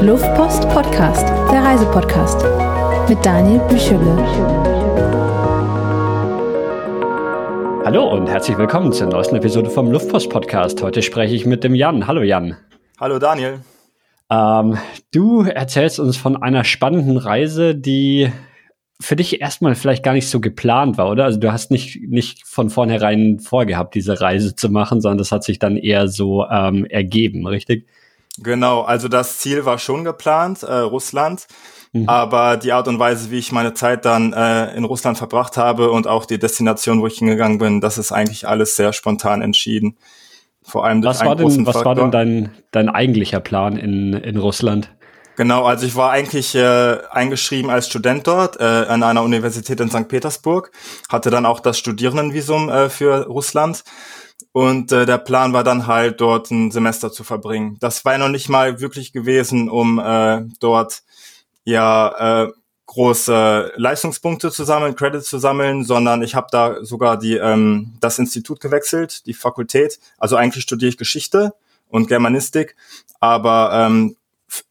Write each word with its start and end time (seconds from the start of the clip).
Luftpost 0.00 0.68
Podcast, 0.68 1.26
der 1.50 1.64
Reisepodcast 1.64 2.44
mit 3.08 3.18
Daniel 3.26 3.58
Büchele. 3.68 4.16
Hallo 7.84 8.08
und 8.12 8.28
herzlich 8.28 8.56
willkommen 8.56 8.92
zur 8.92 9.08
neuesten 9.08 9.34
Episode 9.34 9.70
vom 9.70 9.90
Luftpost 9.90 10.30
Podcast. 10.30 10.82
Heute 10.84 11.02
spreche 11.02 11.34
ich 11.34 11.46
mit 11.46 11.64
dem 11.64 11.74
Jan. 11.74 12.06
Hallo 12.06 12.22
Jan. 12.22 12.56
Hallo 13.00 13.18
Daniel. 13.18 13.58
Ähm, 14.30 14.78
du 15.12 15.42
erzählst 15.42 15.98
uns 15.98 16.16
von 16.16 16.40
einer 16.40 16.62
spannenden 16.62 17.16
Reise, 17.16 17.74
die 17.74 18.30
für 19.00 19.16
dich 19.16 19.40
erstmal 19.40 19.74
vielleicht 19.74 20.04
gar 20.04 20.12
nicht 20.12 20.28
so 20.28 20.38
geplant 20.40 20.96
war, 20.96 21.10
oder? 21.10 21.24
Also 21.24 21.40
du 21.40 21.52
hast 21.52 21.72
nicht, 21.72 22.00
nicht 22.08 22.46
von 22.46 22.70
vornherein 22.70 23.40
vorgehabt, 23.40 23.96
diese 23.96 24.20
Reise 24.20 24.54
zu 24.54 24.68
machen, 24.68 25.00
sondern 25.00 25.18
das 25.18 25.32
hat 25.32 25.42
sich 25.42 25.58
dann 25.58 25.76
eher 25.76 26.06
so 26.06 26.46
ähm, 26.48 26.84
ergeben, 26.84 27.48
richtig? 27.48 27.88
Genau, 28.38 28.82
also 28.82 29.08
das 29.08 29.38
Ziel 29.38 29.64
war 29.64 29.78
schon 29.78 30.04
geplant, 30.04 30.62
äh, 30.62 30.72
Russland. 30.74 31.46
Mhm. 31.92 32.08
Aber 32.08 32.56
die 32.56 32.72
Art 32.72 32.86
und 32.88 32.98
Weise, 32.98 33.30
wie 33.30 33.38
ich 33.38 33.50
meine 33.52 33.74
Zeit 33.74 34.04
dann 34.04 34.32
äh, 34.32 34.74
in 34.76 34.84
Russland 34.84 35.16
verbracht 35.16 35.56
habe 35.56 35.90
und 35.90 36.06
auch 36.06 36.26
die 36.26 36.38
Destination, 36.38 37.00
wo 37.00 37.06
ich 37.06 37.18
hingegangen 37.18 37.58
bin, 37.58 37.80
das 37.80 37.98
ist 37.98 38.12
eigentlich 38.12 38.46
alles 38.46 38.76
sehr 38.76 38.92
spontan 38.92 39.42
entschieden. 39.42 39.96
Vor 40.62 40.84
allem 40.84 41.00
durch 41.00 41.16
was 41.16 41.24
war 41.24 41.36
denn, 41.36 41.66
Was 41.66 41.84
war 41.84 41.94
denn 41.94 42.10
dein, 42.10 42.50
dein 42.72 42.90
eigentlicher 42.90 43.40
Plan 43.40 43.76
in, 43.76 44.12
in 44.12 44.36
Russland? 44.36 44.90
Genau, 45.36 45.64
also 45.64 45.86
ich 45.86 45.94
war 45.94 46.10
eigentlich 46.10 46.56
äh, 46.56 46.98
eingeschrieben 47.10 47.70
als 47.70 47.86
Student 47.86 48.26
dort 48.26 48.58
äh, 48.58 48.64
an 48.64 49.04
einer 49.04 49.22
Universität 49.22 49.78
in 49.78 49.88
St. 49.88 50.08
Petersburg, 50.08 50.72
hatte 51.08 51.30
dann 51.30 51.46
auch 51.46 51.60
das 51.60 51.78
Studierendenvisum 51.78 52.68
äh, 52.68 52.90
für 52.90 53.26
Russland 53.26 53.84
und 54.52 54.92
äh, 54.92 55.06
der 55.06 55.18
Plan 55.18 55.52
war 55.52 55.64
dann 55.64 55.86
halt 55.86 56.20
dort 56.20 56.50
ein 56.50 56.70
Semester 56.70 57.12
zu 57.12 57.24
verbringen. 57.24 57.76
Das 57.80 58.04
war 58.04 58.12
ja 58.12 58.18
noch 58.18 58.28
nicht 58.28 58.48
mal 58.48 58.80
wirklich 58.80 59.12
gewesen, 59.12 59.68
um 59.68 59.98
äh, 59.98 60.42
dort 60.60 61.02
ja 61.64 62.44
äh, 62.44 62.52
große 62.86 63.72
Leistungspunkte 63.76 64.50
zu 64.50 64.64
sammeln, 64.64 64.96
Credits 64.96 65.28
zu 65.28 65.38
sammeln, 65.38 65.84
sondern 65.84 66.22
ich 66.22 66.34
habe 66.34 66.48
da 66.50 66.82
sogar 66.84 67.18
die 67.18 67.36
ähm, 67.36 67.94
das 68.00 68.18
Institut 68.18 68.60
gewechselt, 68.60 69.26
die 69.26 69.34
Fakultät. 69.34 70.00
Also 70.16 70.36
eigentlich 70.36 70.64
studiere 70.64 70.88
ich 70.88 70.96
Geschichte 70.96 71.52
und 71.88 72.08
Germanistik, 72.08 72.76
aber 73.20 73.70
ähm, 73.74 74.16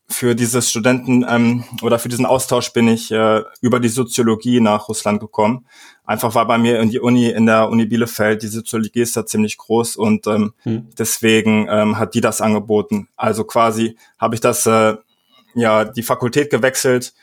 für 0.09 0.35
dieses 0.35 0.69
Studenten 0.69 1.25
ähm, 1.27 1.63
oder 1.81 1.99
für 1.99 2.07
diesen 2.09 2.25
Austausch 2.25 2.71
bin 2.71 2.87
ich 2.87 3.11
äh, 3.11 3.43
über 3.61 3.79
die 3.79 3.89
Soziologie 3.89 4.61
nach 4.61 4.87
Russland 4.87 5.19
gekommen. 5.19 5.65
Einfach 6.05 6.33
war 6.33 6.47
bei 6.47 6.57
mir 6.57 6.79
in 6.79 6.89
die 6.89 6.99
Uni, 6.99 7.29
in 7.29 7.45
der 7.45 7.69
Uni 7.69 7.85
Bielefeld, 7.85 8.41
die 8.41 8.47
Soziologie 8.47 9.01
ist 9.01 9.17
da 9.17 9.25
ziemlich 9.25 9.57
groß 9.57 9.97
und 9.97 10.25
ähm, 10.27 10.53
hm. 10.63 10.87
deswegen 10.97 11.67
ähm, 11.69 11.99
hat 11.99 12.13
die 12.13 12.21
das 12.21 12.39
angeboten. 12.39 13.09
Also 13.17 13.43
quasi 13.43 13.97
habe 14.17 14.35
ich 14.35 14.41
das, 14.41 14.65
äh, 14.65 14.95
ja, 15.55 15.83
die 15.83 16.03
Fakultät 16.03 16.49
gewechselt, 16.49 17.13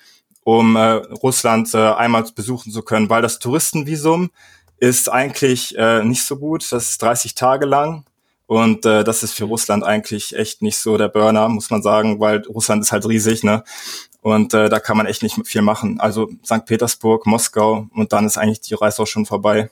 um 0.45 0.77
äh, 0.77 0.81
Russland 1.23 1.73
äh, 1.73 1.79
einmal 1.79 2.25
besuchen 2.35 2.71
zu 2.71 2.83
können, 2.83 3.09
weil 3.09 3.23
das 3.23 3.39
Touristenvisum 3.39 4.31
ist 4.79 5.11
eigentlich 5.11 5.77
äh, 5.79 6.05
nicht 6.05 6.25
so 6.25 6.37
gut. 6.37 6.71
Das 6.71 6.91
ist 6.91 7.03
30 7.03 7.35
Tage 7.35 7.65
lang 7.65 8.05
und 8.47 8.85
äh, 8.85 9.05
das 9.05 9.23
ist 9.23 9.33
für 9.33 9.45
Russland 9.45 9.85
eigentlich 9.85 10.37
echt 10.37 10.61
nicht 10.61 10.77
so 10.77 10.99
der 10.99 11.09
Burner, 11.09 11.49
muss 11.49 11.71
man 11.71 11.83
sagen, 11.83 12.21
weil 12.21 12.43
Russland 12.47 12.83
ist 12.83 12.93
halt 12.93 13.09
riesig, 13.09 13.43
ne? 13.43 13.65
Und 14.21 14.55
äh, 14.55 14.69
da 14.69 14.81
kann 14.81 14.97
man 14.97 15.07
echt 15.07 15.23
nicht 15.23 15.37
viel 15.47 15.63
machen. 15.63 16.01
Also 16.01 16.31
St. 16.45 16.65
Petersburg, 16.67 17.27
Moskau 17.27 17.89
und 17.95 18.13
dann 18.13 18.27
ist 18.27 18.39
eigentlich 18.39 18.61
die 18.61 18.75
Reise 18.75 19.03
auch 19.03 19.07
schon 19.07 19.27
vorbei. 19.27 19.71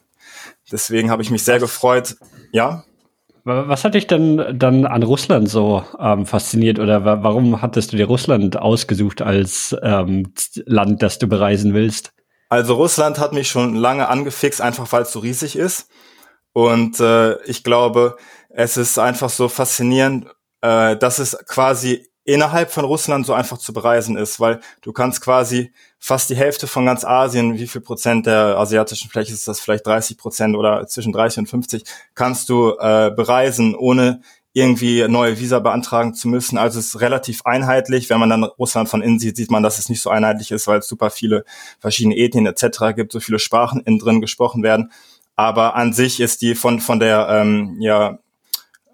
Deswegen 0.71 1.11
habe 1.11 1.23
ich 1.23 1.31
mich 1.31 1.45
sehr 1.45 1.59
gefreut. 1.59 2.17
Ja. 2.53 2.85
Was 3.45 3.85
hat 3.85 3.95
dich 3.95 4.07
denn 4.07 4.57
dann 4.57 4.87
an 4.87 5.03
Russland 5.03 5.49
so 5.49 5.85
ähm, 5.99 6.27
fasziniert 6.27 6.79
oder 6.79 7.05
warum 7.05 7.61
hattest 7.61 7.93
du 7.93 7.97
dir 7.97 8.07
Russland 8.07 8.57
ausgesucht 8.57 9.21
als 9.21 9.75
ähm, 9.83 10.33
Land, 10.65 11.03
das 11.03 11.19
du 11.19 11.27
bereisen 11.27 11.75
willst? 11.75 12.13
Also 12.49 12.75
Russland 12.75 13.19
hat 13.19 13.33
mich 13.33 13.49
schon 13.49 13.75
lange 13.75 14.09
angefixt, 14.09 14.61
einfach 14.61 14.93
weil 14.93 15.03
es 15.03 15.13
so 15.13 15.19
riesig 15.19 15.57
ist. 15.57 15.89
Und 16.53 17.01
äh, 17.01 17.43
ich 17.45 17.65
glaube, 17.65 18.17
es 18.55 18.77
ist 18.77 18.99
einfach 18.99 19.31
so 19.31 19.49
faszinierend, 19.49 20.27
äh, 20.61 20.97
dass 20.97 21.19
es 21.19 21.37
quasi 21.47 22.07
innerhalb 22.25 22.71
von 22.71 22.85
Russland 22.85 23.27
so 23.27 23.33
einfach 23.33 23.59
zu 23.59 23.73
bereisen 23.73 24.17
ist, 24.17 24.39
weil 24.39 24.61
du 24.83 24.93
kannst 24.93 25.21
quasi 25.21 25.73
fast 25.99 26.31
die 26.31 26.37
Hälfte 26.37 26.67
von 26.67 26.87
ganz 26.87 27.05
Asien, 27.05 27.59
wie 27.59 27.67
viel 27.67 27.81
Prozent 27.81 28.27
der 28.27 28.59
asiatischen 28.59 29.11
Fläche 29.11 29.33
ist 29.33 29.49
das, 29.49 29.61
vielleicht 29.61 29.87
30 29.87 30.19
Prozent 30.19 30.57
oder 30.57 30.87
zwischen 30.87 31.13
30 31.13 31.39
und 31.41 31.47
50, 31.47 31.85
kannst 32.15 32.49
du 32.49 32.77
äh, 32.79 33.11
bereisen, 33.11 33.75
ohne 33.75 34.21
irgendwie 34.55 35.09
neue 35.09 35.41
Visa 35.41 35.59
beantragen 35.61 36.15
zu 36.15 36.29
müssen. 36.29 36.59
Also 36.59 36.79
es 36.79 36.89
ist 36.89 37.01
relativ 37.01 37.41
einheitlich. 37.47 38.11
Wenn 38.11 38.21
man 38.21 38.29
dann 38.29 38.45
Russland 38.45 38.89
von 38.89 39.01
innen 39.01 39.19
sieht, 39.19 39.37
sieht 39.37 39.51
man, 39.51 39.63
dass 39.63 39.79
es 39.79 39.89
nicht 39.89 40.03
so 40.03 40.11
einheitlich 40.11 40.51
ist, 40.51 40.67
weil 40.67 40.81
es 40.81 40.89
super 40.89 41.09
viele 41.09 41.45
verschiedene 41.81 42.17
Ethnien 42.17 42.47
etc. 42.47 42.95
gibt, 42.95 43.13
so 43.13 43.21
viele 43.21 43.39
Sprachen 43.39 43.81
innen 43.81 43.99
drin 43.99 44.21
gesprochen 44.21 44.63
werden. 44.63 44.93
Aber 45.37 45.75
an 45.75 45.95
sich 45.95 46.21
ist 46.21 46.43
die 46.43 46.55
von 46.55 46.81
von 46.81 47.01
der 47.01 47.29
ähm, 47.31 47.79
ja 47.81 48.19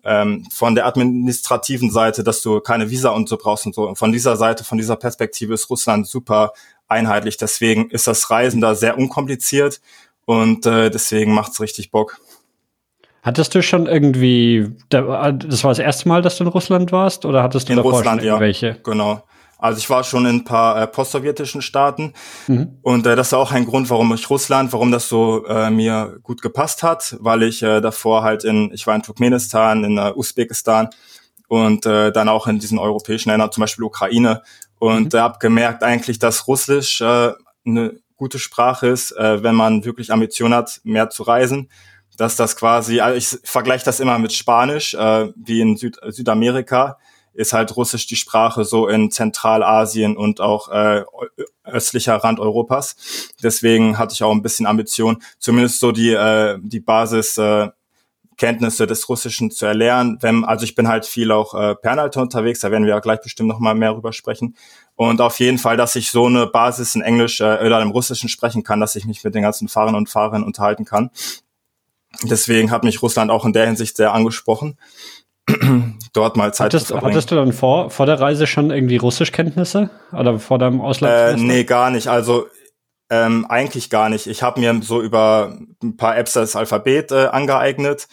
ähm, 0.05 0.47
von 0.51 0.75
der 0.75 0.87
administrativen 0.87 1.91
Seite, 1.91 2.25
dass 2.25 2.43
du 2.43 2.61
keine 2.61 2.91
Visa 2.91 3.11
und 3.11 3.29
so 3.29 3.37
brauchst 3.37 3.67
und 3.67 3.75
so. 3.75 3.89
Und 3.89 3.97
von 3.97 4.13
dieser 4.13 4.37
Seite, 4.37 4.65
von 4.65 4.79
dieser 4.79 4.97
Perspektive 4.97 5.55
ist 5.55 5.71
Russland 5.71 6.07
super 6.07 6.53
einheitlich. 6.89 7.37
Deswegen 7.37 7.91
ist 7.91 8.07
das 8.07 8.31
Reisen 8.31 8.61
da 8.61 8.75
sehr 8.75 8.99
unkompliziert 8.99 9.81
und 10.25 10.67
äh, 10.67 10.91
deswegen 10.91 11.33
macht's 11.33 11.61
richtig 11.61 11.91
Bock. 11.91 12.19
Hattest 13.23 13.55
du 13.55 13.63
schon 13.63 13.87
irgendwie, 13.87 14.71
das 14.89 15.05
war 15.05 15.71
das 15.71 15.79
erste 15.79 16.09
Mal, 16.09 16.23
dass 16.23 16.39
du 16.39 16.45
in 16.45 16.49
Russland 16.49 16.93
warst, 16.93 17.25
oder 17.25 17.43
hattest 17.43 17.69
du 17.69 17.73
in 17.75 17.79
Russland, 17.79 18.21
schon 18.21 18.29
irgendwelche? 18.29 18.67
Ja, 18.69 18.77
genau. 18.83 19.23
Also 19.59 19.79
ich 19.79 19.91
war 19.91 20.05
schon 20.05 20.25
in 20.25 20.37
ein 20.37 20.45
paar 20.45 20.81
äh, 20.81 20.87
postsowjetischen 20.87 21.63
Staaten 21.63 22.15
mhm. 22.47 22.79
und 22.83 23.07
äh, 23.07 23.17
das 23.17 23.33
war 23.33 23.41
auch 23.41 23.51
ein 23.51 23.67
Grund, 23.67 23.91
warum 23.91 24.15
ich 24.15 24.31
Russland, 24.31 24.73
warum 24.73 24.93
das 24.93 25.09
so 25.09 25.45
äh, 25.47 25.69
mir 25.71 26.19
gut 26.23 26.43
gepasst 26.43 26.85
hat, 26.85 27.17
weil 27.21 27.43
ich 27.43 27.63
äh, 27.63 27.81
davor 27.81 28.23
halt 28.23 28.45
in, 28.45 28.71
ich 28.73 28.87
war 28.87 28.95
in 28.95 29.03
Turkmenistan, 29.03 29.83
in 29.83 29.99
äh, 29.99 30.13
Usbekistan 30.15 30.91
und 31.49 31.87
äh, 31.87 32.13
dann 32.13 32.29
auch 32.29 32.47
in 32.47 32.61
diesen 32.61 32.79
europäischen 32.79 33.31
Ländern, 33.31 33.51
zum 33.51 33.63
Beispiel 33.63 33.85
Ukraine 33.85 34.43
und 34.79 35.13
mhm. 35.13 35.19
äh, 35.19 35.23
habe 35.23 35.39
gemerkt 35.41 35.83
eigentlich, 35.83 36.21
dass 36.21 36.47
Russisch 36.47 37.01
äh, 37.01 37.33
eine 37.67 37.99
gute 38.17 38.39
Sprache 38.39 38.87
ist, 38.87 39.11
äh, 39.13 39.43
wenn 39.43 39.57
man 39.57 39.85
wirklich 39.85 40.13
Ambition 40.13 40.55
hat, 40.55 40.81
mehr 40.85 41.11
zu 41.11 41.25
reisen 41.25 41.69
dass 42.17 42.35
das 42.35 42.57
quasi, 42.57 42.99
also 42.99 43.17
ich 43.17 43.41
vergleiche 43.49 43.85
das 43.85 44.01
immer 44.01 44.19
mit 44.19 44.33
Spanisch, 44.33 44.93
äh, 44.95 45.29
wie 45.37 45.61
in 45.61 45.77
Süd 45.77 45.99
Südamerika 46.09 46.99
ist 47.39 47.53
halt 47.53 47.77
Russisch 47.77 48.09
die 48.09 48.17
Sprache 48.17 48.65
so 48.65 48.89
in 48.89 49.13
Zentralasien 49.13 50.17
und 50.17 50.41
auch 50.41 50.69
äh, 50.71 51.05
östlicher 51.65 52.17
Rand 52.17 52.41
Europas. 52.41 52.97
Deswegen 53.41 53.97
hatte 53.97 54.13
ich 54.13 54.25
auch 54.25 54.33
ein 54.33 54.43
bisschen 54.43 54.67
Ambition, 54.67 55.23
zumindest 55.39 55.79
so 55.79 55.93
die, 55.93 56.11
äh, 56.11 56.59
die 56.61 56.81
Basis 56.81 57.39
äh, 57.39 57.69
Kenntnisse 58.39 58.89
des 58.89 59.09
Russischen 59.09 59.53
zu 59.53 59.67
erlernen. 59.67 60.19
Wenn, 60.21 60.45
also 60.45 60.65
ich 60.65 60.75
bin 60.75 60.89
halt 60.89 61.07
viel 61.07 61.31
auch 61.31 61.55
äh, 61.55 61.77
Pernalter 61.77 62.23
unterwegs, 62.23 62.59
da 62.59 62.73
werden 62.73 62.85
wir 62.85 62.95
ja 62.95 63.01
gleich 63.01 63.21
bestimmt 63.21 63.49
noch 63.49 63.61
mal 63.61 63.75
mehr 63.77 63.95
rüber 63.95 64.13
sprechen. 64.13 64.57
Und 64.97 65.21
auf 65.21 65.39
jeden 65.39 65.59
Fall, 65.59 65.77
dass 65.77 65.95
ich 65.95 66.11
so 66.11 66.27
eine 66.27 66.49
Basis 66.49 66.97
in 66.97 67.03
Englisch 67.03 67.41
äh, 67.41 67.65
oder 67.65 67.81
im 67.81 67.93
Russischen 67.93 68.29
sprechen 68.29 68.65
kann, 68.65 68.81
dass 68.81 68.97
ich 68.97 69.05
mich 69.05 69.23
mit 69.23 69.37
den 69.37 69.43
ganzen 69.43 69.69
Fahrern 69.69 69.95
und 69.95 70.09
Fahrerinnen 70.09 70.45
unterhalten 70.45 70.85
kann. 70.85 71.11
Deswegen 72.25 72.73
hat 72.73 72.83
mich 72.83 73.01
Russland 73.01 73.31
auch 73.31 73.45
in 73.45 73.53
der 73.53 73.67
Hinsicht 73.67 73.97
sehr 73.97 74.13
angesprochen. 74.13 74.77
dort 76.13 76.37
mal 76.37 76.53
Zeit 76.53 76.67
hattest, 76.67 76.89
zu 76.89 76.95
verbringen. 76.95 77.13
Hattest 77.15 77.31
du 77.31 77.35
dann 77.35 77.53
vor, 77.53 77.91
vor 77.91 78.07
der 78.07 78.21
Reise 78.21 78.47
schon 78.47 78.71
irgendwie 78.71 78.97
Russischkenntnisse 78.97 79.91
oder 80.13 80.39
vor 80.39 80.59
deinem 80.59 80.81
Ausland? 80.81 81.41
Äh, 81.41 81.43
nee, 81.43 81.65
gar 81.65 81.91
nicht. 81.91 82.09
Also 82.09 82.47
ähm, 83.11 83.47
eigentlich 83.49 83.91
gar 83.91 84.09
nicht. 84.09 84.27
Ich 84.27 84.43
habe 84.43 84.61
mir 84.61 84.81
so 84.83 85.01
über 85.01 85.59
ein 85.83 85.97
paar 85.97 86.17
Apps 86.17 86.35
das 86.35 86.57
Alphabet 86.57 87.11
äh, 87.11 87.27
angeeignet 87.27 88.09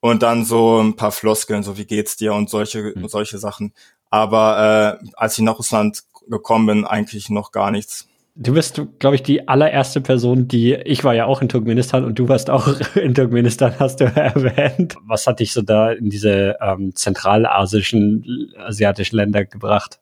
und 0.00 0.22
dann 0.22 0.44
so 0.44 0.80
ein 0.80 0.96
paar 0.96 1.12
Floskeln, 1.12 1.62
so 1.62 1.76
wie 1.76 1.84
geht's 1.84 2.16
dir 2.16 2.34
und 2.34 2.48
solche 2.48 2.92
mhm. 2.94 3.08
solche 3.08 3.38
Sachen. 3.38 3.72
Aber 4.10 5.00
äh, 5.02 5.08
als 5.16 5.36
ich 5.36 5.44
nach 5.44 5.58
Russland 5.58 6.04
gekommen 6.28 6.66
bin, 6.66 6.84
eigentlich 6.84 7.28
noch 7.30 7.50
gar 7.52 7.70
nichts. 7.70 8.08
Du 8.38 8.52
bist, 8.52 8.82
glaube 8.98 9.16
ich, 9.16 9.22
die 9.22 9.48
allererste 9.48 10.02
Person, 10.02 10.46
die, 10.46 10.74
ich 10.74 11.04
war 11.04 11.14
ja 11.14 11.24
auch 11.24 11.40
in 11.40 11.48
Turkmenistan 11.48 12.04
und 12.04 12.18
du 12.18 12.28
warst 12.28 12.50
auch 12.50 12.68
in 12.94 13.14
Turkmenistan, 13.14 13.74
hast 13.78 14.00
du 14.00 14.04
erwähnt. 14.14 14.94
Was 15.06 15.26
hat 15.26 15.40
dich 15.40 15.52
so 15.52 15.62
da 15.62 15.92
in 15.92 16.10
diese 16.10 16.56
ähm, 16.60 16.94
zentralasischen, 16.94 18.52
asiatischen 18.58 19.16
Länder 19.16 19.46
gebracht? 19.46 20.00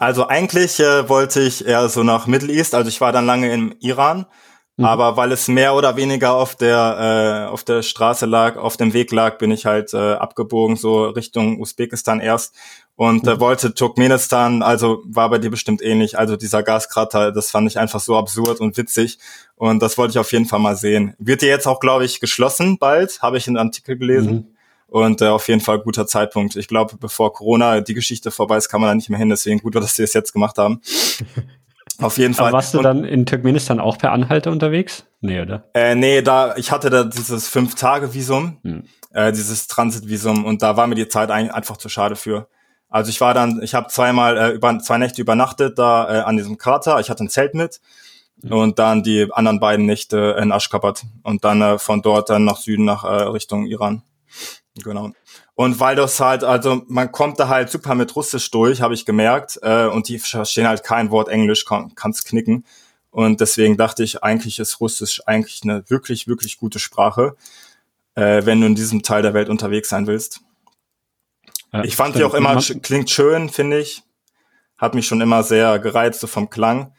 Also 0.00 0.26
eigentlich 0.26 0.80
äh, 0.80 1.08
wollte 1.08 1.40
ich 1.40 1.64
eher 1.64 1.88
so 1.88 2.02
nach 2.02 2.26
Middle 2.26 2.52
East, 2.52 2.74
also 2.74 2.88
ich 2.88 3.00
war 3.00 3.12
dann 3.12 3.24
lange 3.24 3.52
im 3.52 3.74
Iran, 3.80 4.26
mhm. 4.76 4.84
aber 4.84 5.16
weil 5.16 5.32
es 5.32 5.48
mehr 5.48 5.74
oder 5.74 5.96
weniger 5.96 6.34
auf 6.34 6.54
der, 6.54 7.46
äh, 7.48 7.50
auf 7.50 7.64
der 7.64 7.82
Straße 7.82 8.26
lag, 8.26 8.56
auf 8.56 8.76
dem 8.76 8.92
Weg 8.92 9.12
lag, 9.12 9.38
bin 9.38 9.50
ich 9.50 9.66
halt 9.66 9.94
äh, 9.94 10.14
abgebogen, 10.14 10.76
so 10.76 11.06
Richtung 11.06 11.60
Usbekistan 11.60 12.20
erst 12.20 12.54
und 12.96 13.26
äh, 13.26 13.40
wollte 13.40 13.74
Turkmenistan, 13.74 14.62
also 14.62 15.02
war 15.06 15.30
bei 15.30 15.38
dir 15.38 15.50
bestimmt 15.50 15.82
ähnlich, 15.82 16.18
also 16.18 16.36
dieser 16.36 16.62
Gaskrater, 16.62 17.32
das 17.32 17.50
fand 17.50 17.68
ich 17.68 17.78
einfach 17.78 18.00
so 18.00 18.16
absurd 18.16 18.60
und 18.60 18.76
witzig 18.76 19.18
und 19.56 19.82
das 19.82 19.98
wollte 19.98 20.12
ich 20.12 20.18
auf 20.18 20.32
jeden 20.32 20.46
Fall 20.46 20.60
mal 20.60 20.76
sehen. 20.76 21.14
Wird 21.18 21.42
dir 21.42 21.48
jetzt 21.48 21.66
auch, 21.66 21.80
glaube 21.80 22.04
ich, 22.04 22.20
geschlossen 22.20 22.78
bald, 22.78 23.20
habe 23.22 23.38
ich 23.38 23.46
einen 23.46 23.58
Artikel 23.58 23.96
gelesen. 23.96 24.32
Mhm. 24.32 24.46
und 24.88 25.20
äh, 25.20 25.26
auf 25.26 25.48
jeden 25.48 25.60
Fall 25.60 25.80
guter 25.80 26.06
Zeitpunkt. 26.06 26.56
Ich 26.56 26.68
glaube, 26.68 26.96
bevor 26.98 27.32
Corona 27.32 27.80
die 27.80 27.94
Geschichte 27.94 28.30
vorbei 28.30 28.56
ist, 28.56 28.68
kann 28.68 28.80
man 28.80 28.88
da 28.88 28.94
nicht 28.94 29.10
mehr 29.10 29.18
hin. 29.18 29.28
Deswegen 29.28 29.60
gut, 29.60 29.74
dass 29.74 29.96
sie 29.96 30.04
es 30.04 30.12
jetzt 30.12 30.32
gemacht 30.32 30.58
haben. 30.58 30.80
Auf 32.00 32.18
jeden 32.18 32.34
Fall. 32.34 32.48
Aber 32.48 32.56
warst 32.56 32.74
du 32.74 32.82
dann 32.82 33.04
in 33.04 33.26
Turkmenistan 33.26 33.80
auch 33.80 33.98
per 33.98 34.12
Anhalter 34.12 34.50
unterwegs? 34.50 35.06
Nee, 35.20 35.40
oder? 35.40 35.64
Äh, 35.74 35.94
nee, 35.94 36.22
da, 36.22 36.56
ich 36.56 36.70
hatte 36.70 36.90
da 36.90 37.04
dieses 37.04 37.48
Fünf-Tage-Visum, 37.48 38.58
hm. 38.62 38.84
äh, 39.12 39.32
dieses 39.32 39.66
Transit-Visum 39.66 40.44
und 40.44 40.62
da 40.62 40.76
war 40.76 40.86
mir 40.86 40.94
die 40.94 41.08
Zeit 41.08 41.30
eigentlich 41.30 41.54
einfach 41.54 41.76
zu 41.76 41.88
schade 41.88 42.16
für. 42.16 42.48
Also 42.88 43.10
ich 43.10 43.20
war 43.20 43.34
dann, 43.34 43.62
ich 43.62 43.74
habe 43.74 43.88
zweimal 43.88 44.36
äh, 44.36 44.50
über 44.50 44.78
zwei 44.78 44.98
Nächte 44.98 45.20
übernachtet 45.20 45.78
da 45.78 46.08
äh, 46.08 46.20
an 46.20 46.36
diesem 46.36 46.58
Krater. 46.58 47.00
Ich 47.00 47.10
hatte 47.10 47.24
ein 47.24 47.28
Zelt 47.28 47.54
mit 47.54 47.80
hm. 48.42 48.52
und 48.52 48.78
dann 48.78 49.02
die 49.02 49.28
anderen 49.32 49.58
beiden 49.58 49.86
Nächte 49.86 50.36
in 50.40 50.50
Ashgabat 50.50 51.04
und 51.22 51.44
dann 51.44 51.62
äh, 51.62 51.78
von 51.78 52.02
dort 52.02 52.30
dann 52.30 52.44
nach 52.44 52.58
Süden 52.58 52.84
nach 52.84 53.04
äh, 53.04 53.24
Richtung 53.24 53.66
Iran. 53.66 54.02
Genau. 54.84 55.12
Und 55.56 55.80
weil 55.80 55.96
das 55.96 56.20
halt, 56.20 56.44
also 56.44 56.82
man 56.86 57.10
kommt 57.10 57.40
da 57.40 57.48
halt 57.48 57.70
super 57.70 57.94
mit 57.94 58.14
Russisch 58.14 58.50
durch, 58.50 58.82
habe 58.82 58.92
ich 58.92 59.06
gemerkt. 59.06 59.58
Äh, 59.62 59.86
und 59.86 60.08
die 60.08 60.18
verstehen 60.18 60.68
halt 60.68 60.84
kein 60.84 61.10
Wort 61.10 61.28
Englisch, 61.28 61.64
kann, 61.64 61.94
kann's 61.94 62.24
knicken. 62.24 62.66
Und 63.10 63.40
deswegen 63.40 63.78
dachte 63.78 64.04
ich, 64.04 64.22
eigentlich 64.22 64.58
ist 64.58 64.80
Russisch 64.80 65.22
eigentlich 65.24 65.62
eine 65.62 65.88
wirklich, 65.88 66.28
wirklich 66.28 66.58
gute 66.58 66.78
Sprache, 66.78 67.36
äh, 68.16 68.44
wenn 68.44 68.60
du 68.60 68.66
in 68.66 68.74
diesem 68.74 69.02
Teil 69.02 69.22
der 69.22 69.32
Welt 69.32 69.48
unterwegs 69.48 69.88
sein 69.88 70.06
willst. 70.06 70.42
Ja, 71.72 71.84
ich 71.84 71.96
fand 71.96 72.16
die 72.16 72.24
auch 72.24 72.34
immer, 72.34 72.60
klingt 72.82 73.08
schön, 73.08 73.48
finde 73.48 73.80
ich. 73.80 74.02
Hat 74.76 74.94
mich 74.94 75.06
schon 75.06 75.22
immer 75.22 75.42
sehr 75.42 75.78
gereizt 75.78 76.20
so 76.20 76.26
vom 76.26 76.50
Klang. 76.50 76.92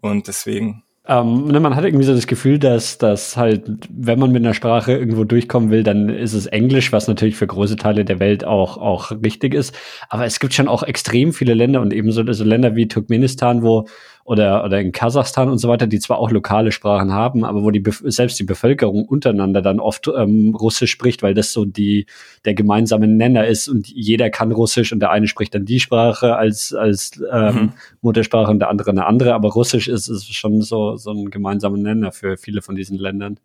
Und 0.00 0.26
deswegen 0.26 0.82
ähm, 1.10 1.46
ne, 1.48 1.58
man 1.58 1.74
hat 1.74 1.84
irgendwie 1.84 2.04
so 2.04 2.14
das 2.14 2.28
Gefühl, 2.28 2.60
dass, 2.60 2.96
dass 2.96 3.36
halt, 3.36 3.64
wenn 3.90 4.20
man 4.20 4.30
mit 4.30 4.44
einer 4.44 4.54
Sprache 4.54 4.92
irgendwo 4.92 5.24
durchkommen 5.24 5.72
will, 5.72 5.82
dann 5.82 6.08
ist 6.08 6.34
es 6.34 6.46
Englisch, 6.46 6.92
was 6.92 7.08
natürlich 7.08 7.34
für 7.34 7.48
große 7.48 7.74
Teile 7.74 8.04
der 8.04 8.20
Welt 8.20 8.44
auch, 8.44 8.78
auch 8.78 9.10
richtig 9.10 9.52
ist. 9.52 9.76
Aber 10.08 10.24
es 10.24 10.38
gibt 10.38 10.54
schon 10.54 10.68
auch 10.68 10.84
extrem 10.84 11.32
viele 11.32 11.54
Länder 11.54 11.80
und 11.80 11.92
ebenso 11.92 12.32
so 12.32 12.44
Länder 12.44 12.76
wie 12.76 12.86
Turkmenistan, 12.86 13.64
wo 13.64 13.88
oder, 14.30 14.64
oder 14.64 14.80
in 14.80 14.92
Kasachstan 14.92 15.48
und 15.48 15.58
so 15.58 15.68
weiter, 15.68 15.88
die 15.88 15.98
zwar 15.98 16.18
auch 16.18 16.30
lokale 16.30 16.70
Sprachen 16.70 17.12
haben, 17.12 17.44
aber 17.44 17.64
wo 17.64 17.72
die 17.72 17.82
selbst 18.04 18.38
die 18.38 18.44
Bevölkerung 18.44 19.04
untereinander 19.04 19.60
dann 19.60 19.80
oft 19.80 20.06
ähm, 20.06 20.54
Russisch 20.54 20.92
spricht, 20.92 21.24
weil 21.24 21.34
das 21.34 21.52
so 21.52 21.64
die 21.64 22.06
der 22.44 22.54
gemeinsame 22.54 23.08
Nenner 23.08 23.48
ist 23.48 23.66
und 23.66 23.88
jeder 23.88 24.30
kann 24.30 24.52
Russisch 24.52 24.92
und 24.92 25.00
der 25.00 25.10
eine 25.10 25.26
spricht 25.26 25.52
dann 25.56 25.64
die 25.64 25.80
Sprache 25.80 26.36
als 26.36 26.72
als 26.72 27.20
ähm, 27.32 27.54
mhm. 27.54 27.72
Muttersprache 28.02 28.52
und 28.52 28.60
der 28.60 28.70
andere 28.70 28.92
eine 28.92 29.04
andere, 29.04 29.34
aber 29.34 29.48
Russisch 29.48 29.88
ist, 29.88 30.06
ist 30.06 30.32
schon 30.32 30.62
so 30.62 30.94
so 30.94 31.10
ein 31.10 31.30
gemeinsamer 31.30 31.78
Nenner 31.78 32.12
für 32.12 32.36
viele 32.36 32.62
von 32.62 32.76
diesen 32.76 32.98
Ländern. 32.98 33.40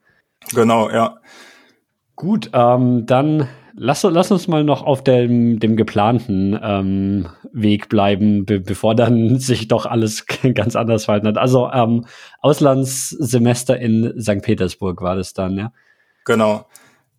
Genau, 0.54 0.92
ja. 0.92 1.18
Gut, 2.16 2.52
ähm, 2.54 3.08
dann 3.08 3.48
lass, 3.76 4.04
lass 4.04 4.32
uns 4.32 4.48
mal 4.48 4.64
noch 4.64 4.84
auf 4.84 5.04
dem, 5.04 5.60
dem 5.60 5.76
geplanten 5.76 6.60
ähm, 6.62 7.28
Weg 7.52 7.90
bleiben, 7.90 8.46
be 8.46 8.60
bevor 8.60 8.96
dann 8.96 9.40
sich 9.40 9.68
doch 9.68 9.86
alles 9.86 10.26
ganz 10.54 10.76
anders 10.76 11.06
verhalten 11.06 11.28
hat. 11.28 11.38
Also 11.38 11.70
ähm, 11.72 12.06
Auslandssemester 12.42 13.78
in 13.80 14.20
St. 14.20 14.42
Petersburg 14.42 15.02
war 15.02 15.16
das 15.16 15.34
dann, 15.34 15.58
ja? 15.58 15.72
Genau. 16.26 16.66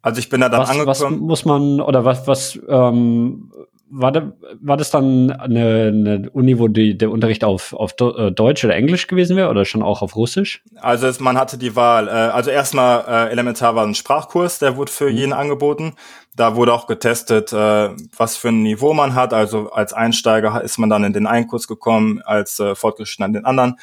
Also 0.02 0.18
ich 0.20 0.28
bin 0.28 0.40
da 0.40 0.48
dann 0.48 0.60
was, 0.60 0.70
angekommen. 0.70 0.88
Was 0.88 1.10
muss 1.10 1.44
man 1.44 1.80
oder 1.80 2.04
was 2.04 2.26
was 2.28 2.58
ähm, 2.68 3.50
war, 3.88 4.12
da, 4.12 4.32
war 4.60 4.76
das 4.76 4.90
dann 4.90 5.30
eine, 5.30 5.86
eine 5.88 6.30
Uni, 6.30 6.58
wo 6.58 6.68
die, 6.68 6.98
der 6.98 7.10
Unterricht 7.10 7.44
auf, 7.44 7.72
auf 7.72 7.94
äh, 8.00 8.30
Deutsch 8.30 8.64
oder 8.64 8.74
Englisch 8.74 9.06
gewesen 9.06 9.36
wäre 9.36 9.48
oder 9.48 9.64
schon 9.64 9.82
auch 9.82 10.02
auf 10.02 10.16
Russisch? 10.16 10.62
Also 10.76 11.06
es, 11.06 11.20
man 11.20 11.38
hatte 11.38 11.56
die 11.56 11.76
Wahl. 11.76 12.08
Äh, 12.08 12.10
also 12.10 12.50
erstmal 12.50 13.04
äh, 13.06 13.30
elementar 13.30 13.76
war 13.76 13.86
ein 13.86 13.94
Sprachkurs, 13.94 14.58
der 14.58 14.76
wurde 14.76 14.90
für 14.90 15.10
mhm. 15.10 15.16
jeden 15.16 15.32
angeboten. 15.32 15.94
Da 16.36 16.54
wurde 16.54 16.74
auch 16.74 16.86
getestet, 16.86 17.52
äh, 17.52 17.90
was 18.16 18.36
für 18.36 18.48
ein 18.48 18.62
Niveau 18.62 18.92
man 18.92 19.14
hat. 19.14 19.32
Also 19.32 19.70
als 19.70 19.94
Einsteiger 19.94 20.62
ist 20.62 20.78
man 20.78 20.90
dann 20.90 21.02
in 21.02 21.14
den 21.14 21.26
einen 21.26 21.48
Kurs 21.48 21.66
gekommen, 21.66 22.20
als 22.22 22.60
äh, 22.60 22.74
Fortgeschritten 22.74 23.24
an 23.24 23.32
den 23.32 23.44
anderen. 23.46 23.76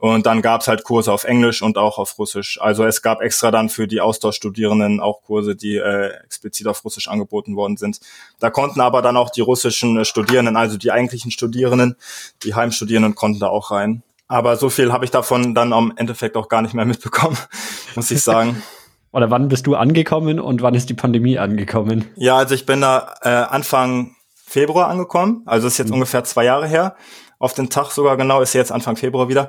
Und 0.00 0.24
dann 0.24 0.40
gab's 0.40 0.66
halt 0.66 0.82
Kurse 0.82 1.12
auf 1.12 1.24
Englisch 1.24 1.60
und 1.60 1.76
auch 1.76 1.98
auf 1.98 2.18
Russisch. 2.18 2.58
Also 2.60 2.84
es 2.84 3.02
gab 3.02 3.20
extra 3.20 3.50
dann 3.50 3.68
für 3.68 3.86
die 3.86 4.00
Austauschstudierenden 4.00 4.98
auch 4.98 5.22
Kurse, 5.22 5.54
die 5.54 5.76
äh, 5.76 6.08
explizit 6.24 6.66
auf 6.66 6.82
Russisch 6.84 7.06
angeboten 7.06 7.54
worden 7.54 7.76
sind. 7.76 8.00
Da 8.38 8.48
konnten 8.48 8.80
aber 8.80 9.02
dann 9.02 9.18
auch 9.18 9.28
die 9.28 9.42
russischen 9.42 9.98
äh, 9.98 10.06
Studierenden, 10.06 10.56
also 10.56 10.78
die 10.78 10.90
eigentlichen 10.90 11.30
Studierenden, 11.30 11.96
die 12.42 12.54
Heimstudierenden 12.54 13.14
konnten 13.14 13.40
da 13.40 13.48
auch 13.48 13.70
rein. 13.70 14.02
Aber 14.26 14.56
so 14.56 14.70
viel 14.70 14.90
habe 14.90 15.04
ich 15.04 15.10
davon 15.10 15.54
dann 15.54 15.74
am 15.74 15.92
Endeffekt 15.96 16.36
auch 16.36 16.48
gar 16.48 16.62
nicht 16.62 16.72
mehr 16.72 16.84
mitbekommen, 16.86 17.36
muss 17.94 18.10
ich 18.10 18.22
sagen. 18.22 18.62
Oder 19.12 19.30
wann 19.30 19.48
bist 19.48 19.66
du 19.66 19.74
angekommen 19.74 20.38
und 20.38 20.62
wann 20.62 20.74
ist 20.74 20.88
die 20.88 20.94
Pandemie 20.94 21.38
angekommen? 21.38 22.06
Ja, 22.16 22.36
also 22.36 22.54
ich 22.54 22.66
bin 22.66 22.80
da 22.80 23.14
äh, 23.22 23.28
Anfang 23.28 24.14
Februar 24.34 24.88
angekommen, 24.88 25.42
also 25.46 25.66
ist 25.66 25.78
jetzt 25.78 25.88
mhm. 25.88 25.94
ungefähr 25.94 26.24
zwei 26.24 26.44
Jahre 26.44 26.66
her. 26.66 26.96
Auf 27.38 27.54
den 27.54 27.70
Tag 27.70 27.90
sogar 27.90 28.16
genau 28.16 28.40
ist 28.40 28.52
jetzt 28.52 28.72
Anfang 28.72 28.96
Februar 28.96 29.28
wieder. 29.28 29.48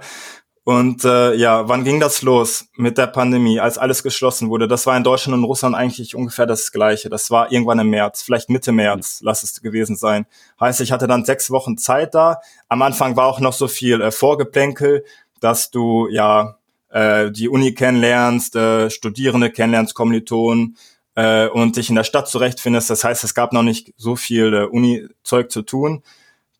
Und 0.63 1.03
äh, 1.05 1.33
ja, 1.33 1.67
wann 1.67 1.83
ging 1.83 1.99
das 1.99 2.21
los 2.21 2.67
mit 2.75 2.99
der 2.99 3.07
Pandemie, 3.07 3.59
als 3.59 3.79
alles 3.79 4.03
geschlossen 4.03 4.49
wurde? 4.49 4.67
Das 4.67 4.85
war 4.85 4.95
in 4.95 5.03
Deutschland 5.03 5.35
und 5.35 5.43
Russland 5.43 5.75
eigentlich 5.75 6.15
ungefähr 6.15 6.45
das 6.45 6.71
Gleiche. 6.71 7.09
Das 7.09 7.31
war 7.31 7.51
irgendwann 7.51 7.79
im 7.79 7.89
März, 7.89 8.21
vielleicht 8.21 8.49
Mitte 8.49 8.71
März, 8.71 9.21
lass 9.23 9.41
es 9.41 9.59
gewesen 9.61 9.95
sein. 9.95 10.27
Heißt, 10.59 10.79
ich 10.81 10.91
hatte 10.91 11.07
dann 11.07 11.25
sechs 11.25 11.49
Wochen 11.49 11.77
Zeit 11.77 12.13
da. 12.13 12.41
Am 12.69 12.83
Anfang 12.83 13.15
war 13.15 13.25
auch 13.25 13.39
noch 13.39 13.53
so 13.53 13.67
viel 13.67 14.01
äh, 14.01 14.11
Vorgeplänkel, 14.11 15.03
dass 15.39 15.71
du 15.71 16.07
ja 16.09 16.57
äh, 16.91 17.31
die 17.31 17.49
Uni 17.49 17.73
kennenlernst, 17.73 18.55
äh, 18.55 18.89
Studierende 18.89 19.49
kennenlernst, 19.49 19.93
Kommilitonen 19.93 20.77
äh, 21.15 21.47
und 21.47 21.77
dich 21.77 21.89
in 21.89 21.95
der 21.95 22.03
Stadt 22.03 22.27
zurechtfindest. 22.27 22.89
Das 22.89 23.03
heißt, 23.03 23.23
es 23.23 23.33
gab 23.33 23.53
noch 23.53 23.63
nicht 23.63 23.93
so 23.97 24.15
viel 24.15 24.53
äh, 24.53 24.63
Uni-Zeug 24.65 25.51
zu 25.51 25.61
tun. 25.61 26.03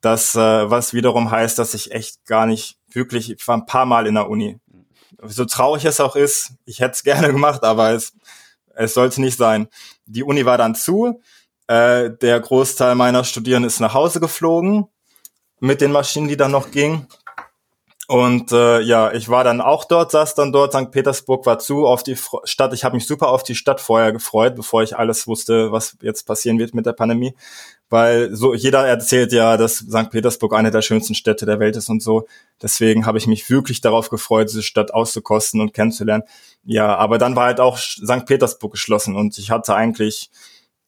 Das, 0.01 0.35
äh, 0.35 0.69
was 0.69 0.93
wiederum 0.93 1.31
heißt, 1.31 1.59
dass 1.59 1.73
ich 1.73 1.91
echt 1.91 2.25
gar 2.25 2.45
nicht 2.45 2.77
wirklich, 2.89 3.31
ich 3.31 3.47
war 3.47 3.57
ein 3.57 3.65
paar 3.65 3.85
Mal 3.85 4.07
in 4.07 4.15
der 4.15 4.29
Uni. 4.29 4.59
So 5.23 5.45
traurig 5.45 5.85
es 5.85 5.99
auch 5.99 6.15
ist, 6.15 6.53
ich 6.65 6.79
hätte 6.79 6.93
es 6.93 7.03
gerne 7.03 7.27
gemacht, 7.31 7.63
aber 7.63 7.91
es, 7.91 8.13
es 8.75 8.93
sollte 8.93 9.21
nicht 9.21 9.37
sein. 9.37 9.67
Die 10.05 10.23
Uni 10.23 10.45
war 10.45 10.57
dann 10.57 10.75
zu. 10.75 11.21
Äh, 11.67 12.11
der 12.21 12.39
Großteil 12.39 12.95
meiner 12.95 13.23
Studierenden 13.23 13.67
ist 13.67 13.79
nach 13.79 13.93
Hause 13.93 14.19
geflogen 14.19 14.87
mit 15.59 15.79
den 15.79 15.91
Maschinen, 15.91 16.27
die 16.27 16.37
dann 16.37 16.51
noch 16.51 16.71
gingen. 16.71 17.07
Und 18.11 18.51
äh, 18.51 18.81
ja, 18.81 19.13
ich 19.13 19.29
war 19.29 19.45
dann 19.45 19.61
auch 19.61 19.85
dort, 19.85 20.11
saß 20.11 20.35
dann 20.35 20.51
dort, 20.51 20.73
St. 20.73 20.91
Petersburg 20.91 21.45
war 21.45 21.59
zu 21.59 21.87
auf 21.87 22.03
die 22.03 22.17
Stadt. 22.43 22.73
Ich 22.73 22.83
habe 22.83 22.95
mich 22.95 23.07
super 23.07 23.29
auf 23.29 23.41
die 23.41 23.55
Stadt 23.55 23.79
vorher 23.79 24.11
gefreut, 24.11 24.53
bevor 24.57 24.83
ich 24.83 24.97
alles 24.97 25.27
wusste, 25.27 25.71
was 25.71 25.95
jetzt 26.01 26.27
passieren 26.27 26.59
wird 26.59 26.74
mit 26.74 26.86
der 26.86 26.91
Pandemie. 26.91 27.33
Weil 27.88 28.36
so 28.36 28.53
jeder 28.53 28.86
erzählt 28.86 29.31
ja, 29.31 29.55
dass 29.55 29.77
St. 29.77 30.09
Petersburg 30.09 30.53
eine 30.53 30.71
der 30.71 30.81
schönsten 30.81 31.15
Städte 31.15 31.45
der 31.45 31.62
Welt 31.62 31.77
ist 31.77 31.88
und 31.88 32.03
so. 32.03 32.27
Deswegen 32.62 33.05
habe 33.05 33.17
ich 33.17 33.27
mich 33.27 33.50
wirklich 33.50 33.79
darauf 33.79 34.09
gefreut, 34.09 34.50
diese 34.50 34.62
Stadt 34.62 34.93
auszukosten 34.93 35.62
und 35.62 35.74
kennenzulernen. 35.74 36.25
Ja, 36.65 36.93
aber 36.97 37.17
dann 37.17 37.38
war 37.38 37.45
halt 37.45 37.62
auch 37.62 37.77
St. 37.77 38.25
Petersburg 38.25 38.74
geschlossen 38.74 39.15
und 39.15 39.38
ich 39.38 39.51
hatte 39.51 39.74
eigentlich 39.74 40.31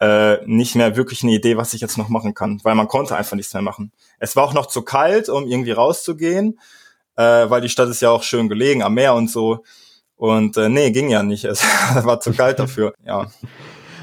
äh, 0.01 0.45
nicht 0.45 0.75
mehr 0.75 0.98
wirklich 0.98 1.24
eine 1.24 1.31
Idee, 1.31 1.55
was 1.55 1.74
ich 1.74 1.79
jetzt 1.79 1.98
noch 1.98 2.09
machen 2.09 2.33
kann, 2.33 2.59
weil 2.63 2.75
man 2.75 2.89
konnte 2.89 3.15
einfach 3.15 3.38
nichts 3.38 3.53
mehr 3.53 3.63
machen. 3.63 3.93
Es 4.19 4.36
war 4.36 4.43
auch 4.43 4.53
noch 4.53 4.65
zu 4.65 4.81
kalt, 4.81 5.29
um 5.29 5.48
irgendwie 5.48 5.71
rauszugehen 5.71 6.59
äh, 7.15 7.50
weil 7.50 7.62
die 7.62 7.70
Stadt 7.70 7.89
ist 7.89 8.01
ja 8.01 8.10
auch 8.10 8.24
schön 8.24 8.50
gelegen 8.50 8.84
am 8.84 8.93
Meer 8.93 9.13
und 9.13 9.29
so. 9.29 9.63
Und 10.15 10.58
äh, 10.58 10.70
nee, 10.70 10.91
ging 10.91 11.10
ja 11.10 11.24
nicht. 11.24 11.46
Es 11.46 11.63
war 12.05 12.20
zu 12.20 12.34
kalt 12.34 12.60
dafür, 12.60 12.93
ja. 13.05 13.27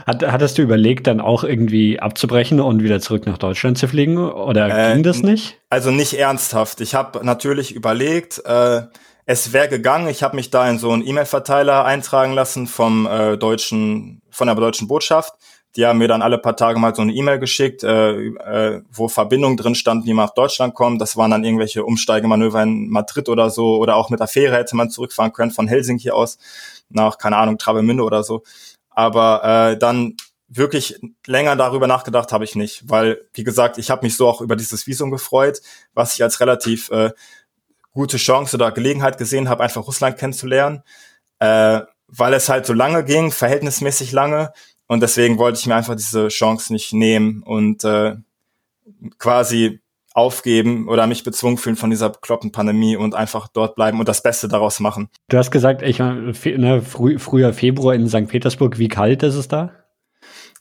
Hat, 0.06 0.26
hattest 0.26 0.58
du 0.58 0.62
überlegt, 0.62 1.06
dann 1.06 1.20
auch 1.20 1.44
irgendwie 1.44 2.00
abzubrechen 2.00 2.60
und 2.60 2.82
wieder 2.82 3.00
zurück 3.00 3.26
nach 3.26 3.38
Deutschland 3.38 3.78
zu 3.78 3.86
fliegen? 3.86 4.18
Oder 4.18 4.90
äh, 4.90 4.94
ging 4.94 5.02
das 5.02 5.22
nicht? 5.22 5.58
Also 5.68 5.90
nicht 5.90 6.14
ernsthaft. 6.14 6.80
Ich 6.80 6.94
habe 6.94 7.24
natürlich 7.24 7.74
überlegt, 7.74 8.42
äh, 8.44 8.82
es 9.26 9.52
wäre 9.52 9.68
gegangen. 9.68 10.08
Ich 10.08 10.22
habe 10.22 10.34
mich 10.36 10.50
da 10.50 10.68
in 10.68 10.78
so 10.78 10.90
einen 10.90 11.06
E-Mail-Verteiler 11.06 11.84
eintragen 11.84 12.32
lassen 12.32 12.66
vom 12.66 13.06
äh, 13.06 13.36
deutschen, 13.36 14.22
von 14.30 14.46
der 14.48 14.56
deutschen 14.56 14.88
Botschaft. 14.88 15.34
Die 15.76 15.86
haben 15.86 15.98
mir 15.98 16.08
dann 16.08 16.22
alle 16.22 16.38
paar 16.38 16.56
Tage 16.56 16.78
mal 16.78 16.94
so 16.94 17.02
eine 17.02 17.12
E-Mail 17.12 17.38
geschickt, 17.38 17.84
äh, 17.84 18.26
äh, 18.26 18.82
wo 18.90 19.08
Verbindungen 19.08 19.56
drin 19.56 19.74
standen, 19.74 20.06
wie 20.06 20.14
man 20.14 20.26
nach 20.26 20.34
Deutschland 20.34 20.74
kommt. 20.74 21.00
Das 21.00 21.16
waren 21.16 21.30
dann 21.30 21.44
irgendwelche 21.44 21.84
Umsteigemanöver 21.84 22.62
in 22.62 22.88
Madrid 22.88 23.28
oder 23.28 23.50
so. 23.50 23.78
Oder 23.78 23.96
auch 23.96 24.10
mit 24.10 24.20
der 24.20 24.26
Fähre 24.26 24.56
hätte 24.56 24.74
man 24.76 24.90
zurückfahren 24.90 25.32
können 25.32 25.52
von 25.52 25.68
Helsinki 25.68 26.10
aus 26.10 26.38
nach, 26.88 27.18
keine 27.18 27.36
Ahnung, 27.36 27.58
Travemünde 27.58 28.02
oder 28.02 28.24
so. 28.24 28.42
Aber 28.90 29.44
äh, 29.44 29.78
dann 29.78 30.16
wirklich 30.48 31.00
länger 31.26 31.54
darüber 31.54 31.86
nachgedacht 31.86 32.32
habe 32.32 32.44
ich 32.44 32.56
nicht, 32.56 32.88
weil, 32.88 33.22
wie 33.32 33.44
gesagt, 33.44 33.78
ich 33.78 33.90
habe 33.90 34.04
mich 34.04 34.16
so 34.16 34.26
auch 34.26 34.40
über 34.40 34.56
dieses 34.56 34.86
Visum 34.86 35.12
gefreut, 35.12 35.60
was 35.94 36.14
ich 36.14 36.22
als 36.24 36.40
relativ 36.40 36.90
äh, 36.90 37.12
gute 37.92 38.16
Chance 38.16 38.56
oder 38.56 38.72
Gelegenheit 38.72 39.16
gesehen 39.16 39.48
habe, 39.48 39.62
einfach 39.62 39.86
Russland 39.86 40.18
kennenzulernen, 40.18 40.82
äh, 41.38 41.80
weil 42.08 42.34
es 42.34 42.48
halt 42.48 42.66
so 42.66 42.72
lange 42.72 43.04
ging, 43.04 43.30
verhältnismäßig 43.30 44.10
lange 44.10 44.52
und 44.90 45.04
deswegen 45.04 45.38
wollte 45.38 45.56
ich 45.60 45.68
mir 45.68 45.76
einfach 45.76 45.94
diese 45.94 46.26
Chance 46.26 46.72
nicht 46.72 46.92
nehmen 46.92 47.44
und 47.44 47.84
äh, 47.84 48.16
quasi 49.18 49.78
aufgeben 50.14 50.88
oder 50.88 51.06
mich 51.06 51.22
bezwungen 51.22 51.58
fühlen 51.58 51.76
von 51.76 51.90
dieser 51.90 52.10
bekloppten 52.10 52.50
Pandemie 52.50 52.96
und 52.96 53.14
einfach 53.14 53.46
dort 53.46 53.76
bleiben 53.76 54.00
und 54.00 54.08
das 54.08 54.20
Beste 54.20 54.48
daraus 54.48 54.80
machen. 54.80 55.08
Du 55.28 55.38
hast 55.38 55.52
gesagt, 55.52 55.82
ich 55.82 56.00
ne, 56.00 56.82
früh, 56.82 57.20
früher 57.20 57.52
Februar 57.52 57.94
in 57.94 58.08
St. 58.08 58.26
Petersburg, 58.26 58.78
wie 58.78 58.88
kalt 58.88 59.22
ist 59.22 59.36
es 59.36 59.46
da? 59.46 59.70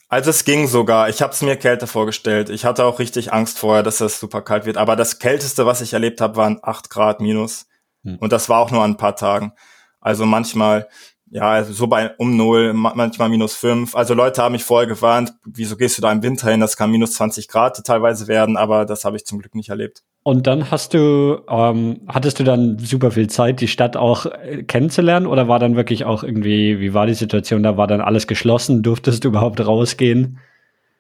Also 0.09 0.29
es 0.29 0.45
ging 0.45 0.67
sogar. 0.67 1.09
Ich 1.09 1.24
habe 1.24 1.33
es 1.33 1.41
mir 1.41 1.55
kälter 1.55 1.88
vorgestellt. 1.88 2.51
Ich 2.51 2.65
hatte 2.65 2.86
auch 2.86 3.00
richtig 3.00 3.33
Angst 3.33 3.57
vorher, 3.57 3.81
dass 3.81 4.00
es 4.00 4.19
super 4.19 4.43
kalt 4.43 4.67
wird. 4.67 4.77
Aber 4.77 4.95
das 4.95 5.17
Kälteste, 5.17 5.65
was 5.65 5.81
ich 5.81 5.93
erlebt 5.93 6.21
habe, 6.21 6.36
waren 6.36 6.59
acht 6.62 6.91
Grad 6.91 7.19
minus. 7.19 7.65
Hm. 8.03 8.17
Und 8.19 8.31
das 8.31 8.48
war 8.48 8.59
auch 8.59 8.69
nur 8.69 8.83
an 8.83 8.91
ein 8.91 8.98
paar 8.98 9.15
Tagen. 9.15 9.53
Also 10.00 10.27
manchmal 10.27 10.88
ja, 11.31 11.50
also 11.51 11.74
so 11.74 11.88
bei 11.88 12.12
um 12.17 12.36
null, 12.38 12.74
manchmal 12.74 13.29
minus 13.29 13.55
fünf. 13.55 13.95
Also 13.95 14.13
Leute 14.13 14.41
haben 14.41 14.53
mich 14.53 14.63
vorher 14.63 14.88
gewarnt, 14.88 15.33
wieso 15.45 15.77
gehst 15.77 15.98
du 15.98 16.01
da 16.01 16.12
im 16.12 16.24
Winter 16.24 16.50
hin? 16.50 16.59
Das 16.59 16.75
kann 16.75 16.89
minus 16.89 17.13
20 17.13 17.48
Grad 17.48 17.83
teilweise 17.86 18.27
werden, 18.27 18.57
aber 18.57 18.86
das 18.86 19.05
habe 19.05 19.15
ich 19.15 19.25
zum 19.25 19.39
Glück 19.39 19.53
nicht 19.53 19.69
erlebt. 19.69 20.03
Und 20.24 20.48
dann 20.48 20.71
hast 20.71 20.93
du, 20.93 21.41
ähm, 21.48 22.01
hattest 22.07 22.39
du 22.39 22.43
dann 22.43 22.79
super 22.79 23.12
viel 23.12 23.29
Zeit, 23.29 23.62
die 23.62 23.67
Stadt 23.67 23.95
auch 23.95 24.25
äh, 24.25 24.63
kennenzulernen 24.63 25.27
oder 25.27 25.48
war 25.48 25.59
dann 25.59 25.75
wirklich 25.75 26.03
auch 26.03 26.24
irgendwie, 26.24 26.79
wie 26.79 26.93
war 26.93 27.05
die 27.05 27.13
Situation? 27.13 27.63
Da 27.63 27.77
war 27.77 27.88
dann 27.88 28.01
alles 28.01 28.27
geschlossen, 28.27 28.81
durftest 28.81 29.24
du 29.24 29.29
überhaupt 29.29 29.65
rausgehen? 29.65 30.39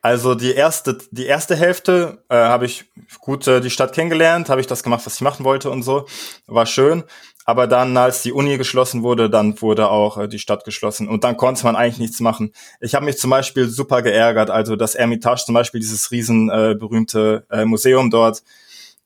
Also 0.01 0.33
die 0.33 0.53
erste, 0.53 0.97
die 1.11 1.25
erste 1.25 1.57
Hälfte 1.57 2.23
äh, 2.29 2.35
habe 2.35 2.65
ich 2.65 2.85
gut 3.19 3.45
äh, 3.47 3.59
die 3.59 3.69
Stadt 3.69 3.93
kennengelernt, 3.93 4.49
habe 4.49 4.61
ich 4.61 4.67
das 4.67 4.81
gemacht, 4.81 5.05
was 5.05 5.15
ich 5.15 5.21
machen 5.21 5.43
wollte 5.43 5.69
und 5.69 5.83
so, 5.83 6.05
war 6.47 6.65
schön. 6.65 7.03
Aber 7.49 7.65
dann, 7.65 7.97
als 7.97 8.21
die 8.21 8.31
Uni 8.31 8.59
geschlossen 8.59 9.01
wurde, 9.01 9.27
dann 9.27 9.59
wurde 9.59 9.89
auch 9.89 10.19
äh, 10.19 10.27
die 10.27 10.37
Stadt 10.37 10.65
geschlossen 10.65 11.07
und 11.07 11.23
dann 11.23 11.35
konnte 11.35 11.63
man 11.63 11.75
eigentlich 11.75 11.97
nichts 11.97 12.19
machen. 12.19 12.51
Ich 12.79 12.93
habe 12.93 13.05
mich 13.05 13.17
zum 13.17 13.31
Beispiel 13.31 13.67
super 13.67 14.03
geärgert. 14.03 14.51
Also 14.51 14.75
das 14.75 14.93
Ermitage 14.93 15.45
zum 15.47 15.55
Beispiel, 15.55 15.79
dieses 15.79 16.11
riesen 16.11 16.51
äh, 16.51 16.75
berühmte 16.79 17.47
äh, 17.49 17.65
Museum 17.65 18.11
dort, 18.11 18.43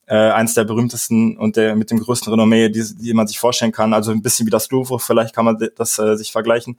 äh, 0.08 0.16
eines 0.16 0.56
der 0.56 0.66
berühmtesten 0.66 1.38
und 1.38 1.56
der 1.56 1.78
mit 1.78 1.90
dem 1.90 2.02
größten 2.02 2.34
Renommee, 2.34 2.68
die, 2.68 2.84
die 2.84 3.14
man 3.14 3.28
sich 3.28 3.40
vorstellen 3.40 3.72
kann. 3.72 3.94
Also 3.94 4.12
ein 4.12 4.22
bisschen 4.22 4.46
wie 4.46 4.52
das 4.52 4.70
Louvre, 4.72 5.00
vielleicht 5.00 5.34
kann 5.34 5.46
man 5.46 5.58
das 5.78 5.98
äh, 5.98 6.18
sich 6.18 6.34
vergleichen. 6.34 6.78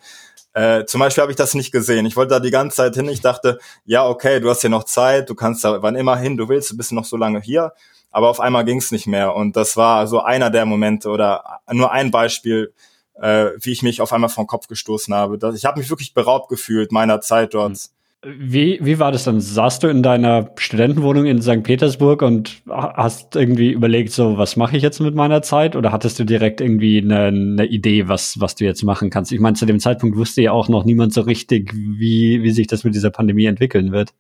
Äh, 0.53 0.85
zum 0.85 1.01
Beispiel 1.01 1.23
habe 1.23 1.33
ich 1.33 1.39
das 1.39 1.55
nicht 1.55 1.73
gesehen. 1.73 2.05
Ich 2.05 2.15
wollte 2.15 2.35
da 2.35 2.41
die 2.41 2.51
ganze 2.51 2.77
Zeit 2.77 2.95
hin. 2.95 3.09
Ich 3.09 3.23
dachte, 3.23 3.59
ja, 3.87 4.07
okay, 4.07 4.39
du 4.39 4.51
hast 4.51 4.61
hier 4.61 4.69
noch 4.69 4.85
Zeit, 4.85 5.31
du 5.31 5.35
kannst 5.35 5.65
da 5.65 5.81
wann 5.81 5.97
immer 5.97 6.19
hin 6.19 6.37
du 6.37 6.47
willst, 6.47 6.73
du 6.73 6.77
bist 6.77 6.93
noch 6.93 7.07
so 7.07 7.17
lange 7.17 7.41
hier 7.41 7.73
aber 8.15 8.31
auf 8.31 8.39
einmal 8.39 8.65
ging 8.65 8.79
es 8.79 8.93
nicht 8.93 9.09
mehr. 9.09 9.35
Und 9.35 9.57
das 9.57 9.77
war 9.77 10.07
so 10.07 10.21
einer 10.21 10.49
der 10.49 10.67
Momente 10.67 11.09
oder 11.09 11.61
nur 11.73 11.91
ein 11.91 12.13
Beispiel, 12.13 12.73
äh, 13.21 13.47
wie 13.61 13.73
ich 13.73 13.83
mich 13.83 14.01
auf 14.01 14.13
einmal 14.13 14.31
vom 14.31 14.47
Kopf 14.47 14.69
gestoßen 14.69 15.13
habe. 15.13 15.37
Das, 15.37 15.57
ich 15.57 15.65
habe 15.65 15.81
mich 15.81 15.91
wirklich 15.91 16.15
beraubt 16.15 16.49
gefühlt 16.49 16.93
meiner 16.93 17.21
Zeit 17.21 17.55
dort. 17.55 17.91
Wie, 18.25 18.79
wie 18.81 19.01
war 19.01 19.11
das 19.11 19.25
dann? 19.25 19.41
Saßt 19.41 19.83
du 19.83 19.89
in 19.89 20.05
deiner 20.05 20.53
Studentenwohnung 20.57 21.27
in 21.27 21.43
St. 21.43 21.65
Petersburg 21.65 22.23
und 22.23 22.63
hast 22.69 23.35
irgendwie 23.35 23.73
überlegt, 23.73 24.13
so, 24.13 24.39
was 24.39 24.55
mache 24.55 24.77
ich 24.77 24.83
jetzt 24.85 25.01
mit 25.01 25.17
meiner 25.17 25.43
Zeit? 25.43 25.75
Oder 25.75 25.91
hattest 25.91 26.21
du 26.21 26.25
direkt 26.25 26.61
irgendwie 26.61 27.03
eine, 27.03 27.27
eine 27.27 27.67
Idee, 27.67 28.07
was, 28.07 28.41
was 28.41 28.55
du 28.55 28.65
jetzt 28.65 28.85
machen 28.85 29.11
kannst? 29.11 29.33
Ich 29.33 29.41
meine, 29.41 29.57
zu 29.57 29.67
dem 29.67 29.81
Zeitpunkt 29.81 30.17
wusste 30.17 30.41
ja 30.41 30.53
auch 30.53 30.69
noch 30.69 30.85
niemand 30.85 31.13
so 31.13 31.23
richtig, 31.23 31.75
wie, 31.75 32.45
wie 32.45 32.51
sich 32.53 32.69
das 32.69 32.85
mit 32.85 32.95
dieser 32.95 33.11
Pandemie 33.11 33.47
entwickeln 33.47 33.91
wird. 33.91 34.15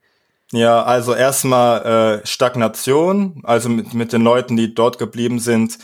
Ja, 0.52 0.82
also 0.82 1.14
erstmal 1.14 2.20
äh, 2.22 2.26
Stagnation, 2.26 3.40
also 3.44 3.68
mit, 3.68 3.94
mit 3.94 4.12
den 4.12 4.22
Leuten, 4.22 4.56
die 4.56 4.74
dort 4.74 4.98
geblieben 4.98 5.40
sind, 5.40 5.78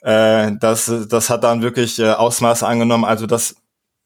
äh, 0.00 0.52
das, 0.60 0.90
das 1.08 1.30
hat 1.30 1.44
dann 1.44 1.62
wirklich 1.62 1.98
äh, 1.98 2.10
Ausmaße 2.10 2.66
angenommen. 2.66 3.04
Also 3.04 3.26
das, 3.26 3.56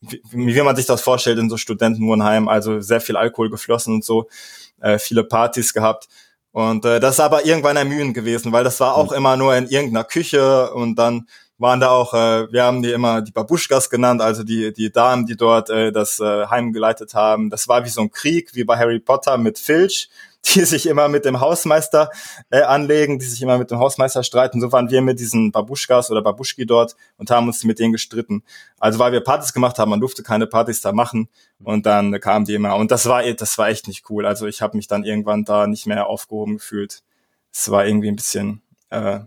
wie, 0.00 0.20
wie 0.32 0.62
man 0.62 0.76
sich 0.76 0.86
das 0.86 1.02
vorstellt 1.02 1.38
in 1.38 1.50
so 1.50 1.56
Studentenwohnheimen, 1.56 2.48
also 2.48 2.80
sehr 2.80 3.00
viel 3.00 3.16
Alkohol 3.16 3.50
geflossen 3.50 3.94
und 3.94 4.04
so, 4.04 4.28
äh, 4.80 4.98
viele 4.98 5.24
Partys 5.24 5.74
gehabt. 5.74 6.08
Und 6.52 6.84
äh, 6.84 7.00
das 7.00 7.16
ist 7.16 7.20
aber 7.20 7.44
irgendwann 7.44 7.76
ermüdend 7.76 8.14
gewesen, 8.14 8.52
weil 8.52 8.64
das 8.64 8.80
war 8.80 8.96
auch 8.96 9.10
mhm. 9.10 9.16
immer 9.16 9.36
nur 9.36 9.56
in 9.56 9.68
irgendeiner 9.68 10.04
Küche 10.04 10.72
und 10.72 10.96
dann 10.96 11.28
waren 11.58 11.80
da 11.80 11.90
auch, 11.90 12.14
äh, 12.14 12.50
wir 12.52 12.62
haben 12.62 12.82
die 12.82 12.92
immer 12.92 13.20
die 13.20 13.32
Babuschkas 13.32 13.90
genannt, 13.90 14.22
also 14.22 14.44
die, 14.44 14.72
die 14.72 14.90
Damen, 14.90 15.26
die 15.26 15.36
dort 15.36 15.70
äh, 15.70 15.92
das 15.92 16.20
äh, 16.20 16.46
Heim 16.46 16.72
geleitet 16.72 17.14
haben. 17.14 17.50
Das 17.50 17.68
war 17.68 17.84
wie 17.84 17.88
so 17.88 18.00
ein 18.00 18.10
Krieg, 18.10 18.54
wie 18.54 18.64
bei 18.64 18.78
Harry 18.78 19.00
Potter 19.00 19.36
mit 19.38 19.58
Filch, 19.58 20.08
die 20.54 20.64
sich 20.64 20.86
immer 20.86 21.08
mit 21.08 21.24
dem 21.24 21.40
Hausmeister 21.40 22.10
äh, 22.50 22.62
anlegen, 22.62 23.18
die 23.18 23.26
sich 23.26 23.42
immer 23.42 23.58
mit 23.58 23.72
dem 23.72 23.80
Hausmeister 23.80 24.22
streiten. 24.22 24.60
So 24.60 24.70
waren 24.70 24.88
wir 24.88 25.02
mit 25.02 25.18
diesen 25.18 25.50
Babuschkas 25.50 26.12
oder 26.12 26.22
Babuschki 26.22 26.64
dort 26.64 26.94
und 27.16 27.30
haben 27.30 27.48
uns 27.48 27.64
mit 27.64 27.80
denen 27.80 27.92
gestritten. 27.92 28.44
Also 28.78 29.00
weil 29.00 29.10
wir 29.10 29.20
Partys 29.20 29.52
gemacht 29.52 29.80
haben, 29.80 29.90
man 29.90 30.00
durfte 30.00 30.22
keine 30.22 30.46
Partys 30.46 30.80
da 30.80 30.92
machen 30.92 31.28
und 31.62 31.86
dann 31.86 32.20
kamen 32.20 32.44
die 32.44 32.54
immer. 32.54 32.76
Und 32.76 32.92
das 32.92 33.06
war, 33.06 33.24
das 33.32 33.58
war 33.58 33.68
echt 33.68 33.88
nicht 33.88 34.08
cool. 34.10 34.26
Also 34.26 34.46
ich 34.46 34.62
habe 34.62 34.76
mich 34.76 34.86
dann 34.86 35.02
irgendwann 35.02 35.44
da 35.44 35.66
nicht 35.66 35.86
mehr 35.86 36.06
aufgehoben 36.06 36.58
gefühlt. 36.58 37.02
Es 37.52 37.68
war 37.68 37.84
irgendwie 37.84 38.08
ein 38.08 38.16
bisschen... 38.16 38.62
Äh, 38.90 39.20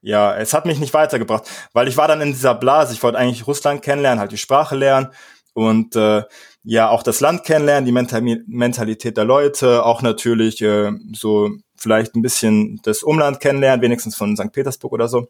ja, 0.00 0.36
es 0.36 0.54
hat 0.54 0.66
mich 0.66 0.78
nicht 0.78 0.94
weitergebracht, 0.94 1.50
weil 1.72 1.88
ich 1.88 1.96
war 1.96 2.08
dann 2.08 2.20
in 2.20 2.32
dieser 2.32 2.54
Blase. 2.54 2.92
Ich 2.92 3.02
wollte 3.02 3.18
eigentlich 3.18 3.46
Russland 3.46 3.82
kennenlernen, 3.82 4.20
halt 4.20 4.32
die 4.32 4.38
Sprache 4.38 4.76
lernen 4.76 5.08
und 5.54 5.96
äh, 5.96 6.22
ja 6.62 6.88
auch 6.90 7.02
das 7.02 7.20
Land 7.20 7.44
kennenlernen, 7.44 7.86
die 7.86 7.92
Mental 7.92 8.20
Mentalität 8.20 9.16
der 9.16 9.24
Leute, 9.24 9.84
auch 9.84 10.02
natürlich 10.02 10.60
äh, 10.62 10.92
so 11.12 11.50
vielleicht 11.76 12.14
ein 12.14 12.22
bisschen 12.22 12.80
das 12.82 13.02
Umland 13.02 13.40
kennenlernen, 13.40 13.82
wenigstens 13.82 14.16
von 14.16 14.36
St. 14.36 14.52
Petersburg 14.52 14.92
oder 14.92 15.08
so. 15.08 15.28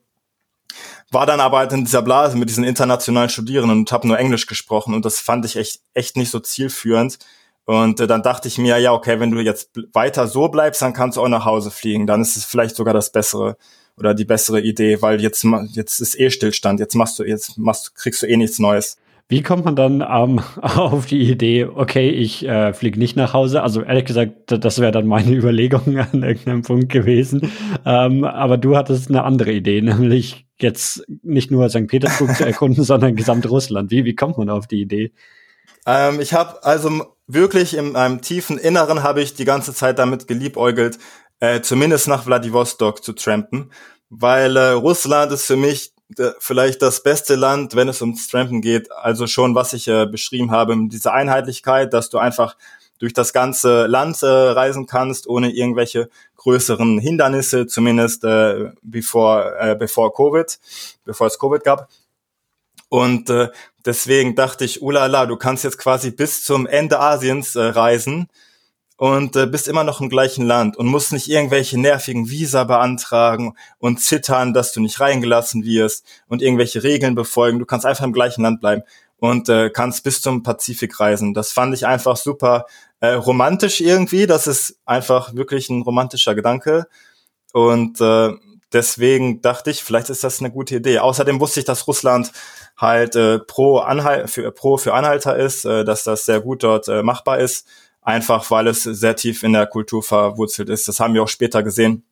War 1.10 1.26
dann 1.26 1.40
aber 1.40 1.58
halt 1.58 1.72
in 1.72 1.84
dieser 1.84 2.02
Blase 2.02 2.36
mit 2.36 2.48
diesen 2.48 2.64
internationalen 2.64 3.28
Studierenden 3.28 3.78
und 3.78 3.92
habe 3.92 4.08
nur 4.08 4.18
Englisch 4.18 4.46
gesprochen 4.46 4.94
und 4.94 5.04
das 5.04 5.20
fand 5.20 5.44
ich 5.44 5.56
echt 5.56 5.80
echt 5.94 6.16
nicht 6.16 6.30
so 6.30 6.40
zielführend. 6.40 7.18
Und 7.66 8.00
äh, 8.00 8.06
dann 8.06 8.22
dachte 8.22 8.48
ich 8.48 8.58
mir, 8.58 8.78
ja, 8.78 8.92
okay, 8.92 9.20
wenn 9.20 9.32
du 9.32 9.40
jetzt 9.40 9.70
weiter 9.92 10.28
so 10.28 10.48
bleibst, 10.48 10.82
dann 10.82 10.92
kannst 10.92 11.16
du 11.16 11.22
auch 11.22 11.28
nach 11.28 11.44
Hause 11.44 11.70
fliegen. 11.72 12.06
Dann 12.06 12.22
ist 12.22 12.36
es 12.36 12.44
vielleicht 12.44 12.76
sogar 12.76 12.94
das 12.94 13.10
Bessere 13.10 13.56
oder 13.98 14.14
die 14.14 14.24
bessere 14.24 14.60
Idee, 14.60 15.00
weil 15.02 15.20
jetzt, 15.20 15.46
jetzt 15.72 16.00
ist 16.00 16.18
eh 16.18 16.30
Stillstand, 16.30 16.80
jetzt 16.80 16.94
machst 16.94 17.18
du, 17.18 17.24
jetzt 17.24 17.58
machst, 17.58 17.94
kriegst 17.94 18.22
du 18.22 18.26
eh 18.26 18.36
nichts 18.36 18.58
Neues. 18.58 18.98
Wie 19.28 19.42
kommt 19.42 19.64
man 19.64 19.74
dann 19.74 20.06
ähm, 20.08 20.40
auf 20.62 21.06
die 21.06 21.30
Idee, 21.30 21.64
okay, 21.64 22.10
ich 22.10 22.46
äh, 22.46 22.72
fliege 22.72 22.98
nicht 22.98 23.16
nach 23.16 23.32
Hause? 23.32 23.62
Also 23.62 23.82
ehrlich 23.82 24.04
gesagt, 24.04 24.34
das 24.46 24.80
wäre 24.80 24.92
dann 24.92 25.06
meine 25.06 25.32
Überlegung 25.34 25.98
an 25.98 26.22
irgendeinem 26.22 26.62
Punkt 26.62 26.90
gewesen. 26.90 27.50
Ähm, 27.84 28.24
aber 28.24 28.56
du 28.56 28.76
hattest 28.76 29.08
eine 29.08 29.24
andere 29.24 29.52
Idee, 29.52 29.80
nämlich 29.82 30.46
jetzt 30.60 31.04
nicht 31.22 31.50
nur 31.50 31.68
St. 31.68 31.88
Petersburg 31.88 32.36
zu 32.36 32.46
erkunden, 32.46 32.84
sondern 32.84 33.16
Gesamtrussland. 33.16 33.90
Wie, 33.90 34.04
wie 34.04 34.14
kommt 34.14 34.38
man 34.38 34.48
auf 34.48 34.66
die 34.66 34.80
Idee? 34.80 35.12
Ähm, 35.86 36.20
ich 36.20 36.32
habe 36.32 36.62
also 36.64 37.06
wirklich 37.26 37.76
in 37.76 37.92
meinem 37.92 38.20
tiefen 38.20 38.58
Inneren 38.58 39.02
habe 39.02 39.20
ich 39.20 39.34
die 39.34 39.44
ganze 39.44 39.74
Zeit 39.74 39.98
damit 39.98 40.28
geliebäugelt, 40.28 40.98
äh, 41.54 41.62
zumindest 41.62 42.08
nach 42.08 42.24
Vladivostok 42.24 43.02
zu 43.04 43.12
trampen, 43.12 43.70
weil 44.10 44.56
äh, 44.56 44.70
Russland 44.70 45.32
ist 45.32 45.46
für 45.46 45.56
mich 45.56 45.92
äh, 46.18 46.30
vielleicht 46.38 46.82
das 46.82 47.02
beste 47.02 47.34
Land, 47.34 47.74
wenn 47.74 47.88
es 47.88 48.00
ums 48.00 48.28
Trampen 48.28 48.60
geht. 48.60 48.90
Also 48.92 49.26
schon, 49.26 49.54
was 49.54 49.72
ich 49.72 49.88
äh, 49.88 50.06
beschrieben 50.06 50.50
habe, 50.50 50.76
diese 50.88 51.12
Einheitlichkeit, 51.12 51.92
dass 51.92 52.10
du 52.10 52.18
einfach 52.18 52.56
durch 52.98 53.12
das 53.12 53.32
ganze 53.32 53.86
Land 53.86 54.22
äh, 54.22 54.26
reisen 54.26 54.86
kannst, 54.86 55.26
ohne 55.26 55.50
irgendwelche 55.50 56.08
größeren 56.36 56.98
Hindernisse, 56.98 57.66
zumindest 57.66 58.24
äh, 58.24 58.70
bevor, 58.82 59.52
äh, 59.58 59.76
bevor 59.76 60.14
Covid, 60.14 60.58
bevor 61.04 61.26
es 61.26 61.38
Covid 61.38 61.62
gab. 61.62 61.88
Und 62.88 63.30
äh, 63.30 63.48
deswegen 63.84 64.34
dachte 64.34 64.64
ich, 64.64 64.80
ulala, 64.80 65.26
du 65.26 65.36
kannst 65.36 65.64
jetzt 65.64 65.78
quasi 65.78 66.10
bis 66.10 66.44
zum 66.44 66.66
Ende 66.66 67.00
Asiens 67.00 67.56
äh, 67.56 67.62
reisen 67.62 68.28
und 68.96 69.36
äh, 69.36 69.46
bist 69.46 69.68
immer 69.68 69.84
noch 69.84 70.00
im 70.00 70.08
gleichen 70.08 70.46
Land 70.46 70.76
und 70.76 70.86
musst 70.86 71.12
nicht 71.12 71.28
irgendwelche 71.28 71.78
nervigen 71.78 72.30
Visa 72.30 72.64
beantragen 72.64 73.54
und 73.78 74.00
zittern, 74.00 74.54
dass 74.54 74.72
du 74.72 74.80
nicht 74.80 75.00
reingelassen 75.00 75.64
wirst 75.64 76.06
und 76.28 76.42
irgendwelche 76.42 76.82
Regeln 76.82 77.14
befolgen. 77.14 77.58
Du 77.58 77.66
kannst 77.66 77.84
einfach 77.84 78.04
im 78.04 78.12
gleichen 78.12 78.42
Land 78.42 78.60
bleiben 78.60 78.82
und 79.18 79.48
äh, 79.48 79.70
kannst 79.70 80.02
bis 80.04 80.22
zum 80.22 80.42
Pazifik 80.42 80.98
reisen. 80.98 81.34
Das 81.34 81.52
fand 81.52 81.74
ich 81.74 81.86
einfach 81.86 82.16
super 82.16 82.66
äh, 83.00 83.08
romantisch 83.08 83.80
irgendwie. 83.80 84.26
Das 84.26 84.46
ist 84.46 84.78
einfach 84.86 85.34
wirklich 85.34 85.68
ein 85.68 85.82
romantischer 85.82 86.34
Gedanke. 86.34 86.86
Und 87.52 88.00
äh, 88.00 88.32
deswegen 88.72 89.42
dachte 89.42 89.70
ich, 89.70 89.82
vielleicht 89.82 90.10
ist 90.10 90.24
das 90.24 90.40
eine 90.40 90.50
gute 90.50 90.76
Idee. 90.76 90.98
Außerdem 91.00 91.40
wusste 91.40 91.60
ich, 91.60 91.66
dass 91.66 91.86
Russland 91.86 92.32
halt 92.76 93.16
äh, 93.16 93.38
pro, 93.38 93.78
Anhalt, 93.78 94.30
für, 94.30 94.50
pro 94.52 94.76
für 94.76 94.94
Anhalter 94.94 95.36
ist, 95.36 95.64
äh, 95.64 95.84
dass 95.84 96.04
das 96.04 96.24
sehr 96.24 96.40
gut 96.40 96.62
dort 96.62 96.88
äh, 96.88 97.02
machbar 97.02 97.38
ist 97.38 97.66
einfach 98.06 98.50
weil 98.50 98.68
es 98.68 98.84
sehr 98.84 99.16
tief 99.16 99.42
in 99.42 99.52
der 99.52 99.66
Kultur 99.66 100.02
verwurzelt 100.02 100.68
ist. 100.70 100.88
Das 100.88 101.00
haben 101.00 101.12
wir 101.12 101.22
auch 101.22 101.28
später 101.28 101.62
gesehen, 101.62 102.04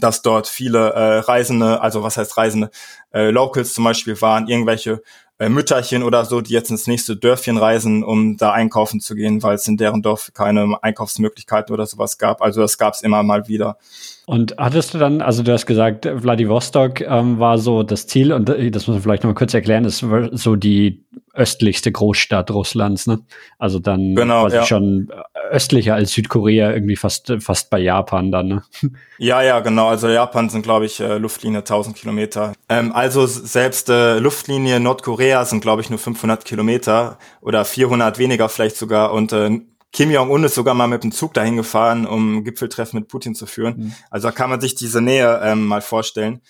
dass 0.00 0.22
dort 0.22 0.46
viele 0.46 0.92
äh, 0.92 1.18
Reisende, 1.18 1.80
also 1.80 2.02
was 2.02 2.16
heißt 2.16 2.36
Reisende, 2.36 2.70
äh, 3.12 3.30
Locals 3.30 3.74
zum 3.74 3.84
Beispiel 3.84 4.20
waren, 4.20 4.46
irgendwelche 4.46 5.02
äh, 5.38 5.48
Mütterchen 5.48 6.02
oder 6.02 6.24
so, 6.24 6.40
die 6.40 6.52
jetzt 6.52 6.70
ins 6.70 6.86
nächste 6.86 7.16
Dörfchen 7.16 7.56
reisen, 7.56 8.04
um 8.04 8.36
da 8.36 8.52
einkaufen 8.52 9.00
zu 9.00 9.14
gehen, 9.14 9.42
weil 9.42 9.54
es 9.54 9.66
in 9.66 9.76
deren 9.76 10.02
Dorf 10.02 10.30
keine 10.34 10.78
Einkaufsmöglichkeiten 10.82 11.72
oder 11.72 11.86
sowas 11.86 12.18
gab. 12.18 12.42
Also 12.42 12.60
das 12.60 12.76
gab 12.76 12.94
es 12.94 13.02
immer 13.02 13.22
mal 13.22 13.48
wieder. 13.48 13.78
Und 14.26 14.56
hattest 14.58 14.94
du 14.94 14.98
dann, 14.98 15.22
also 15.22 15.42
du 15.42 15.52
hast 15.52 15.66
gesagt, 15.66 16.06
Vladivostok 16.06 17.00
ähm, 17.00 17.38
war 17.38 17.58
so 17.58 17.82
das 17.82 18.06
Ziel 18.06 18.32
und 18.32 18.50
äh, 18.50 18.70
das 18.70 18.86
muss 18.86 18.94
man 18.94 19.02
vielleicht 19.02 19.24
noch 19.24 19.30
mal 19.30 19.38
kurz 19.38 19.54
erklären, 19.54 19.84
ist 19.84 20.04
so 20.32 20.54
die 20.54 21.06
östlichste 21.38 21.92
Großstadt 21.92 22.50
Russlands, 22.50 23.06
ne? 23.06 23.20
Also 23.58 23.78
dann 23.78 24.14
genau, 24.14 24.42
quasi 24.42 24.56
ja. 24.56 24.66
schon 24.66 25.08
östlicher 25.50 25.94
als 25.94 26.12
Südkorea, 26.12 26.72
irgendwie 26.72 26.96
fast, 26.96 27.32
fast 27.40 27.70
bei 27.70 27.78
Japan 27.78 28.30
dann, 28.32 28.48
ne? 28.48 28.62
Ja, 29.20 29.42
ja, 29.42 29.58
genau. 29.58 29.88
Also 29.88 30.08
Japan 30.08 30.48
sind, 30.48 30.62
glaube 30.62 30.86
ich, 30.86 31.00
äh, 31.00 31.18
Luftlinie 31.18 31.58
1000 31.58 31.96
Kilometer. 31.96 32.52
Ähm, 32.68 32.92
also 32.92 33.26
selbst 33.26 33.88
äh, 33.88 34.18
Luftlinie 34.18 34.78
Nordkorea 34.78 35.44
sind, 35.44 35.60
glaube 35.60 35.82
ich, 35.82 35.90
nur 35.90 35.98
500 35.98 36.44
Kilometer 36.44 37.18
oder 37.40 37.64
400 37.64 38.18
weniger 38.18 38.48
vielleicht 38.48 38.76
sogar 38.76 39.12
und 39.12 39.32
äh, 39.32 39.60
Kim 39.92 40.10
Jong-un 40.10 40.44
ist 40.44 40.54
sogar 40.54 40.74
mal 40.74 40.86
mit 40.86 41.02
dem 41.02 41.12
Zug 41.12 41.34
dahin 41.34 41.56
gefahren, 41.56 42.06
um 42.06 42.36
ein 42.36 42.44
Gipfeltreffen 42.44 43.00
mit 43.00 43.08
Putin 43.08 43.34
zu 43.34 43.46
führen. 43.46 43.74
Mhm. 43.78 43.94
Also 44.10 44.28
da 44.28 44.32
kann 44.32 44.50
man 44.50 44.60
sich 44.60 44.74
diese 44.74 45.00
Nähe 45.00 45.40
ähm, 45.42 45.66
mal 45.66 45.80
vorstellen. 45.80 46.42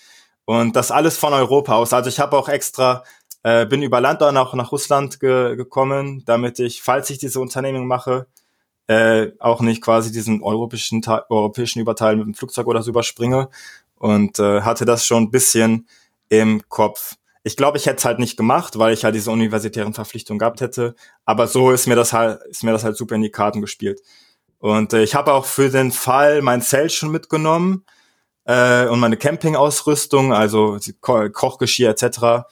Und 0.45 0.75
das 0.75 0.91
alles 0.91 1.15
von 1.17 1.31
Europa 1.31 1.75
aus. 1.75 1.93
Also 1.93 2.09
ich 2.09 2.19
habe 2.19 2.35
auch 2.35 2.49
extra, 2.49 3.03
äh, 3.43 3.65
bin 3.65 3.81
über 3.81 4.01
Land 4.01 4.21
auch 4.23 4.53
nach 4.53 4.71
Russland 4.71 5.19
ge 5.19 5.55
gekommen, 5.55 6.23
damit 6.25 6.59
ich, 6.59 6.81
falls 6.81 7.09
ich 7.09 7.17
diese 7.19 7.39
Unternehmung 7.39 7.87
mache, 7.87 8.27
äh, 8.87 9.31
auch 9.39 9.61
nicht 9.61 9.81
quasi 9.81 10.11
diesen 10.11 10.41
europäischen, 10.41 11.01
europäischen 11.29 11.79
Überteil 11.79 12.15
mit 12.15 12.25
dem 12.25 12.33
Flugzeug 12.33 12.67
oder 12.67 12.81
so 12.81 12.89
überspringe. 12.91 13.49
Und 13.95 14.39
äh, 14.39 14.61
hatte 14.61 14.85
das 14.85 15.05
schon 15.05 15.23
ein 15.23 15.31
bisschen 15.31 15.87
im 16.29 16.61
Kopf. 16.69 17.15
Ich 17.43 17.55
glaube, 17.55 17.77
ich 17.77 17.85
hätte 17.85 17.97
es 17.97 18.05
halt 18.05 18.19
nicht 18.19 18.37
gemacht, 18.37 18.79
weil 18.79 18.93
ich 18.93 19.03
halt 19.03 19.15
diese 19.15 19.31
universitären 19.31 19.93
Verpflichtungen 19.93 20.39
gehabt 20.39 20.61
hätte. 20.61 20.95
Aber 21.25 21.47
so 21.47 21.71
ist 21.71 21.87
mir 21.87 21.95
das 21.95 22.13
halt, 22.13 22.39
ist 22.49 22.63
mir 22.63 22.71
das 22.71 22.83
halt 22.83 22.97
super 22.97 23.15
in 23.15 23.21
die 23.21 23.31
Karten 23.31 23.61
gespielt. 23.61 24.01
Und 24.59 24.93
äh, 24.93 25.03
ich 25.03 25.15
habe 25.15 25.33
auch 25.33 25.45
für 25.45 25.69
den 25.69 25.91
Fall 25.91 26.41
mein 26.41 26.61
Zelt 26.61 26.91
schon 26.91 27.11
mitgenommen 27.11 27.85
äh, 28.45 28.87
und 28.87 28.99
meine 28.99 29.17
Campingausrüstung, 29.17 30.33
also 30.33 30.77
Ko 31.01 31.29
Kochgeschirr 31.29 31.89
etc. 31.91 32.47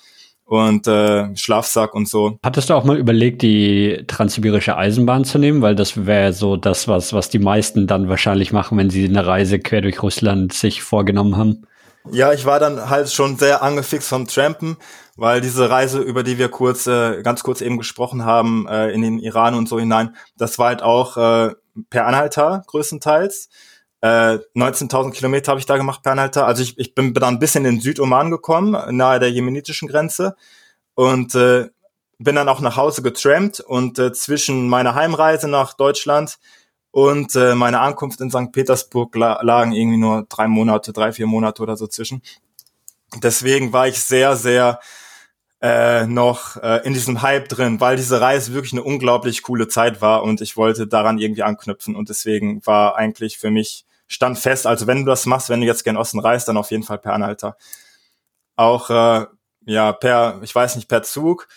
und 0.47 0.87
äh, 0.87 1.35
Schlafsack 1.35 1.93
und 1.93 2.07
so. 2.07 2.39
Hattest 2.43 2.69
du 2.69 2.73
auch 2.73 2.85
mal 2.85 2.97
überlegt, 2.97 3.41
die 3.41 4.05
transsibirische 4.07 4.77
Eisenbahn 4.77 5.25
zu 5.25 5.37
nehmen, 5.37 5.61
weil 5.61 5.75
das 5.75 6.05
wäre 6.05 6.33
so 6.33 6.55
das, 6.55 6.87
was 6.87 7.13
was 7.13 7.29
die 7.29 7.39
meisten 7.39 7.85
dann 7.85 8.07
wahrscheinlich 8.09 8.53
machen, 8.53 8.77
wenn 8.77 8.89
sie 8.89 9.05
eine 9.05 9.27
Reise 9.27 9.59
quer 9.59 9.81
durch 9.81 10.01
Russland 10.01 10.53
sich 10.53 10.81
vorgenommen 10.81 11.37
haben. 11.37 11.67
Ja, 12.11 12.31
ich 12.31 12.45
war 12.45 12.59
dann 12.59 12.89
halt 12.89 13.11
schon 13.11 13.37
sehr 13.37 13.61
angefixt 13.61 14.07
vom 14.07 14.27
Trampen, 14.27 14.77
weil 15.17 15.41
diese 15.41 15.69
Reise, 15.69 15.99
über 15.99 16.23
die 16.23 16.37
wir 16.37 16.47
kurz, 16.49 16.87
äh, 16.87 17.21
ganz 17.21 17.43
kurz 17.43 17.59
eben 17.59 17.77
gesprochen 17.77 18.23
haben, 18.23 18.65
äh, 18.69 18.91
in 18.91 19.01
den 19.01 19.19
Iran 19.19 19.55
und 19.55 19.67
so 19.67 19.77
hinein, 19.77 20.15
das 20.37 20.57
war 20.57 20.67
halt 20.67 20.81
auch 20.81 21.17
äh, 21.17 21.53
per 21.89 22.07
Anhalter 22.07 22.63
größtenteils. 22.67 23.49
Äh, 24.01 24.39
19.000 24.55 25.11
Kilometer 25.11 25.51
habe 25.51 25.59
ich 25.59 25.65
da 25.65 25.77
gemacht 25.77 26.03
per 26.03 26.11
Anhalter. 26.11 26.45
Also 26.45 26.61
ich, 26.63 26.77
ich 26.77 26.93
bin 26.93 27.13
dann 27.13 27.39
bis 27.39 27.55
in 27.55 27.63
den 27.63 27.79
Südoman 27.79 28.29
gekommen, 28.29 28.77
nahe 28.95 29.19
der 29.19 29.31
jemenitischen 29.31 29.87
Grenze 29.87 30.35
und 30.93 31.33
äh, 31.35 31.69
bin 32.19 32.35
dann 32.35 32.49
auch 32.49 32.61
nach 32.61 32.77
Hause 32.77 33.01
getrampt 33.01 33.59
und 33.59 33.99
äh, 33.99 34.11
zwischen 34.11 34.67
meiner 34.69 34.95
Heimreise 34.95 35.47
nach 35.47 35.73
Deutschland 35.73 36.39
und 36.91 37.35
äh, 37.35 37.55
meine 37.55 37.79
Ankunft 37.79 38.21
in 38.21 38.31
St. 38.31 38.51
Petersburg 38.51 39.15
la 39.15 39.41
lagen 39.41 39.71
irgendwie 39.71 39.97
nur 39.97 40.25
drei 40.29 40.47
Monate, 40.47 40.93
drei, 40.93 41.11
vier 41.11 41.27
Monate 41.27 41.61
oder 41.61 41.77
so 41.77 41.87
zwischen. 41.87 42.21
Deswegen 43.21 43.73
war 43.73 43.87
ich 43.87 43.99
sehr, 43.99 44.35
sehr 44.35 44.79
äh, 45.61 46.05
noch 46.05 46.57
äh, 46.57 46.85
in 46.85 46.93
diesem 46.93 47.21
Hype 47.21 47.49
drin, 47.49 47.79
weil 47.79 47.97
diese 47.97 48.21
Reise 48.21 48.53
wirklich 48.53 48.73
eine 48.73 48.83
unglaublich 48.83 49.41
coole 49.43 49.67
Zeit 49.67 50.01
war 50.01 50.23
und 50.23 50.41
ich 50.41 50.55
wollte 50.57 50.87
daran 50.87 51.17
irgendwie 51.17 51.43
anknüpfen 51.43 51.95
und 51.95 52.09
deswegen 52.09 52.65
war 52.65 52.95
eigentlich 52.95 53.37
für 53.37 53.49
mich 53.49 53.86
stand 54.07 54.39
fest, 54.39 54.65
also 54.65 54.87
wenn 54.87 54.99
du 54.99 55.05
das 55.05 55.25
machst, 55.25 55.49
wenn 55.49 55.61
du 55.61 55.67
jetzt 55.67 55.83
gern 55.83 55.97
Osten 55.97 56.19
reist, 56.19 56.47
dann 56.47 56.57
auf 56.57 56.71
jeden 56.71 56.83
Fall 56.83 56.97
per 56.97 57.13
Anhalter. 57.13 57.57
Auch 58.55 58.89
äh, 58.89 59.25
ja 59.65 59.93
per, 59.93 60.39
ich 60.41 60.53
weiß 60.53 60.75
nicht, 60.75 60.87
per 60.87 61.03
Zug 61.03 61.47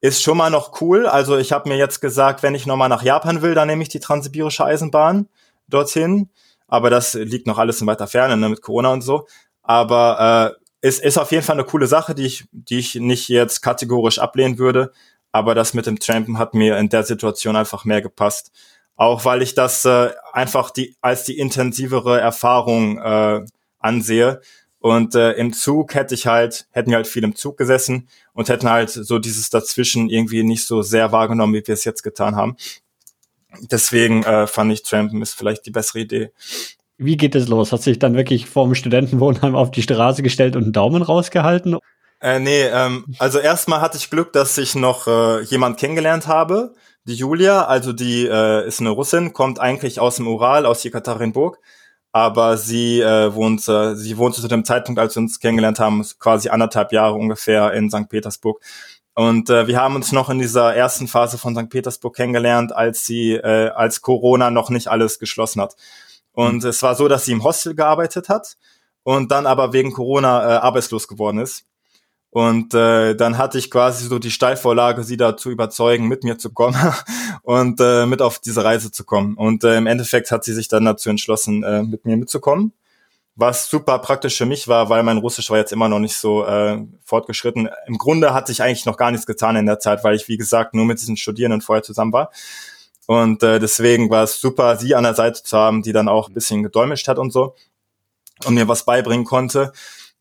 ist 0.00 0.22
schon 0.22 0.36
mal 0.36 0.50
noch 0.50 0.80
cool. 0.80 1.06
Also 1.06 1.36
ich 1.36 1.52
habe 1.52 1.68
mir 1.68 1.76
jetzt 1.76 2.00
gesagt, 2.00 2.42
wenn 2.42 2.54
ich 2.54 2.66
nochmal 2.66 2.88
nach 2.88 3.02
Japan 3.02 3.42
will, 3.42 3.54
dann 3.54 3.68
nehme 3.68 3.82
ich 3.82 3.88
die 3.88 4.00
Transsibirische 4.00 4.64
Eisenbahn 4.64 5.28
dorthin. 5.68 6.30
Aber 6.68 6.90
das 6.90 7.14
liegt 7.14 7.46
noch 7.46 7.58
alles 7.58 7.80
in 7.80 7.86
weiter 7.86 8.06
Ferne 8.06 8.36
ne, 8.36 8.48
mit 8.48 8.62
Corona 8.62 8.92
und 8.92 9.02
so. 9.02 9.26
Aber 9.62 10.56
äh, 10.82 10.86
ist, 10.86 11.02
ist 11.02 11.18
auf 11.18 11.32
jeden 11.32 11.42
Fall 11.42 11.56
eine 11.56 11.64
coole 11.64 11.86
Sache, 11.86 12.14
die 12.14 12.26
ich, 12.26 12.44
die 12.52 12.78
ich 12.78 12.94
nicht 12.96 13.28
jetzt 13.28 13.62
kategorisch 13.62 14.18
ablehnen 14.18 14.58
würde. 14.58 14.92
Aber 15.32 15.54
das 15.54 15.74
mit 15.74 15.86
dem 15.86 15.98
Trampen 15.98 16.38
hat 16.38 16.54
mir 16.54 16.78
in 16.78 16.88
der 16.88 17.02
Situation 17.02 17.56
einfach 17.56 17.84
mehr 17.84 18.02
gepasst. 18.02 18.52
Auch 18.96 19.24
weil 19.24 19.42
ich 19.42 19.54
das 19.54 19.84
äh, 19.84 20.10
einfach 20.32 20.70
die 20.70 20.96
als 21.00 21.24
die 21.24 21.38
intensivere 21.38 22.20
Erfahrung 22.20 22.98
äh, 22.98 23.44
ansehe 23.78 24.40
und 24.86 25.16
äh, 25.16 25.32
im 25.32 25.52
Zug 25.52 25.94
hätte 25.94 26.14
ich 26.14 26.28
halt, 26.28 26.68
hätten 26.70 26.90
wir 26.90 26.96
halt 26.96 27.08
viel 27.08 27.24
im 27.24 27.34
Zug 27.34 27.56
gesessen 27.56 28.08
und 28.34 28.48
hätten 28.48 28.70
halt 28.70 28.90
so 28.90 29.18
dieses 29.18 29.50
dazwischen 29.50 30.08
irgendwie 30.08 30.44
nicht 30.44 30.64
so 30.64 30.80
sehr 30.82 31.10
wahrgenommen, 31.10 31.54
wie 31.54 31.66
wir 31.66 31.74
es 31.74 31.82
jetzt 31.82 32.04
getan 32.04 32.36
haben. 32.36 32.56
Deswegen 33.62 34.22
äh, 34.22 34.46
fand 34.46 34.72
ich 34.72 34.84
Trampen 34.84 35.22
ist 35.22 35.34
vielleicht 35.34 35.66
die 35.66 35.72
bessere 35.72 35.98
Idee. 35.98 36.30
Wie 36.98 37.16
geht 37.16 37.34
es 37.34 37.48
los? 37.48 37.72
Hast 37.72 37.84
du 37.86 37.90
dich 37.90 37.98
dann 37.98 38.14
wirklich 38.14 38.46
vorm 38.46 38.76
Studentenwohnheim 38.76 39.56
auf 39.56 39.72
die 39.72 39.82
Straße 39.82 40.22
gestellt 40.22 40.54
und 40.54 40.62
einen 40.62 40.72
Daumen 40.72 41.02
rausgehalten? 41.02 41.78
Äh, 42.20 42.38
nee, 42.38 42.62
ähm, 42.62 43.06
also 43.18 43.40
erstmal 43.40 43.80
hatte 43.80 43.98
ich 43.98 44.08
Glück, 44.08 44.32
dass 44.32 44.56
ich 44.56 44.76
noch 44.76 45.08
äh, 45.08 45.42
jemand 45.42 45.80
kennengelernt 45.80 46.28
habe. 46.28 46.74
Die 47.06 47.14
Julia, 47.14 47.64
also 47.66 47.92
die 47.92 48.26
äh, 48.26 48.66
ist 48.66 48.80
eine 48.80 48.90
Russin, 48.90 49.32
kommt 49.32 49.60
eigentlich 49.60 50.00
aus 50.00 50.16
dem 50.16 50.28
Ural, 50.28 50.66
aus 50.66 50.82
Jekaterinburg 50.82 51.60
aber 52.16 52.56
sie 52.56 53.02
äh, 53.02 53.34
wohnt, 53.34 53.68
äh, 53.68 53.94
sie 53.94 54.16
wohnte 54.16 54.40
zu 54.40 54.48
dem 54.48 54.64
Zeitpunkt, 54.64 54.98
als 54.98 55.14
wir 55.14 55.20
uns 55.20 55.38
kennengelernt 55.38 55.78
haben, 55.78 56.02
quasi 56.18 56.48
anderthalb 56.48 56.90
Jahre 56.92 57.12
ungefähr 57.12 57.74
in 57.74 57.90
St. 57.90 58.08
Petersburg. 58.08 58.62
Und 59.14 59.50
äh, 59.50 59.66
wir 59.66 59.78
haben 59.78 59.96
uns 59.96 60.12
noch 60.12 60.30
in 60.30 60.38
dieser 60.38 60.74
ersten 60.74 61.08
Phase 61.08 61.36
von 61.36 61.54
St. 61.54 61.68
Petersburg 61.68 62.16
kennengelernt, 62.16 62.74
als 62.74 63.04
sie, 63.04 63.32
äh, 63.32 63.68
als 63.68 64.00
Corona 64.00 64.50
noch 64.50 64.70
nicht 64.70 64.88
alles 64.88 65.18
geschlossen 65.18 65.60
hat. 65.60 65.76
Und 66.32 66.62
mhm. 66.62 66.70
es 66.70 66.82
war 66.82 66.94
so, 66.94 67.06
dass 67.06 67.26
sie 67.26 67.32
im 67.32 67.44
Hostel 67.44 67.74
gearbeitet 67.74 68.30
hat 68.30 68.56
und 69.02 69.30
dann 69.30 69.46
aber 69.46 69.74
wegen 69.74 69.92
Corona 69.92 70.42
äh, 70.42 70.56
arbeitslos 70.56 71.08
geworden 71.08 71.40
ist. 71.40 71.66
Und 72.36 72.74
äh, 72.74 73.14
dann 73.14 73.38
hatte 73.38 73.56
ich 73.56 73.70
quasi 73.70 74.06
so 74.06 74.18
die 74.18 74.30
Steilvorlage, 74.30 75.04
sie 75.04 75.16
da 75.16 75.38
zu 75.38 75.48
überzeugen, 75.48 76.06
mit 76.06 76.22
mir 76.22 76.36
zu 76.36 76.52
kommen 76.52 76.76
und 77.42 77.80
äh, 77.80 78.04
mit 78.04 78.20
auf 78.20 78.40
diese 78.40 78.62
Reise 78.62 78.92
zu 78.92 79.04
kommen. 79.04 79.38
Und 79.38 79.64
äh, 79.64 79.78
im 79.78 79.86
Endeffekt 79.86 80.30
hat 80.30 80.44
sie 80.44 80.52
sich 80.52 80.68
dann 80.68 80.84
dazu 80.84 81.08
entschlossen, 81.08 81.62
äh, 81.62 81.82
mit 81.82 82.04
mir 82.04 82.18
mitzukommen. 82.18 82.74
Was 83.36 83.70
super 83.70 83.98
praktisch 84.00 84.36
für 84.36 84.44
mich 84.44 84.68
war, 84.68 84.90
weil 84.90 85.02
mein 85.02 85.16
Russisch 85.16 85.48
war 85.48 85.56
jetzt 85.56 85.72
immer 85.72 85.88
noch 85.88 85.98
nicht 85.98 86.18
so 86.18 86.44
äh, 86.44 86.84
fortgeschritten. 87.06 87.70
Im 87.86 87.96
Grunde 87.96 88.34
hat 88.34 88.48
sich 88.48 88.62
eigentlich 88.62 88.84
noch 88.84 88.98
gar 88.98 89.12
nichts 89.12 89.24
getan 89.24 89.56
in 89.56 89.64
der 89.64 89.78
Zeit, 89.78 90.04
weil 90.04 90.14
ich, 90.14 90.28
wie 90.28 90.36
gesagt, 90.36 90.74
nur 90.74 90.84
mit 90.84 91.00
diesen 91.00 91.16
Studierenden 91.16 91.62
vorher 91.62 91.84
zusammen 91.84 92.12
war. 92.12 92.30
Und 93.06 93.42
äh, 93.44 93.58
deswegen 93.60 94.10
war 94.10 94.24
es 94.24 94.38
super, 94.38 94.76
sie 94.76 94.94
an 94.94 95.04
der 95.04 95.14
Seite 95.14 95.42
zu 95.42 95.56
haben, 95.56 95.80
die 95.80 95.94
dann 95.94 96.06
auch 96.06 96.28
ein 96.28 96.34
bisschen 96.34 96.62
gedolmetscht 96.62 97.08
hat 97.08 97.18
und 97.18 97.32
so 97.32 97.54
und 98.44 98.52
mir 98.52 98.68
was 98.68 98.84
beibringen 98.84 99.24
konnte. 99.24 99.72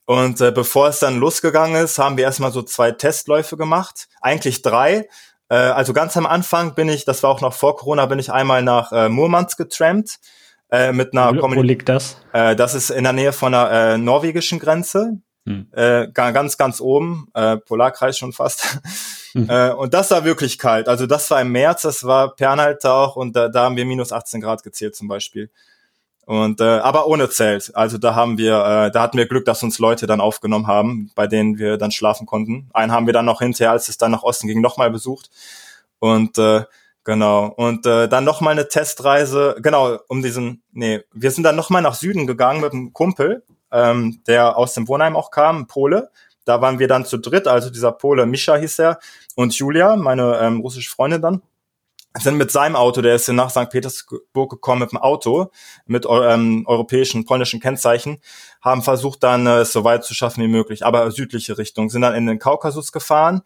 Und 0.05 0.39
äh, 0.39 0.51
bevor 0.51 0.87
es 0.87 0.99
dann 0.99 1.19
losgegangen 1.19 1.83
ist, 1.83 1.97
haben 1.97 2.17
wir 2.17 2.25
erstmal 2.25 2.51
so 2.51 2.61
zwei 2.61 2.91
Testläufe 2.91 3.57
gemacht, 3.57 4.07
eigentlich 4.21 4.61
drei. 4.61 5.07
Äh, 5.49 5.55
also 5.55 5.93
ganz 5.93 6.15
am 6.15 6.25
Anfang 6.25 6.75
bin 6.75 6.89
ich, 6.89 7.05
das 7.05 7.23
war 7.23 7.31
auch 7.31 7.41
noch 7.41 7.53
vor 7.53 7.75
Corona, 7.75 8.05
bin 8.05 8.19
ich 8.19 8.31
einmal 8.31 8.61
nach 8.61 8.91
äh, 8.91 9.09
Murmansk 9.09 9.57
getrampt. 9.57 10.19
Äh, 10.71 10.91
mit 10.91 11.13
einer 11.13 11.35
wo, 11.35 11.55
wo 11.55 11.61
liegt 11.61 11.89
das? 11.89 12.17
Äh, 12.33 12.55
das 12.55 12.73
ist 12.73 12.89
in 12.89 13.03
der 13.03 13.13
Nähe 13.13 13.33
von 13.33 13.51
der 13.51 13.71
äh, 13.71 13.97
norwegischen 13.97 14.59
Grenze. 14.59 15.19
Hm. 15.47 15.67
Äh, 15.73 16.07
ganz, 16.11 16.57
ganz 16.57 16.81
oben, 16.81 17.27
äh, 17.35 17.57
Polarkreis 17.57 18.17
schon 18.17 18.33
fast. 18.33 18.63
Hm. 18.63 18.81
Äh, 19.49 19.71
und 19.71 19.93
das 19.93 20.11
war 20.11 20.23
wirklich 20.23 20.57
kalt. 20.57 20.87
Also 20.87 21.07
das 21.07 21.29
war 21.29 21.41
im 21.41 21.51
März, 21.51 21.81
das 21.81 22.05
war 22.05 22.33
Pernalter 22.37 22.93
auch 22.93 23.17
und 23.17 23.35
da, 23.35 23.49
da 23.49 23.65
haben 23.65 23.75
wir 23.75 23.83
minus 23.83 24.13
18 24.13 24.39
Grad 24.39 24.63
gezählt 24.63 24.95
zum 24.95 25.09
Beispiel. 25.09 25.51
Und 26.25 26.59
äh, 26.59 26.63
aber 26.63 27.07
ohne 27.07 27.29
Zelt. 27.29 27.75
Also 27.75 27.99
da 27.99 28.15
haben 28.15 28.37
wir, 28.37 28.53
äh, 28.53 28.91
da 28.91 29.01
hatten 29.01 29.17
wir 29.17 29.27
Glück, 29.27 29.45
dass 29.45 29.61
uns 29.61 29.77
Leute 29.77 30.07
dann 30.07 30.21
aufgenommen 30.21 30.65
haben, 30.65 31.11
bei 31.13 31.27
denen 31.27 31.59
wir 31.59 31.77
dann 31.77 31.91
schlafen 31.91 32.25
konnten. 32.25 32.67
Einen 32.73 32.91
haben 32.91 33.05
wir 33.05 33.13
dann 33.13 33.25
noch 33.25 33.41
hinterher, 33.41 33.71
als 33.71 33.89
es 33.89 33.97
dann 33.97 34.11
nach 34.11 34.23
Osten 34.23 34.47
ging, 34.47 34.59
nochmal 34.59 34.89
besucht. 34.89 35.29
Und 35.99 36.37
äh, 36.39 36.63
genau. 37.03 37.47
Und 37.47 37.85
äh, 37.85 38.07
dann 38.09 38.23
nochmal 38.23 38.53
eine 38.53 38.67
Testreise, 38.67 39.55
genau, 39.61 39.99
um 40.07 40.23
diesen, 40.23 40.63
nee, 40.71 41.01
wir 41.13 41.29
sind 41.29 41.43
dann 41.43 41.55
nochmal 41.55 41.83
nach 41.83 41.95
Süden 41.95 42.25
gegangen 42.25 42.61
mit 42.61 42.73
einem 42.73 42.91
Kumpel, 42.91 43.43
ähm, 43.71 44.21
der 44.25 44.57
aus 44.57 44.73
dem 44.73 44.87
Wohnheim 44.87 45.15
auch 45.15 45.29
kam, 45.29 45.67
Pole. 45.67 46.09
Da 46.43 46.59
waren 46.61 46.79
wir 46.79 46.87
dann 46.87 47.05
zu 47.05 47.17
dritt, 47.17 47.47
also 47.47 47.69
dieser 47.69 47.91
Pole 47.91 48.25
Mischa 48.25 48.55
hieß 48.55 48.79
er 48.79 48.99
und 49.35 49.57
Julia, 49.57 49.95
meine 49.95 50.39
ähm, 50.39 50.59
russische 50.59 50.89
Freundin 50.89 51.21
dann 51.21 51.41
sind 52.19 52.37
mit 52.37 52.51
seinem 52.51 52.75
Auto, 52.75 53.01
der 53.01 53.15
ist 53.15 53.27
nach 53.29 53.49
St. 53.49 53.69
Petersburg 53.69 54.49
gekommen 54.49 54.81
mit 54.81 54.91
dem 54.91 54.97
Auto, 54.97 55.51
mit 55.85 56.05
ähm, 56.09 56.63
europäischen, 56.67 57.25
polnischen 57.25 57.59
Kennzeichen, 57.59 58.19
haben 58.61 58.81
versucht 58.81 59.23
dann 59.23 59.47
äh, 59.47 59.59
es 59.59 59.73
so 59.73 59.83
weit 59.83 60.03
zu 60.03 60.13
schaffen 60.13 60.43
wie 60.43 60.47
möglich, 60.47 60.85
aber 60.85 61.11
südliche 61.11 61.57
Richtung, 61.57 61.89
sind 61.89 62.01
dann 62.01 62.15
in 62.15 62.25
den 62.25 62.39
Kaukasus 62.39 62.91
gefahren, 62.91 63.41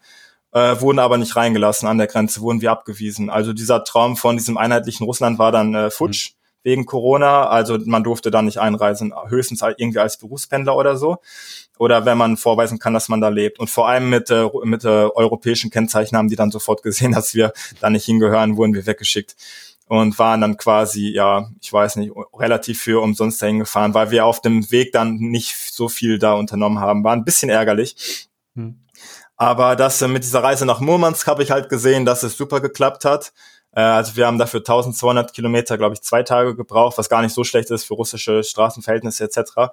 äh, 0.52 0.80
wurden 0.80 0.98
aber 0.98 1.18
nicht 1.18 1.36
reingelassen 1.36 1.88
an 1.88 1.98
der 1.98 2.06
Grenze, 2.06 2.40
wurden 2.40 2.60
wir 2.60 2.70
abgewiesen. 2.70 3.30
Also 3.30 3.52
dieser 3.52 3.84
Traum 3.84 4.16
von 4.16 4.36
diesem 4.36 4.56
einheitlichen 4.56 5.04
Russland 5.04 5.38
war 5.38 5.52
dann 5.52 5.74
äh, 5.74 5.90
futsch. 5.90 6.32
Mhm 6.32 6.39
wegen 6.62 6.86
Corona. 6.86 7.48
Also 7.48 7.78
man 7.84 8.04
durfte 8.04 8.30
da 8.30 8.42
nicht 8.42 8.58
einreisen, 8.58 9.12
höchstens 9.28 9.62
irgendwie 9.62 9.98
als 9.98 10.18
Berufspendler 10.18 10.76
oder 10.76 10.96
so. 10.96 11.18
Oder 11.78 12.04
wenn 12.04 12.18
man 12.18 12.36
vorweisen 12.36 12.78
kann, 12.78 12.92
dass 12.92 13.08
man 13.08 13.20
da 13.20 13.28
lebt. 13.28 13.58
Und 13.58 13.70
vor 13.70 13.88
allem 13.88 14.10
mit, 14.10 14.30
äh, 14.30 14.46
mit 14.64 14.84
äh, 14.84 14.88
europäischen 14.88 15.70
Kennzeichen 15.70 16.16
haben 16.16 16.28
die 16.28 16.36
dann 16.36 16.50
sofort 16.50 16.82
gesehen, 16.82 17.12
dass 17.14 17.34
wir 17.34 17.52
da 17.80 17.90
nicht 17.90 18.04
hingehören, 18.04 18.56
wurden 18.56 18.74
wir 18.74 18.86
weggeschickt. 18.86 19.36
Und 19.86 20.20
waren 20.20 20.40
dann 20.40 20.56
quasi, 20.56 21.08
ja, 21.08 21.50
ich 21.60 21.72
weiß 21.72 21.96
nicht, 21.96 22.12
relativ 22.32 22.80
für 22.80 23.02
umsonst 23.02 23.42
dahin 23.42 23.58
gefahren, 23.58 23.92
weil 23.92 24.12
wir 24.12 24.24
auf 24.24 24.40
dem 24.40 24.70
Weg 24.70 24.92
dann 24.92 25.16
nicht 25.16 25.56
so 25.56 25.88
viel 25.88 26.20
da 26.20 26.34
unternommen 26.34 26.78
haben. 26.78 27.02
War 27.02 27.12
ein 27.12 27.24
bisschen 27.24 27.50
ärgerlich. 27.50 28.28
Hm. 28.54 28.78
Aber 29.40 29.74
das 29.74 30.02
äh, 30.02 30.06
mit 30.06 30.22
dieser 30.22 30.42
Reise 30.42 30.66
nach 30.66 30.80
Murmansk 30.80 31.26
habe 31.26 31.42
ich 31.42 31.50
halt 31.50 31.70
gesehen, 31.70 32.04
dass 32.04 32.22
es 32.22 32.36
super 32.36 32.60
geklappt 32.60 33.06
hat. 33.06 33.32
Äh, 33.72 33.80
also 33.80 34.16
wir 34.16 34.26
haben 34.26 34.38
dafür 34.38 34.60
1200 34.60 35.32
Kilometer, 35.32 35.78
glaube 35.78 35.94
ich, 35.94 36.02
zwei 36.02 36.22
Tage 36.22 36.56
gebraucht, 36.56 36.98
was 36.98 37.08
gar 37.08 37.22
nicht 37.22 37.34
so 37.34 37.44
schlecht 37.44 37.70
ist 37.70 37.84
für 37.84 37.94
russische 37.94 38.42
Straßenverhältnisse 38.42 39.24
etc. 39.24 39.72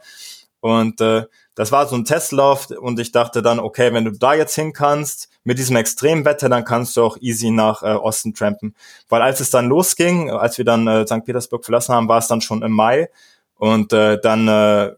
Und 0.60 1.02
äh, 1.02 1.26
das 1.56 1.72
war 1.72 1.88
so 1.88 1.96
ein 1.96 2.06
Testlauf 2.06 2.70
und 2.70 3.00
ich 3.00 3.12
dachte 3.12 3.42
dann, 3.42 3.60
okay, 3.60 3.94
wenn 3.94 4.06
du 4.06 4.12
da 4.12 4.34
jetzt 4.34 4.56
hin 4.56 4.74
kannst, 4.74 5.30
mit 5.44 5.58
diesem 5.58 5.76
Extremwetter, 5.76 6.50
dann 6.50 6.66
kannst 6.66 6.98
du 6.98 7.04
auch 7.04 7.18
easy 7.20 7.52
nach 7.52 7.84
äh, 7.84 7.94
Osten 7.94 8.34
trampen. 8.34 8.76
Weil 9.08 9.22
als 9.22 9.40
es 9.40 9.50
dann 9.50 9.68
losging, 9.68 10.30
als 10.30 10.58
wir 10.58 10.66
dann 10.66 10.88
äh, 10.88 11.06
St. 11.06 11.26
Petersburg 11.26 11.64
verlassen 11.64 11.96
haben, 11.96 12.08
war 12.08 12.20
es 12.20 12.28
dann 12.28 12.42
schon 12.42 12.64
im 12.64 12.72
Mai 12.72 13.10
und 13.56 13.94
äh, 13.94 14.20
dann 14.22 14.48
äh, 14.48 14.94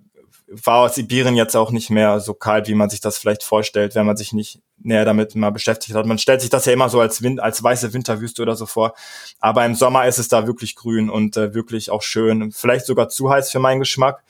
war 0.51 0.89
Sibirien 0.89 1.35
jetzt 1.35 1.55
auch 1.55 1.71
nicht 1.71 1.89
mehr 1.89 2.19
so 2.19 2.33
kalt, 2.33 2.67
wie 2.67 2.75
man 2.75 2.89
sich 2.89 3.01
das 3.01 3.17
vielleicht 3.17 3.43
vorstellt, 3.43 3.95
wenn 3.95 4.05
man 4.05 4.17
sich 4.17 4.33
nicht 4.33 4.59
näher 4.81 5.05
damit 5.05 5.35
mal 5.35 5.51
beschäftigt 5.51 5.95
hat. 5.95 6.05
Man 6.05 6.17
stellt 6.17 6.41
sich 6.41 6.49
das 6.49 6.65
ja 6.65 6.73
immer 6.73 6.89
so 6.89 6.99
als, 6.99 7.21
Wind, 7.21 7.39
als 7.39 7.61
weiße 7.61 7.93
Winterwüste 7.93 8.41
oder 8.41 8.55
so 8.55 8.65
vor. 8.65 8.93
Aber 9.39 9.65
im 9.65 9.75
Sommer 9.75 10.07
ist 10.07 10.19
es 10.19 10.27
da 10.27 10.47
wirklich 10.47 10.75
grün 10.75 11.09
und 11.09 11.37
äh, 11.37 11.53
wirklich 11.53 11.91
auch 11.91 12.01
schön. 12.01 12.51
Vielleicht 12.51 12.85
sogar 12.85 13.09
zu 13.09 13.29
heiß 13.29 13.51
für 13.51 13.59
meinen 13.59 13.79
Geschmack. 13.79 14.23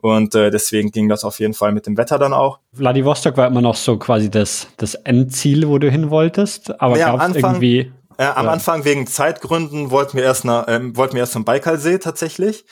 Und 0.00 0.34
äh, 0.34 0.50
deswegen 0.50 0.90
ging 0.90 1.08
das 1.08 1.24
auf 1.24 1.40
jeden 1.40 1.54
Fall 1.54 1.72
mit 1.72 1.86
dem 1.86 1.96
Wetter 1.96 2.18
dann 2.18 2.32
auch. 2.32 2.58
Vladivostok 2.72 3.36
war 3.36 3.46
immer 3.46 3.60
noch 3.60 3.76
so 3.76 3.98
quasi 3.98 4.30
das, 4.30 4.68
das 4.78 4.94
Endziel, 4.94 5.68
wo 5.68 5.78
du 5.78 5.90
hin 5.90 6.10
wolltest. 6.10 6.80
Aber 6.80 6.98
ja, 6.98 7.14
gab 7.14 7.30
es 7.30 7.36
irgendwie. 7.36 7.92
Äh, 8.16 8.24
am 8.24 8.46
ja. 8.46 8.52
Anfang 8.52 8.84
wegen 8.84 9.06
Zeitgründen 9.06 9.90
wollten 9.90 10.16
wir 10.16 10.24
erst 10.24 10.44
nach, 10.44 10.68
äh, 10.68 10.96
wollten 10.96 11.14
wir 11.14 11.20
erst 11.20 11.32
zum 11.32 11.44
Baikalsee 11.44 11.98
tatsächlich. 11.98 12.64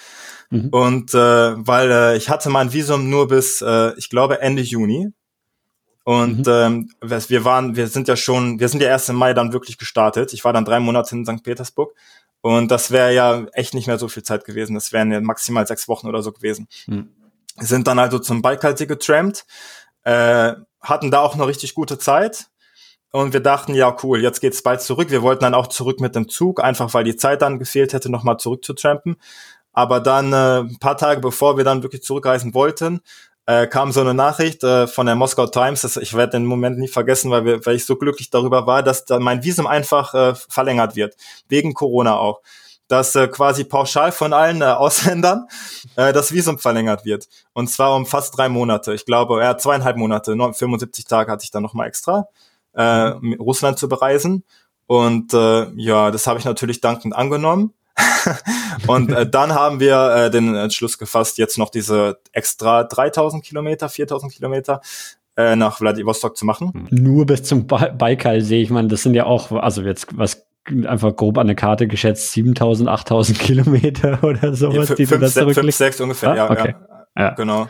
Mhm. 0.50 0.68
Und 0.70 1.14
äh, 1.14 1.66
weil 1.66 1.90
äh, 1.90 2.16
ich 2.16 2.30
hatte 2.30 2.50
mein 2.50 2.72
Visum 2.72 3.10
nur 3.10 3.28
bis, 3.28 3.62
äh, 3.62 3.92
ich 3.96 4.08
glaube, 4.08 4.40
Ende 4.40 4.62
Juni. 4.62 5.12
Und 6.04 6.46
mhm. 6.46 6.88
ähm, 7.02 7.20
wir 7.28 7.44
waren, 7.44 7.76
wir 7.76 7.86
sind 7.86 8.08
ja 8.08 8.16
schon, 8.16 8.60
wir 8.60 8.68
sind 8.68 8.82
ja 8.82 8.88
erst 8.88 9.10
im 9.10 9.16
Mai 9.16 9.34
dann 9.34 9.52
wirklich 9.52 9.76
gestartet. 9.76 10.32
Ich 10.32 10.42
war 10.42 10.54
dann 10.54 10.64
drei 10.64 10.80
Monate 10.80 11.14
in 11.14 11.26
St. 11.26 11.42
Petersburg. 11.42 11.94
Und 12.40 12.70
das 12.70 12.90
wäre 12.90 13.12
ja 13.12 13.46
echt 13.52 13.74
nicht 13.74 13.88
mehr 13.88 13.98
so 13.98 14.08
viel 14.08 14.22
Zeit 14.22 14.44
gewesen. 14.44 14.74
Das 14.74 14.92
wären 14.92 15.12
ja 15.12 15.20
maximal 15.20 15.66
sechs 15.66 15.88
Wochen 15.88 16.08
oder 16.08 16.22
so 16.22 16.32
gewesen. 16.32 16.68
Mhm. 16.86 17.10
Sind 17.56 17.88
dann 17.88 17.98
also 17.98 18.18
zum 18.18 18.40
Baikalsee 18.40 18.86
getrampt, 18.86 19.44
äh, 20.04 20.54
hatten 20.80 21.10
da 21.10 21.20
auch 21.20 21.34
eine 21.34 21.46
richtig 21.46 21.74
gute 21.74 21.98
Zeit. 21.98 22.46
Und 23.10 23.32
wir 23.32 23.40
dachten, 23.40 23.74
ja, 23.74 23.96
cool, 24.02 24.22
jetzt 24.22 24.40
geht's 24.40 24.62
bald 24.62 24.82
zurück. 24.82 25.10
Wir 25.10 25.22
wollten 25.22 25.42
dann 25.42 25.54
auch 25.54 25.66
zurück 25.66 25.98
mit 25.98 26.14
dem 26.14 26.28
Zug, 26.28 26.62
einfach 26.62 26.92
weil 26.94 27.04
die 27.04 27.16
Zeit 27.16 27.42
dann 27.42 27.58
gefehlt 27.58 27.92
hätte, 27.94 28.10
nochmal 28.10 28.38
zurück 28.38 28.64
zu 28.64 28.74
trampen. 28.74 29.16
Aber 29.78 30.00
dann 30.00 30.32
äh, 30.32 30.58
ein 30.62 30.78
paar 30.80 30.96
Tage 30.96 31.20
bevor 31.20 31.56
wir 31.56 31.62
dann 31.62 31.84
wirklich 31.84 32.02
zurückreisen 32.02 32.52
wollten, 32.52 33.00
äh, 33.46 33.68
kam 33.68 33.92
so 33.92 34.00
eine 34.00 34.12
Nachricht 34.12 34.64
äh, 34.64 34.88
von 34.88 35.06
der 35.06 35.14
Moskau 35.14 35.46
Times, 35.46 35.82
das, 35.82 35.96
ich 35.96 36.14
werde 36.14 36.32
den 36.32 36.46
Moment 36.46 36.80
nie 36.80 36.88
vergessen, 36.88 37.30
weil, 37.30 37.44
wir, 37.44 37.64
weil 37.64 37.76
ich 37.76 37.86
so 37.86 37.94
glücklich 37.94 38.28
darüber 38.28 38.66
war, 38.66 38.82
dass 38.82 39.04
da 39.04 39.20
mein 39.20 39.44
Visum 39.44 39.68
einfach 39.68 40.14
äh, 40.14 40.34
verlängert 40.34 40.96
wird, 40.96 41.14
wegen 41.48 41.74
Corona 41.74 42.16
auch. 42.16 42.40
Dass 42.88 43.14
äh, 43.14 43.28
quasi 43.28 43.62
pauschal 43.62 44.10
von 44.10 44.32
allen 44.32 44.62
äh, 44.62 44.64
Ausländern 44.64 45.46
äh, 45.94 46.12
das 46.12 46.32
Visum 46.32 46.58
verlängert 46.58 47.04
wird. 47.04 47.28
Und 47.52 47.70
zwar 47.70 47.94
um 47.94 48.04
fast 48.04 48.36
drei 48.36 48.48
Monate. 48.48 48.94
Ich 48.94 49.04
glaube, 49.04 49.40
ja, 49.40 49.58
zweieinhalb 49.58 49.96
Monate, 49.96 50.32
75 50.34 51.04
Tage 51.04 51.30
hatte 51.30 51.44
ich 51.44 51.52
dann 51.52 51.62
nochmal 51.62 51.86
extra, 51.86 52.26
äh, 52.72 52.82
Russland 53.38 53.78
zu 53.78 53.88
bereisen. 53.88 54.42
Und 54.88 55.34
äh, 55.34 55.70
ja, 55.76 56.10
das 56.10 56.26
habe 56.26 56.40
ich 56.40 56.44
natürlich 56.44 56.80
dankend 56.80 57.14
angenommen 57.14 57.74
und 58.86 59.12
äh, 59.12 59.28
dann 59.28 59.54
haben 59.54 59.80
wir 59.80 60.14
äh, 60.14 60.30
den 60.30 60.54
Entschluss 60.54 60.98
gefasst, 60.98 61.38
jetzt 61.38 61.58
noch 61.58 61.70
diese 61.70 62.20
extra 62.32 62.84
3000 62.84 63.44
Kilometer, 63.44 63.88
4000 63.88 64.32
Kilometer 64.32 64.80
äh, 65.36 65.56
nach 65.56 65.78
Vladivostok 65.78 66.36
zu 66.36 66.44
machen. 66.44 66.88
Nur 66.90 67.26
bis 67.26 67.42
zum 67.44 67.66
ba 67.66 67.88
Baikal 67.88 68.40
sehe 68.40 68.62
ich, 68.62 68.70
man, 68.70 68.88
das 68.88 69.02
sind 69.02 69.14
ja 69.14 69.26
auch, 69.26 69.52
also 69.52 69.82
jetzt 69.82 70.06
was 70.16 70.46
einfach 70.86 71.14
grob 71.16 71.38
an 71.38 71.46
der 71.46 71.56
Karte 71.56 71.86
geschätzt, 71.86 72.32
7000, 72.32 72.88
8000 72.88 73.38
Kilometer 73.38 74.18
oder 74.22 74.54
sowas, 74.54 74.90
ja, 74.90 74.94
die 74.94 75.06
fünf, 75.06 75.32
du 75.32 75.46
da 75.46 75.52
fünf, 75.52 75.74
sechs 75.74 76.00
ungefähr, 76.00 76.30
ah, 76.30 76.36
ja, 76.36 76.50
okay. 76.50 76.74
ja, 77.16 77.22
ja. 77.22 77.30
Genau. 77.30 77.68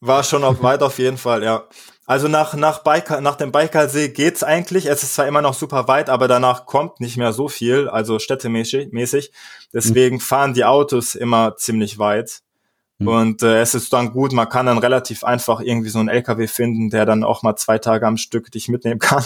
War 0.00 0.24
schon 0.24 0.42
auf 0.42 0.62
weit 0.62 0.82
auf 0.82 0.98
jeden 0.98 1.16
Fall, 1.16 1.44
ja. 1.44 1.64
Also 2.12 2.28
nach, 2.28 2.52
nach, 2.52 2.80
Baikal, 2.80 3.22
nach 3.22 3.36
dem 3.36 3.52
Baikalsee 3.52 4.10
geht's 4.10 4.44
eigentlich. 4.44 4.84
Es 4.84 5.02
ist 5.02 5.14
zwar 5.14 5.26
immer 5.26 5.40
noch 5.40 5.54
super 5.54 5.88
weit, 5.88 6.10
aber 6.10 6.28
danach 6.28 6.66
kommt 6.66 7.00
nicht 7.00 7.16
mehr 7.16 7.32
so 7.32 7.48
viel, 7.48 7.88
also 7.88 8.18
städtemäßig. 8.18 9.32
Deswegen 9.72 10.16
mhm. 10.16 10.20
fahren 10.20 10.52
die 10.52 10.66
Autos 10.66 11.14
immer 11.14 11.56
ziemlich 11.56 11.98
weit. 11.98 12.42
Mhm. 12.98 13.08
Und 13.08 13.42
äh, 13.42 13.62
es 13.62 13.74
ist 13.74 13.94
dann 13.94 14.12
gut, 14.12 14.34
man 14.34 14.46
kann 14.46 14.66
dann 14.66 14.76
relativ 14.76 15.24
einfach 15.24 15.60
irgendwie 15.60 15.88
so 15.88 16.00
einen 16.00 16.10
LKW 16.10 16.48
finden, 16.48 16.90
der 16.90 17.06
dann 17.06 17.24
auch 17.24 17.42
mal 17.42 17.56
zwei 17.56 17.78
Tage 17.78 18.06
am 18.06 18.18
Stück 18.18 18.52
dich 18.52 18.68
mitnehmen 18.68 19.00
kann. 19.00 19.24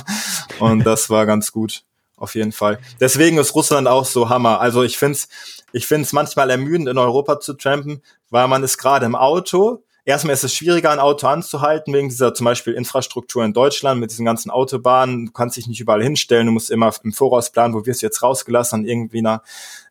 Und 0.60 0.86
das 0.86 1.10
war 1.10 1.26
ganz 1.26 1.50
gut, 1.50 1.82
auf 2.16 2.36
jeden 2.36 2.52
Fall. 2.52 2.78
Deswegen 3.00 3.38
ist 3.38 3.56
Russland 3.56 3.88
auch 3.88 4.04
so 4.04 4.28
Hammer. 4.28 4.60
Also 4.60 4.84
ich 4.84 4.96
find's, 4.96 5.28
ich 5.72 5.88
find's 5.88 6.12
manchmal 6.12 6.50
ermüdend, 6.50 6.88
in 6.88 6.98
Europa 6.98 7.40
zu 7.40 7.54
trampen, 7.54 8.00
weil 8.30 8.46
man 8.46 8.62
ist 8.62 8.78
gerade 8.78 9.06
im 9.06 9.16
Auto, 9.16 9.82
erstmal 10.06 10.32
ist 10.32 10.44
es 10.44 10.54
schwieriger, 10.54 10.90
ein 10.90 11.00
Auto 11.00 11.26
anzuhalten, 11.26 11.92
wegen 11.92 12.08
dieser 12.08 12.32
zum 12.32 12.46
Beispiel 12.46 12.72
Infrastruktur 12.72 13.44
in 13.44 13.52
Deutschland 13.52 14.00
mit 14.00 14.10
diesen 14.10 14.24
ganzen 14.24 14.50
Autobahnen. 14.50 15.26
Du 15.26 15.32
kannst 15.32 15.56
dich 15.56 15.66
nicht 15.66 15.80
überall 15.80 16.02
hinstellen, 16.02 16.46
du 16.46 16.52
musst 16.52 16.70
immer 16.70 16.94
im 17.02 17.12
Voraus 17.12 17.50
planen, 17.50 17.74
wo 17.74 17.84
wirst 17.84 18.00
du 18.00 18.06
jetzt 18.06 18.22
rausgelassen, 18.22 18.80
an 18.80 18.86
irgendwie 18.86 19.18
einer 19.18 19.42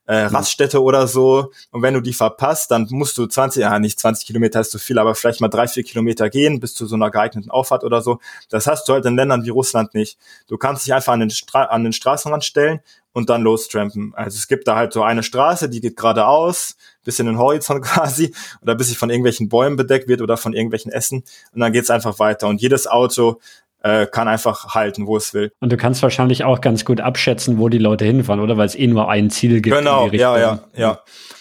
äh, 0.07 0.27
mhm. 0.27 0.35
Raststätte 0.35 0.81
oder 0.81 1.07
so. 1.07 1.51
Und 1.71 1.81
wenn 1.81 1.93
du 1.93 2.01
die 2.01 2.13
verpasst, 2.13 2.71
dann 2.71 2.87
musst 2.89 3.17
du 3.17 3.27
20, 3.27 3.61
ja 3.61 3.77
nicht 3.77 3.99
20 3.99 4.25
Kilometer 4.25 4.61
ist 4.61 4.71
zu 4.71 4.79
viel, 4.79 4.97
aber 4.99 5.15
vielleicht 5.15 5.41
mal 5.41 5.49
drei, 5.49 5.67
vier 5.67 5.83
Kilometer 5.83 6.29
gehen 6.29 6.59
bis 6.59 6.73
zu 6.73 6.85
so 6.85 6.95
einer 6.95 7.11
geeigneten 7.11 7.51
Auffahrt 7.51 7.83
oder 7.83 8.01
so. 8.01 8.19
Das 8.49 8.67
hast 8.67 8.87
du 8.87 8.93
halt 8.93 9.05
in 9.05 9.17
Ländern 9.17 9.43
wie 9.43 9.49
Russland 9.49 9.93
nicht. 9.93 10.17
Du 10.47 10.57
kannst 10.57 10.85
dich 10.85 10.93
einfach 10.93 11.13
an 11.13 11.19
den, 11.19 11.29
Stra 11.29 11.65
an 11.65 11.83
den 11.83 11.93
Straßenrand 11.93 12.45
stellen 12.45 12.79
und 13.11 13.29
dann 13.29 13.41
lostrampen. 13.41 14.13
Also 14.15 14.37
es 14.37 14.47
gibt 14.47 14.67
da 14.67 14.75
halt 14.75 14.93
so 14.93 15.03
eine 15.03 15.23
Straße, 15.23 15.69
die 15.69 15.81
geht 15.81 15.95
geradeaus, 15.97 16.75
bis 17.05 17.19
in 17.19 17.27
den 17.27 17.37
Horizont 17.37 17.81
quasi, 17.85 18.33
oder 18.61 18.75
bis 18.75 18.87
sie 18.87 18.95
von 18.95 19.09
irgendwelchen 19.09 19.47
Bäumen 19.47 19.77
bedeckt 19.77 20.09
wird 20.09 20.21
oder 20.21 20.35
von 20.35 20.51
irgendwelchen 20.51 20.91
Essen. 20.91 21.23
Und 21.53 21.61
dann 21.61 21.71
geht's 21.71 21.89
einfach 21.89 22.19
weiter. 22.19 22.49
Und 22.49 22.61
jedes 22.61 22.87
Auto 22.87 23.39
äh, 23.81 24.07
kann 24.07 24.27
einfach 24.27 24.75
halten, 24.75 25.07
wo 25.07 25.15
es 25.15 25.33
will. 25.33 25.51
Und 25.61 25.71
du 25.71 25.77
kannst 25.77 26.01
wahrscheinlich 26.03 26.43
auch 26.43 26.59
ganz 26.59 26.83
gut 26.83 26.99
abschätzen, 26.99 27.59
wo 27.59 27.69
die 27.69 27.77
Leute 27.77 28.03
hinfahren, 28.03 28.41
oder? 28.41 28.57
Weil 28.57 28.65
es 28.65 28.75
eh 28.75 28.87
nur 28.87 29.09
ein 29.09 29.29
Ziel 29.29 29.61
gibt. 29.61 29.77
Genau, 29.77 30.09
ja, 30.09 30.37
ja, 30.37 30.59
ja. 30.75 30.99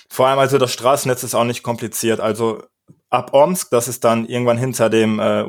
Vor 0.08 0.28
allem 0.28 0.38
also 0.38 0.58
das 0.58 0.72
Straßennetz 0.72 1.24
ist 1.24 1.34
auch 1.34 1.44
nicht 1.44 1.62
kompliziert. 1.62 2.20
Also 2.20 2.62
ab 3.10 3.32
Omsk, 3.32 3.70
das 3.70 3.88
ist 3.88 4.04
dann 4.04 4.26
irgendwann 4.26 4.58
hinter 4.58 4.90
dem 4.90 5.18
äh, 5.18 5.42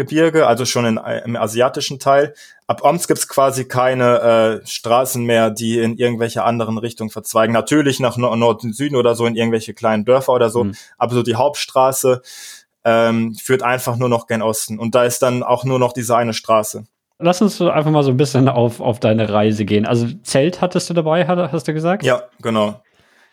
Uralgebirge, 0.00 0.46
also 0.46 0.64
schon 0.64 0.86
in, 0.86 1.00
im 1.24 1.36
asiatischen 1.36 1.98
Teil. 1.98 2.34
Ab 2.66 2.82
Omsk 2.82 3.08
gibt's 3.08 3.28
quasi 3.28 3.66
keine 3.66 4.60
äh, 4.62 4.66
Straßen 4.66 5.24
mehr, 5.24 5.50
die 5.50 5.78
in 5.78 5.96
irgendwelche 5.96 6.42
anderen 6.44 6.78
Richtungen 6.78 7.10
verzweigen. 7.10 7.52
Natürlich 7.52 8.00
nach 8.00 8.16
Norden 8.16 8.42
und 8.42 8.74
Süden 8.74 8.96
oder 8.96 9.14
so 9.14 9.26
in 9.26 9.36
irgendwelche 9.36 9.74
kleinen 9.74 10.04
Dörfer 10.04 10.32
oder 10.32 10.50
so, 10.50 10.64
mhm. 10.64 10.74
aber 10.98 11.14
so 11.14 11.22
die 11.22 11.34
Hauptstraße 11.34 12.22
ähm, 12.84 13.34
führt 13.34 13.62
einfach 13.62 13.96
nur 13.96 14.08
noch 14.08 14.26
gen 14.26 14.42
Osten. 14.42 14.78
Und 14.78 14.94
da 14.94 15.04
ist 15.04 15.20
dann 15.22 15.42
auch 15.42 15.64
nur 15.64 15.78
noch 15.78 15.92
diese 15.92 16.16
eine 16.16 16.32
Straße. 16.32 16.84
Lass 17.18 17.42
uns 17.42 17.60
einfach 17.60 17.90
mal 17.90 18.02
so 18.02 18.10
ein 18.10 18.16
bisschen 18.16 18.48
auf, 18.48 18.80
auf 18.80 18.98
deine 18.98 19.28
Reise 19.28 19.66
gehen. 19.66 19.84
Also 19.84 20.06
Zelt 20.22 20.62
hattest 20.62 20.88
du 20.88 20.94
dabei, 20.94 21.26
hast 21.26 21.68
du 21.68 21.74
gesagt? 21.74 22.02
Ja, 22.02 22.22
genau. 22.40 22.80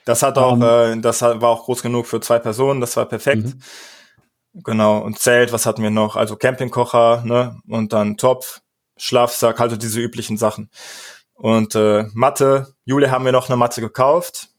Das 0.04 0.24
hat 0.24 0.38
auch, 0.38 0.54
um, 0.54 0.62
ähm. 0.62 1.00
äh, 1.00 1.02
das 1.02 1.22
war 1.22 1.44
auch 1.44 1.64
groß 1.66 1.84
genug 1.84 2.06
für 2.06 2.20
zwei 2.20 2.40
Personen, 2.40 2.82
das 2.82 2.96
war 2.98 3.06
perfekt. 3.06 3.46
Mhm. 3.46 3.60
Genau. 4.64 5.00
Und 5.00 5.20
Zelt, 5.20 5.52
was 5.52 5.66
hatten 5.66 5.84
wir 5.84 5.90
noch? 5.90 6.16
Also 6.16 6.36
Campingkocher, 6.36 7.24
ne? 7.26 7.60
Und 7.68 7.94
dann 7.94 8.18
Topf, 8.18 8.62
Schlafsack, 8.98 9.60
also 9.60 9.76
diese 9.76 10.00
üblichen 10.00 10.38
Sachen. 10.38 10.70
Und 11.34 11.76
äh, 11.76 12.06
Matte, 12.14 12.74
Jule 12.86 13.12
haben 13.12 13.26
wir 13.26 13.32
noch 13.32 13.50
eine 13.50 13.58
Matte 13.58 13.82
gekauft. 13.82 14.50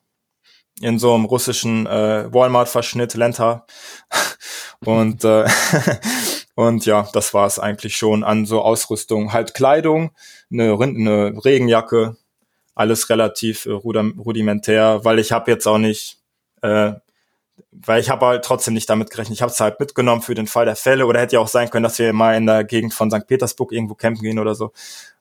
In 0.81 1.01
so 1.01 1.13
einem 1.15 1.25
russischen 1.25 1.87
äh, 1.87 2.33
Walmart-Verschnitt, 2.33 3.15
Lenta. 3.15 3.67
Und, 4.85 5.25
äh, 5.25 5.45
und 6.55 6.87
ja, 6.87 7.09
das 7.13 7.35
war 7.35 7.49
es 7.49 7.59
eigentlich 7.59 7.97
schon 7.97 8.23
an 8.23 8.47
so 8.47 8.63
Ausrüstung. 8.63 9.33
Halt 9.33 9.55
Kleidung, 9.55 10.13
eine, 10.53 10.73
eine 10.81 11.45
Regenjacke, 11.45 12.17
alles 12.77 13.11
relativ 13.11 13.67
äh, 13.67 13.73
rudimentär, 13.73 15.05
weil 15.05 15.19
ich 15.19 15.33
habe 15.33 15.51
jetzt 15.51 15.67
auch 15.67 15.79
nicht, 15.79 16.21
äh, 16.63 16.93
weil 17.73 18.01
ich 18.01 18.11
habe 18.11 18.27
halt 18.27 18.45
trotzdem 18.45 18.75
nicht 18.75 18.89
damit 18.91 19.11
gerechnet. 19.11 19.37
Ich 19.37 19.43
habe 19.43 19.53
es 19.53 19.61
halt 19.61 19.81
mitgenommen 19.81 20.23
für 20.23 20.35
den 20.35 20.47
Fall 20.47 20.65
der 20.65 20.77
Fälle 20.77 21.07
oder 21.07 21.21
hätte 21.21 21.37
ja 21.37 21.41
auch 21.41 21.49
sein 21.49 21.71
können, 21.71 21.85
dass 21.85 21.99
wir 21.99 22.13
mal 22.13 22.37
in 22.37 22.47
der 22.47 22.65
Gegend 22.65 22.95
von 22.95 23.11
St. 23.11 23.27
Petersburg 23.27 23.73
irgendwo 23.73 23.95
campen 23.95 24.23
gehen 24.23 24.39
oder 24.39 24.55
so 24.55 24.73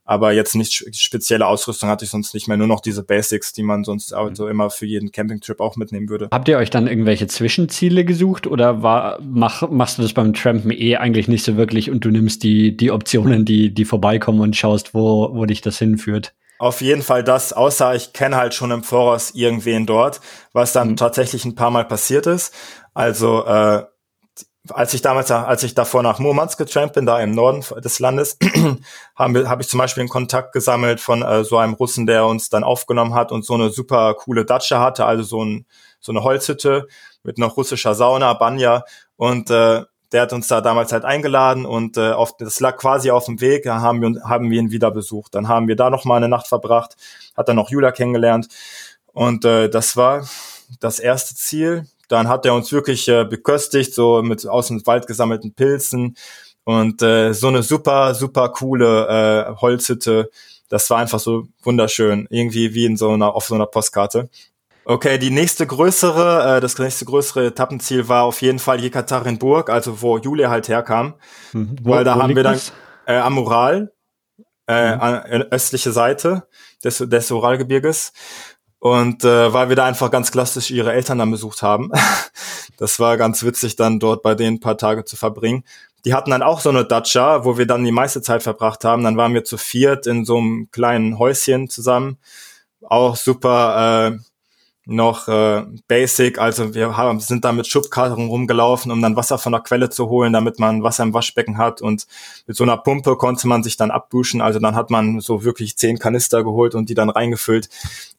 aber 0.07 0.31
jetzt 0.31 0.55
nicht 0.55 0.95
spezielle 0.95 1.45
Ausrüstung 1.45 1.89
hatte 1.89 2.05
ich 2.05 2.11
sonst 2.11 2.33
nicht 2.33 2.47
mehr, 2.47 2.55
nur 2.55 2.65
noch 2.65 2.79
diese 2.79 3.03
Basics, 3.03 3.51
die 3.51 3.61
man 3.61 3.83
sonst 3.83 4.13
also 4.13 4.45
mhm. 4.45 4.51
immer 4.51 4.69
für 4.69 4.85
jeden 4.85 5.11
Campingtrip 5.11 5.59
auch 5.59 5.75
mitnehmen 5.75 6.07
würde. 6.07 6.29
Habt 6.31 6.47
ihr 6.47 6.57
euch 6.57 6.69
dann 6.69 6.87
irgendwelche 6.87 7.27
Zwischenziele 7.27 8.05
gesucht 8.05 8.47
oder 8.47 8.81
war, 8.81 9.19
mach, 9.21 9.69
machst 9.69 9.97
du 9.97 10.01
das 10.01 10.13
beim 10.13 10.33
Trampen 10.33 10.71
eh 10.71 10.95
eigentlich 10.95 11.27
nicht 11.27 11.43
so 11.43 11.57
wirklich 11.57 11.91
und 11.91 12.05
du 12.05 12.09
nimmst 12.09 12.41
die, 12.43 12.75
die 12.75 12.89
Optionen, 12.89 13.43
die, 13.43 13.73
die 13.73 13.83
vorbeikommen 13.83 14.39
und 14.39 14.55
schaust, 14.55 14.93
wo, 14.93 15.29
wo 15.33 15.45
dich 15.45 15.59
das 15.59 15.77
hinführt? 15.77 16.33
Auf 16.59 16.81
jeden 16.81 17.03
Fall 17.03 17.23
das, 17.23 17.53
außer 17.53 17.93
ich 17.95 18.13
kenne 18.13 18.35
halt 18.35 18.53
schon 18.53 18.71
im 18.71 18.83
Voraus 18.83 19.31
irgendwen 19.31 19.85
dort, 19.85 20.21
was 20.53 20.73
dann 20.73 20.89
mhm. 20.89 20.95
tatsächlich 20.97 21.45
ein 21.45 21.55
paar 21.55 21.69
Mal 21.69 21.85
passiert 21.85 22.25
ist. 22.25 22.53
Also 22.93 23.45
äh, 23.45 23.83
als 24.69 24.93
ich 24.93 25.01
damals, 25.01 25.31
als 25.31 25.63
ich 25.63 25.75
davor 25.75 26.03
nach 26.03 26.19
Murmansk 26.19 26.57
getrampt 26.57 26.95
bin, 26.95 27.05
da 27.05 27.19
im 27.19 27.31
Norden 27.31 27.63
des 27.81 27.99
Landes, 27.99 28.37
habe 29.15 29.61
ich 29.61 29.69
zum 29.69 29.77
Beispiel 29.77 30.01
einen 30.01 30.09
Kontakt 30.09 30.51
gesammelt 30.53 30.99
von 30.99 31.21
äh, 31.21 31.43
so 31.43 31.57
einem 31.57 31.73
Russen, 31.73 32.05
der 32.05 32.25
uns 32.25 32.49
dann 32.49 32.63
aufgenommen 32.63 33.13
hat 33.13 33.31
und 33.31 33.45
so 33.45 33.53
eine 33.53 33.69
super 33.69 34.15
coole 34.15 34.45
Datscha 34.45 34.79
hatte, 34.79 35.05
also 35.05 35.23
so, 35.23 35.43
ein, 35.43 35.65
so 35.99 36.11
eine 36.11 36.23
Holzhütte 36.23 36.87
mit 37.23 37.37
noch 37.37 37.57
russischer 37.57 37.95
Sauna, 37.95 38.33
Banja 38.33 38.83
und 39.15 39.49
äh, 39.49 39.83
der 40.11 40.21
hat 40.23 40.33
uns 40.33 40.47
da 40.47 40.61
damals 40.61 40.91
halt 40.91 41.05
eingeladen 41.05 41.65
und 41.65 41.97
äh, 41.97 42.11
auf, 42.11 42.37
das 42.37 42.59
lag 42.59 42.77
quasi 42.77 43.11
auf 43.11 43.25
dem 43.25 43.41
Weg, 43.41 43.63
da 43.63 43.81
haben 43.81 44.01
wir, 44.01 44.21
haben 44.23 44.49
wir 44.49 44.59
ihn 44.59 44.71
wieder 44.71 44.91
besucht. 44.91 45.35
Dann 45.35 45.47
haben 45.47 45.67
wir 45.67 45.75
da 45.75 45.89
noch 45.89 46.05
mal 46.05 46.17
eine 46.17 46.29
Nacht 46.29 46.47
verbracht, 46.47 46.95
hat 47.35 47.49
dann 47.49 47.55
noch 47.55 47.69
Julia 47.69 47.91
kennengelernt 47.91 48.47
und 49.13 49.45
äh, 49.45 49.69
das 49.69 49.97
war 49.97 50.27
das 50.79 50.99
erste 50.99 51.35
Ziel 51.35 51.87
dann 52.07 52.27
hat 52.27 52.45
er 52.45 52.53
uns 52.53 52.71
wirklich 52.71 53.07
äh, 53.07 53.25
beköstigt, 53.25 53.93
so 53.93 54.21
mit 54.21 54.47
aus 54.47 54.67
dem 54.67 54.85
Wald 54.85 55.07
gesammelten 55.07 55.53
Pilzen 55.53 56.15
und 56.63 57.01
äh, 57.01 57.33
so 57.33 57.47
eine 57.47 57.63
super, 57.63 58.15
super 58.15 58.49
coole 58.49 59.07
äh, 59.07 59.55
Holzhütte. 59.61 60.29
Das 60.69 60.89
war 60.89 60.99
einfach 60.99 61.19
so 61.19 61.47
wunderschön, 61.63 62.27
irgendwie 62.29 62.73
wie 62.73 62.85
in 62.85 62.97
so 62.97 63.11
einer 63.11 63.35
auf 63.35 63.45
so 63.45 63.55
einer 63.55 63.65
Postkarte. 63.65 64.29
Okay, 64.89 65.17
die 65.17 65.31
nächste 65.31 65.67
größere, 65.67 66.55
äh, 66.55 66.61
das 66.61 66.77
nächste 66.77 67.03
größere 67.03 67.47
Etappenziel 67.47 68.07
war 68.07 68.23
auf 68.23 68.41
jeden 68.41 68.57
Fall 68.57 68.79
Jekaterinburg, 68.79 69.69
also 69.69 70.01
wo 70.01 70.17
Julia 70.17 70.49
halt 70.49 70.69
herkam, 70.69 71.15
mhm. 71.51 71.75
wo, 71.81 71.91
weil 71.91 72.05
da 72.05 72.15
haben 72.15 72.37
wir 72.37 72.43
dann 72.43 72.57
äh, 73.05 73.17
am 73.17 73.37
Ural, 73.37 73.91
äh, 74.65 74.95
mhm. 74.95 75.01
an, 75.01 75.15
östliche 75.51 75.91
Seite 75.91 76.47
des, 76.85 76.99
des 76.99 77.29
Uralgebirges 77.31 78.13
und 78.79 79.25
äh, 79.25 79.51
weil 79.51 79.67
wir 79.67 79.75
da 79.75 79.83
einfach 79.83 80.09
ganz 80.09 80.31
klassisch 80.31 80.71
ihre 80.71 80.93
Eltern 80.93 81.17
dann 81.17 81.31
besucht 81.31 81.63
haben. 81.63 81.91
das 82.77 82.97
war 82.97 83.17
ganz 83.17 83.43
witzig, 83.43 83.75
dann 83.75 83.99
dort 83.99 84.21
bei 84.21 84.35
denen 84.35 84.55
ein 84.55 84.61
paar 84.61 84.77
Tage 84.77 85.03
zu 85.03 85.17
verbringen. 85.17 85.65
Die 86.05 86.13
hatten 86.13 86.31
dann 86.31 86.43
auch 86.43 86.61
so 86.61 86.69
eine 86.69 86.85
Datscha, 86.85 87.43
wo 87.43 87.57
wir 87.57 87.67
dann 87.67 87.83
die 87.83 87.91
meiste 87.91 88.21
Zeit 88.21 88.41
verbracht 88.41 88.85
haben. 88.85 89.03
Dann 89.03 89.17
waren 89.17 89.33
wir 89.33 89.43
zu 89.43 89.57
viert 89.57 90.07
in 90.07 90.23
so 90.23 90.37
einem 90.37 90.69
kleinen 90.71 91.19
Häuschen 91.19 91.69
zusammen. 91.69 92.19
Auch 92.81 93.17
super 93.17 94.13
äh, 94.13 94.19
noch 94.89 95.27
äh, 95.27 95.65
basic, 95.89 96.39
also 96.39 96.73
wir 96.73 96.95
haben, 96.95 97.19
sind 97.19 97.43
da 97.43 97.51
mit 97.51 97.67
Schubkarren 97.67 98.27
rumgelaufen, 98.27 98.89
um 98.89 99.01
dann 99.01 99.17
Wasser 99.17 99.37
von 99.37 99.51
der 99.51 99.61
Quelle 99.61 99.89
zu 99.89 100.07
holen, 100.07 100.31
damit 100.31 100.59
man 100.59 100.81
Wasser 100.81 101.03
im 101.03 101.13
Waschbecken 101.13 101.57
hat. 101.57 101.81
Und 101.81 102.07
mit 102.47 102.55
so 102.55 102.63
einer 102.63 102.77
Pumpe 102.77 103.17
konnte 103.17 103.47
man 103.47 103.63
sich 103.63 103.75
dann 103.75 103.91
abduschen, 103.91 104.41
also 104.41 104.59
dann 104.59 104.75
hat 104.75 104.89
man 104.89 105.19
so 105.19 105.43
wirklich 105.43 105.77
zehn 105.77 105.99
Kanister 105.99 106.43
geholt 106.43 106.73
und 106.73 106.87
die 106.89 106.93
dann 106.93 107.09
reingefüllt 107.09 107.69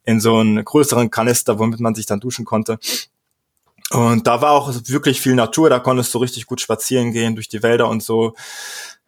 in 0.04 0.20
so 0.20 0.36
einen 0.36 0.62
größeren 0.62 1.10
Kanister, 1.10 1.58
womit 1.58 1.80
man 1.80 1.94
sich 1.94 2.04
dann 2.04 2.20
duschen 2.20 2.44
konnte. 2.44 2.78
Und 3.90 4.26
da 4.26 4.42
war 4.42 4.52
auch 4.52 4.70
wirklich 4.84 5.22
viel 5.22 5.34
Natur, 5.34 5.70
da 5.70 5.78
konntest 5.78 6.12
du 6.12 6.18
richtig 6.18 6.44
gut 6.44 6.60
spazieren 6.60 7.12
gehen 7.12 7.34
durch 7.34 7.48
die 7.48 7.62
Wälder 7.62 7.88
und 7.88 8.02
so. 8.02 8.34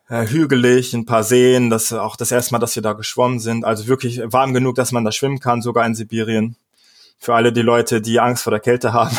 Äh, 0.08 0.26
hügelig, 0.26 0.94
ein 0.94 1.04
paar 1.04 1.24
Seen, 1.24 1.68
das 1.68 1.92
auch 1.92 2.16
das 2.16 2.32
erste 2.32 2.54
Mal, 2.54 2.58
dass 2.58 2.74
wir 2.74 2.82
da 2.82 2.94
geschwommen 2.94 3.38
sind, 3.38 3.64
also 3.66 3.86
wirklich 3.86 4.20
warm 4.24 4.54
genug, 4.54 4.76
dass 4.76 4.92
man 4.92 5.04
da 5.04 5.12
schwimmen 5.12 5.38
kann, 5.38 5.60
sogar 5.60 5.84
in 5.86 5.94
Sibirien 5.94 6.56
für 7.20 7.34
alle 7.34 7.52
die 7.52 7.62
Leute, 7.62 8.00
die 8.00 8.18
Angst 8.18 8.42
vor 8.42 8.50
der 8.50 8.60
Kälte 8.60 8.92
haben. 8.92 9.16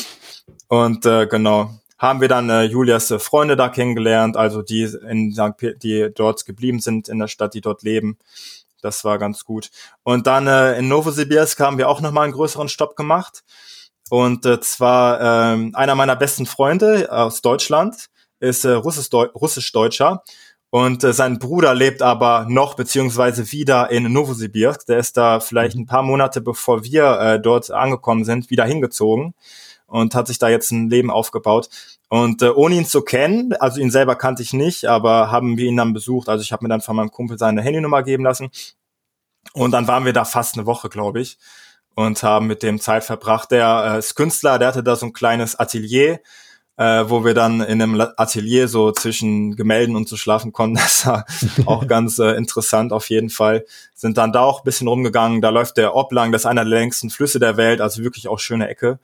Und 0.68 1.06
äh, 1.06 1.26
genau, 1.26 1.70
haben 1.96 2.20
wir 2.20 2.28
dann 2.28 2.50
äh, 2.50 2.64
Julias 2.64 3.10
äh, 3.10 3.18
Freunde 3.18 3.56
da 3.56 3.68
kennengelernt, 3.68 4.36
also 4.36 4.60
die 4.60 4.82
in 4.82 5.32
St. 5.32 5.56
P 5.56 5.74
die 5.74 6.10
dort 6.14 6.44
geblieben 6.44 6.80
sind 6.80 7.08
in 7.08 7.18
der 7.18 7.28
Stadt, 7.28 7.54
die 7.54 7.60
dort 7.60 7.82
leben. 7.82 8.18
Das 8.82 9.04
war 9.04 9.18
ganz 9.18 9.44
gut. 9.44 9.70
Und 10.02 10.26
dann 10.26 10.46
äh, 10.46 10.78
in 10.78 10.88
Novosibirsk 10.88 11.58
haben 11.60 11.78
wir 11.78 11.88
auch 11.88 12.00
nochmal 12.00 12.24
einen 12.24 12.34
größeren 12.34 12.68
Stopp 12.68 12.96
gemacht. 12.96 13.42
Und 14.10 14.46
äh, 14.46 14.60
zwar 14.60 15.20
äh, 15.20 15.70
einer 15.74 15.94
meiner 15.94 16.16
besten 16.16 16.46
Freunde 16.46 17.10
aus 17.10 17.40
Deutschland 17.40 18.08
ist 18.40 18.64
äh, 18.64 18.70
Russisch-Deutscher 18.70 20.22
und 20.70 21.02
äh, 21.02 21.12
sein 21.12 21.38
Bruder 21.38 21.74
lebt 21.74 22.02
aber 22.02 22.46
noch 22.48 22.74
beziehungsweise 22.74 23.50
wieder 23.52 23.90
in 23.90 24.12
Novosibirsk. 24.12 24.86
Der 24.86 24.98
ist 24.98 25.16
da 25.16 25.40
vielleicht 25.40 25.76
mhm. 25.76 25.82
ein 25.82 25.86
paar 25.86 26.02
Monate 26.02 26.40
bevor 26.40 26.84
wir 26.84 27.18
äh, 27.20 27.40
dort 27.40 27.70
angekommen 27.70 28.24
sind, 28.24 28.50
wieder 28.50 28.64
hingezogen 28.64 29.34
und 29.86 30.14
hat 30.14 30.26
sich 30.26 30.38
da 30.38 30.48
jetzt 30.48 30.70
ein 30.70 30.90
Leben 30.90 31.10
aufgebaut. 31.10 31.70
Und 32.10 32.42
äh, 32.42 32.50
ohne 32.50 32.74
ihn 32.74 32.84
zu 32.84 33.02
kennen, 33.02 33.54
also 33.54 33.80
ihn 33.80 33.90
selber 33.90 34.16
kannte 34.16 34.42
ich 34.42 34.52
nicht, 34.52 34.84
aber 34.84 35.30
haben 35.30 35.56
wir 35.56 35.66
ihn 35.66 35.76
dann 35.76 35.94
besucht. 35.94 36.28
Also 36.28 36.42
ich 36.42 36.52
habe 36.52 36.64
mir 36.64 36.68
dann 36.68 36.82
von 36.82 36.96
meinem 36.96 37.10
Kumpel 37.10 37.38
seine 37.38 37.62
Handynummer 37.62 38.02
geben 38.02 38.24
lassen. 38.24 38.50
Und 39.54 39.70
dann 39.70 39.88
waren 39.88 40.04
wir 40.04 40.12
da 40.12 40.26
fast 40.26 40.56
eine 40.56 40.66
Woche, 40.66 40.90
glaube 40.90 41.20
ich, 41.20 41.38
und 41.94 42.22
haben 42.22 42.46
mit 42.46 42.62
dem 42.62 42.78
Zeit 42.80 43.04
verbracht. 43.04 43.50
Der 43.50 43.94
äh, 43.94 43.98
ist 43.98 44.14
Künstler, 44.14 44.58
der 44.58 44.68
hatte 44.68 44.82
da 44.82 44.96
so 44.96 45.06
ein 45.06 45.14
kleines 45.14 45.58
Atelier 45.58 46.20
äh, 46.78 47.10
wo 47.10 47.24
wir 47.24 47.34
dann 47.34 47.60
in 47.60 47.82
einem 47.82 48.00
Atelier 48.16 48.68
so 48.68 48.92
zwischen 48.92 49.56
Gemälden 49.56 49.96
und 49.96 50.08
so 50.08 50.16
schlafen 50.16 50.52
konnten. 50.52 50.78
Das 50.88 51.06
war 51.06 51.26
auch 51.66 51.86
ganz 51.86 52.18
äh, 52.18 52.32
interessant 52.32 52.92
auf 52.92 53.10
jeden 53.10 53.30
Fall. 53.30 53.64
Sind 53.94 54.16
dann 54.16 54.32
da 54.32 54.40
auch 54.40 54.60
ein 54.60 54.64
bisschen 54.64 54.88
rumgegangen. 54.88 55.40
Da 55.40 55.50
läuft 55.50 55.76
der 55.76 55.94
Ob 55.94 56.12
lang, 56.12 56.32
das 56.32 56.42
ist 56.42 56.46
einer 56.46 56.64
der 56.64 56.78
längsten 56.78 57.10
Flüsse 57.10 57.38
der 57.38 57.56
Welt, 57.56 57.80
also 57.80 58.02
wirklich 58.02 58.28
auch 58.28 58.38
schöne 58.38 58.68
Ecke. 58.68 58.98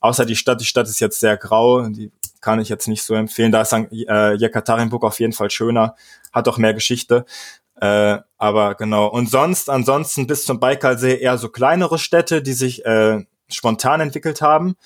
Außer 0.00 0.26
die 0.26 0.36
Stadt, 0.36 0.60
die 0.60 0.66
Stadt 0.66 0.86
ist 0.86 1.00
jetzt 1.00 1.18
sehr 1.20 1.36
grau, 1.36 1.88
die 1.88 2.10
kann 2.40 2.60
ich 2.60 2.68
jetzt 2.68 2.88
nicht 2.88 3.02
so 3.02 3.14
empfehlen. 3.14 3.52
Da 3.52 3.62
ist 3.62 3.72
dann 3.72 3.90
äh, 3.90 4.34
Jekaterinburg 4.34 5.02
auf 5.02 5.18
jeden 5.18 5.32
Fall 5.32 5.50
schöner, 5.50 5.96
hat 6.32 6.46
auch 6.46 6.58
mehr 6.58 6.74
Geschichte. 6.74 7.24
Äh, 7.80 8.18
aber 8.36 8.74
genau. 8.74 9.06
Und 9.06 9.30
sonst, 9.30 9.70
ansonsten 9.70 10.26
bis 10.26 10.44
zum 10.44 10.60
Baikalsee 10.60 11.18
eher 11.18 11.38
so 11.38 11.48
kleinere 11.48 11.98
Städte, 11.98 12.42
die 12.42 12.52
sich 12.52 12.84
äh, 12.84 13.24
spontan 13.48 14.00
entwickelt 14.00 14.42
haben. 14.42 14.76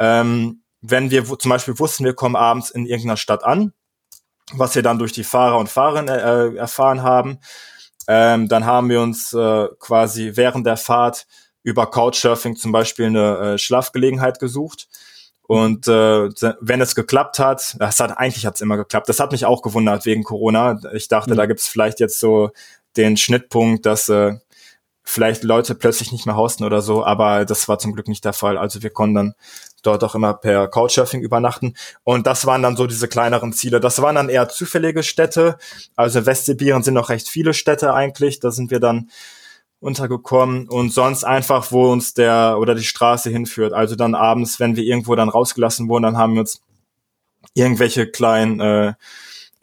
Ähm, 0.00 0.60
wenn 0.86 1.10
wir 1.10 1.24
zum 1.38 1.48
Beispiel 1.48 1.78
wussten, 1.78 2.04
wir 2.04 2.14
kommen 2.14 2.36
abends 2.36 2.70
in 2.70 2.84
irgendeiner 2.84 3.16
Stadt 3.16 3.42
an, 3.42 3.72
was 4.52 4.74
wir 4.74 4.82
dann 4.82 4.98
durch 4.98 5.12
die 5.12 5.24
Fahrer 5.24 5.58
und 5.58 5.70
Fahrerinnen 5.70 6.14
äh, 6.14 6.56
erfahren 6.58 7.02
haben, 7.02 7.38
ähm, 8.06 8.48
dann 8.48 8.66
haben 8.66 8.90
wir 8.90 9.00
uns 9.00 9.32
äh, 9.32 9.68
quasi 9.78 10.32
während 10.34 10.66
der 10.66 10.76
Fahrt 10.76 11.26
über 11.62 11.90
Couchsurfing 11.90 12.56
zum 12.56 12.70
Beispiel 12.72 13.06
eine 13.06 13.38
äh, 13.38 13.58
Schlafgelegenheit 13.58 14.38
gesucht. 14.38 14.88
Und 15.46 15.88
äh, 15.88 16.28
wenn 16.60 16.80
es 16.82 16.94
geklappt 16.94 17.38
hat, 17.38 17.76
das 17.78 18.00
hat 18.00 18.18
eigentlich 18.18 18.44
hat 18.44 18.56
es 18.56 18.60
immer 18.60 18.76
geklappt. 18.76 19.08
Das 19.08 19.20
hat 19.20 19.32
mich 19.32 19.46
auch 19.46 19.62
gewundert 19.62 20.04
wegen 20.04 20.22
Corona. 20.22 20.78
Ich 20.92 21.08
dachte, 21.08 21.32
mhm. 21.32 21.36
da 21.36 21.46
gibt 21.46 21.60
es 21.60 21.68
vielleicht 21.68 22.00
jetzt 22.00 22.20
so 22.20 22.50
den 22.98 23.16
Schnittpunkt, 23.16 23.86
dass 23.86 24.10
äh, 24.10 24.34
vielleicht 25.02 25.44
Leute 25.44 25.74
plötzlich 25.74 26.12
nicht 26.12 26.26
mehr 26.26 26.36
hosten 26.36 26.64
oder 26.64 26.82
so, 26.82 27.04
aber 27.04 27.44
das 27.44 27.68
war 27.68 27.78
zum 27.78 27.92
Glück 27.92 28.08
nicht 28.08 28.24
der 28.24 28.32
Fall. 28.32 28.58
Also 28.58 28.82
wir 28.82 28.90
konnten 28.90 29.14
dann 29.14 29.34
dort 29.86 30.04
auch 30.04 30.14
immer 30.14 30.34
per 30.34 30.68
Couchsurfing 30.68 31.20
übernachten. 31.20 31.74
Und 32.02 32.26
das 32.26 32.46
waren 32.46 32.62
dann 32.62 32.76
so 32.76 32.86
diese 32.86 33.08
kleineren 33.08 33.52
Ziele. 33.52 33.80
Das 33.80 34.00
waren 34.02 34.14
dann 34.14 34.28
eher 34.28 34.48
zufällige 34.48 35.02
Städte. 35.02 35.58
Also 35.96 36.26
Westsibirien 36.26 36.82
sind 36.82 36.94
noch 36.94 37.10
recht 37.10 37.28
viele 37.28 37.54
Städte 37.54 37.94
eigentlich. 37.94 38.40
Da 38.40 38.50
sind 38.50 38.70
wir 38.70 38.80
dann 38.80 39.10
untergekommen 39.80 40.66
und 40.68 40.90
sonst 40.90 41.24
einfach, 41.24 41.70
wo 41.70 41.92
uns 41.92 42.14
der 42.14 42.56
oder 42.58 42.74
die 42.74 42.84
Straße 42.84 43.28
hinführt. 43.28 43.74
Also 43.74 43.96
dann 43.96 44.14
abends, 44.14 44.58
wenn 44.58 44.76
wir 44.76 44.84
irgendwo 44.84 45.14
dann 45.14 45.28
rausgelassen 45.28 45.88
wurden, 45.88 46.04
dann 46.04 46.16
haben 46.16 46.34
wir 46.34 46.40
uns 46.40 46.62
irgendwelche 47.52 48.10
kleinen 48.10 48.60
äh, 48.60 48.94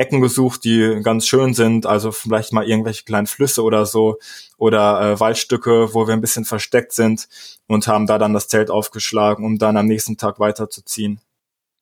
Ecken 0.01 0.19
gesucht, 0.19 0.63
die 0.63 0.99
ganz 1.03 1.27
schön 1.27 1.53
sind, 1.53 1.85
also 1.85 2.11
vielleicht 2.11 2.51
mal 2.51 2.67
irgendwelche 2.67 3.03
kleinen 3.03 3.27
Flüsse 3.27 3.63
oder 3.63 3.85
so 3.85 4.17
oder 4.57 5.01
äh, 5.01 5.19
Waldstücke, 5.19 5.93
wo 5.93 6.07
wir 6.07 6.13
ein 6.13 6.21
bisschen 6.21 6.45
versteckt 6.45 6.91
sind 6.91 7.29
und 7.67 7.87
haben 7.87 8.07
da 8.07 8.17
dann 8.17 8.33
das 8.33 8.47
Zelt 8.47 8.71
aufgeschlagen, 8.71 9.45
um 9.45 9.57
dann 9.57 9.77
am 9.77 9.85
nächsten 9.85 10.17
Tag 10.17 10.39
weiterzuziehen. 10.39 11.21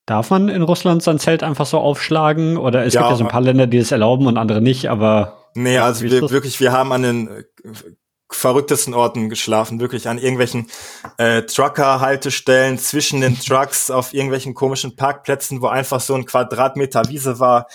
Darf 0.05 0.32
man 0.32 0.49
in 0.49 0.63
Russland 0.63 1.03
sein 1.03 1.19
Zelt 1.19 1.43
einfach 1.43 1.67
so 1.67 1.77
aufschlagen? 1.77 2.58
Oder 2.58 2.84
es 2.84 2.95
ja, 2.95 3.01
gibt 3.01 3.12
ja 3.12 3.17
so 3.17 3.23
ein 3.25 3.29
paar 3.29 3.41
Länder, 3.41 3.67
die 3.67 3.77
es 3.77 3.91
erlauben 3.91 4.25
und 4.25 4.38
andere 4.38 4.60
nicht, 4.60 4.89
aber. 4.89 5.38
Nee, 5.53 5.77
also 5.77 6.03
wir, 6.03 6.29
wirklich, 6.32 6.60
wir 6.60 6.71
haben 6.71 6.91
an 6.91 7.03
den 7.03 7.27
äh, 7.27 7.43
verrücktesten 8.32 8.93
Orten 8.93 9.29
geschlafen, 9.29 9.79
wirklich 9.79 10.08
an 10.08 10.17
irgendwelchen 10.17 10.67
äh, 11.17 11.43
Trucker-Haltestellen 11.43 12.77
zwischen 12.77 13.21
den 13.21 13.39
Trucks 13.45 13.89
auf 13.91 14.13
irgendwelchen 14.13 14.53
komischen 14.53 14.95
Parkplätzen, 14.95 15.62
wo 15.62 15.67
einfach 15.67 15.99
so 15.99 16.15
ein 16.15 16.25
Quadratmeter 16.25 17.08
Wiese 17.10 17.39
war 17.39 17.67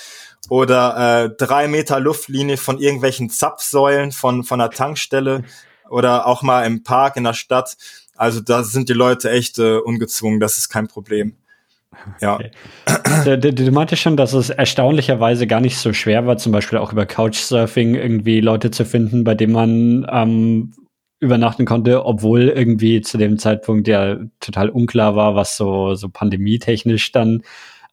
oder 0.50 1.24
äh, 1.24 1.30
drei 1.36 1.68
Meter 1.68 2.00
Luftlinie 2.00 2.56
von 2.56 2.78
irgendwelchen 2.78 3.30
Zapfsäulen 3.30 4.12
von, 4.12 4.44
von 4.44 4.60
einer 4.60 4.70
Tankstelle 4.70 5.44
oder 5.88 6.26
auch 6.26 6.42
mal 6.42 6.64
im 6.64 6.82
Park 6.82 7.16
in 7.16 7.24
der 7.24 7.34
Stadt. 7.34 7.76
Also 8.16 8.40
da 8.40 8.62
sind 8.62 8.88
die 8.88 8.94
Leute 8.94 9.30
echt 9.30 9.58
äh, 9.58 9.78
ungezwungen, 9.78 10.40
das 10.40 10.58
ist 10.58 10.68
kein 10.68 10.88
Problem. 10.88 11.36
Ja. 12.20 12.34
Okay. 12.34 12.50
Du, 13.24 13.38
du, 13.38 13.52
du 13.52 13.70
meintest 13.70 14.02
schon, 14.02 14.16
dass 14.16 14.32
es 14.32 14.50
erstaunlicherweise 14.50 15.46
gar 15.46 15.60
nicht 15.60 15.78
so 15.78 15.92
schwer 15.92 16.26
war, 16.26 16.36
zum 16.36 16.52
Beispiel 16.52 16.78
auch 16.78 16.92
über 16.92 17.06
Couchsurfing 17.06 17.94
irgendwie 17.94 18.40
Leute 18.40 18.70
zu 18.70 18.84
finden, 18.84 19.24
bei 19.24 19.34
denen 19.34 19.52
man 19.52 20.06
ähm, 20.10 20.72
übernachten 21.20 21.64
konnte, 21.64 22.04
obwohl 22.04 22.48
irgendwie 22.48 23.00
zu 23.00 23.18
dem 23.18 23.38
Zeitpunkt 23.38 23.88
ja 23.88 24.18
total 24.40 24.68
unklar 24.70 25.16
war, 25.16 25.34
was 25.34 25.56
so, 25.56 25.94
so 25.94 26.08
pandemietechnisch 26.08 27.12
dann 27.12 27.42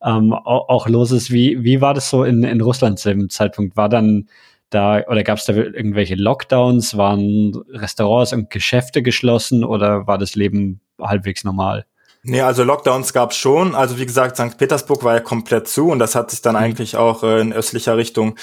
ähm, 0.03 0.33
auch, 0.33 0.69
auch, 0.69 0.87
los 0.87 1.11
ist. 1.11 1.31
Wie, 1.31 1.63
wie 1.63 1.81
war 1.81 1.93
das 1.93 2.09
so 2.09 2.23
in, 2.23 2.43
in 2.43 2.61
Russland 2.61 2.99
zu 2.99 3.09
dem 3.09 3.29
Zeitpunkt? 3.29 3.77
War 3.77 3.89
dann 3.89 4.27
da 4.69 5.03
oder 5.07 5.23
gab 5.23 5.37
es 5.37 5.45
da 5.45 5.53
irgendwelche 5.53 6.15
Lockdowns? 6.15 6.97
Waren 6.97 7.55
Restaurants 7.69 8.33
und 8.33 8.49
Geschäfte 8.49 9.03
geschlossen 9.03 9.63
oder 9.63 10.07
war 10.07 10.17
das 10.17 10.35
Leben 10.35 10.81
halbwegs 10.99 11.43
normal? 11.43 11.85
Nee, 12.23 12.41
also 12.41 12.63
Lockdowns 12.63 13.13
gab 13.13 13.31
es 13.31 13.37
schon. 13.37 13.75
Also 13.75 13.97
wie 13.97 14.05
gesagt, 14.05 14.37
St. 14.37 14.57
Petersburg 14.57 15.03
war 15.03 15.15
ja 15.15 15.19
komplett 15.19 15.67
zu 15.67 15.89
und 15.89 15.99
das 15.99 16.15
hat 16.15 16.31
sich 16.31 16.41
dann 16.41 16.55
mhm. 16.55 16.61
eigentlich 16.61 16.95
auch 16.95 17.23
äh, 17.23 17.41
in 17.41 17.53
östlicher 17.53 17.97
Richtung 17.97 18.37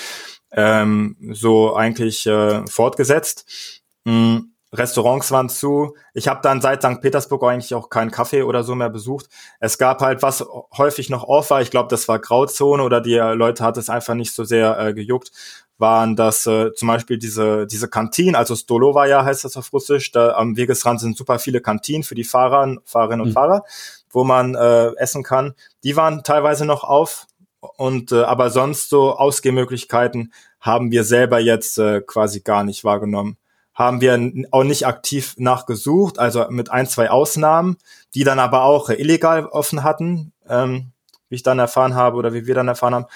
ähm, 0.53 1.17
so 1.33 1.75
eigentlich 1.77 2.27
äh, 2.27 2.67
fortgesetzt. 2.67 3.83
Mhm. 4.05 4.53
Restaurants 4.73 5.31
waren 5.31 5.49
zu. 5.49 5.97
Ich 6.13 6.29
habe 6.29 6.41
dann 6.43 6.61
seit 6.61 6.83
St. 6.83 7.01
Petersburg 7.01 7.43
eigentlich 7.45 7.75
auch 7.75 7.89
keinen 7.89 8.11
Kaffee 8.11 8.43
oder 8.43 8.65
so 8.65 8.75
mehr 8.75 8.91
besucht. 8.91 9.29
Es 9.61 9.79
gab 9.79 10.01
halt, 10.01 10.23
was 10.23 10.45
häufig 10.77 11.09
noch 11.09 11.25
off 11.25 11.51
war, 11.51 11.63
ich 11.63 11.71
glaube, 11.71 11.89
das 11.89 12.07
war 12.09 12.19
Grauzone 12.19 12.83
oder 12.83 13.01
die 13.01 13.15
Leute 13.15 13.65
hat 13.65 13.79
es 13.79 13.89
einfach 13.89 14.15
nicht 14.15 14.35
so 14.35 14.45
sehr 14.45 14.79
äh, 14.79 14.93
gejuckt, 14.93 15.33
waren 15.79 16.17
das 16.17 16.47
äh, 16.47 16.75
zum 16.75 16.89
Beispiel 16.89 17.19
diese, 17.19 17.67
diese 17.67 17.89
Kantinen, 17.89 18.35
also 18.35 18.55
Stolovaja 18.55 19.25
heißt 19.25 19.45
das 19.45 19.57
auf 19.57 19.73
Russisch, 19.73 20.13
da 20.13 20.33
am 20.33 20.57
Wegesrand 20.57 21.01
sind 21.01 21.17
super 21.17 21.39
viele 21.39 21.61
Kantinen 21.61 22.03
für 22.03 22.15
die 22.15 22.25
Fahrer, 22.25 22.77
Fahrerinnen 22.85 23.23
und 23.23 23.29
mhm. 23.29 23.35
Fahrer, 23.35 23.65
wo 24.11 24.25
man 24.25 24.55
äh, 24.55 24.91
essen 24.97 25.23
kann. 25.23 25.55
Die 25.85 25.97
waren 25.97 26.25
teilweise 26.25 26.67
noch 26.67 26.85
auf 26.85 27.27
und 27.61 28.13
äh, 28.13 28.23
aber 28.23 28.51
sonst 28.51 28.91
so 28.91 29.17
Ausgehmöglichkeiten 29.17 30.33
haben 30.61 30.91
wir 30.91 31.05
selber 31.05 31.39
jetzt 31.39 31.79
äh, 31.79 32.03
quasi 32.03 32.41
gar 32.41 32.65
nicht 32.65 32.85
wahrgenommen 32.85 33.39
haben 33.79 34.01
wir 34.01 34.19
auch 34.51 34.65
nicht 34.65 34.87
aktiv 34.87 35.35
nachgesucht, 35.39 36.19
also 36.19 36.47
mit 36.51 36.69
ein, 36.69 36.89
zwei 36.89 37.11
Ausnahmen, 37.11 37.77
die 38.13 38.25
dann 38.25 38.41
aber 38.41 38.65
auch 38.65 38.89
illegal 38.89 39.47
offen 39.47 39.85
hatten, 39.85 40.33
ähm, 40.49 40.91
wie 41.29 41.37
ich 41.37 41.45
dann 41.45 41.61
erfahren 41.61 41.95
habe 41.95 42.17
oder 42.17 42.35
wie 42.35 42.49
wir 42.49 42.57
dann 42.57 42.67
erfahren 42.67 42.95
haben. 42.95 43.07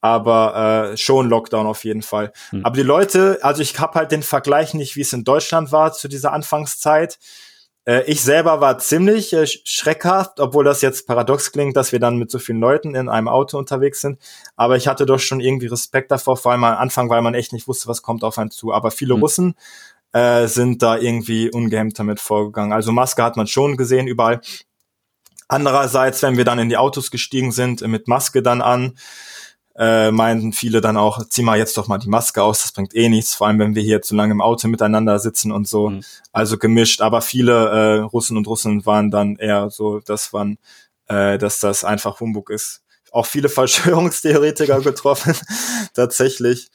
Aber 0.00 0.90
äh, 0.92 0.96
schon 0.96 1.28
Lockdown 1.28 1.66
auf 1.66 1.84
jeden 1.84 2.02
Fall. 2.02 2.32
Hm. 2.50 2.64
Aber 2.64 2.74
die 2.74 2.82
Leute, 2.82 3.38
also 3.42 3.62
ich 3.62 3.78
habe 3.78 3.94
halt 3.94 4.10
den 4.10 4.24
Vergleich 4.24 4.74
nicht, 4.74 4.96
wie 4.96 5.02
es 5.02 5.12
in 5.12 5.22
Deutschland 5.22 5.70
war 5.70 5.92
zu 5.92 6.08
dieser 6.08 6.32
Anfangszeit. 6.32 7.18
Äh, 7.84 8.02
ich 8.06 8.20
selber 8.20 8.60
war 8.60 8.78
ziemlich 8.78 9.32
äh, 9.32 9.46
schreckhaft, 9.46 10.40
obwohl 10.40 10.64
das 10.64 10.82
jetzt 10.82 11.06
paradox 11.06 11.52
klingt, 11.52 11.76
dass 11.76 11.92
wir 11.92 12.00
dann 12.00 12.16
mit 12.16 12.30
so 12.30 12.38
vielen 12.38 12.60
Leuten 12.60 12.94
in 12.94 13.08
einem 13.08 13.28
Auto 13.28 13.56
unterwegs 13.56 14.00
sind. 14.00 14.20
Aber 14.56 14.76
ich 14.76 14.88
hatte 14.88 15.06
doch 15.06 15.18
schon 15.18 15.40
irgendwie 15.40 15.66
Respekt 15.66 16.10
davor, 16.10 16.36
vor 16.36 16.52
allem 16.52 16.64
am 16.64 16.76
Anfang, 16.76 17.08
weil 17.08 17.22
man 17.22 17.34
echt 17.34 17.52
nicht 17.52 17.68
wusste, 17.68 17.88
was 17.88 18.02
kommt 18.02 18.24
auf 18.24 18.38
einen 18.38 18.50
zu. 18.50 18.72
Aber 18.72 18.90
viele 18.90 19.14
hm. 19.14 19.22
Russen 19.22 19.54
äh, 20.12 20.46
sind 20.46 20.82
da 20.82 20.96
irgendwie 20.96 21.50
ungehemmt 21.50 21.98
damit 21.98 22.20
vorgegangen. 22.20 22.72
Also 22.72 22.92
Maske 22.92 23.22
hat 23.22 23.36
man 23.36 23.46
schon 23.46 23.76
gesehen 23.76 24.06
überall. 24.06 24.40
Andererseits, 25.48 26.22
wenn 26.22 26.36
wir 26.36 26.44
dann 26.44 26.58
in 26.58 26.68
die 26.68 26.76
Autos 26.76 27.10
gestiegen 27.10 27.52
sind, 27.52 27.80
mit 27.80 28.06
Maske 28.06 28.42
dann 28.42 28.60
an, 28.60 28.98
äh, 29.78 30.10
meinten 30.10 30.52
viele 30.52 30.80
dann 30.80 30.96
auch, 30.96 31.24
zieh 31.28 31.42
mal 31.42 31.56
jetzt 31.56 31.76
doch 31.76 31.86
mal 31.86 31.98
die 31.98 32.08
Maske 32.08 32.42
aus, 32.42 32.62
das 32.62 32.72
bringt 32.72 32.94
eh 32.96 33.08
nichts, 33.08 33.34
vor 33.34 33.46
allem 33.46 33.60
wenn 33.60 33.74
wir 33.76 33.82
hier 33.82 34.02
zu 34.02 34.16
lange 34.16 34.32
im 34.32 34.40
Auto 34.40 34.66
miteinander 34.66 35.20
sitzen 35.20 35.52
und 35.52 35.68
so. 35.68 35.90
Mhm. 35.90 36.02
Also 36.32 36.58
gemischt, 36.58 37.00
aber 37.00 37.22
viele 37.22 37.68
äh, 37.68 37.98
Russen 38.00 38.36
und 38.36 38.48
Russen 38.48 38.84
waren 38.86 39.10
dann 39.10 39.36
eher 39.36 39.70
so, 39.70 40.00
dass 40.00 40.32
man, 40.32 40.58
äh, 41.06 41.38
dass 41.38 41.60
das 41.60 41.84
einfach 41.84 42.18
Humbug 42.18 42.50
ist. 42.50 42.82
Auch 43.12 43.26
viele 43.26 43.48
Verschwörungstheoretiker 43.48 44.80
getroffen, 44.80 45.34
tatsächlich. 45.94 46.68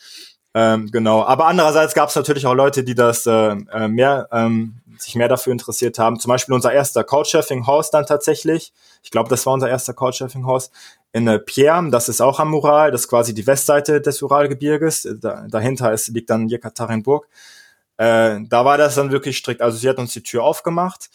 Ähm, 0.56 0.92
genau. 0.92 1.24
Aber 1.24 1.48
andererseits 1.48 1.94
gab 1.94 2.10
es 2.10 2.16
natürlich 2.16 2.46
auch 2.46 2.54
Leute, 2.54 2.84
die 2.84 2.96
das 2.96 3.26
äh, 3.26 3.56
äh, 3.72 3.88
mehr, 3.88 4.28
ähm, 4.32 4.82
sich 4.98 5.16
mehr 5.16 5.28
dafür 5.28 5.52
interessiert 5.52 5.98
haben. 5.98 6.20
Zum 6.20 6.30
Beispiel 6.30 6.54
unser 6.54 6.72
erster 6.72 7.04
Couchsurfing-Haus 7.04 7.90
dann 7.90 8.06
tatsächlich. 8.06 8.72
Ich 9.02 9.10
glaube, 9.10 9.30
das 9.30 9.46
war 9.46 9.54
unser 9.54 9.70
erster 9.70 9.94
Couchsurfing-Haus 9.94 10.72
in 11.12 11.28
äh, 11.28 11.40
Pierre. 11.40 11.90
Das 11.90 12.08
ist 12.08 12.22
auch 12.22 12.40
am 12.40 12.54
Ural. 12.54 12.92
Das 12.92 13.02
ist 13.02 13.08
quasi 13.08 13.34
die 13.34 13.48
Westseite 13.48 14.00
des 14.00 14.22
Uralgebirges. 14.22 15.08
Da, 15.20 15.46
dahinter 15.50 15.92
ist, 15.92 16.10
liegt 16.10 16.30
dann 16.30 16.48
Jekaterinburg. 16.48 17.28
Äh, 17.98 18.42
da 18.48 18.66
war 18.66 18.78
das 18.78 18.96
dann 18.96 19.12
wirklich 19.12 19.38
strikt. 19.38 19.62
Also 19.62 19.78
sie 19.78 19.90
hat 19.90 19.98
uns 19.98 20.14
die 20.14 20.24
Tür 20.24 20.44
aufgemacht 20.44 21.10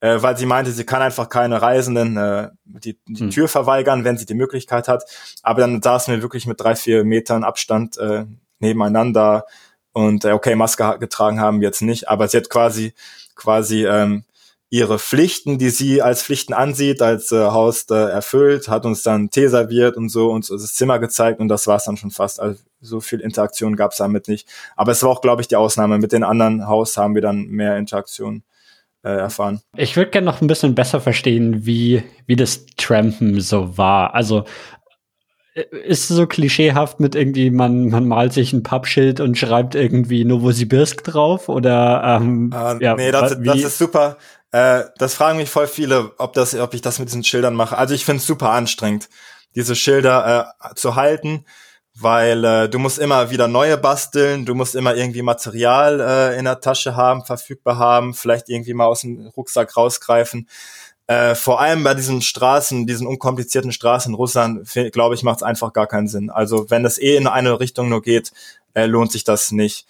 äh, 0.00 0.22
weil 0.22 0.36
sie 0.36 0.46
meinte, 0.46 0.72
sie 0.72 0.84
kann 0.84 1.02
einfach 1.02 1.28
keine 1.28 1.60
Reisenden 1.60 2.16
äh, 2.16 2.48
die, 2.64 2.98
die 3.06 3.20
hm. 3.20 3.30
Tür 3.30 3.48
verweigern, 3.48 4.04
wenn 4.04 4.16
sie 4.16 4.26
die 4.26 4.34
Möglichkeit 4.34 4.88
hat. 4.88 5.04
Aber 5.42 5.60
dann 5.60 5.82
saßen 5.82 6.14
wir 6.14 6.22
wirklich 6.22 6.46
mit 6.46 6.60
drei, 6.60 6.74
vier 6.74 7.04
Metern 7.04 7.44
Abstand 7.44 7.98
äh, 7.98 8.24
nebeneinander 8.60 9.44
und 9.92 10.24
äh, 10.24 10.32
okay, 10.32 10.54
Maske 10.54 10.98
getragen 10.98 11.40
haben 11.40 11.62
jetzt 11.62 11.82
nicht, 11.82 12.08
aber 12.08 12.28
sie 12.28 12.36
hat 12.36 12.50
quasi 12.50 12.94
quasi 13.34 13.86
ähm, 13.86 14.24
ihre 14.70 15.00
Pflichten, 15.00 15.58
die 15.58 15.70
sie 15.70 16.00
als 16.00 16.22
Pflichten 16.22 16.52
ansieht, 16.52 17.02
als 17.02 17.32
äh, 17.32 17.46
Haus 17.46 17.86
äh, 17.90 17.94
erfüllt, 17.94 18.68
hat 18.68 18.86
uns 18.86 19.02
dann 19.02 19.30
Tee 19.30 19.48
serviert 19.48 19.96
und 19.96 20.08
so 20.08 20.30
uns 20.30 20.48
das 20.48 20.74
Zimmer 20.74 21.00
gezeigt 21.00 21.40
und 21.40 21.48
das 21.48 21.66
war 21.66 21.76
es 21.76 21.84
dann 21.84 21.96
schon 21.96 22.12
fast. 22.12 22.38
Also 22.38 22.62
so 22.80 23.00
viel 23.00 23.20
Interaktion 23.20 23.74
gab 23.74 23.90
es 23.90 23.98
damit 23.98 24.28
nicht. 24.28 24.48
Aber 24.76 24.92
es 24.92 25.02
war 25.02 25.10
auch, 25.10 25.20
glaube 25.20 25.42
ich, 25.42 25.48
die 25.48 25.56
Ausnahme. 25.56 25.98
Mit 25.98 26.12
den 26.12 26.22
anderen 26.22 26.68
Haus 26.68 26.96
haben 26.96 27.14
wir 27.16 27.22
dann 27.22 27.46
mehr 27.46 27.76
Interaktion 27.76 28.44
äh, 29.02 29.10
erfahren. 29.10 29.60
Ich 29.76 29.96
würde 29.96 30.10
gerne 30.10 30.26
noch 30.26 30.40
ein 30.40 30.46
bisschen 30.46 30.76
besser 30.76 31.00
verstehen, 31.00 31.66
wie, 31.66 32.04
wie 32.26 32.36
das 32.36 32.66
Trampen 32.76 33.40
so 33.40 33.76
war. 33.76 34.14
Also 34.14 34.44
ist 35.54 36.08
so 36.08 36.26
klischeehaft 36.26 37.00
mit 37.00 37.14
irgendwie, 37.14 37.50
man, 37.50 37.88
man 37.88 38.06
malt 38.06 38.32
sich 38.32 38.52
ein 38.52 38.62
Pappschild 38.62 39.20
und 39.20 39.36
schreibt 39.36 39.74
irgendwie 39.74 40.24
Novosibirsk 40.24 41.02
drauf 41.02 41.48
oder 41.48 42.18
ähm, 42.20 42.52
äh, 42.54 42.82
ja, 42.84 42.94
nee, 42.94 43.10
das, 43.10 43.36
das 43.42 43.58
ist 43.58 43.78
super. 43.78 44.16
Äh, 44.52 44.84
das 44.98 45.14
fragen 45.14 45.38
mich 45.38 45.50
voll 45.50 45.66
viele, 45.66 46.12
ob 46.18 46.34
das, 46.34 46.54
ob 46.54 46.74
ich 46.74 46.82
das 46.82 46.98
mit 46.98 47.08
diesen 47.08 47.24
Schildern 47.24 47.54
mache. 47.54 47.76
Also 47.76 47.94
ich 47.94 48.04
finde 48.04 48.20
es 48.20 48.26
super 48.26 48.50
anstrengend, 48.50 49.08
diese 49.56 49.74
Schilder 49.74 50.54
äh, 50.60 50.74
zu 50.76 50.94
halten, 50.94 51.44
weil 51.98 52.44
äh, 52.44 52.68
du 52.68 52.78
musst 52.78 52.98
immer 52.98 53.30
wieder 53.30 53.48
neue 53.48 53.76
basteln, 53.76 54.46
du 54.46 54.54
musst 54.54 54.76
immer 54.76 54.94
irgendwie 54.94 55.22
Material 55.22 56.00
äh, 56.00 56.38
in 56.38 56.44
der 56.44 56.60
Tasche 56.60 56.94
haben, 56.94 57.24
verfügbar 57.24 57.78
haben, 57.78 58.14
vielleicht 58.14 58.48
irgendwie 58.48 58.74
mal 58.74 58.86
aus 58.86 59.00
dem 59.02 59.26
Rucksack 59.36 59.76
rausgreifen. 59.76 60.48
Äh, 61.10 61.34
vor 61.34 61.60
allem 61.60 61.82
bei 61.82 61.94
diesen 61.94 62.22
Straßen, 62.22 62.86
diesen 62.86 63.08
unkomplizierten 63.08 63.72
Straßen 63.72 64.12
in 64.12 64.14
Russland, 64.14 64.70
glaube 64.92 65.16
ich, 65.16 65.24
macht 65.24 65.38
es 65.38 65.42
einfach 65.42 65.72
gar 65.72 65.88
keinen 65.88 66.06
Sinn. 66.06 66.30
Also 66.30 66.70
wenn 66.70 66.84
es 66.84 66.98
eh 66.98 67.16
in 67.16 67.26
eine 67.26 67.58
Richtung 67.58 67.88
nur 67.88 68.00
geht, 68.00 68.30
äh, 68.74 68.86
lohnt 68.86 69.10
sich 69.10 69.24
das 69.24 69.50
nicht. 69.50 69.88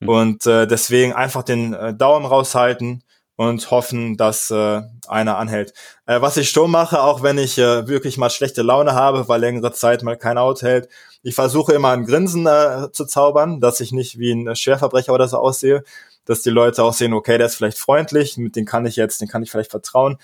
Mhm. 0.00 0.08
Und 0.08 0.46
äh, 0.46 0.66
deswegen 0.66 1.12
einfach 1.12 1.42
den 1.42 1.74
äh, 1.74 1.92
Daumen 1.92 2.24
raushalten 2.24 3.04
und 3.36 3.70
hoffen, 3.70 4.16
dass 4.16 4.50
äh, 4.50 4.80
einer 5.08 5.36
anhält. 5.36 5.74
Äh, 6.06 6.22
was 6.22 6.38
ich 6.38 6.48
schon 6.48 6.70
mache, 6.70 7.02
auch 7.02 7.22
wenn 7.22 7.36
ich 7.36 7.58
äh, 7.58 7.86
wirklich 7.86 8.16
mal 8.16 8.30
schlechte 8.30 8.62
Laune 8.62 8.94
habe, 8.94 9.28
weil 9.28 9.42
längere 9.42 9.74
Zeit 9.74 10.02
mal 10.02 10.16
kein 10.16 10.38
Auto 10.38 10.66
hält, 10.66 10.88
ich 11.22 11.34
versuche 11.34 11.74
immer 11.74 11.90
ein 11.90 12.06
Grinsen 12.06 12.46
äh, 12.46 12.90
zu 12.92 13.04
zaubern, 13.04 13.60
dass 13.60 13.80
ich 13.80 13.92
nicht 13.92 14.18
wie 14.18 14.32
ein 14.32 14.56
Schwerverbrecher 14.56 15.12
oder 15.12 15.28
so 15.28 15.36
aussehe, 15.36 15.84
dass 16.24 16.40
die 16.40 16.48
Leute 16.48 16.82
auch 16.82 16.94
sehen, 16.94 17.12
okay, 17.12 17.36
der 17.36 17.48
ist 17.48 17.56
vielleicht 17.56 17.78
freundlich, 17.78 18.38
mit 18.38 18.56
dem 18.56 18.64
kann 18.64 18.86
ich 18.86 18.96
jetzt, 18.96 19.20
den 19.20 19.28
kann 19.28 19.42
ich 19.42 19.50
vielleicht 19.50 19.70
vertrauen. 19.70 20.16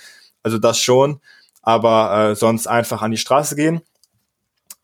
Also 0.48 0.56
das 0.56 0.80
schon, 0.80 1.20
aber 1.61 2.30
äh, 2.30 2.34
sonst 2.34 2.66
einfach 2.66 3.02
an 3.02 3.11
die 3.11 3.18
Straße 3.18 3.54
gehen 3.54 3.82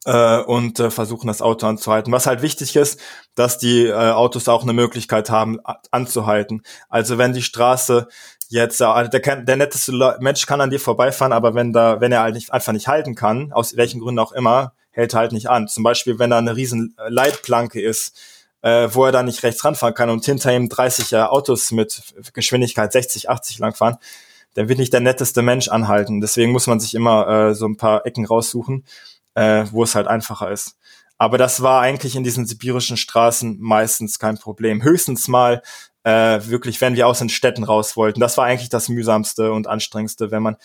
äh, 0.05 0.41
und 0.41 0.79
äh, 0.79 0.91
versuchen, 0.91 1.27
das 1.27 1.41
Auto 1.41 1.67
anzuhalten. 1.67 2.13
Was 2.13 2.27
halt 2.27 2.43
wichtig 2.43 2.77
ist, 2.77 3.01
dass 3.35 3.57
die 3.57 3.87
äh, 3.87 3.93
Autos 3.95 4.47
auch 4.47 4.63
eine 4.63 4.75
Möglichkeit 4.75 5.31
haben, 5.31 5.59
anzuhalten. 5.91 6.63
Also 6.91 7.17
wenn 7.17 7.33
die 7.33 7.43
Straße 7.43 8.09
jetzt, 8.49 8.83
äh, 8.83 9.09
der, 9.09 9.37
der 9.37 9.57
netteste 9.57 10.19
Mensch 10.21 10.45
kann 10.45 10.61
an 10.61 10.69
dir 10.69 10.81
vorbeifahren, 10.81 11.33
aber 11.33 11.55
wenn 11.55 11.73
da, 11.73 12.03
wenn 12.03 12.13
er 12.13 12.21
halt 12.21 12.35
nicht, 12.35 12.53
einfach 12.53 12.75
nicht 12.75 12.87
halten 12.87 13.15
kann, 13.15 13.51
aus 13.55 13.79
welchen 13.79 14.01
Gründen 14.01 14.19
auch 14.19 14.33
immer, 14.33 14.75
hält 14.91 15.15
er 15.15 15.21
halt 15.21 15.33
nicht 15.33 15.49
an. 15.49 15.67
Zum 15.67 15.83
Beispiel, 15.83 16.19
wenn 16.19 16.29
da 16.29 16.37
eine 16.37 16.57
riesen 16.57 16.95
Leitplanke 17.09 17.81
ist, 17.81 18.21
äh, 18.61 18.91
wo 18.93 19.07
er 19.07 19.13
da 19.13 19.23
nicht 19.23 19.43
rechts 19.43 19.65
ranfahren 19.65 19.95
kann 19.95 20.11
und 20.11 20.27
hinter 20.27 20.55
ihm 20.55 20.69
30 20.69 21.17
Autos 21.17 21.71
mit 21.71 22.03
Geschwindigkeit 22.35 22.93
60, 22.93 23.31
80 23.31 23.59
lang 23.61 23.75
der 24.57 24.69
wird 24.69 24.79
nicht 24.79 24.93
der 24.93 25.01
netteste 25.01 25.43
Mensch 25.43 25.69
anhalten. 25.69 26.21
Deswegen 26.21 26.53
muss 26.53 26.67
man 26.67 26.81
sich 26.81 26.95
immer 26.95 27.29
äh, 27.29 27.55
so 27.55 27.67
ein 27.67 27.77
paar 27.77 28.07
Ecken 28.07 28.25
raussuchen, 28.25 28.85
äh, 29.35 29.65
wo 29.71 29.83
es 29.83 29.95
halt 29.95 30.07
einfacher 30.07 30.51
ist. 30.51 30.77
Aber 31.19 31.39
das 31.39 31.63
war 31.63 31.81
eigentlich 31.81 32.17
in 32.17 32.25
diesen 32.25 32.47
sibirischen 32.47 32.97
Straßen 32.97 33.59
meistens 33.61 34.19
kein 34.19 34.39
Problem. 34.39 34.83
Höchstens 34.83 35.29
mal 35.29 35.63
äh, 36.03 36.41
wirklich, 36.45 36.81
wenn 36.81 36.97
wir 36.97 37.07
aus 37.07 37.21
den 37.21 37.29
Städten 37.29 37.65
raus 37.65 37.97
wollten. 37.97 38.21
Das 38.21 38.37
war 38.37 38.47
eigentlich 38.47 38.69
das 38.69 38.89
mühsamste 38.89 39.53
und 39.53 39.67
anstrengendste, 39.67 40.31
wenn 40.31 40.43
man 40.43 40.57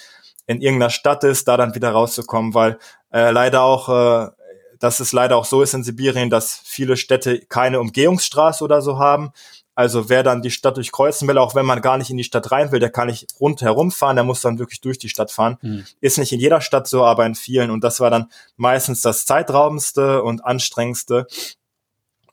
in 0.47 0.61
irgendeiner 0.61 0.89
Stadt 0.89 1.23
ist, 1.23 1.47
da 1.47 1.57
dann 1.57 1.75
wieder 1.75 1.91
rauszukommen, 1.91 2.53
weil 2.53 2.79
äh, 3.13 3.31
leider 3.31 3.61
auch, 3.61 3.89
äh, 3.89 4.31
dass 4.79 4.99
es 4.99 5.11
leider 5.11 5.37
auch 5.37 5.45
so 5.45 5.61
ist 5.61 5.73
in 5.73 5.83
Sibirien, 5.83 6.29
dass 6.29 6.61
viele 6.63 6.97
Städte 6.97 7.39
keine 7.47 7.79
Umgehungsstraße 7.79 8.63
oder 8.63 8.81
so 8.81 8.97
haben. 8.97 9.31
Also 9.79 10.09
wer 10.09 10.23
dann 10.23 10.41
die 10.41 10.51
Stadt 10.51 10.75
durchkreuzen 10.75 11.25
will, 11.29 11.37
auch 11.37 11.55
wenn 11.55 11.65
man 11.65 11.79
gar 11.79 11.97
nicht 11.97 12.09
in 12.09 12.17
die 12.17 12.25
Stadt 12.25 12.51
rein 12.51 12.73
will, 12.73 12.81
der 12.81 12.89
kann 12.89 13.07
nicht 13.07 13.27
rundherum 13.39 13.91
fahren, 13.91 14.17
der 14.17 14.25
muss 14.25 14.41
dann 14.41 14.59
wirklich 14.59 14.81
durch 14.81 14.97
die 14.97 15.07
Stadt 15.07 15.31
fahren. 15.31 15.57
Mhm. 15.61 15.85
Ist 16.01 16.17
nicht 16.17 16.33
in 16.33 16.41
jeder 16.41 16.59
Stadt 16.59 16.85
so, 16.85 17.05
aber 17.05 17.25
in 17.25 17.33
vielen. 17.33 17.71
Und 17.71 17.81
das 17.81 18.01
war 18.01 18.09
dann 18.09 18.25
meistens 18.57 18.99
das 18.99 19.25
zeitraubendste 19.25 20.21
und 20.21 20.43
anstrengendste 20.43 21.27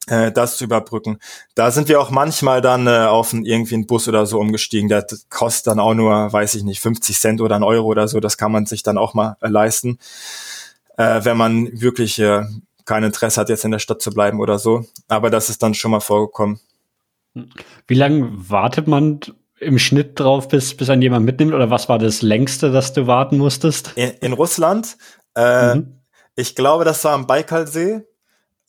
äh, 0.08 0.32
das 0.32 0.56
zu 0.56 0.64
überbrücken. 0.64 1.20
Da 1.54 1.70
sind 1.70 1.88
wir 1.88 2.00
auch 2.00 2.10
manchmal 2.10 2.62
dann 2.62 2.88
äh, 2.88 3.06
auf 3.06 3.32
einen, 3.32 3.44
irgendwie 3.44 3.76
einen 3.76 3.86
Bus 3.86 4.08
oder 4.08 4.26
so 4.26 4.40
umgestiegen. 4.40 4.88
Der 4.88 5.06
kostet 5.30 5.68
dann 5.68 5.78
auch 5.78 5.94
nur, 5.94 6.32
weiß 6.32 6.56
ich 6.56 6.64
nicht, 6.64 6.80
50 6.80 7.16
Cent 7.16 7.40
oder 7.40 7.54
ein 7.54 7.62
Euro 7.62 7.86
oder 7.86 8.08
so. 8.08 8.18
Das 8.18 8.38
kann 8.38 8.50
man 8.50 8.66
sich 8.66 8.82
dann 8.82 8.98
auch 8.98 9.14
mal 9.14 9.36
äh, 9.40 9.46
leisten, 9.46 10.00
äh, 10.96 11.20
wenn 11.22 11.36
man 11.36 11.80
wirklich 11.80 12.18
äh, 12.18 12.42
kein 12.84 13.04
Interesse 13.04 13.40
hat, 13.40 13.50
jetzt 13.50 13.64
in 13.64 13.70
der 13.70 13.78
Stadt 13.78 14.02
zu 14.02 14.10
bleiben 14.10 14.40
oder 14.40 14.58
so. 14.58 14.84
Aber 15.06 15.30
das 15.30 15.48
ist 15.48 15.62
dann 15.62 15.74
schon 15.74 15.92
mal 15.92 16.00
vorgekommen. 16.00 16.58
Wie 17.86 17.94
lange 17.94 18.30
wartet 18.32 18.86
man 18.86 19.20
im 19.58 19.78
Schnitt 19.78 20.18
drauf 20.18 20.48
bist, 20.48 20.76
bis 20.76 20.90
ein 20.90 21.02
jemand 21.02 21.24
mitnimmt? 21.24 21.54
Oder 21.54 21.70
was 21.70 21.88
war 21.88 21.98
das 21.98 22.22
längste, 22.22 22.70
dass 22.70 22.92
du 22.92 23.06
warten 23.06 23.38
musstest? 23.38 23.92
In, 23.96 24.10
in 24.20 24.32
Russland, 24.32 24.96
äh, 25.34 25.76
mhm. 25.76 26.00
ich 26.34 26.54
glaube, 26.54 26.84
das 26.84 27.04
war 27.04 27.12
am 27.12 27.26
Baikalsee. 27.26 28.02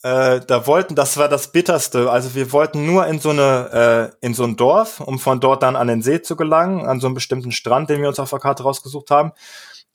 Äh, 0.04 0.42
da 0.46 0.68
wollten, 0.68 0.96
das 0.96 1.18
war 1.18 1.28
das 1.28 1.52
bitterste. 1.52 2.12
Also 2.12 2.36
wir 2.36 2.52
wollten 2.52 2.86
nur 2.86 3.08
in 3.08 3.20
so 3.20 3.32
eine, 3.32 4.12
äh, 4.22 4.26
in 4.26 4.34
so 4.34 4.44
ein 4.44 4.56
Dorf, 4.56 5.00
um 5.00 5.18
von 5.18 5.40
dort 5.40 5.64
dann 5.64 5.76
an 5.76 5.88
den 5.88 6.02
See 6.02 6.22
zu 6.22 6.36
gelangen, 6.36 6.86
an 6.86 7.00
so 7.00 7.08
einen 7.08 7.16
bestimmten 7.16 7.52
Strand, 7.52 7.90
den 7.90 8.02
wir 8.02 8.08
uns 8.08 8.20
auf 8.20 8.30
der 8.30 8.40
Karte 8.40 8.64
rausgesucht 8.64 9.10
haben. 9.10 9.32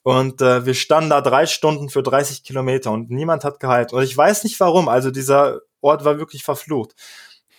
Und 0.02 0.42
äh, 0.42 0.66
wir 0.66 0.74
standen 0.74 1.10
da 1.10 1.20
drei 1.20 1.46
Stunden 1.46 1.88
für 1.88 2.02
30 2.02 2.42
Kilometer 2.42 2.90
und 2.90 3.10
niemand 3.10 3.44
hat 3.44 3.60
gehalten. 3.60 3.94
Und 3.94 4.02
ich 4.02 4.16
weiß 4.16 4.42
nicht 4.42 4.58
warum. 4.58 4.88
Also 4.88 5.12
dieser 5.12 5.60
Ort 5.80 6.04
war 6.04 6.18
wirklich 6.18 6.42
verflucht. 6.42 6.94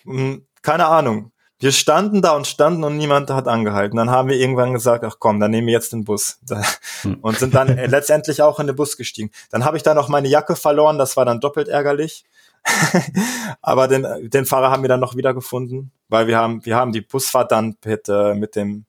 Hm, 0.03 0.45
keine 0.63 0.87
Ahnung. 0.87 1.31
Wir 1.59 1.71
standen 1.71 2.21
da 2.21 2.31
und 2.31 2.45
standen 2.45 2.83
und 2.83 2.97
niemand 2.97 3.29
hat 3.29 3.47
angehalten. 3.47 3.95
Dann 3.95 4.09
haben 4.09 4.27
wir 4.27 4.35
irgendwann 4.35 4.73
gesagt, 4.73 5.03
ach 5.05 5.15
komm, 5.19 5.39
dann 5.39 5.51
nehmen 5.51 5.67
wir 5.67 5.73
jetzt 5.73 5.93
den 5.93 6.03
Bus. 6.03 6.39
Hm. 7.03 7.19
Und 7.21 7.37
sind 7.37 7.53
dann 7.53 7.67
letztendlich 7.67 8.41
auch 8.41 8.61
in 8.61 8.67
den 8.67 8.77
Bus 8.77 8.95
gestiegen. 8.95 9.29
Dann 9.51 9.65
habe 9.65 9.75
ich 9.75 9.83
da 9.83 9.93
noch 9.93 10.07
meine 10.07 10.29
Jacke 10.29 10.55
verloren, 10.55 10.97
das 10.97 11.17
war 11.17 11.25
dann 11.25 11.41
doppelt 11.41 11.67
ärgerlich. 11.67 12.23
Aber 13.61 13.89
den, 13.89 14.29
den 14.29 14.45
Fahrer 14.45 14.71
haben 14.71 14.83
wir 14.83 14.87
dann 14.87 15.01
noch 15.01 15.17
wiedergefunden, 15.17 15.91
weil 16.07 16.27
wir 16.27 16.37
haben, 16.37 16.65
wir 16.65 16.77
haben 16.77 16.93
die 16.93 17.01
Busfahrt 17.01 17.51
dann 17.51 17.75
mit, 17.83 18.07
äh, 18.07 18.35
mit 18.35 18.55
dem 18.55 18.85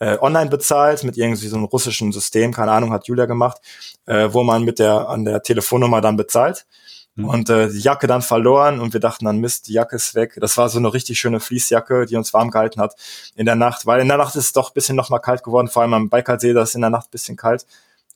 äh, 0.00 0.18
online 0.20 0.50
bezahlt, 0.50 1.04
mit 1.04 1.16
irgendwie 1.16 1.46
so 1.46 1.56
einem 1.56 1.66
russischen 1.66 2.10
System, 2.10 2.52
keine 2.52 2.72
Ahnung, 2.72 2.92
hat 2.92 3.06
Julia 3.06 3.26
gemacht, 3.26 3.58
äh, 4.06 4.28
wo 4.32 4.42
man 4.42 4.64
mit 4.64 4.80
der 4.80 5.08
an 5.08 5.24
der 5.24 5.42
Telefonnummer 5.42 6.00
dann 6.00 6.16
bezahlt. 6.16 6.66
Mhm. 7.14 7.24
Und 7.24 7.50
äh, 7.50 7.68
die 7.68 7.80
Jacke 7.80 8.06
dann 8.06 8.22
verloren 8.22 8.80
und 8.80 8.92
wir 8.92 9.00
dachten 9.00 9.24
dann, 9.24 9.38
Mist, 9.38 9.68
die 9.68 9.74
Jacke 9.74 9.96
ist 9.96 10.14
weg. 10.14 10.36
Das 10.40 10.56
war 10.56 10.68
so 10.68 10.78
eine 10.78 10.92
richtig 10.92 11.18
schöne 11.18 11.40
Fließjacke, 11.40 12.06
die 12.06 12.16
uns 12.16 12.32
warm 12.32 12.50
gehalten 12.50 12.80
hat 12.80 12.94
in 13.34 13.46
der 13.46 13.56
Nacht, 13.56 13.86
weil 13.86 14.00
in 14.00 14.08
der 14.08 14.16
Nacht 14.16 14.34
ist 14.36 14.46
es 14.46 14.52
doch 14.52 14.70
ein 14.70 14.74
bisschen 14.74 14.96
noch 14.96 15.10
mal 15.10 15.18
kalt 15.18 15.42
geworden, 15.42 15.68
vor 15.68 15.82
allem 15.82 15.94
am 15.94 16.08
Baikalsee, 16.08 16.52
da 16.52 16.62
ist 16.62 16.74
in 16.74 16.80
der 16.80 16.90
Nacht 16.90 17.08
ein 17.08 17.10
bisschen 17.10 17.36
kalt. 17.36 17.66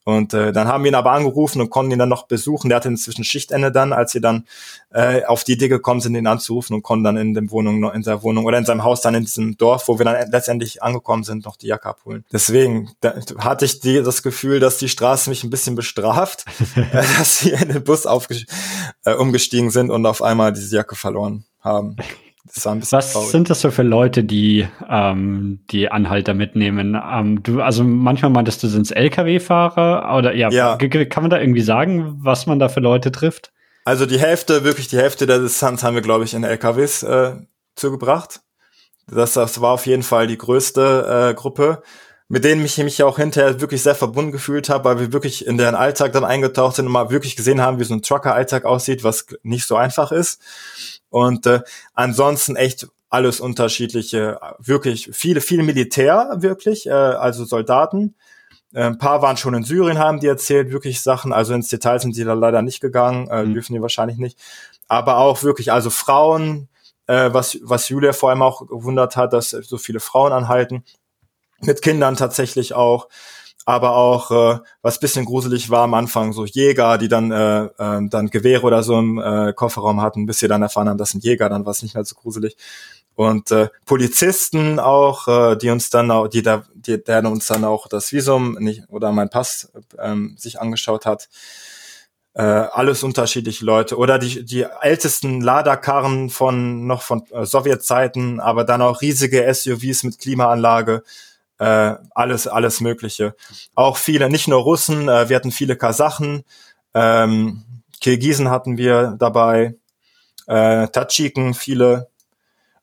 Und 0.06 0.34
äh, 0.34 0.52
dann 0.52 0.68
haben 0.68 0.84
wir 0.84 0.92
ihn 0.92 0.94
aber 0.94 1.10
angerufen 1.10 1.60
und 1.60 1.68
konnten 1.68 1.90
ihn 1.90 1.98
dann 1.98 2.08
noch 2.08 2.28
besuchen. 2.28 2.68
Der 2.68 2.76
hatte 2.76 2.86
inzwischen 2.86 3.24
Schichtende 3.24 3.72
dann, 3.72 3.92
als 3.92 4.14
wir 4.14 4.20
dann 4.20 4.46
äh, 4.92 5.24
auf 5.24 5.42
die 5.42 5.54
Idee 5.54 5.66
gekommen 5.66 6.00
sind, 6.00 6.14
ihn 6.14 6.28
anzurufen 6.28 6.74
und 6.74 6.84
konnten 6.84 7.02
dann 7.02 7.16
in 7.16 7.34
dem 7.34 7.50
Wohnung, 7.50 7.90
in 7.92 8.02
der 8.02 8.22
Wohnung 8.22 8.44
oder 8.44 8.56
in 8.56 8.64
seinem 8.64 8.84
Haus 8.84 9.00
dann 9.00 9.16
in 9.16 9.24
diesem 9.24 9.56
Dorf, 9.56 9.88
wo 9.88 9.98
wir 9.98 10.04
dann 10.04 10.30
letztendlich 10.30 10.80
angekommen 10.80 11.24
sind, 11.24 11.44
noch 11.44 11.56
die 11.56 11.66
Jacke 11.66 11.88
abholen. 11.88 12.24
Deswegen 12.32 12.92
hatte 13.38 13.64
ich 13.64 13.80
die, 13.80 14.00
das 14.00 14.22
Gefühl, 14.22 14.60
dass 14.60 14.78
die 14.78 14.88
Straße 14.88 15.28
mich 15.28 15.42
ein 15.42 15.50
bisschen 15.50 15.74
bestraft, 15.74 16.44
äh, 16.76 16.84
dass 17.18 17.40
sie 17.40 17.50
in 17.50 17.70
den 17.70 17.82
Bus 17.82 18.04
äh, 18.04 19.14
umgestiegen 19.14 19.70
sind 19.70 19.90
und 19.90 20.06
auf 20.06 20.22
einmal 20.22 20.52
diese 20.52 20.76
Jacke 20.76 20.94
verloren 20.94 21.46
haben. 21.60 21.96
Was 22.54 23.12
traurig. 23.12 23.30
sind 23.30 23.50
das 23.50 23.60
so 23.60 23.70
für 23.70 23.82
Leute, 23.82 24.24
die 24.24 24.66
ähm, 24.88 25.60
die 25.70 25.90
Anhalter 25.90 26.34
mitnehmen? 26.34 26.96
Ähm, 26.96 27.42
du, 27.42 27.60
also 27.60 27.84
manchmal 27.84 28.30
meintest 28.30 28.62
du, 28.62 28.68
sind 28.68 28.82
es 28.82 28.90
LKW-Fahrer 28.90 30.16
oder 30.16 30.34
ja, 30.34 30.50
ja, 30.50 30.76
kann 30.76 31.22
man 31.22 31.30
da 31.30 31.40
irgendwie 31.40 31.62
sagen, 31.62 32.16
was 32.18 32.46
man 32.46 32.58
da 32.58 32.68
für 32.68 32.80
Leute 32.80 33.10
trifft? 33.12 33.52
Also 33.84 34.04
die 34.04 34.18
Hälfte, 34.18 34.64
wirklich 34.64 34.88
die 34.88 34.98
Hälfte 34.98 35.26
der 35.26 35.38
Distanz 35.38 35.82
haben 35.82 35.94
wir, 35.94 36.02
glaube 36.02 36.24
ich, 36.24 36.34
in 36.34 36.42
LKWs 36.42 37.04
äh, 37.04 37.32
zugebracht. 37.76 38.40
Das, 39.06 39.34
das 39.34 39.60
war 39.60 39.72
auf 39.72 39.86
jeden 39.86 40.02
Fall 40.02 40.26
die 40.26 40.38
größte 40.38 41.30
äh, 41.30 41.34
Gruppe, 41.34 41.82
mit 42.28 42.44
denen 42.44 42.64
ich 42.64 42.76
mich 42.78 43.00
auch 43.04 43.18
hinterher 43.18 43.60
wirklich 43.60 43.82
sehr 43.82 43.94
verbunden 43.94 44.32
gefühlt 44.32 44.68
habe, 44.68 44.84
weil 44.84 44.98
wir 44.98 45.12
wirklich 45.12 45.46
in 45.46 45.58
deren 45.58 45.76
Alltag 45.76 46.12
dann 46.12 46.24
eingetaucht 46.24 46.76
sind 46.76 46.86
und 46.86 46.92
mal 46.92 47.10
wirklich 47.10 47.36
gesehen 47.36 47.60
haben, 47.60 47.78
wie 47.78 47.84
so 47.84 47.94
ein 47.94 48.02
Trucker-Alltag 48.02 48.64
aussieht, 48.64 49.04
was 49.04 49.26
nicht 49.44 49.66
so 49.66 49.76
einfach 49.76 50.10
ist. 50.10 50.40
Und 51.16 51.46
äh, 51.46 51.62
ansonsten 51.94 52.56
echt 52.56 52.88
alles 53.08 53.40
unterschiedliche, 53.40 54.38
wirklich 54.58 55.08
viele, 55.14 55.40
viele 55.40 55.62
Militär, 55.62 56.34
wirklich, 56.40 56.86
äh, 56.88 56.90
also 56.90 57.46
Soldaten. 57.46 58.14
Äh, 58.74 58.82
ein 58.82 58.98
paar 58.98 59.22
waren 59.22 59.38
schon 59.38 59.54
in 59.54 59.64
Syrien, 59.64 59.98
haben 59.98 60.20
die 60.20 60.26
erzählt, 60.26 60.72
wirklich 60.72 61.00
Sachen. 61.00 61.32
Also 61.32 61.54
ins 61.54 61.68
Detail 61.70 62.00
sind 62.00 62.18
die 62.18 62.24
da 62.24 62.34
leider 62.34 62.60
nicht 62.60 62.82
gegangen, 62.82 63.28
äh, 63.30 63.44
mhm. 63.44 63.54
dürfen 63.54 63.72
die 63.72 63.80
wahrscheinlich 63.80 64.18
nicht. 64.18 64.38
Aber 64.88 65.16
auch 65.16 65.42
wirklich, 65.42 65.72
also 65.72 65.88
Frauen, 65.88 66.68
äh, 67.06 67.30
was, 67.32 67.58
was 67.62 67.88
Julia 67.88 68.12
vor 68.12 68.28
allem 68.28 68.42
auch 68.42 68.66
gewundert 68.66 69.16
hat, 69.16 69.32
dass 69.32 69.52
so 69.52 69.78
viele 69.78 70.00
Frauen 70.00 70.34
anhalten. 70.34 70.84
Mit 71.62 71.80
Kindern 71.80 72.16
tatsächlich 72.16 72.74
auch 72.74 73.08
aber 73.66 73.96
auch 73.96 74.30
äh, 74.30 74.60
was 74.80 75.00
bisschen 75.00 75.24
gruselig 75.24 75.70
war 75.70 75.82
am 75.82 75.94
Anfang, 75.94 76.32
so 76.32 76.46
Jäger, 76.46 76.98
die 76.98 77.08
dann 77.08 77.32
äh, 77.32 77.64
äh, 77.64 78.08
dann 78.08 78.30
Gewehre 78.30 78.62
oder 78.62 78.84
so 78.84 78.96
im 78.96 79.18
äh, 79.18 79.52
Kofferraum 79.52 80.00
hatten, 80.00 80.24
bis 80.24 80.38
sie 80.38 80.48
dann 80.48 80.62
erfahren 80.62 80.88
haben, 80.88 80.98
das 80.98 81.10
sind 81.10 81.24
Jäger, 81.24 81.48
dann 81.48 81.66
war 81.66 81.72
es 81.72 81.82
nicht 81.82 81.94
mehr 81.96 82.04
so 82.04 82.14
gruselig. 82.14 82.56
Und 83.16 83.50
äh, 83.50 83.68
Polizisten 83.84 84.78
auch, 84.78 85.26
äh, 85.26 85.56
die 85.56 85.70
uns 85.70 85.90
dann 85.90 86.12
auch, 86.12 86.28
die 86.28 86.42
da, 86.42 86.62
die, 86.74 87.02
der 87.02 87.24
uns 87.24 87.46
dann 87.46 87.64
auch 87.64 87.88
das 87.88 88.12
Visum 88.12 88.56
nicht 88.60 88.84
oder 88.88 89.10
mein 89.10 89.30
Pass 89.30 89.72
ähm, 89.98 90.36
sich 90.38 90.60
angeschaut 90.60 91.04
hat. 91.04 91.28
Äh, 92.34 92.42
alles 92.42 93.02
unterschiedliche 93.02 93.64
Leute 93.64 93.96
oder 93.96 94.18
die 94.18 94.44
die 94.44 94.66
ältesten 94.82 95.40
Laderkarren 95.40 96.28
von 96.28 96.86
noch 96.86 97.00
von 97.00 97.24
äh, 97.32 97.46
Sowjetzeiten, 97.46 98.38
aber 98.38 98.64
dann 98.64 98.82
auch 98.82 99.00
riesige 99.00 99.52
SUVs 99.52 100.02
mit 100.04 100.18
Klimaanlage 100.18 101.02
äh, 101.58 101.94
alles, 102.14 102.46
alles 102.46 102.80
Mögliche. 102.80 103.34
Auch 103.74 103.96
viele, 103.96 104.28
nicht 104.30 104.48
nur 104.48 104.60
Russen, 104.60 105.08
äh, 105.08 105.28
wir 105.28 105.36
hatten 105.36 105.52
viele 105.52 105.76
Kasachen, 105.76 106.44
ähm, 106.94 107.64
Kirgisen 108.00 108.50
hatten 108.50 108.76
wir 108.76 109.16
dabei, 109.18 109.76
äh, 110.46 110.88
Tadschiken, 110.88 111.54
viele. 111.54 112.08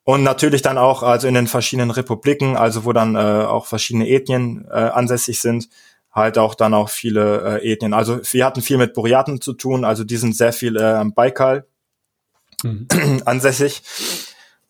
Und 0.03 0.23
natürlich 0.23 0.61
dann 0.61 0.77
auch, 0.77 1.01
also 1.01 1.27
in 1.27 1.33
den 1.33 1.47
verschiedenen 1.47 1.91
Republiken, 1.91 2.57
also 2.57 2.83
wo 2.83 2.93
dann 2.93 3.15
äh, 3.15 3.19
auch 3.19 3.65
verschiedene 3.65 4.09
Ethnien 4.09 4.65
äh, 4.69 4.73
ansässig 4.73 5.39
sind, 5.39 5.69
halt 6.11 6.37
auch 6.37 6.55
dann 6.55 6.73
auch 6.73 6.89
viele 6.89 7.59
äh, 7.61 7.71
Ethnien. 7.71 7.93
Also 7.93 8.19
wir 8.31 8.45
hatten 8.45 8.61
viel 8.61 8.77
mit 8.77 8.93
Buryaten 8.93 9.39
zu 9.39 9.53
tun, 9.53 9.85
also 9.85 10.03
die 10.03 10.17
sind 10.17 10.35
sehr 10.35 10.53
viel 10.53 10.77
äh, 10.77 10.83
am 10.83 11.13
Baikal 11.13 11.65
mhm. 12.63 12.87
ansässig. 13.25 13.81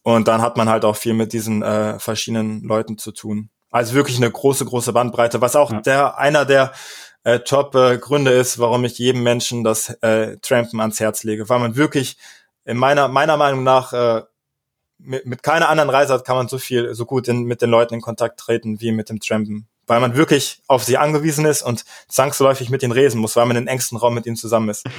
Und 0.03 0.27
dann 0.27 0.41
hat 0.41 0.57
man 0.57 0.69
halt 0.69 0.85
auch 0.85 0.97
viel 0.97 1.13
mit 1.13 1.33
diesen 1.33 1.63
äh, 1.63 1.97
verschiedenen 1.97 2.63
Leuten 2.63 2.97
zu 2.97 3.11
tun. 3.11 3.49
Also 3.73 3.95
wirklich 3.95 4.17
eine 4.17 4.29
große, 4.29 4.65
große 4.65 4.93
Bandbreite, 4.93 5.41
was 5.41 5.55
auch 5.55 5.71
ja. 5.71 5.81
der 5.81 6.17
einer 6.19 6.45
der 6.45 6.73
äh, 7.23 7.39
Top-Gründe 7.39 8.31
äh, 8.31 8.39
ist, 8.39 8.59
warum 8.59 8.85
ich 8.85 8.99
jedem 8.99 9.23
Menschen 9.23 9.63
das 9.63 9.89
äh, 10.01 10.37
Trampen 10.37 10.79
ans 10.79 10.99
Herz 10.99 11.23
lege, 11.23 11.49
weil 11.49 11.59
man 11.59 11.75
wirklich 11.75 12.17
in 12.65 12.77
meiner 12.77 13.07
meiner 13.07 13.35
Meinung 13.35 13.63
nach 13.63 13.91
äh, 13.91 14.21
mit, 14.99 15.25
mit 15.25 15.41
keiner 15.41 15.69
anderen 15.69 15.89
Reise 15.89 16.21
kann 16.23 16.35
man 16.35 16.47
so 16.47 16.59
viel 16.59 16.93
so 16.93 17.05
gut 17.05 17.27
in, 17.27 17.45
mit 17.45 17.63
den 17.63 17.71
Leuten 17.71 17.95
in 17.95 18.01
Kontakt 18.01 18.39
treten 18.39 18.79
wie 18.79 18.91
mit 18.91 19.09
dem 19.09 19.19
Trampen 19.19 19.67
weil 19.87 19.99
man 19.99 20.15
wirklich 20.15 20.61
auf 20.67 20.83
sie 20.83 20.97
angewiesen 20.97 21.45
ist 21.45 21.61
und 21.61 21.83
zwangsläufig 22.07 22.69
mit 22.69 22.83
ihnen 22.83 22.91
reden 22.91 23.19
muss, 23.19 23.35
weil 23.35 23.45
man 23.45 23.57
in 23.57 23.63
den 23.63 23.67
engsten 23.67 23.97
Raum 23.97 24.13
mit 24.13 24.25
ihnen 24.25 24.35
zusammen 24.35 24.69
ist. 24.69 24.85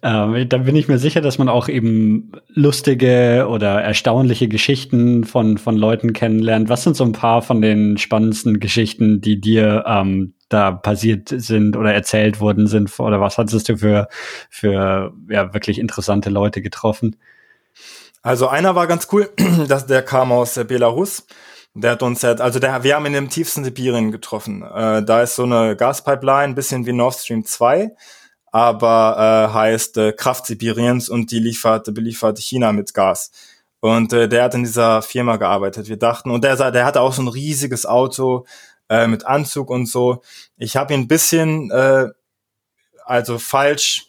Ähm, 0.00 0.48
dann 0.48 0.62
bin 0.62 0.76
ich 0.76 0.86
mir 0.86 0.98
sicher, 0.98 1.20
dass 1.20 1.38
man 1.38 1.48
auch 1.48 1.68
eben 1.68 2.30
lustige 2.46 3.48
oder 3.50 3.82
erstaunliche 3.82 4.46
Geschichten 4.46 5.24
von, 5.24 5.58
von 5.58 5.76
Leuten 5.76 6.12
kennenlernt. 6.12 6.68
Was 6.68 6.84
sind 6.84 6.94
so 6.94 7.02
ein 7.02 7.10
paar 7.10 7.42
von 7.42 7.60
den 7.60 7.98
spannendsten 7.98 8.60
Geschichten, 8.60 9.20
die 9.20 9.40
dir 9.40 9.82
ähm, 9.88 10.34
da 10.48 10.70
passiert 10.70 11.30
sind 11.34 11.76
oder 11.76 11.92
erzählt 11.92 12.38
worden 12.38 12.68
sind? 12.68 12.96
Oder 13.00 13.20
was 13.20 13.38
hattest 13.38 13.68
du 13.68 13.76
für, 13.76 14.06
für 14.50 15.12
ja, 15.28 15.52
wirklich 15.52 15.80
interessante 15.80 16.30
Leute 16.30 16.62
getroffen? 16.62 17.16
Also 18.22 18.46
einer 18.46 18.76
war 18.76 18.86
ganz 18.86 19.08
cool, 19.10 19.28
dass 19.68 19.86
der 19.86 20.02
kam 20.02 20.30
aus 20.30 20.54
Belarus 20.68 21.26
der 21.74 21.92
hat 21.92 22.02
uns 22.02 22.22
halt, 22.24 22.40
also 22.40 22.58
der, 22.58 22.82
wir 22.82 22.96
haben 22.96 23.06
ihn 23.06 23.14
im 23.14 23.30
tiefsten 23.30 23.64
Sibirien 23.64 24.10
getroffen. 24.10 24.62
Äh, 24.62 25.02
da 25.02 25.22
ist 25.22 25.36
so 25.36 25.44
eine 25.44 25.76
Gaspipeline, 25.76 26.54
bisschen 26.54 26.86
wie 26.86 26.92
Nord 26.92 27.14
Stream 27.14 27.44
2, 27.44 27.90
aber 28.50 29.48
äh, 29.50 29.54
heißt 29.54 29.96
äh, 29.98 30.12
Kraft 30.12 30.46
Sibiriens 30.46 31.08
und 31.08 31.30
die 31.30 31.38
liefert, 31.38 31.92
beliefert 31.94 32.38
China 32.38 32.72
mit 32.72 32.94
Gas. 32.94 33.30
Und 33.80 34.12
äh, 34.12 34.28
der 34.28 34.44
hat 34.44 34.54
in 34.54 34.64
dieser 34.64 35.02
Firma 35.02 35.36
gearbeitet. 35.36 35.88
Wir 35.88 35.98
dachten, 35.98 36.30
und 36.30 36.42
der, 36.42 36.70
der 36.72 36.84
hatte 36.84 37.00
auch 37.00 37.12
so 37.12 37.22
ein 37.22 37.28
riesiges 37.28 37.86
Auto 37.86 38.44
äh, 38.88 39.06
mit 39.06 39.26
Anzug 39.26 39.70
und 39.70 39.86
so. 39.86 40.22
Ich 40.56 40.76
habe 40.76 40.94
ihn 40.94 41.00
ein 41.00 41.08
bisschen, 41.08 41.70
äh, 41.70 42.08
also 43.04 43.38
falsch 43.38 44.07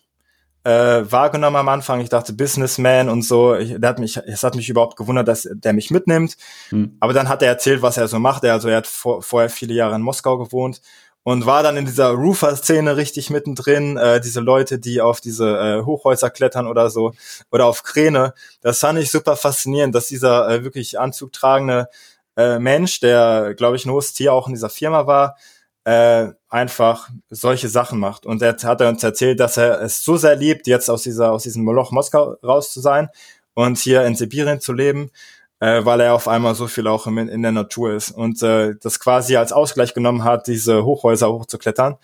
äh, 0.70 1.12
wahrgenommen 1.12 1.56
am 1.56 1.70
Anfang. 1.70 2.00
Ich 2.00 2.10
dachte 2.10 2.34
Businessman 2.34 3.10
und 3.10 3.24
so. 3.24 3.56
Ich, 3.56 3.76
der 3.80 3.90
hat 3.90 4.00
mich, 4.00 4.18
es 4.18 4.44
hat 4.44 4.56
mich 4.56 4.70
überhaupt 4.70 4.98
gewundert, 4.98 5.28
dass 5.28 5.50
der 5.52 5.74
mich 5.74 5.90
mitnimmt. 5.90 6.38
Mhm. 6.70 6.96
Aber 7.00 7.14
dann 7.14 7.28
hat 7.28 7.42
er 7.42 7.48
erzählt, 7.48 7.82
was 7.82 7.98
er 7.98 8.08
so 8.08 8.20
macht. 8.20 8.44
Er, 8.44 8.54
also 8.54 8.70
er 8.70 8.78
hat 8.78 8.88
vor, 8.88 9.24
vorher 9.24 9.50
viele 9.50 9.74
Jahre 9.74 9.96
in 9.96 10.02
Moskau 10.02 10.38
gewohnt 10.38 10.82
und 11.24 11.48
war 11.48 11.64
dann 11.64 11.76
in 11.76 11.86
dieser 11.86 12.10
Roofer-Szene 12.10 12.98
richtig 12.98 13.32
mittendrin. 13.32 13.98
Äh, 13.98 14.22
diese 14.22 14.42
Leute, 14.42 14.78
die 14.78 15.02
auf 15.02 15.22
diese 15.22 15.58
äh, 15.58 15.86
Hochhäuser 15.86 16.30
klettern 16.30 16.68
oder 16.68 16.92
so 16.92 17.14
oder 17.52 17.66
auf 17.66 17.82
Kräne. 17.82 18.34
Das 18.62 18.80
fand 18.80 19.00
ich 19.00 19.10
super 19.10 19.36
faszinierend, 19.36 19.96
dass 19.96 20.08
dieser 20.08 20.50
äh, 20.50 20.64
wirklich 20.64 21.00
anzugtragende 21.00 21.88
äh, 22.38 22.60
Mensch, 22.60 23.00
der 23.00 23.56
glaube 23.56 23.76
ich 23.76 23.86
ein 23.86 23.92
hohes 23.92 24.14
Tier 24.14 24.34
auch 24.34 24.48
in 24.48 24.54
dieser 24.54 24.70
Firma 24.70 25.08
war, 25.08 25.36
äh, 25.90 26.34
einfach 26.50 27.10
solche 27.30 27.70
Sachen 27.70 28.00
macht. 28.00 28.26
Und 28.26 28.42
er 28.42 28.56
hat 28.64 28.82
er 28.82 28.90
uns 28.90 29.04
erzählt, 29.04 29.40
dass 29.40 29.58
er 29.58 29.82
es 29.82 30.04
so 30.04 30.18
sehr 30.18 30.36
liebt, 30.36 30.68
jetzt 30.68 30.90
aus 30.90 31.04
dieser 31.04 31.32
aus 31.32 31.44
diesem 31.44 31.64
Moloch 31.64 31.92
Moskau 31.92 32.36
raus 32.44 32.72
zu 32.74 32.80
sein 32.82 33.10
und 33.56 33.78
hier 33.78 34.06
in 34.06 34.16
Sibirien 34.16 34.60
zu 34.62 34.74
leben. 34.74 35.12
äh, 35.60 35.84
weil 35.86 36.00
er 36.02 36.14
auf 36.14 36.28
einmal 36.28 36.56
so 36.56 36.68
viel 36.68 36.88
auch 36.88 37.08
in, 37.08 37.18
in 37.18 37.42
der 37.42 37.52
Natur 37.52 37.94
ist 37.94 38.12
und 38.12 38.42
äh, 38.44 38.76
das 38.82 39.00
quasi 39.00 39.36
als 39.36 39.52
Ausgleich 39.52 39.94
genommen 39.94 40.24
hat, 40.24 40.48
diese 40.48 40.86
Hochhäuser 40.86 41.32
hochzuklettern, 41.32 41.98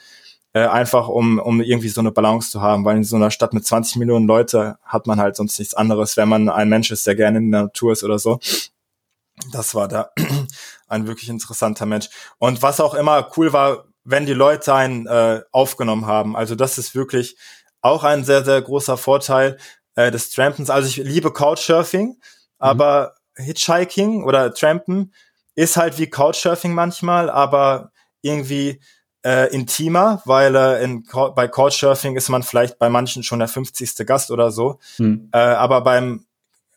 äh, 0.54 0.68
einfach 0.68 1.08
um, 1.08 1.40
um 1.40 1.62
irgendwie 1.62 1.90
so 1.90 2.02
eine 2.02 2.12
Balance 2.12 2.52
zu 2.52 2.62
haben, 2.62 2.86
weil 2.86 2.98
in 2.98 3.04
so 3.04 3.16
einer 3.16 3.32
Stadt 3.32 3.54
mit 3.54 3.66
20 3.66 3.98
Millionen 3.98 4.28
Leute 4.28 4.78
hat 4.84 5.08
man 5.08 5.20
halt 5.20 5.36
sonst 5.38 5.58
nichts 5.60 5.74
anderes, 5.74 6.18
wenn 6.18 6.30
man 6.30 6.50
ein 6.50 6.70
Mensch 6.70 6.92
ist, 6.92 7.08
der 7.08 7.16
gerne 7.16 7.38
in 7.40 7.52
der 7.52 7.64
Natur 7.64 7.94
ist 7.94 8.04
oder 8.04 8.20
so. 8.20 8.40
Das 9.52 9.76
war 9.76 9.88
da 9.88 10.12
ein 10.88 11.08
wirklich 11.08 11.30
interessanter 11.30 11.86
Mensch. 11.86 12.10
Und 12.38 12.62
was 12.62 12.80
auch 12.80 12.93
immer 12.93 13.30
cool 13.38 13.54
war, 13.54 13.86
wenn 14.04 14.26
die 14.26 14.34
Leute 14.34 14.74
einen 14.74 15.08
äh, 15.08 15.41
aufgenommen 15.52 16.06
haben. 16.06 16.36
Also 16.36 16.56
das 16.56 16.78
ist 16.78 16.96
wirklich 16.96 17.38
auch 17.82 18.04
ein 18.04 18.24
sehr, 18.24 18.46
sehr 18.46 18.62
großer 18.62 18.98
Vorteil 18.98 19.58
äh, 19.96 20.12
des 20.12 20.30
Trampens. 20.30 20.70
Also 20.70 20.88
ich 20.88 20.98
liebe 20.98 21.34
Couchsurfing, 21.34 22.08
mhm. 22.08 22.16
aber 22.60 23.16
Hitchhiking 23.36 24.24
oder 24.24 24.54
Trampen 24.54 25.14
ist 25.56 25.78
halt 25.78 25.98
wie 25.98 26.10
Couchsurfing 26.10 26.74
manchmal, 26.74 27.30
aber 27.30 27.91
irgendwie 28.22 28.80
äh, 29.26 29.52
intimer, 29.54 30.22
weil 30.26 30.56
äh, 30.56 30.84
in, 30.84 31.04
bei 31.36 31.48
Couchsurfing 31.48 32.16
ist 32.16 32.30
man 32.30 32.43
vielleicht 32.43 32.78
bei 32.78 32.89
manchen 32.89 33.24
schon 33.24 33.39
der 33.39 33.48
50. 33.48 34.06
Gast 34.06 34.30
oder 34.30 34.52
so. 34.52 34.80
Mhm. 35.00 35.30
Äh, 35.32 35.38
aber 35.38 35.82
beim, 35.82 36.26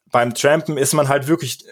beim 0.06 0.34
Trampen 0.34 0.78
ist 0.78 0.94
man 0.94 1.08
halt 1.08 1.28
wirklich 1.28 1.64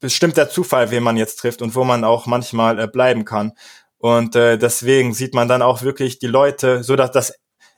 bestimmt 0.00 0.36
der 0.36 0.48
Zufall, 0.48 0.90
wen 0.90 1.02
man 1.02 1.16
jetzt 1.16 1.38
trifft 1.38 1.62
und 1.62 1.74
wo 1.74 1.84
man 1.84 2.04
auch 2.04 2.26
manchmal 2.26 2.78
äh, 2.78 2.86
bleiben 2.86 3.24
kann. 3.24 3.52
Und 3.98 4.36
äh, 4.36 4.58
deswegen 4.58 5.14
sieht 5.14 5.34
man 5.34 5.48
dann 5.48 5.62
auch 5.62 5.82
wirklich 5.82 6.18
die 6.18 6.26
Leute, 6.26 6.82
so 6.82 6.96
dass 6.96 7.10
das, 7.10 7.34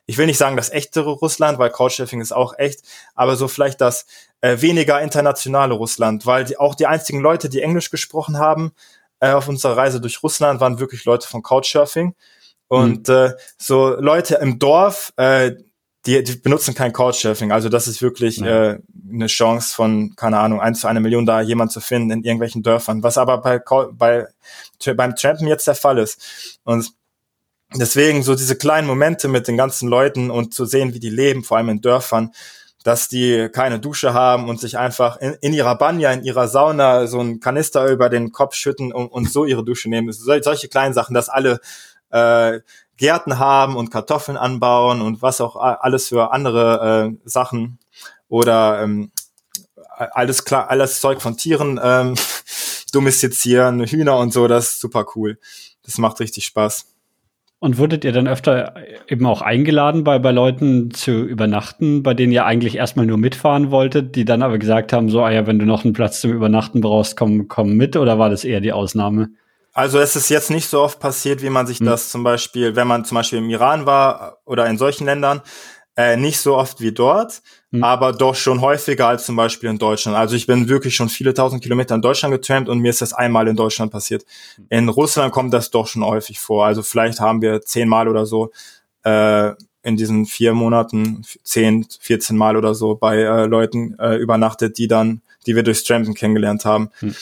ich 0.07 0.19
will 0.19 0.27
nicht 0.27 0.39
sagen 0.39 0.57
das 0.57 0.71
echtere 0.71 1.11
Russland, 1.11 1.59
weil 1.59 1.71
Couchsurfing 1.71 2.21
ist 2.21 2.33
auch 2.33 2.59
echt, 2.59 2.81
aber 3.15 3.37
so 3.37 3.49
vielleicht 3.49 3.81
das 3.81 4.07
äh, 4.41 4.61
weniger 4.61 5.01
internationale 5.01 5.75
Russland, 5.75 6.27
weil 6.27 6.45
die, 6.45 6.59
auch 6.59 6.75
die 6.75 6.87
einzigen 6.87 7.21
Leute, 7.21 7.49
die 7.49 7.63
Englisch 7.63 7.91
gesprochen 7.91 8.39
haben 8.39 8.73
äh, 9.21 9.33
auf 9.33 9.49
unserer 9.49 9.77
Reise 9.77 10.01
durch 10.01 10.23
Russland, 10.23 10.61
waren 10.61 10.81
wirklich 10.81 11.05
Leute 11.05 11.27
von 11.29 11.43
Couchsurfing. 11.43 12.15
Und 12.69 13.09
mhm. 13.09 13.15
äh, 13.15 13.33
so 13.57 13.97
Leute 13.99 14.37
im 14.37 14.59
Dorf, 14.59 15.13
äh, 15.17 15.53
die, 16.07 16.23
die 16.23 16.37
benutzen 16.37 16.75
kein 16.75 16.93
Couchsurfing. 16.93 17.53
Also 17.53 17.69
das 17.69 17.89
ist 17.89 18.03
wirklich 18.03 18.41
äh, 18.41 18.79
eine 19.11 19.27
Chance 19.27 19.75
von, 19.75 20.15
keine 20.17 20.39
Ahnung, 20.39 20.61
eins 20.61 20.81
zu 20.81 20.87
einer 20.87 21.01
Million 21.01 21.27
da 21.27 21.41
jemand 21.41 21.73
zu 21.73 21.81
finden 21.81 22.11
in 22.11 22.25
irgendwelchen 22.25 22.63
Dörfern, 22.63 23.03
was 23.03 23.19
aber 23.19 23.39
bei, 23.39 23.61
bei 23.93 24.27
beim 24.97 25.17
Trampen 25.17 25.49
jetzt 25.49 25.67
der 25.67 25.75
Fall 25.75 25.99
ist. 25.99 26.59
Und 26.65 26.93
deswegen 27.75 28.23
so 28.23 28.35
diese 28.35 28.57
kleinen 28.57 28.87
Momente 28.87 29.29
mit 29.29 29.49
den 29.49 29.57
ganzen 29.57 29.89
Leuten 29.89 30.31
und 30.31 30.55
zu 30.55 30.65
sehen, 30.65 30.95
wie 30.95 31.01
die 31.01 31.11
leben, 31.11 31.43
vor 31.43 31.57
allem 31.57 31.69
in 31.69 31.81
Dörfern, 31.81 32.33
dass 32.85 33.09
die 33.09 33.49
keine 33.53 33.81
Dusche 33.81 34.15
haben 34.15 34.49
und 34.49 34.61
sich 34.61 34.79
einfach 34.79 35.17
in, 35.19 35.35
in 35.41 35.53
ihrer 35.53 35.77
Banja, 35.77 36.13
in 36.13 36.23
ihrer 36.23 36.49
Sauna 36.49 37.07
so 37.07 37.19
einen 37.19 37.41
Kanister 37.41 37.87
über 37.89 38.09
den 38.09 38.31
Kopf 38.31 38.55
schütten 38.55 38.93
und, 38.93 39.09
und 39.09 39.31
so 39.31 39.45
ihre 39.45 39.65
Dusche 39.65 39.91
nehmen. 39.91 40.11
So, 40.13 40.41
solche 40.41 40.69
kleinen 40.69 40.95
Sachen, 40.95 41.13
dass 41.13 41.29
alle 41.29 41.61
äh, 42.11 42.61
Gärten 42.99 43.39
haben 43.39 43.77
und 43.77 43.91
Kartoffeln 43.91 44.37
anbauen 44.37 45.01
und 45.01 45.23
was 45.23 45.41
auch 45.41 45.57
alles 45.57 46.09
für 46.09 46.33
andere 46.33 47.15
äh, 47.15 47.29
Sachen 47.29 47.79
oder 48.29 48.83
ähm, 48.83 49.11
alles 49.97 50.45
klar, 50.45 50.71
alles 50.71 51.01
Zeug 51.01 51.23
von 51.23 51.37
Tieren 51.37 51.81
ähm, 51.83 52.15
domestizieren, 52.93 53.85
Hühner 53.85 54.19
und 54.19 54.33
so, 54.33 54.47
das 54.47 54.73
ist 54.73 54.81
super 54.81 55.07
cool. 55.15 55.39
Das 55.85 55.99
macht 55.99 56.21
richtig 56.21 56.45
Spaß. 56.45 56.87
Und 57.61 57.79
wurdet 57.79 58.05
ihr 58.05 58.13
dann 58.13 58.29
öfter 58.29 58.75
eben 59.09 59.27
auch 59.27 59.43
eingeladen, 59.43 60.05
bei, 60.05 60.21
bei 60.21 60.31
Leuten 60.31 60.93
zu 60.93 61.25
übernachten, 61.25 62.05
bei 62.05 62.15
denen 62.15 62.33
ihr 62.33 62.45
eigentlich 62.45 62.77
erstmal 62.77 63.07
nur 63.07 63.19
mitfahren 63.19 63.73
wolltet, 63.73 64.15
die 64.15 64.25
dann 64.25 64.43
aber 64.43 64.59
gesagt 64.59 64.93
haben, 64.93 65.09
so, 65.09 65.23
ah 65.23 65.33
ja, 65.33 65.47
wenn 65.49 65.59
du 65.59 65.67
noch 65.67 65.85
einen 65.85 65.93
Platz 65.93 66.21
zum 66.21 66.33
Übernachten 66.33 66.81
brauchst, 66.81 67.17
komm, 67.17 67.49
komm 67.49 67.77
mit, 67.77 67.97
oder 67.97 68.17
war 68.17 68.31
das 68.31 68.45
eher 68.45 68.61
die 68.61 68.73
Ausnahme? 68.73 69.31
Also 69.79 70.01
es 70.01 70.17
ist 70.17 70.29
jetzt 70.29 70.51
nicht 70.51 70.67
so 70.67 70.83
oft 70.83 70.99
passiert, 70.99 71.41
wie 71.41 71.51
man 71.51 71.69
sich 71.69 71.79
hm. 71.79 71.87
das 71.87 72.11
zum 72.11 72.25
Beispiel, 72.25 72.75
wenn 72.75 72.89
man 72.89 73.05
zum 73.05 73.15
Beispiel 73.15 73.39
im 73.39 73.49
Iran 73.49 73.87
war 73.87 74.39
oder 74.45 74.67
in 74.67 74.77
solchen 74.77 75.05
Ländern, 75.05 75.41
äh, 75.97 76.17
nicht 76.17 76.41
so 76.41 76.57
oft 76.57 76.81
wie 76.81 76.91
dort, 76.91 77.43
hm. 77.71 77.85
aber 77.85 78.13
doch 78.13 78.35
schon 78.35 78.61
häufiger 78.61 79.07
als 79.07 79.25
zum 79.25 79.37
Beispiel 79.37 79.71
in 79.71 79.79
Deutschland. 79.79 80.17
Also 80.17 80.35
ich 80.35 80.49
bin 80.49 80.69
wirklich 80.69 80.97
schon 80.97 81.09
viele 81.09 81.33
tausend 81.33 81.63
Kilometer 81.63 81.95
in 81.95 82.03
Deutschland 82.03 82.35
getrampt 82.35 82.69
und 82.69 82.81
mir 82.81 82.91
ist 82.91 83.03
das 83.03 83.13
einmal 83.13 83.47
in 83.47 83.55
Deutschland 83.55 83.93
passiert. 83.93 84.25
In 84.69 84.89
Russland 84.89 85.33
kommt 85.33 85.55
das 85.55 85.71
doch 85.71 85.87
schon 85.87 86.05
häufig 86.05 86.41
vor. 86.41 86.67
Also 86.67 86.83
vielleicht 86.83 87.21
haben 87.21 87.41
wir 87.41 87.63
zehnmal 87.63 88.09
oder 88.09 88.27
so 88.27 88.51
äh, 89.05 89.53
in 89.85 89.97
diesen 89.97 90.27
vier 90.27 90.55
Monaten, 90.55 91.23
zehn, 91.45 91.87
14 92.01 92.37
Mal 92.37 92.57
oder 92.57 92.75
so 92.75 92.97
bei 92.97 93.19
äh, 93.19 93.47
Leuten 93.47 93.97
äh, 94.01 94.17
übernachtet, 94.17 94.77
die 94.77 94.89
dann, 94.89 95.23
die 95.47 95.55
wir 95.55 95.63
durchs 95.63 95.85
Trampen 95.85 96.15
kennengelernt 96.15 96.65
haben. 96.65 96.91
Hm. 96.99 97.15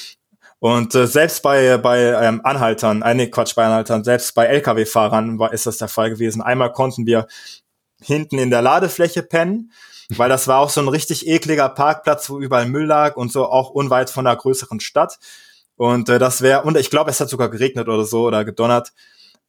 Und 0.59 0.94
äh, 0.94 1.07
selbst 1.07 1.42
bei, 1.42 1.76
bei 1.78 2.00
ähm, 2.00 2.40
Anhaltern, 2.44 3.02
äh, 3.02 3.14
nee, 3.14 3.28
Quatsch, 3.28 3.54
bei 3.54 3.66
Anhaltern, 3.66 4.04
selbst 4.04 4.34
bei 4.34 4.46
Lkw-Fahrern 4.46 5.38
war, 5.38 5.52
ist 5.52 5.66
das 5.66 5.76
der 5.78 5.88
Fall 5.88 6.11
gewesen. 6.11 6.40
Einmal 6.40 6.72
konnten 6.72 7.07
wir 7.07 7.26
hinten 8.00 8.38
in 8.38 8.50
der 8.50 8.62
Ladefläche 8.62 9.22
pennen, 9.22 9.72
weil 10.11 10.28
das 10.28 10.48
war 10.48 10.61
auch 10.61 10.70
so 10.70 10.80
ein 10.80 10.88
richtig 10.88 11.26
ekliger 11.26 11.68
Parkplatz, 11.68 12.30
wo 12.30 12.38
überall 12.40 12.66
Müll 12.66 12.86
lag 12.86 13.16
und 13.16 13.32
so 13.32 13.46
auch 13.46 13.70
unweit 13.70 14.11
von 14.11 14.26
einer 14.26 14.36
größeren 14.36 14.80
Stadt. 14.80 15.18
Und 15.76 16.09
äh, 16.09 16.18
das 16.18 16.40
wäre, 16.40 16.62
und 16.62 16.76
ich 16.76 16.90
glaube, 16.90 17.11
es 17.11 17.20
hat 17.20 17.28
sogar 17.28 17.50
geregnet 17.50 17.88
oder 17.88 18.04
so 18.04 18.26
oder 18.26 18.44
gedonnert. 18.44 18.92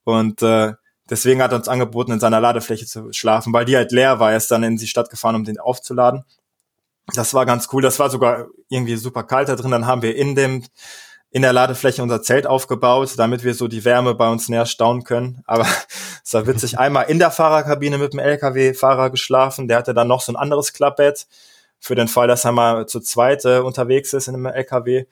Und 0.03 0.41
äh, 0.41 0.73
deswegen 1.09 1.41
hat 1.41 1.51
er 1.51 1.57
uns 1.57 1.69
angeboten, 1.69 2.11
in 2.11 2.19
seiner 2.19 2.41
Ladefläche 2.41 2.85
zu 2.85 3.13
schlafen, 3.13 3.53
weil 3.53 3.65
die 3.65 3.77
halt 3.77 3.91
leer 3.91 4.19
war. 4.19 4.31
Er 4.31 4.37
ist 4.37 4.51
dann 4.51 4.63
in 4.63 4.77
die 4.77 4.87
Stadt 4.87 5.09
gefahren, 5.09 5.35
um 5.35 5.45
den 5.45 5.59
aufzuladen. 5.59 6.25
Das 7.13 7.33
war 7.33 7.45
ganz 7.45 7.69
cool. 7.71 7.81
Das 7.81 7.99
war 7.99 8.09
sogar 8.09 8.47
irgendwie 8.69 8.95
super 8.97 9.23
kalt 9.23 9.49
da 9.49 9.55
drin. 9.55 9.71
Dann 9.71 9.87
haben 9.87 10.01
wir 10.01 10.15
in 10.15 10.35
dem 10.35 10.63
in 11.29 11.41
der 11.41 11.53
Ladefläche 11.53 12.01
unser 12.01 12.21
Zelt 12.21 12.47
aufgebaut, 12.47 13.13
damit 13.17 13.43
wir 13.43 13.53
so 13.53 13.67
die 13.67 13.83
Wärme 13.83 14.15
bei 14.15 14.29
uns 14.29 14.47
näher 14.49 14.65
stauen 14.65 15.03
können. 15.03 15.43
Aber 15.45 15.67
es 16.23 16.33
war 16.33 16.47
witzig. 16.47 16.79
Einmal 16.79 17.05
in 17.09 17.19
der 17.19 17.31
Fahrerkabine 17.31 17.97
mit 17.97 18.13
dem 18.13 18.19
LKW-Fahrer 18.19 19.09
geschlafen. 19.09 19.67
Der 19.67 19.77
hatte 19.77 19.93
dann 19.93 20.07
noch 20.07 20.21
so 20.21 20.31
ein 20.31 20.37
anderes 20.37 20.73
Klappbett 20.73 21.27
für 21.79 21.95
den 21.95 22.07
Fall, 22.07 22.27
dass 22.27 22.45
er 22.45 22.53
mal 22.53 22.87
zu 22.87 22.99
zweit 22.99 23.45
äh, 23.45 23.59
unterwegs 23.59 24.13
ist 24.13 24.27
in 24.27 24.35
einem 24.35 24.45
LKW 24.47 25.05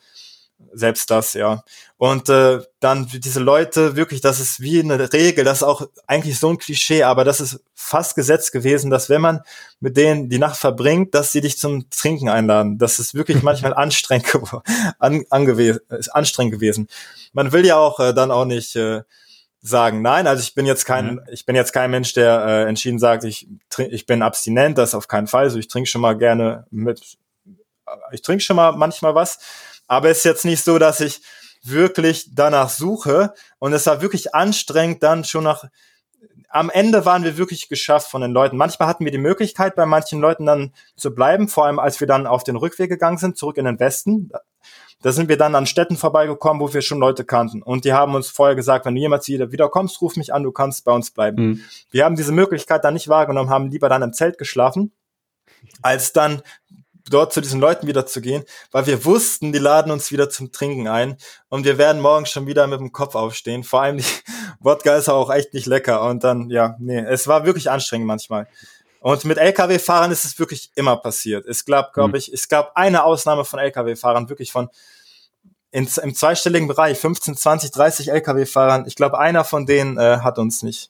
selbst 0.73 1.09
das, 1.09 1.33
ja. 1.33 1.63
Und 1.97 2.29
äh, 2.29 2.59
dann 2.79 3.07
diese 3.07 3.39
Leute, 3.39 3.95
wirklich, 3.95 4.21
das 4.21 4.39
ist 4.39 4.59
wie 4.59 4.79
eine 4.79 5.11
Regel, 5.13 5.43
das 5.43 5.59
ist 5.59 5.63
auch 5.63 5.87
eigentlich 6.07 6.39
so 6.39 6.49
ein 6.49 6.57
Klischee, 6.57 7.03
aber 7.03 7.23
das 7.23 7.39
ist 7.39 7.61
fast 7.73 8.15
Gesetz 8.15 8.51
gewesen, 8.51 8.89
dass 8.89 9.09
wenn 9.09 9.21
man 9.21 9.41
mit 9.79 9.97
denen 9.97 10.29
die 10.29 10.39
Nacht 10.39 10.57
verbringt, 10.57 11.15
dass 11.15 11.31
sie 11.31 11.41
dich 11.41 11.57
zum 11.57 11.89
Trinken 11.89 12.29
einladen. 12.29 12.77
Das 12.77 12.99
ist 12.99 13.13
wirklich 13.15 13.41
manchmal 13.43 13.73
anstrengend, 13.73 14.27
an, 14.99 15.25
ist 15.89 16.09
anstrengend 16.09 16.53
gewesen. 16.53 16.87
Man 17.33 17.51
will 17.51 17.65
ja 17.65 17.77
auch 17.77 17.99
äh, 17.99 18.13
dann 18.13 18.31
auch 18.31 18.45
nicht 18.45 18.75
äh, 18.75 19.03
sagen, 19.61 20.01
nein, 20.01 20.27
also 20.27 20.41
ich 20.41 20.53
bin 20.53 20.65
jetzt 20.65 20.85
kein, 20.85 21.15
mhm. 21.15 21.21
ich 21.31 21.45
bin 21.45 21.55
jetzt 21.55 21.73
kein 21.73 21.91
Mensch, 21.91 22.13
der 22.13 22.45
äh, 22.45 22.69
entschieden 22.69 22.99
sagt, 22.99 23.23
ich, 23.23 23.47
ich 23.77 24.05
bin 24.05 24.21
abstinent, 24.21 24.77
das 24.77 24.93
auf 24.93 25.07
keinen 25.07 25.27
Fall. 25.27 25.49
So, 25.49 25.57
ich 25.57 25.67
trinke 25.67 25.89
schon 25.89 26.01
mal 26.01 26.17
gerne 26.17 26.67
mit, 26.69 27.17
ich 28.11 28.21
trinke 28.21 28.43
schon 28.43 28.57
mal 28.57 28.73
manchmal 28.73 29.15
was 29.15 29.39
aber 29.87 30.09
es 30.09 30.19
ist 30.19 30.25
jetzt 30.25 30.45
nicht 30.45 30.63
so, 30.63 30.79
dass 30.79 30.99
ich 30.99 31.21
wirklich 31.65 32.29
danach 32.33 32.69
suche. 32.69 33.33
Und 33.59 33.73
es 33.73 33.85
war 33.87 34.01
wirklich 34.01 34.35
anstrengend, 34.35 35.03
dann 35.03 35.23
schon 35.23 35.43
nach. 35.43 35.65
Am 36.49 36.69
Ende 36.69 37.05
waren 37.05 37.23
wir 37.23 37.37
wirklich 37.37 37.67
geschafft 37.67 38.09
von 38.09 38.21
den 38.21 38.31
Leuten. 38.31 38.55
Manchmal 38.55 38.87
hatten 38.87 39.03
wir 39.03 39.11
die 39.11 39.17
Möglichkeit, 39.17 39.75
bei 39.75 39.85
manchen 39.85 40.21
Leuten 40.21 40.45
dann 40.45 40.73
zu 40.95 41.13
bleiben, 41.13 41.49
vor 41.49 41.65
allem 41.65 41.79
als 41.79 41.99
wir 41.99 42.07
dann 42.07 42.27
auf 42.27 42.43
den 42.43 42.55
Rückweg 42.55 42.89
gegangen 42.89 43.17
sind, 43.17 43.37
zurück 43.37 43.57
in 43.57 43.65
den 43.65 43.79
Westen. 43.79 44.31
Da 45.01 45.11
sind 45.11 45.27
wir 45.27 45.37
dann 45.37 45.53
an 45.53 45.65
Städten 45.65 45.97
vorbeigekommen, 45.97 46.61
wo 46.61 46.73
wir 46.73 46.81
schon 46.81 46.99
Leute 46.99 47.25
kannten. 47.25 47.61
Und 47.61 47.83
die 47.83 47.93
haben 47.93 48.15
uns 48.15 48.29
vorher 48.29 48.55
gesagt, 48.55 48.85
wenn 48.85 48.95
du 48.95 49.01
jemals 49.01 49.27
wieder 49.27 49.51
wiederkommst, 49.51 50.01
ruf 50.01 50.15
mich 50.15 50.33
an, 50.33 50.43
du 50.43 50.51
kannst 50.51 50.85
bei 50.85 50.93
uns 50.93 51.11
bleiben. 51.11 51.45
Mhm. 51.45 51.61
Wir 51.91 52.05
haben 52.05 52.15
diese 52.15 52.31
Möglichkeit 52.31 52.85
dann 52.85 52.93
nicht 52.93 53.09
wahrgenommen, 53.09 53.49
haben 53.49 53.69
lieber 53.69 53.89
dann 53.89 54.01
im 54.01 54.13
Zelt 54.13 54.37
geschlafen, 54.37 54.93
als 55.81 56.13
dann 56.13 56.41
dort 57.09 57.33
zu 57.33 57.41
diesen 57.41 57.59
Leuten 57.59 57.87
wieder 57.87 58.05
zu 58.05 58.21
gehen, 58.21 58.43
weil 58.71 58.87
wir 58.87 59.05
wussten, 59.05 59.51
die 59.51 59.59
laden 59.59 59.91
uns 59.91 60.11
wieder 60.11 60.29
zum 60.29 60.51
Trinken 60.51 60.87
ein 60.87 61.17
und 61.49 61.65
wir 61.65 61.77
werden 61.77 62.01
morgen 62.01 62.25
schon 62.25 62.47
wieder 62.47 62.67
mit 62.67 62.79
dem 62.79 62.91
Kopf 62.91 63.15
aufstehen. 63.15 63.63
Vor 63.63 63.81
allem 63.81 63.97
die 63.97 64.05
Wodka 64.59 64.95
ist 64.95 65.09
auch 65.09 65.29
echt 65.29 65.53
nicht 65.53 65.67
lecker 65.67 66.01
und 66.07 66.23
dann, 66.23 66.49
ja, 66.49 66.75
nee, 66.79 66.99
es 66.99 67.27
war 67.27 67.45
wirklich 67.45 67.69
anstrengend 67.69 68.07
manchmal. 68.07 68.47
Und 68.99 69.23
mit 69.25 69.37
Lkw-Fahrern 69.37 70.11
ist 70.11 70.25
es 70.25 70.39
wirklich 70.39 70.71
immer 70.73 70.97
passiert. 70.97 71.45
Es 71.45 71.63
gab, 71.63 71.93
glaube 71.93 72.09
mhm. 72.09 72.15
ich, 72.15 72.33
es 72.33 72.49
gab 72.49 72.75
eine 72.75 73.03
Ausnahme 73.03 73.45
von 73.45 73.59
Lkw-Fahrern, 73.59 74.29
wirklich 74.29 74.51
von 74.51 74.69
in, 75.69 75.87
im 76.01 76.15
zweistelligen 76.15 76.67
Bereich, 76.67 76.97
15, 76.97 77.35
20, 77.35 77.71
30 77.71 78.11
Lkw-Fahrern. 78.11 78.85
Ich 78.87 78.95
glaube, 78.95 79.19
einer 79.19 79.43
von 79.43 79.65
denen 79.65 79.97
äh, 79.97 80.19
hat 80.21 80.39
uns 80.39 80.63
nicht 80.63 80.89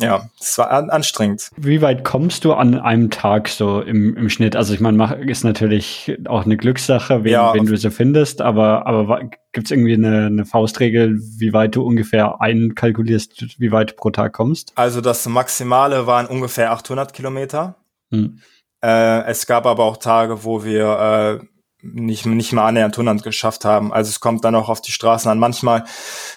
ja, 0.00 0.28
es 0.40 0.56
war 0.58 0.70
an, 0.70 0.90
anstrengend. 0.90 1.50
Wie 1.56 1.82
weit 1.82 2.04
kommst 2.04 2.44
du 2.44 2.52
an 2.52 2.78
einem 2.78 3.10
Tag 3.10 3.48
so 3.48 3.80
im, 3.80 4.16
im 4.16 4.30
Schnitt? 4.30 4.56
Also 4.56 4.74
ich 4.74 4.80
meine, 4.80 5.14
ist 5.26 5.44
natürlich 5.44 6.18
auch 6.26 6.44
eine 6.44 6.56
Glückssache, 6.56 7.24
wen, 7.24 7.32
ja, 7.32 7.54
wen 7.54 7.66
du 7.66 7.76
so 7.76 7.90
findest, 7.90 8.40
aber, 8.40 8.86
aber 8.86 9.22
gibt 9.52 9.66
es 9.66 9.70
irgendwie 9.70 9.94
eine, 9.94 10.26
eine 10.26 10.44
Faustregel, 10.44 11.18
wie 11.38 11.52
weit 11.52 11.74
du 11.74 11.82
ungefähr 11.82 12.40
einkalkulierst, 12.40 13.60
wie 13.60 13.72
weit 13.72 13.96
pro 13.96 14.10
Tag 14.10 14.32
kommst? 14.32 14.72
Also 14.76 15.00
das 15.00 15.26
Maximale 15.26 16.06
waren 16.06 16.26
ungefähr 16.26 16.72
800 16.72 17.12
Kilometer. 17.12 17.76
Hm. 18.10 18.40
Äh, 18.82 19.24
es 19.24 19.46
gab 19.46 19.66
aber 19.66 19.84
auch 19.84 19.96
Tage, 19.96 20.44
wo 20.44 20.64
wir 20.64 21.40
nicht, 21.82 22.26
nicht 22.26 22.52
mal 22.52 22.66
annähernd 22.66 22.94
100 22.94 23.22
geschafft 23.22 23.64
haben. 23.64 23.92
Also 23.92 24.08
es 24.10 24.20
kommt 24.20 24.44
dann 24.44 24.54
auch 24.54 24.68
auf 24.68 24.80
die 24.80 24.92
Straßen 24.92 25.30
an. 25.30 25.38
Manchmal 25.38 25.84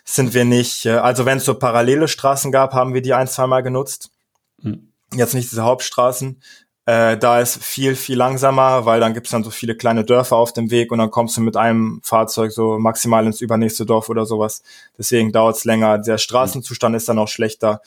sind 0.04 0.34
wir 0.34 0.46
nicht, 0.46 0.86
äh, 0.86 0.92
also 0.92 1.26
wenn 1.26 1.38
es 1.38 1.46
so 1.46 1.56
parallele 1.56 2.08
Straßen 2.08 2.52
gab, 2.52 2.74
haben 2.74 2.94
wir 2.94 3.02
die 3.02 3.14
ein, 3.14 3.28
zwei 3.28 3.48
Mal 3.48 3.62
genutzt. 3.62 4.12
Hm. 4.62 4.92
Jetzt 5.14 5.34
nicht 5.34 5.52
diese 5.52 5.64
Hauptstraßen. 5.64 6.42
Äh, 6.86 7.18
da 7.18 7.40
ist 7.40 7.64
viel, 7.64 7.96
viel 7.96 8.18
langsamer, 8.18 8.86
weil 8.86 9.00
dann 9.00 9.14
gibt 9.14 9.28
es 9.28 9.32
dann 9.32 9.44
so 9.44 9.52
viele 9.52 9.76
kleine 9.76 10.04
Dörfer 10.04 10.36
auf 10.36 10.54
dem 10.54 10.72
Weg 10.72 10.92
und 10.92 10.98
dann 10.98 11.12
kommst 11.12 11.38
du 11.38 11.42
mit 11.42 11.56
einem 11.56 12.02
Fahrzeug 12.04 12.52
so 12.52 12.80
maximal 12.80 13.26
ins 13.26 13.42
übernächste 13.42 13.86
Dorf 13.86 14.10
oder 14.10 14.26
sowas. 14.26 14.64
Deswegen 14.98 15.32
dauert 15.32 15.58
es 15.58 15.64
länger. 15.64 16.00
Der 16.00 16.18
Straßenzustand 16.18 16.96
ist 16.96 17.08
dann 17.08 17.20
auch 17.20 17.28
schlechter. 17.28 17.82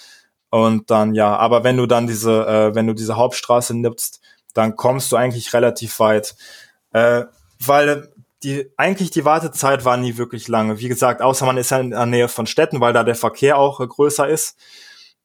Und 0.51 0.91
dann, 0.91 1.15
ja, 1.15 1.37
aber 1.37 1.65
wenn 1.65 1.77
du 1.77 1.87
dann 1.87 2.07
diese, 2.07 2.47
äh, 2.47 2.75
wenn 2.75 2.87
du 2.87 2.95
diese 2.95 3.17
Hauptstraße 3.17 3.77
nimmst, 3.77 4.21
dann 4.55 4.77
kommst 4.77 5.11
du 5.11 5.17
eigentlich 5.17 5.53
relativ 5.53 5.99
weit. 5.99 6.37
Äh, 6.93 7.25
weil 7.59 8.13
die, 8.43 8.71
eigentlich 8.77 9.11
die 9.11 9.25
Wartezeit 9.25 9.85
war 9.85 9.97
nie 9.97 10.17
wirklich 10.17 10.49
lange. 10.49 10.79
Wie 10.79 10.89
gesagt, 10.89 11.23
außer 11.23 11.47
man 11.47 11.57
ist 11.57 11.71
ja 11.71 11.81
in 11.81 11.91
der 11.91 12.07
Nähe 12.07 12.29
von 12.29 12.47
Städten, 12.47 12.81
weil 12.81 12.93
da 12.93 13.03
der 13.03 13.15
Verkehr 13.15 13.59
auch 13.59 13.81
äh, 13.81 13.87
größer 13.87 14.29
ist. 14.29 14.57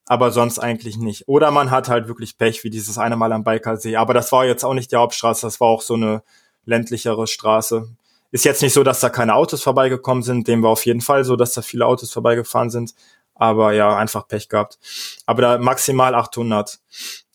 Aber 0.06 0.32
sonst 0.32 0.58
eigentlich 0.58 0.98
nicht. 0.98 1.28
Oder 1.28 1.52
man 1.52 1.70
hat 1.70 1.88
halt 1.88 2.08
wirklich 2.08 2.38
Pech, 2.38 2.64
wie 2.64 2.72
dieses 2.72 2.98
eine 2.98 3.16
Mal 3.16 3.32
am 3.32 3.44
Baikalsee. 3.44 3.96
Aber 3.96 4.16
das 4.16 4.32
war 4.32 4.46
jetzt 4.46 4.64
auch 4.64 4.74
nicht 4.74 4.92
die 4.92 4.96
Hauptstraße, 4.96 5.46
das 5.46 5.60
war 5.60 5.68
auch 5.68 5.84
so 5.84 5.94
eine 5.94 6.24
ländlichere 6.66 7.28
Straße. 7.28 7.88
Ist 8.32 8.46
jetzt 8.46 8.62
nicht 8.62 8.74
so, 8.74 8.84
dass 8.84 9.02
da 9.02 9.10
keine 9.10 9.36
Autos 9.36 9.62
vorbeigekommen 9.62 10.24
sind. 10.24 10.48
Dem 10.48 10.64
war 10.64 10.72
auf 10.72 10.86
jeden 10.86 11.02
Fall 11.02 11.26
so, 11.26 11.36
dass 11.36 11.54
da 11.54 11.62
viele 11.62 11.86
Autos 11.86 12.12
vorbeigefahren 12.12 12.70
sind. 12.70 12.94
Aber 13.36 13.74
ja, 13.74 13.96
einfach 13.96 14.28
Pech 14.28 14.50
gehabt. 14.50 14.80
Aber 15.26 15.42
da 15.42 15.58
maximal 15.58 16.16
800 16.16 16.80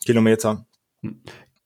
Kilometer. 0.04 0.64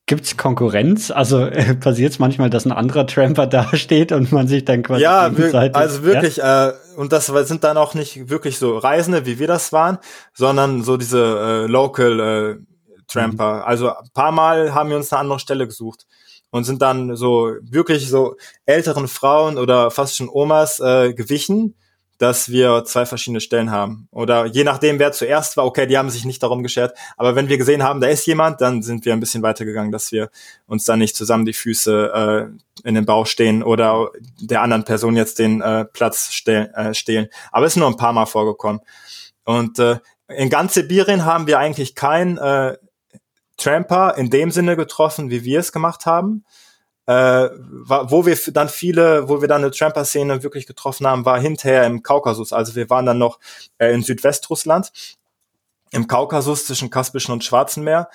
Gibt's 0.08 0.38
Konkurrenz? 0.38 1.10
Also 1.10 1.40
äh, 1.44 1.74
passiert 1.74 2.12
es 2.12 2.18
manchmal, 2.18 2.48
dass 2.48 2.64
ein 2.64 2.72
anderer 2.72 3.06
Tramper 3.06 3.46
da 3.46 3.76
steht 3.76 4.10
und 4.10 4.32
man 4.32 4.48
sich 4.48 4.64
dann 4.64 4.82
quasi 4.82 5.02
Ja, 5.02 5.30
also 5.74 6.02
wirklich, 6.02 6.38
ja? 6.38 6.70
äh, 6.70 6.74
und 6.96 7.12
das 7.12 7.26
sind 7.26 7.62
dann 7.62 7.76
auch 7.76 7.92
nicht 7.92 8.30
wirklich 8.30 8.58
so 8.58 8.78
Reisende, 8.78 9.26
wie 9.26 9.38
wir 9.38 9.46
das 9.46 9.70
waren, 9.70 9.98
sondern 10.32 10.82
so 10.82 10.96
diese 10.96 11.20
äh, 11.20 11.66
Local 11.66 12.20
äh, 12.20 12.56
Tramper. 13.06 13.56
Mhm. 13.56 13.62
Also 13.62 13.90
ein 13.90 14.10
paar 14.14 14.32
Mal 14.32 14.74
haben 14.74 14.88
wir 14.88 14.96
uns 14.96 15.12
eine 15.12 15.20
andere 15.20 15.40
Stelle 15.40 15.66
gesucht 15.66 16.06
und 16.50 16.64
sind 16.64 16.80
dann 16.80 17.14
so 17.14 17.52
wirklich 17.60 18.08
so 18.08 18.36
älteren 18.64 19.08
Frauen 19.08 19.58
oder 19.58 19.90
fast 19.90 20.16
schon 20.16 20.30
Omas 20.30 20.80
äh, 20.80 21.12
gewichen 21.12 21.74
dass 22.18 22.50
wir 22.50 22.84
zwei 22.84 23.06
verschiedene 23.06 23.40
Stellen 23.40 23.70
haben. 23.70 24.08
Oder 24.10 24.46
je 24.46 24.64
nachdem, 24.64 24.98
wer 24.98 25.12
zuerst 25.12 25.56
war, 25.56 25.64
okay, 25.64 25.86
die 25.86 25.96
haben 25.96 26.10
sich 26.10 26.24
nicht 26.24 26.42
darum 26.42 26.64
geschert. 26.64 26.96
Aber 27.16 27.36
wenn 27.36 27.48
wir 27.48 27.58
gesehen 27.58 27.84
haben, 27.84 28.00
da 28.00 28.08
ist 28.08 28.26
jemand, 28.26 28.60
dann 28.60 28.82
sind 28.82 29.04
wir 29.04 29.12
ein 29.12 29.20
bisschen 29.20 29.42
weitergegangen, 29.42 29.92
dass 29.92 30.10
wir 30.10 30.28
uns 30.66 30.84
dann 30.84 30.98
nicht 30.98 31.16
zusammen 31.16 31.44
die 31.44 31.52
Füße 31.52 32.50
äh, 32.84 32.86
in 32.86 32.94
den 32.96 33.06
Bauch 33.06 33.26
stehen 33.26 33.62
oder 33.62 34.10
der 34.40 34.62
anderen 34.62 34.84
Person 34.84 35.16
jetzt 35.16 35.38
den 35.38 35.60
äh, 35.60 35.84
Platz 35.84 36.32
ste 36.32 36.74
äh, 36.74 36.92
stehlen. 36.92 37.28
Aber 37.52 37.66
es 37.66 37.74
ist 37.74 37.78
nur 37.78 37.88
ein 37.88 37.96
paar 37.96 38.12
Mal 38.12 38.26
vorgekommen. 38.26 38.80
Und 39.44 39.78
äh, 39.78 39.98
in 40.28 40.50
ganz 40.50 40.74
Sibirien 40.74 41.24
haben 41.24 41.46
wir 41.46 41.58
eigentlich 41.58 41.94
keinen 41.94 42.36
äh, 42.36 42.76
Tramper 43.56 44.16
in 44.16 44.28
dem 44.28 44.50
Sinne 44.50 44.76
getroffen, 44.76 45.30
wie 45.30 45.44
wir 45.44 45.60
es 45.60 45.72
gemacht 45.72 46.04
haben 46.04 46.44
äh, 47.08 47.48
wo 47.86 48.26
wir 48.26 48.36
dann 48.52 48.68
viele, 48.68 49.30
wo 49.30 49.40
wir 49.40 49.48
dann 49.48 49.62
eine 49.62 49.70
Tramper-Szene 49.70 50.42
wirklich 50.42 50.66
getroffen 50.66 51.06
haben, 51.06 51.24
war 51.24 51.40
hinterher 51.40 51.84
im 51.84 52.02
Kaukasus. 52.02 52.52
Also 52.52 52.76
wir 52.76 52.90
waren 52.90 53.06
dann 53.06 53.16
noch 53.16 53.38
äh, 53.78 53.94
in 53.94 54.02
Südwestrussland, 54.02 54.92
im 55.90 56.06
Kaukasus 56.06 56.66
zwischen 56.66 56.90
Kaspischen 56.90 57.32
und 57.32 57.42
Schwarzen 57.42 57.82
Meer. 57.82 58.10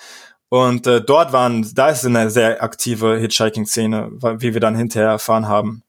Und 0.48 0.86
äh, 0.86 1.00
dort 1.00 1.32
waren, 1.32 1.68
da 1.74 1.88
ist 1.88 2.06
eine 2.06 2.30
sehr 2.30 2.62
aktive 2.62 3.18
Hitchhiking-Szene, 3.18 4.12
wie 4.38 4.54
wir 4.54 4.60
dann 4.60 4.76
hinterher 4.76 5.10
erfahren 5.10 5.48
haben. 5.48 5.82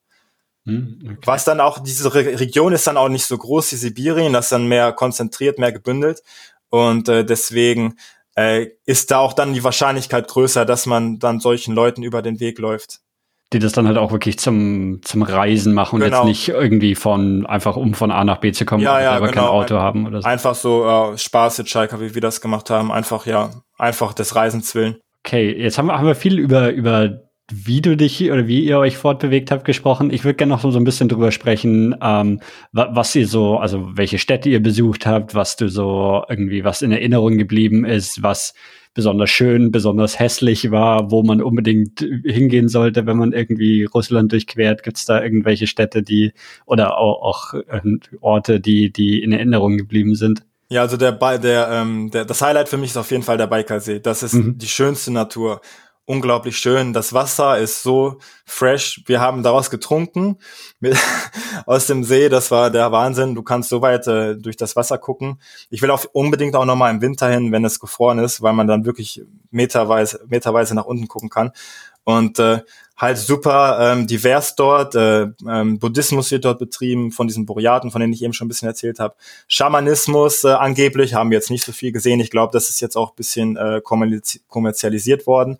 Hm, 0.65 0.99
okay. 1.03 1.17
Was 1.25 1.43
dann 1.45 1.59
auch, 1.59 1.77
diese 1.77 2.11
Re 2.11 2.39
Region 2.39 2.73
ist 2.73 2.87
dann 2.87 2.97
auch 2.97 3.09
nicht 3.09 3.25
so 3.25 3.37
groß 3.37 3.71
wie 3.73 3.75
Sibirien, 3.75 4.33
das 4.33 4.45
ist 4.45 4.51
dann 4.51 4.67
mehr 4.67 4.91
konzentriert, 4.93 5.59
mehr 5.59 5.71
gebündelt. 5.71 6.23
Und 6.69 7.07
äh, 7.07 7.23
deswegen 7.23 7.97
äh, 8.35 8.67
ist 8.85 9.11
da 9.11 9.19
auch 9.19 9.33
dann 9.33 9.53
die 9.53 9.63
Wahrscheinlichkeit 9.63 10.27
größer, 10.27 10.65
dass 10.65 10.85
man 10.85 11.19
dann 11.19 11.39
solchen 11.39 11.73
Leuten 11.73 12.03
über 12.03 12.21
den 12.21 12.39
Weg 12.39 12.59
läuft. 12.59 12.99
Die 13.53 13.59
das 13.59 13.73
dann 13.73 13.87
halt 13.87 13.97
auch 13.97 14.11
wirklich 14.11 14.39
zum, 14.39 15.01
zum 15.03 15.21
Reisen 15.21 15.73
machen 15.73 15.99
genau. 15.99 16.23
und 16.23 16.27
jetzt 16.27 16.47
nicht 16.47 16.49
irgendwie 16.49 16.95
von, 16.95 17.45
einfach 17.45 17.77
um 17.77 17.93
von 17.93 18.11
A 18.11 18.23
nach 18.23 18.37
B 18.37 18.51
zu 18.51 18.65
kommen, 18.65 18.83
ja, 18.83 18.99
ja, 18.99 19.11
aber 19.11 19.27
genau. 19.27 19.43
kein 19.43 19.51
Auto 19.51 19.75
haben 19.75 20.07
oder 20.07 20.21
so. 20.21 20.27
Einfach 20.27 20.55
so 20.55 20.85
äh, 20.85 21.17
Spaß 21.17 21.57
Hitchhiker, 21.57 22.01
wie 22.01 22.15
wir 22.15 22.21
das 22.21 22.41
gemacht 22.41 22.69
haben. 22.69 22.91
Einfach, 22.91 23.25
ja, 23.25 23.51
einfach 23.77 24.13
des 24.13 24.35
Reisens 24.35 24.73
willen. 24.73 24.97
Okay, 25.23 25.51
jetzt 25.51 25.77
haben 25.77 25.87
wir, 25.87 25.97
haben 25.97 26.07
wir 26.07 26.15
viel 26.15 26.39
über, 26.39 26.71
über 26.71 27.24
wie 27.51 27.81
du 27.81 27.95
dich 27.95 28.31
oder 28.31 28.47
wie 28.47 28.65
ihr 28.65 28.79
euch 28.79 28.97
fortbewegt 28.97 29.51
habt 29.51 29.65
gesprochen. 29.65 30.11
Ich 30.11 30.23
würde 30.23 30.35
gerne 30.35 30.53
noch 30.53 30.61
so, 30.61 30.71
so 30.71 30.79
ein 30.79 30.83
bisschen 30.83 31.09
drüber 31.09 31.31
sprechen, 31.31 31.95
ähm, 32.01 32.39
was 32.71 33.15
ihr 33.15 33.27
so, 33.27 33.57
also 33.57 33.95
welche 33.95 34.17
Städte 34.17 34.49
ihr 34.49 34.61
besucht 34.61 35.05
habt, 35.05 35.35
was 35.35 35.55
du 35.55 35.69
so 35.69 36.23
irgendwie, 36.27 36.63
was 36.63 36.81
in 36.81 36.91
Erinnerung 36.91 37.37
geblieben 37.37 37.85
ist, 37.85 38.23
was 38.23 38.53
besonders 38.95 39.29
schön, 39.29 39.71
besonders 39.71 40.17
hässlich 40.17 40.71
war, 40.71 41.11
wo 41.11 41.21
man 41.21 41.41
unbedingt 41.41 41.99
hingehen 41.99 42.69
sollte, 42.69 43.05
wenn 43.05 43.17
man 43.17 43.33
irgendwie 43.33 43.83
Russland 43.83 44.31
durchquert. 44.31 44.81
Gibt 44.81 44.97
es 44.97 45.05
da 45.05 45.21
irgendwelche 45.21 45.67
Städte, 45.67 46.01
die 46.01 46.33
oder 46.65 46.97
auch, 46.97 47.21
auch 47.21 47.53
äh, 47.53 47.81
Orte, 48.21 48.59
die, 48.59 48.91
die 48.91 49.21
in 49.21 49.33
Erinnerung 49.33 49.77
geblieben 49.77 50.15
sind? 50.15 50.43
Ja, 50.69 50.81
also 50.81 50.97
der, 50.97 51.11
der, 51.11 51.69
ähm, 51.71 52.09
der, 52.09 52.25
das 52.25 52.41
Highlight 52.41 52.69
für 52.69 52.77
mich 52.77 52.91
ist 52.91 52.97
auf 52.97 53.11
jeden 53.11 53.21
Fall 53.21 53.37
der 53.37 53.47
Baikalsee. 53.47 53.99
Das 53.99 54.23
ist 54.23 54.33
mhm. 54.33 54.57
die 54.57 54.67
schönste 54.67 55.11
Natur 55.11 55.61
unglaublich 56.05 56.57
schön. 56.57 56.93
Das 56.93 57.13
Wasser 57.13 57.57
ist 57.57 57.83
so 57.83 58.19
fresh. 58.45 59.01
Wir 59.05 59.19
haben 59.19 59.43
daraus 59.43 59.69
getrunken 59.69 60.37
mit, 60.79 60.97
aus 61.65 61.87
dem 61.87 62.03
See. 62.03 62.29
Das 62.29 62.51
war 62.51 62.69
der 62.69 62.91
Wahnsinn. 62.91 63.35
Du 63.35 63.43
kannst 63.43 63.69
so 63.69 63.81
weit 63.81 64.07
äh, 64.07 64.35
durch 64.35 64.55
das 64.55 64.75
Wasser 64.75 64.97
gucken. 64.97 65.39
Ich 65.69 65.81
will 65.81 65.91
auch 65.91 66.05
unbedingt 66.13 66.55
auch 66.55 66.65
nochmal 66.65 66.93
im 66.93 67.01
Winter 67.01 67.29
hin, 67.29 67.51
wenn 67.51 67.65
es 67.65 67.79
gefroren 67.79 68.19
ist, 68.19 68.41
weil 68.41 68.53
man 68.53 68.67
dann 68.67 68.85
wirklich 68.85 69.23
meterweise, 69.51 70.21
meterweise 70.27 70.75
nach 70.75 70.85
unten 70.85 71.07
gucken 71.07 71.29
kann. 71.29 71.51
Und 72.03 72.37
äh, 72.37 72.59
halt 72.97 73.17
super 73.17 73.79
ähm, 73.81 74.05
divers 74.05 74.55
dort. 74.55 74.93
Äh, 74.93 75.27
ähm, 75.47 75.79
Buddhismus 75.79 76.29
wird 76.29 76.45
dort 76.45 76.59
betrieben 76.59 77.11
von 77.11 77.27
diesen 77.27 77.47
Boreaten, 77.47 77.89
von 77.89 77.99
denen 77.99 78.13
ich 78.13 78.23
eben 78.23 78.33
schon 78.33 78.45
ein 78.45 78.49
bisschen 78.49 78.67
erzählt 78.67 78.99
habe. 78.99 79.15
Schamanismus 79.47 80.43
äh, 80.43 80.49
angeblich 80.49 81.15
haben 81.15 81.31
wir 81.31 81.37
jetzt 81.37 81.49
nicht 81.49 81.65
so 81.65 81.71
viel 81.71 81.91
gesehen. 81.91 82.19
Ich 82.19 82.29
glaube, 82.29 82.53
das 82.53 82.69
ist 82.69 82.79
jetzt 82.79 82.95
auch 82.95 83.09
ein 83.09 83.15
bisschen 83.15 83.57
äh, 83.57 83.81
kommerzialisiert 83.81 85.25
worden 85.25 85.57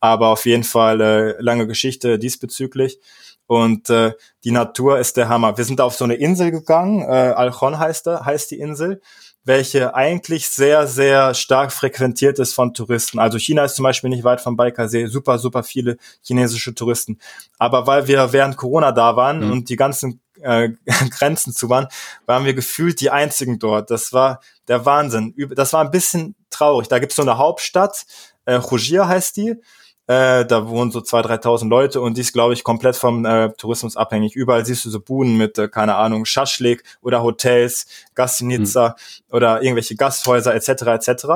aber 0.00 0.28
auf 0.28 0.46
jeden 0.46 0.64
Fall 0.64 1.00
äh, 1.00 1.42
lange 1.42 1.66
Geschichte 1.66 2.18
diesbezüglich. 2.18 2.98
Und 3.46 3.88
äh, 3.88 4.12
die 4.44 4.50
Natur 4.50 4.98
ist 4.98 5.16
der 5.16 5.28
Hammer. 5.28 5.56
Wir 5.56 5.64
sind 5.64 5.80
auf 5.80 5.94
so 5.94 6.04
eine 6.04 6.14
Insel 6.14 6.50
gegangen, 6.50 7.02
äh, 7.02 7.32
Alchon 7.34 7.78
heißt, 7.78 8.06
er, 8.06 8.26
heißt 8.26 8.50
die 8.50 8.58
Insel, 8.58 9.00
welche 9.48 9.94
eigentlich 9.94 10.50
sehr, 10.50 10.86
sehr 10.86 11.32
stark 11.32 11.72
frequentiert 11.72 12.38
ist 12.38 12.52
von 12.52 12.74
Touristen. 12.74 13.18
Also 13.18 13.38
China 13.38 13.64
ist 13.64 13.76
zum 13.76 13.84
Beispiel 13.84 14.10
nicht 14.10 14.22
weit 14.22 14.42
vom 14.42 14.56
Baikalsee, 14.56 15.06
super, 15.06 15.38
super 15.38 15.62
viele 15.62 15.96
chinesische 16.22 16.74
Touristen. 16.74 17.18
Aber 17.58 17.86
weil 17.86 18.06
wir 18.06 18.32
während 18.34 18.58
Corona 18.58 18.92
da 18.92 19.16
waren 19.16 19.46
mhm. 19.46 19.52
und 19.52 19.68
die 19.70 19.76
ganzen 19.76 20.20
äh, 20.42 20.68
Grenzen 21.10 21.54
zu 21.54 21.70
waren, 21.70 21.88
waren 22.26 22.44
wir 22.44 22.52
gefühlt 22.52 23.00
die 23.00 23.10
einzigen 23.10 23.58
dort. 23.58 23.90
Das 23.90 24.12
war 24.12 24.40
der 24.68 24.84
Wahnsinn. 24.84 25.34
Das 25.56 25.72
war 25.72 25.82
ein 25.82 25.90
bisschen 25.90 26.36
traurig. 26.50 26.88
Da 26.88 26.98
gibt's 26.98 27.16
so 27.16 27.22
eine 27.22 27.38
Hauptstadt, 27.38 28.04
äh, 28.44 28.58
Khujir 28.60 29.08
heißt 29.08 29.36
die. 29.38 29.56
Äh, 30.08 30.46
da 30.46 30.66
wohnen 30.68 30.90
so 30.90 31.00
2.000, 31.00 31.42
3.000 31.42 31.68
Leute 31.68 32.00
und 32.00 32.16
die 32.16 32.22
ist, 32.22 32.32
glaube 32.32 32.54
ich, 32.54 32.64
komplett 32.64 32.96
vom 32.96 33.26
äh, 33.26 33.50
Tourismus 33.50 33.94
abhängig. 33.94 34.34
Überall 34.34 34.64
siehst 34.64 34.86
du 34.86 34.90
so 34.90 35.00
Buden 35.00 35.36
mit, 35.36 35.58
äh, 35.58 35.68
keine 35.68 35.96
Ahnung, 35.96 36.24
Schaschlik 36.24 36.82
oder 37.02 37.22
Hotels, 37.22 37.86
Gastinitzer 38.14 38.96
mhm. 38.96 39.36
oder 39.36 39.62
irgendwelche 39.62 39.96
Gasthäuser 39.96 40.54
etc. 40.54 40.68
etc. 41.08 41.26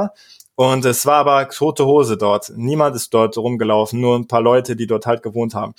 Und 0.55 0.87
es 0.87 1.05
war 1.05 1.17
aber 1.17 1.47
tote 1.51 1.85
Hose 1.85 2.17
dort. 2.17 2.51
Niemand 2.57 2.97
ist 2.97 3.13
dort 3.13 3.37
rumgelaufen, 3.37 4.01
nur 4.01 4.17
ein 4.17 4.27
paar 4.27 4.41
Leute, 4.41 4.75
die 4.75 4.87
dort 4.87 5.05
halt 5.05 5.23
gewohnt 5.23 5.55
haben. 5.55 5.75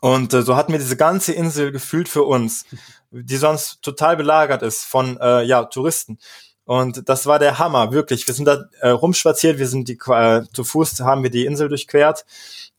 Und 0.00 0.34
äh, 0.34 0.42
so 0.42 0.56
hatten 0.56 0.72
wir 0.72 0.80
diese 0.80 0.96
ganze 0.96 1.32
Insel 1.32 1.70
gefühlt 1.70 2.08
für 2.08 2.24
uns, 2.24 2.66
die 3.12 3.36
sonst 3.36 3.82
total 3.82 4.16
belagert 4.16 4.62
ist 4.62 4.82
von 4.82 5.16
äh, 5.20 5.44
ja 5.44 5.62
Touristen. 5.64 6.18
Und 6.66 7.08
das 7.08 7.26
war 7.26 7.38
der 7.38 7.58
Hammer, 7.58 7.92
wirklich. 7.92 8.26
Wir 8.26 8.34
sind 8.34 8.46
da 8.46 8.64
äh, 8.80 8.88
rumspaziert, 8.88 9.58
wir 9.58 9.68
sind 9.68 9.88
die 9.88 9.98
äh, 10.08 10.42
zu 10.52 10.64
Fuß 10.64 11.00
haben 11.00 11.22
wir 11.22 11.30
die 11.30 11.44
Insel 11.44 11.68
durchquert 11.68 12.24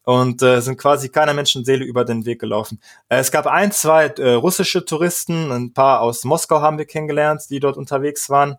und 0.04 0.42
äh, 0.42 0.62
sind 0.62 0.78
quasi 0.78 1.10
keiner 1.10 1.34
Menschenseele 1.34 1.86
über 1.86 2.04
den 2.04 2.26
Weg 2.26 2.40
gelaufen. 2.40 2.80
Äh, 3.10 3.18
es 3.18 3.32
gab 3.32 3.46
ein, 3.46 3.72
zwei 3.72 4.08
äh, 4.08 4.34
russische 4.34 4.86
Touristen, 4.86 5.52
ein 5.52 5.74
paar 5.74 6.02
aus 6.02 6.24
Moskau 6.24 6.62
haben 6.62 6.78
wir 6.78 6.86
kennengelernt, 6.86 7.44
die 7.50 7.60
dort 7.60 7.78
unterwegs 7.78 8.30
waren. 8.30 8.58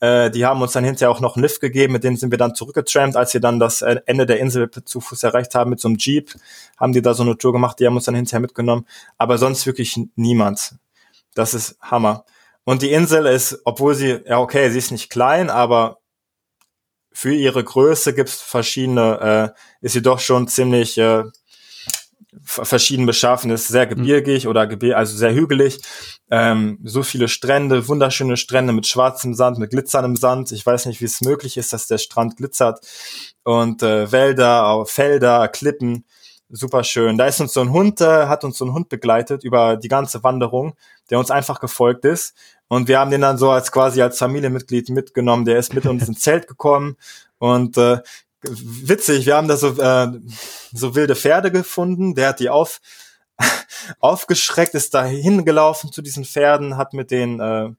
Äh, 0.00 0.30
die 0.30 0.46
haben 0.46 0.62
uns 0.62 0.72
dann 0.72 0.84
hinterher 0.84 1.10
auch 1.10 1.20
noch 1.20 1.34
einen 1.34 1.42
Lift 1.42 1.60
gegeben, 1.60 1.92
mit 1.92 2.04
denen 2.04 2.16
sind 2.16 2.30
wir 2.30 2.38
dann 2.38 2.54
zurückgetrampt, 2.54 3.16
als 3.16 3.34
wir 3.34 3.40
dann 3.40 3.58
das 3.58 3.82
äh, 3.82 3.96
Ende 4.06 4.26
der 4.26 4.38
Insel 4.38 4.70
zu 4.70 5.00
Fuß 5.00 5.24
erreicht 5.24 5.56
haben 5.56 5.70
mit 5.70 5.80
so 5.80 5.88
einem 5.88 5.96
Jeep, 5.98 6.34
haben 6.76 6.92
die 6.92 7.02
da 7.02 7.14
so 7.14 7.24
eine 7.24 7.36
Tour 7.36 7.52
gemacht, 7.52 7.80
die 7.80 7.86
haben 7.86 7.96
uns 7.96 8.04
dann 8.04 8.14
hinterher 8.14 8.40
mitgenommen. 8.40 8.86
Aber 9.16 9.38
sonst 9.38 9.66
wirklich 9.66 9.98
niemand. 10.14 10.76
Das 11.34 11.52
ist 11.54 11.76
Hammer. 11.80 12.24
Und 12.68 12.82
die 12.82 12.90
Insel 12.90 13.24
ist, 13.24 13.62
obwohl 13.64 13.94
sie, 13.94 14.20
ja 14.26 14.40
okay, 14.40 14.68
sie 14.68 14.76
ist 14.76 14.90
nicht 14.90 15.08
klein, 15.08 15.48
aber 15.48 16.00
für 17.10 17.32
ihre 17.32 17.64
Größe 17.64 18.12
gibt 18.12 18.28
es 18.28 18.42
verschiedene, 18.42 19.54
äh, 19.56 19.86
ist 19.86 19.94
sie 19.94 20.02
doch 20.02 20.20
schon 20.20 20.48
ziemlich, 20.48 20.98
äh, 20.98 21.24
verschieden 22.44 23.06
beschaffen 23.06 23.50
ist, 23.50 23.68
sehr 23.68 23.86
gebirgig 23.86 24.44
mhm. 24.44 24.50
oder 24.50 24.66
gebir 24.66 24.98
also 24.98 25.16
sehr 25.16 25.32
hügelig. 25.32 25.80
Ähm, 26.30 26.78
so 26.84 27.02
viele 27.02 27.28
Strände, 27.28 27.88
wunderschöne 27.88 28.36
Strände 28.36 28.74
mit 28.74 28.86
schwarzem 28.86 29.32
Sand, 29.32 29.56
mit 29.56 29.70
glitzerndem 29.70 30.16
Sand. 30.16 30.52
Ich 30.52 30.66
weiß 30.66 30.84
nicht, 30.84 31.00
wie 31.00 31.06
es 31.06 31.22
möglich 31.22 31.56
ist, 31.56 31.72
dass 31.72 31.86
der 31.86 31.96
Strand 31.96 32.36
glitzert. 32.36 32.86
Und 33.44 33.82
äh, 33.82 34.12
Wälder, 34.12 34.84
Felder, 34.84 35.48
Klippen, 35.48 36.04
super 36.50 36.84
schön. 36.84 37.18
Da 37.18 37.26
ist 37.26 37.40
uns 37.40 37.52
so 37.52 37.60
ein 37.60 37.72
Hund, 37.72 38.00
äh, 38.00 38.26
hat 38.26 38.44
uns 38.44 38.58
so 38.58 38.64
ein 38.64 38.72
Hund 38.72 38.88
begleitet 38.88 39.44
über 39.44 39.76
die 39.76 39.88
ganze 39.88 40.22
Wanderung, 40.22 40.74
der 41.10 41.18
uns 41.18 41.30
einfach 41.30 41.60
gefolgt 41.60 42.04
ist. 42.04 42.34
Und 42.68 42.88
wir 42.88 42.98
haben 42.98 43.10
den 43.10 43.20
dann 43.20 43.38
so 43.38 43.50
als 43.50 43.72
quasi 43.72 44.02
als 44.02 44.18
Familienmitglied 44.18 44.90
mitgenommen. 44.90 45.44
Der 45.44 45.58
ist 45.58 45.74
mit 45.74 45.86
uns 45.86 46.08
ins 46.08 46.20
Zelt 46.20 46.46
gekommen 46.46 46.96
und 47.38 47.76
äh, 47.76 47.98
witzig, 48.42 49.26
wir 49.26 49.36
haben 49.36 49.48
da 49.48 49.56
so, 49.56 49.80
äh, 49.80 50.08
so 50.72 50.94
wilde 50.94 51.16
Pferde 51.16 51.50
gefunden, 51.50 52.14
der 52.14 52.28
hat 52.28 52.40
die 52.40 52.50
auf, 52.50 52.80
aufgeschreckt, 54.00 54.74
ist 54.74 54.94
da 54.94 55.04
hingelaufen 55.04 55.92
zu 55.92 56.02
diesen 56.02 56.24
Pferden, 56.24 56.76
hat 56.76 56.92
mit 56.92 57.10
den, 57.10 57.40
äh, 57.40 57.70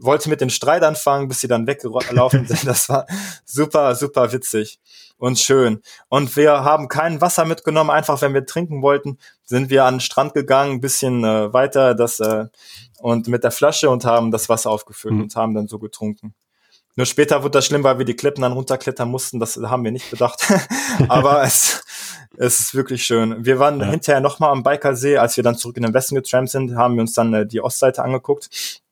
wollte 0.00 0.28
mit 0.28 0.40
den 0.40 0.50
Streit 0.50 0.82
anfangen, 0.82 1.28
bis 1.28 1.40
sie 1.40 1.48
dann 1.48 1.66
weggelaufen 1.66 2.46
sind. 2.46 2.66
Das 2.66 2.88
war 2.88 3.06
super, 3.44 3.94
super 3.94 4.32
witzig 4.32 4.78
und 5.20 5.38
schön. 5.38 5.82
Und 6.08 6.36
wir 6.36 6.64
haben 6.64 6.88
kein 6.88 7.20
Wasser 7.20 7.44
mitgenommen, 7.44 7.90
einfach 7.90 8.20
wenn 8.22 8.34
wir 8.34 8.46
trinken 8.46 8.82
wollten, 8.82 9.18
sind 9.44 9.70
wir 9.70 9.84
an 9.84 9.94
den 9.94 10.00
Strand 10.00 10.34
gegangen, 10.34 10.72
ein 10.72 10.80
bisschen 10.80 11.24
äh, 11.24 11.52
weiter 11.52 11.94
das 11.94 12.20
äh, 12.20 12.46
und 13.00 13.28
mit 13.28 13.44
der 13.44 13.50
Flasche 13.50 13.90
und 13.90 14.04
haben 14.04 14.30
das 14.30 14.48
Wasser 14.48 14.70
aufgefüllt 14.70 15.14
mhm. 15.14 15.22
und 15.22 15.36
haben 15.36 15.54
dann 15.54 15.68
so 15.68 15.78
getrunken. 15.78 16.34
Nur 16.96 17.06
später 17.06 17.42
wurde 17.42 17.52
das 17.52 17.66
schlimm, 17.66 17.84
weil 17.84 17.98
wir 17.98 18.04
die 18.04 18.16
Klippen 18.16 18.42
dann 18.42 18.52
runterklettern 18.52 19.08
mussten. 19.08 19.38
Das 19.38 19.56
haben 19.56 19.84
wir 19.84 19.92
nicht 19.92 20.10
bedacht. 20.10 20.46
Aber 21.08 21.42
es, 21.42 21.82
es 22.36 22.60
ist 22.60 22.74
wirklich 22.74 23.04
schön. 23.04 23.44
Wir 23.44 23.58
waren 23.58 23.80
ja. 23.80 23.86
hinterher 23.86 24.20
nochmal 24.20 24.50
am 24.50 24.62
Baikalsee. 24.62 25.16
Als 25.16 25.36
wir 25.36 25.44
dann 25.44 25.56
zurück 25.56 25.76
in 25.76 25.84
den 25.84 25.94
Westen 25.94 26.16
getrampt 26.16 26.50
sind, 26.50 26.76
haben 26.76 26.96
wir 26.96 27.02
uns 27.02 27.12
dann 27.12 27.32
äh, 27.32 27.46
die 27.46 27.60
Ostseite 27.60 28.02
angeguckt. 28.02 28.82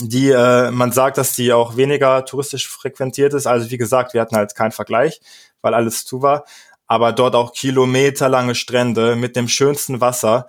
Die, 0.00 0.30
äh, 0.30 0.70
man 0.70 0.92
sagt, 0.92 1.18
dass 1.18 1.32
die 1.32 1.52
auch 1.52 1.76
weniger 1.76 2.24
touristisch 2.24 2.68
frequentiert 2.68 3.34
ist. 3.34 3.46
Also 3.46 3.70
wie 3.70 3.78
gesagt, 3.78 4.14
wir 4.14 4.20
hatten 4.20 4.36
halt 4.36 4.54
keinen 4.54 4.70
Vergleich, 4.70 5.20
weil 5.62 5.74
alles 5.74 6.04
zu 6.04 6.22
war. 6.22 6.44
Aber 6.86 7.12
dort 7.12 7.34
auch 7.34 7.52
kilometerlange 7.52 8.54
Strände 8.54 9.14
mit 9.14 9.36
dem 9.36 9.48
schönsten 9.48 10.00
Wasser 10.00 10.46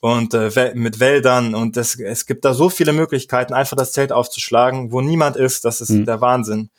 und 0.00 0.32
äh, 0.34 0.72
mit 0.74 1.00
Wäldern 1.00 1.54
und 1.54 1.76
es, 1.76 1.98
es 2.00 2.26
gibt 2.26 2.44
da 2.44 2.54
so 2.54 2.70
viele 2.70 2.92
Möglichkeiten, 2.92 3.52
einfach 3.52 3.76
das 3.76 3.92
Zelt 3.92 4.10
aufzuschlagen, 4.10 4.90
wo 4.90 5.00
niemand 5.00 5.36
ist. 5.36 5.64
Das 5.64 5.80
ist 5.80 5.90
mhm. 5.90 6.06
der 6.06 6.20
Wahnsinn. 6.20 6.70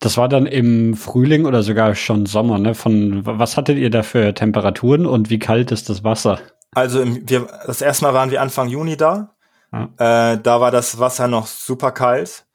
Das 0.00 0.16
war 0.16 0.28
dann 0.28 0.46
im 0.46 0.94
Frühling 0.94 1.46
oder 1.46 1.62
sogar 1.62 1.94
schon 1.94 2.26
Sommer, 2.26 2.58
ne? 2.58 2.74
Von 2.74 3.24
was 3.24 3.56
hattet 3.56 3.78
ihr 3.78 3.90
da 3.90 4.02
für 4.02 4.34
Temperaturen 4.34 5.06
und 5.06 5.30
wie 5.30 5.38
kalt 5.38 5.70
ist 5.70 5.88
das 5.88 6.04
Wasser? 6.04 6.38
Also 6.72 7.00
im, 7.00 7.28
wir, 7.28 7.46
das 7.66 7.80
erste 7.80 8.04
Mal 8.04 8.14
waren 8.14 8.30
wir 8.30 8.42
Anfang 8.42 8.68
Juni 8.68 8.96
da. 8.96 9.34
Ja. 9.72 10.32
Äh, 10.32 10.38
da 10.42 10.60
war 10.60 10.70
das 10.70 10.98
Wasser 10.98 11.28
noch 11.28 11.46
super 11.46 11.92
kalt. 11.92 12.45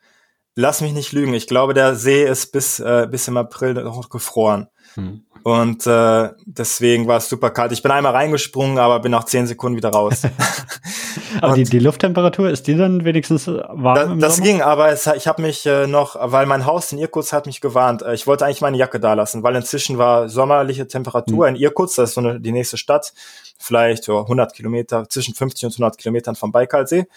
Lass 0.61 0.81
mich 0.81 0.93
nicht 0.93 1.11
lügen. 1.11 1.33
Ich 1.33 1.47
glaube, 1.47 1.73
der 1.73 1.95
See 1.95 2.23
ist 2.23 2.51
bis, 2.51 2.79
äh, 2.79 3.07
bis 3.09 3.27
im 3.27 3.35
April 3.35 3.73
noch 3.73 4.09
gefroren. 4.09 4.67
Hm. 4.93 5.23
Und 5.41 5.87
äh, 5.87 6.29
deswegen 6.45 7.07
war 7.07 7.17
es 7.17 7.27
super 7.27 7.49
kalt. 7.49 7.71
Ich 7.71 7.81
bin 7.81 7.91
einmal 7.91 8.11
reingesprungen, 8.11 8.77
aber 8.77 8.99
bin 8.99 9.11
nach 9.11 9.23
zehn 9.23 9.47
Sekunden 9.47 9.75
wieder 9.75 9.89
raus. 9.89 10.21
aber 11.41 11.55
die, 11.55 11.63
die 11.63 11.79
Lufttemperatur, 11.79 12.51
ist 12.51 12.67
die 12.67 12.77
dann 12.77 13.03
wenigstens 13.05 13.47
warm? 13.47 13.81
Da, 13.81 14.05
das 14.15 14.35
Sommer? 14.35 14.47
ging, 14.47 14.61
aber 14.61 14.89
es, 14.89 15.07
ich 15.07 15.27
habe 15.27 15.41
mich 15.41 15.65
äh, 15.65 15.87
noch, 15.87 16.15
weil 16.19 16.45
mein 16.45 16.67
Haus 16.67 16.91
in 16.91 16.99
Irkutsk 16.99 17.33
hat 17.33 17.47
mich 17.47 17.59
gewarnt. 17.59 18.03
Äh, 18.03 18.13
ich 18.13 18.27
wollte 18.27 18.45
eigentlich 18.45 18.61
meine 18.61 18.77
Jacke 18.77 18.99
da 18.99 19.15
lassen, 19.15 19.41
weil 19.41 19.55
inzwischen 19.55 19.97
war 19.97 20.29
sommerliche 20.29 20.87
Temperatur 20.87 21.49
mhm. 21.49 21.55
in 21.55 21.61
Irkutsk, 21.61 21.95
das 21.95 22.09
ist 22.09 22.15
so 22.15 22.21
eine, 22.21 22.39
die 22.39 22.51
nächste 22.51 22.77
Stadt, 22.77 23.11
vielleicht 23.57 24.03
so 24.03 24.19
100 24.19 24.53
Kilometer, 24.53 25.09
zwischen 25.09 25.33
50 25.33 25.65
und 25.65 25.71
100 25.71 25.97
Kilometern 25.97 26.35
vom 26.35 26.51
Baikalsee. 26.51 27.07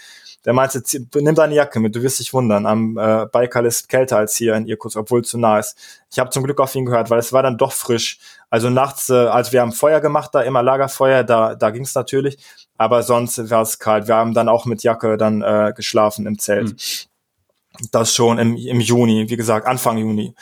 Der 0.45 0.53
meinte, 0.53 0.83
nimm 1.15 1.35
deine 1.35 1.55
Jacke 1.55 1.81
mit, 1.81 1.95
du 1.95 2.03
wirst 2.03 2.19
dich 2.19 2.35
wundern. 2.35 2.67
Am 2.67 2.99
äh, 2.99 3.27
Baikal 3.27 3.65
ist 3.65 3.89
kälter 3.89 4.19
als 4.19 4.37
hier 4.37 4.55
in 4.55 4.67
Irkutsk, 4.67 4.99
obwohl 4.99 5.21
es 5.21 5.29
zu 5.29 5.39
nah 5.39 5.59
ist. 5.59 5.77
Ich 6.11 6.19
habe 6.19 6.31
zum 6.31 6.45
Glück 6.45 6.61
auf 6.61 6.75
ihn 6.75 6.85
gehört, 6.85 7.09
weil 7.09 7.19
es 7.19 7.33
war 7.33 7.43
dann 7.43 7.57
doch 7.57 7.73
frisch. 7.73 8.19
Also 8.51 8.69
nachts, 8.69 9.09
äh, 9.09 9.15
als 9.15 9.53
wir 9.53 9.63
haben 9.63 9.73
Feuer 9.73 10.01
gemacht, 10.01 10.35
da 10.35 10.43
immer 10.43 10.63
Lagerfeuer, 10.63 11.25
da, 11.25 11.55
da 11.55 11.71
ging 11.71 11.85
es 11.85 11.95
natürlich. 11.95 12.39
Aber 12.77 13.03
sonst 13.03 13.51
war 13.51 13.63
es 13.63 13.79
kalt. 13.79 14.07
Wir 14.07 14.17
haben 14.17 14.35
dann 14.35 14.49
auch 14.49 14.67
mit 14.67 14.83
Jacke 14.83 15.17
dann 15.17 15.41
äh, 15.41 15.73
geschlafen 15.75 16.27
im 16.27 16.39
Zelt. 16.39 16.73
Mhm. 16.73 17.89
Das 17.91 18.15
schon 18.15 18.39
im, 18.39 18.57
im 18.57 18.81
Juni, 18.81 19.29
wie 19.31 19.37
gesagt, 19.37 19.67
Anfang 19.67 19.99
Juni. 19.99 20.35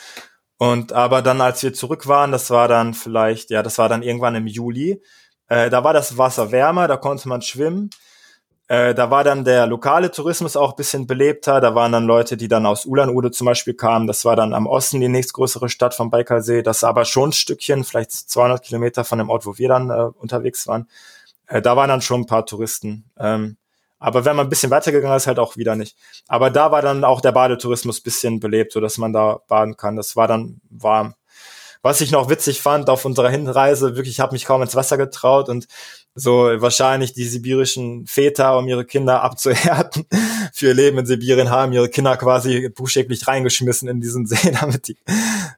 Und 0.57 0.93
aber 0.93 1.21
dann, 1.21 1.41
als 1.41 1.63
wir 1.63 1.73
zurück 1.73 2.07
waren, 2.07 2.31
das 2.31 2.49
war 2.49 2.67
dann 2.67 2.93
vielleicht, 2.93 3.49
ja, 3.49 3.63
das 3.63 3.77
war 3.77 3.89
dann 3.89 4.03
irgendwann 4.03 4.35
im 4.35 4.47
Juli. 4.47 5.01
Äh, 5.47 5.69
da 5.69 5.83
war 5.83 5.93
das 5.93 6.17
Wasser 6.17 6.51
wärmer, 6.51 6.87
da 6.87 6.97
konnte 6.97 7.27
man 7.27 7.41
schwimmen. 7.41 7.89
Äh, 8.73 8.95
da 8.95 9.11
war 9.11 9.23
dann 9.23 9.45
der 9.45 9.67
lokale 9.67 10.09
Tourismus 10.09 10.55
auch 10.55 10.73
bisschen 10.73 11.05
belebter. 11.05 11.61
Da 11.61 11.75
waren 11.75 11.91
dann 11.91 12.05
Leute, 12.07 12.37
die 12.37 12.47
dann 12.47 12.65
aus 12.65 12.87
Ulan-Ude 12.87 13.29
zum 13.29 13.45
Beispiel 13.45 13.75
kamen. 13.75 14.07
Das 14.07 14.25
war 14.25 14.35
dann 14.35 14.51
am 14.55 14.65
Osten 14.65 14.99
die 14.99 15.09
nächstgrößere 15.09 15.69
Stadt 15.69 15.93
vom 15.93 16.09
Baikalsee. 16.09 16.63
Das 16.63 16.83
aber 16.83 17.05
schon 17.05 17.29
ein 17.29 17.33
Stückchen, 17.33 17.83
vielleicht 17.83 18.11
200 18.11 18.63
Kilometer 18.63 19.03
von 19.03 19.19
dem 19.19 19.29
Ort, 19.29 19.45
wo 19.45 19.59
wir 19.59 19.69
dann 19.69 19.91
äh, 19.91 20.09
unterwegs 20.19 20.65
waren. 20.65 20.87
Äh, 21.45 21.61
da 21.61 21.75
waren 21.75 21.87
dann 21.87 22.01
schon 22.01 22.21
ein 22.21 22.25
paar 22.25 22.47
Touristen. 22.47 23.05
Ähm, 23.19 23.57
aber 23.99 24.25
wenn 24.25 24.35
man 24.35 24.47
ein 24.47 24.49
bisschen 24.49 24.71
weitergegangen 24.71 25.17
ist, 25.17 25.27
halt 25.27 25.37
auch 25.37 25.55
wieder 25.55 25.75
nicht. 25.75 25.95
Aber 26.27 26.49
da 26.49 26.71
war 26.71 26.81
dann 26.81 27.03
auch 27.03 27.21
der 27.21 27.31
Badetourismus 27.31 28.01
bisschen 28.01 28.39
belebt, 28.39 28.71
so 28.71 28.79
dass 28.81 28.97
man 28.97 29.13
da 29.13 29.39
baden 29.47 29.77
kann. 29.77 29.97
Das 29.97 30.15
war 30.15 30.27
dann 30.27 30.61
warm. 30.71 31.13
Was 31.83 31.99
ich 31.99 32.11
noch 32.11 32.29
witzig 32.29 32.61
fand 32.61 32.89
auf 32.89 33.03
unserer 33.03 33.29
Hinreise, 33.29 33.97
wirklich, 33.97 34.15
ich 34.15 34.19
habe 34.21 34.31
mich 34.31 34.45
kaum 34.45 34.61
ins 34.61 34.73
Wasser 34.73 34.97
getraut 34.97 35.49
und 35.49 35.67
so 36.15 36.31
wahrscheinlich 36.33 37.11
die 37.11 37.25
sibirischen 37.25 38.05
Väter, 38.05 38.57
um 38.57 38.67
ihre 38.69 38.85
Kinder 38.85 39.21
abzuhärten 39.21 40.05
für 40.53 40.67
ihr 40.67 40.73
Leben 40.73 40.97
in 40.99 41.05
Sibirien, 41.05 41.49
haben 41.49 41.73
ihre 41.73 41.89
Kinder 41.89 42.15
quasi 42.15 42.69
buchstäblich 42.69 43.27
reingeschmissen 43.27 43.89
in 43.89 43.99
diesen 43.99 44.25
See, 44.25 44.51
damit 44.61 44.87
die 44.87 44.97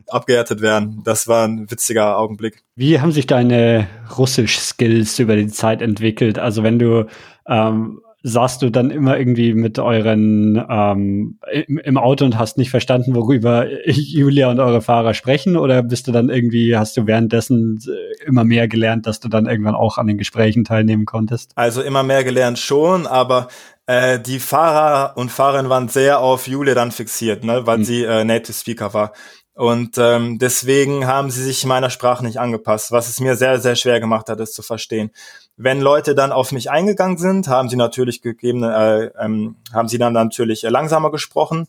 abgehärtet 0.07 0.61
werden. 0.61 1.01
Das 1.03 1.27
war 1.27 1.47
ein 1.47 1.69
witziger 1.69 2.17
Augenblick. 2.17 2.63
Wie 2.75 2.99
haben 2.99 3.11
sich 3.11 3.27
deine 3.27 3.87
Russisch-Skills 4.17 5.19
über 5.19 5.35
die 5.35 5.47
Zeit 5.47 5.83
entwickelt? 5.83 6.39
Also 6.39 6.63
wenn 6.63 6.79
du 6.79 7.05
ähm, 7.47 8.01
saßt 8.27 8.63
du 8.63 8.71
dann 8.71 8.89
immer 8.89 9.19
irgendwie 9.19 9.53
mit 9.53 9.77
euren 9.77 10.59
ähm, 10.67 11.37
im, 11.51 11.77
im, 11.77 11.97
Auto 11.99 12.25
und 12.25 12.39
hast 12.39 12.57
nicht 12.57 12.71
verstanden, 12.71 13.13
worüber 13.13 13.67
Julia 13.85 14.49
und 14.49 14.59
eure 14.59 14.81
Fahrer 14.81 15.13
sprechen? 15.13 15.55
Oder 15.55 15.83
bist 15.83 16.07
du 16.07 16.11
dann 16.11 16.29
irgendwie, 16.29 16.75
hast 16.75 16.97
du 16.97 17.05
währenddessen 17.05 17.79
äh, 17.87 18.25
immer 18.25 18.43
mehr 18.43 18.67
gelernt, 18.67 19.05
dass 19.05 19.19
du 19.19 19.29
dann 19.29 19.45
irgendwann 19.45 19.75
auch 19.75 19.99
an 19.99 20.07
den 20.07 20.17
Gesprächen 20.17 20.63
teilnehmen 20.63 21.05
konntest? 21.05 21.51
Also 21.53 21.83
immer 21.83 22.01
mehr 22.01 22.23
gelernt 22.23 22.57
schon, 22.57 23.05
aber 23.05 23.47
äh, 23.85 24.19
die 24.19 24.39
Fahrer 24.39 25.15
und 25.17 25.29
Fahrerinnen 25.29 25.69
waren 25.69 25.87
sehr 25.87 26.19
auf 26.19 26.47
Julia 26.47 26.73
dann 26.73 26.91
fixiert, 26.91 27.43
ne, 27.43 27.67
weil 27.67 27.77
hm. 27.77 27.83
sie 27.83 28.03
äh, 28.05 28.23
Native 28.23 28.53
Speaker 28.53 28.95
war. 28.95 29.13
Und 29.53 29.97
ähm, 29.99 30.39
deswegen 30.39 31.05
haben 31.07 31.29
sie 31.29 31.43
sich 31.43 31.63
meiner 31.65 31.89
Sprache 31.89 32.25
nicht 32.25 32.39
angepasst, 32.39 32.91
was 32.91 33.07
es 33.07 33.21
mir 33.21 33.35
sehr, 33.35 33.59
sehr 33.59 33.75
schwer 33.75 34.01
gemacht 34.01 34.27
hat, 34.29 34.39
es 34.41 34.51
zu 34.51 34.63
verstehen. 34.63 35.11
Wenn 35.57 35.81
Leute 35.81 36.15
dann 36.15 36.31
auf 36.31 36.51
mich 36.51 36.69
eingegangen 36.69 37.17
sind, 37.17 37.47
haben 37.47 37.69
sie 37.69 37.77
natürlich 37.77 38.21
gegeben, 38.21 38.63
äh, 38.63 39.05
ähm, 39.19 39.55
haben 39.73 39.87
sie 39.87 39.97
dann 39.97 40.13
natürlich 40.13 40.63
langsamer 40.63 41.11
gesprochen 41.11 41.67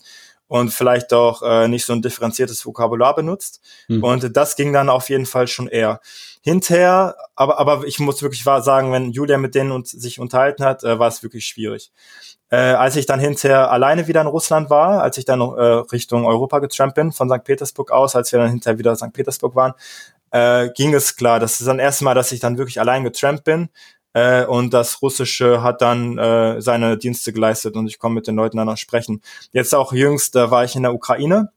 und 0.48 0.72
vielleicht 0.72 1.12
auch 1.12 1.42
äh, 1.42 1.68
nicht 1.68 1.84
so 1.84 1.92
ein 1.92 2.02
differenziertes 2.02 2.64
Vokabular 2.64 3.14
benutzt. 3.14 3.60
Mhm. 3.88 4.02
Und 4.02 4.36
das 4.36 4.56
ging 4.56 4.72
dann 4.72 4.88
auf 4.88 5.08
jeden 5.08 5.26
Fall 5.26 5.48
schon 5.48 5.68
eher. 5.68 6.00
Hinterher, 6.42 7.16
aber, 7.34 7.58
aber 7.58 7.84
ich 7.86 7.98
muss 7.98 8.22
wirklich 8.22 8.46
wahr 8.46 8.62
sagen, 8.62 8.92
wenn 8.92 9.10
Julia 9.10 9.38
mit 9.38 9.54
denen 9.56 9.72
uns, 9.72 9.90
sich 9.90 10.20
unterhalten 10.20 10.64
hat, 10.64 10.84
äh, 10.84 10.98
war 10.98 11.08
es 11.08 11.22
wirklich 11.22 11.46
schwierig. 11.46 11.90
Äh, 12.48 12.56
als 12.56 12.94
ich 12.94 13.06
dann 13.06 13.18
hinterher 13.18 13.72
alleine 13.72 14.06
wieder 14.06 14.20
in 14.20 14.28
Russland 14.28 14.70
war, 14.70 15.02
als 15.02 15.18
ich 15.18 15.24
dann 15.24 15.40
äh, 15.40 15.44
Richtung 15.44 16.24
Europa 16.24 16.60
getrampt 16.60 16.94
bin, 16.94 17.10
von 17.10 17.28
St. 17.28 17.42
Petersburg 17.42 17.90
aus, 17.90 18.14
als 18.14 18.30
wir 18.30 18.38
dann 18.38 18.50
hinterher 18.50 18.78
wieder 18.78 18.92
in 18.92 18.96
St. 18.96 19.12
Petersburg 19.12 19.56
waren, 19.56 19.74
äh, 20.30 20.70
ging 20.70 20.94
es 20.94 21.16
klar. 21.16 21.40
Das 21.40 21.60
ist 21.60 21.66
dann 21.66 21.78
erste 21.78 22.04
Mal, 22.04 22.14
dass 22.14 22.32
ich 22.32 22.40
dann 22.40 22.58
wirklich 22.58 22.80
allein 22.80 23.04
getrampt 23.04 23.44
bin. 23.44 23.68
Äh, 24.12 24.46
und 24.46 24.72
das 24.72 25.02
Russische 25.02 25.62
hat 25.62 25.82
dann 25.82 26.16
äh, 26.18 26.60
seine 26.62 26.96
Dienste 26.96 27.32
geleistet 27.32 27.76
und 27.76 27.86
ich 27.86 27.98
komme 27.98 28.14
mit 28.14 28.26
den 28.26 28.36
Leuten 28.36 28.56
dann 28.56 28.66
noch 28.66 28.78
sprechen. 28.78 29.20
Jetzt 29.52 29.74
auch 29.74 29.92
jüngst 29.92 30.36
äh, 30.36 30.50
war 30.50 30.64
ich 30.64 30.74
in 30.74 30.84
der 30.84 30.94
Ukraine, 30.94 31.52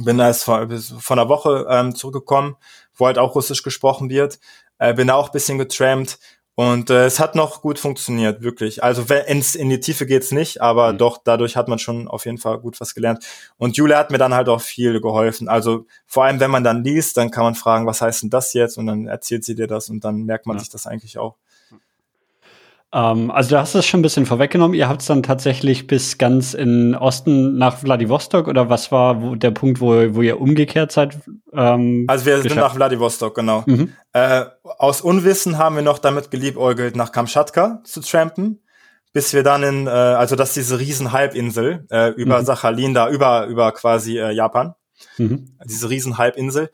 bin 0.00 0.20
erst 0.20 0.44
vor, 0.44 0.68
vor 1.00 1.16
einer 1.16 1.28
Woche 1.28 1.66
ähm, 1.68 1.94
zurückgekommen, 1.94 2.56
wo 2.94 3.06
halt 3.06 3.18
auch 3.18 3.34
Russisch 3.34 3.64
gesprochen 3.64 4.10
wird. 4.10 4.38
Äh, 4.78 4.94
bin 4.94 5.10
auch 5.10 5.30
bisschen 5.30 5.58
getrampt 5.58 6.18
und 6.54 6.90
äh, 6.90 7.06
es 7.06 7.18
hat 7.18 7.34
noch 7.34 7.62
gut 7.62 7.78
funktioniert, 7.78 8.42
wirklich. 8.42 8.84
Also 8.84 9.02
ins, 9.26 9.54
in 9.54 9.70
die 9.70 9.80
Tiefe 9.80 10.04
geht's 10.04 10.32
nicht, 10.32 10.60
aber 10.60 10.92
mhm. 10.92 10.98
doch, 10.98 11.18
dadurch 11.22 11.56
hat 11.56 11.68
man 11.68 11.78
schon 11.78 12.08
auf 12.08 12.26
jeden 12.26 12.36
Fall 12.36 12.58
gut 12.58 12.78
was 12.80 12.94
gelernt. 12.94 13.24
Und 13.56 13.76
Julia 13.76 13.96
hat 13.96 14.10
mir 14.10 14.18
dann 14.18 14.34
halt 14.34 14.48
auch 14.50 14.60
viel 14.60 15.00
geholfen. 15.00 15.48
Also 15.48 15.86
vor 16.06 16.24
allem, 16.24 16.40
wenn 16.40 16.50
man 16.50 16.62
dann 16.62 16.84
liest, 16.84 17.16
dann 17.16 17.30
kann 17.30 17.44
man 17.44 17.54
fragen, 17.54 17.86
was 17.86 18.02
heißt 18.02 18.24
denn 18.24 18.30
das 18.30 18.52
jetzt? 18.52 18.76
Und 18.76 18.86
dann 18.86 19.06
erzählt 19.06 19.44
sie 19.44 19.54
dir 19.54 19.66
das 19.66 19.88
und 19.88 20.04
dann 20.04 20.24
merkt 20.24 20.46
man 20.46 20.56
ja. 20.56 20.60
sich 20.60 20.68
das 20.68 20.86
eigentlich 20.86 21.16
auch. 21.16 21.36
Ähm, 22.92 23.30
also 23.30 23.50
du 23.50 23.58
hast 23.58 23.74
es 23.74 23.86
schon 23.86 24.00
ein 24.00 24.02
bisschen 24.02 24.26
vorweggenommen. 24.26 24.74
Ihr 24.74 24.88
habt 24.88 25.00
es 25.00 25.06
dann 25.06 25.22
tatsächlich 25.22 25.86
bis 25.86 26.18
ganz 26.18 26.52
in 26.52 26.94
Osten 26.94 27.56
nach 27.56 27.78
Vladivostok 27.78 28.48
oder 28.48 28.68
was 28.68 28.92
war 28.92 29.22
wo, 29.22 29.34
der 29.34 29.50
Punkt, 29.50 29.80
wo, 29.80 30.14
wo 30.14 30.22
ihr 30.22 30.40
umgekehrt 30.40 30.92
seid? 30.92 31.18
Ähm, 31.52 32.04
also 32.08 32.26
wir 32.26 32.42
sind 32.42 32.56
nach 32.56 32.74
Vladivostok, 32.74 33.34
genau. 33.34 33.64
Mhm. 33.66 33.94
Äh, 34.12 34.44
aus 34.62 35.00
Unwissen 35.00 35.56
haben 35.56 35.76
wir 35.76 35.82
noch 35.82 35.98
damit 35.98 36.30
geliebäugelt, 36.30 36.94
nach 36.94 37.12
Kamtschatka 37.12 37.80
zu 37.84 38.00
trampen, 38.00 38.60
bis 39.14 39.32
wir 39.32 39.42
dann 39.42 39.62
in, 39.62 39.86
äh, 39.86 39.90
also 39.90 40.36
das 40.36 40.50
ist 40.50 40.56
diese 40.56 40.78
riesen 40.78 41.12
Halbinsel 41.12 41.86
äh, 41.90 42.10
über 42.10 42.40
mhm. 42.40 42.44
Sachalin, 42.44 42.92
da 42.92 43.08
über, 43.08 43.46
über 43.46 43.72
quasi 43.72 44.18
äh, 44.18 44.32
Japan. 44.32 44.74
Mhm. 45.18 45.56
Diese 45.64 45.90
riesen 45.90 46.18
Halbinsel. 46.18 46.70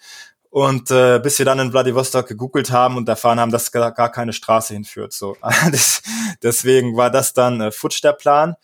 Und 0.50 0.90
äh, 0.90 1.20
bis 1.22 1.38
wir 1.38 1.46
dann 1.46 1.58
in 1.58 1.70
Vladivostok 1.70 2.26
gegoogelt 2.26 2.70
haben 2.70 2.96
und 2.96 3.08
erfahren 3.08 3.38
haben, 3.38 3.52
dass 3.52 3.70
gar, 3.70 3.92
keine 3.92 4.32
Straße 4.32 4.72
hinführt. 4.72 5.12
So, 5.12 5.36
deswegen 6.42 6.96
war 6.96 7.10
das 7.10 7.34
dann 7.34 7.60
äh, 7.60 7.70
futsch 7.70 8.02
der 8.02 8.14
Plan. 8.14 8.56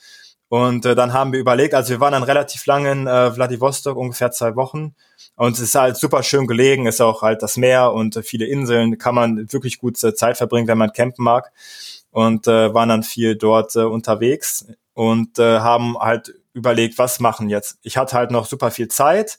Und 0.49 0.87
äh, 0.87 0.95
dann 0.95 1.13
haben 1.13 1.33
wir 1.33 1.41
überlegt, 1.41 1.75
also 1.75 1.91
wir 1.91 2.01
waren 2.01 2.13
dann 2.13 2.23
relativ 2.23 2.65
lange 2.67 2.93
in 2.93 3.07
äh, 3.07 3.33
Vladivostok, 3.33 3.97
ungefähr 3.97 4.31
zwei 4.31 4.57
Wochen. 4.57 4.95
Und 5.37 5.55
es 5.55 5.61
ist 5.61 5.75
halt 5.75 5.97
super 5.97 6.23
schön 6.23 6.47
gelegen, 6.47 6.87
ist 6.87 7.01
auch 7.01 7.23
halt 7.23 7.43
das 7.43 7.57
Meer 7.57 7.93
und 7.93 8.17
äh, 8.17 8.23
viele 8.23 8.47
Inseln, 8.47 8.97
kann 8.99 9.15
man 9.15 9.53
wirklich 9.53 9.79
gut 9.79 10.03
äh, 10.05 10.15
Zeit 10.15 10.37
verbringen, 10.37 10.69
wenn 10.69 10.79
man 10.79 10.93
campen 10.93 11.25
mag. 11.25 11.51
Und 12.11 12.47
äh, 12.47 12.73
waren 12.73 12.89
dann 12.89 13.03
viel 13.03 13.37
dort 13.37 13.75
äh, 13.75 13.81
unterwegs 13.81 14.67
und 14.93 15.39
äh, 15.41 15.59
haben 15.59 15.99
halt 15.99 16.33
überlegt, 16.53 16.99
was 16.99 17.19
machen 17.19 17.49
jetzt. 17.49 17.79
Ich 17.83 17.97
hatte 17.97 18.17
halt 18.17 18.31
noch 18.31 18.47
super 18.47 18.71
viel 18.71 18.89
Zeit 18.89 19.39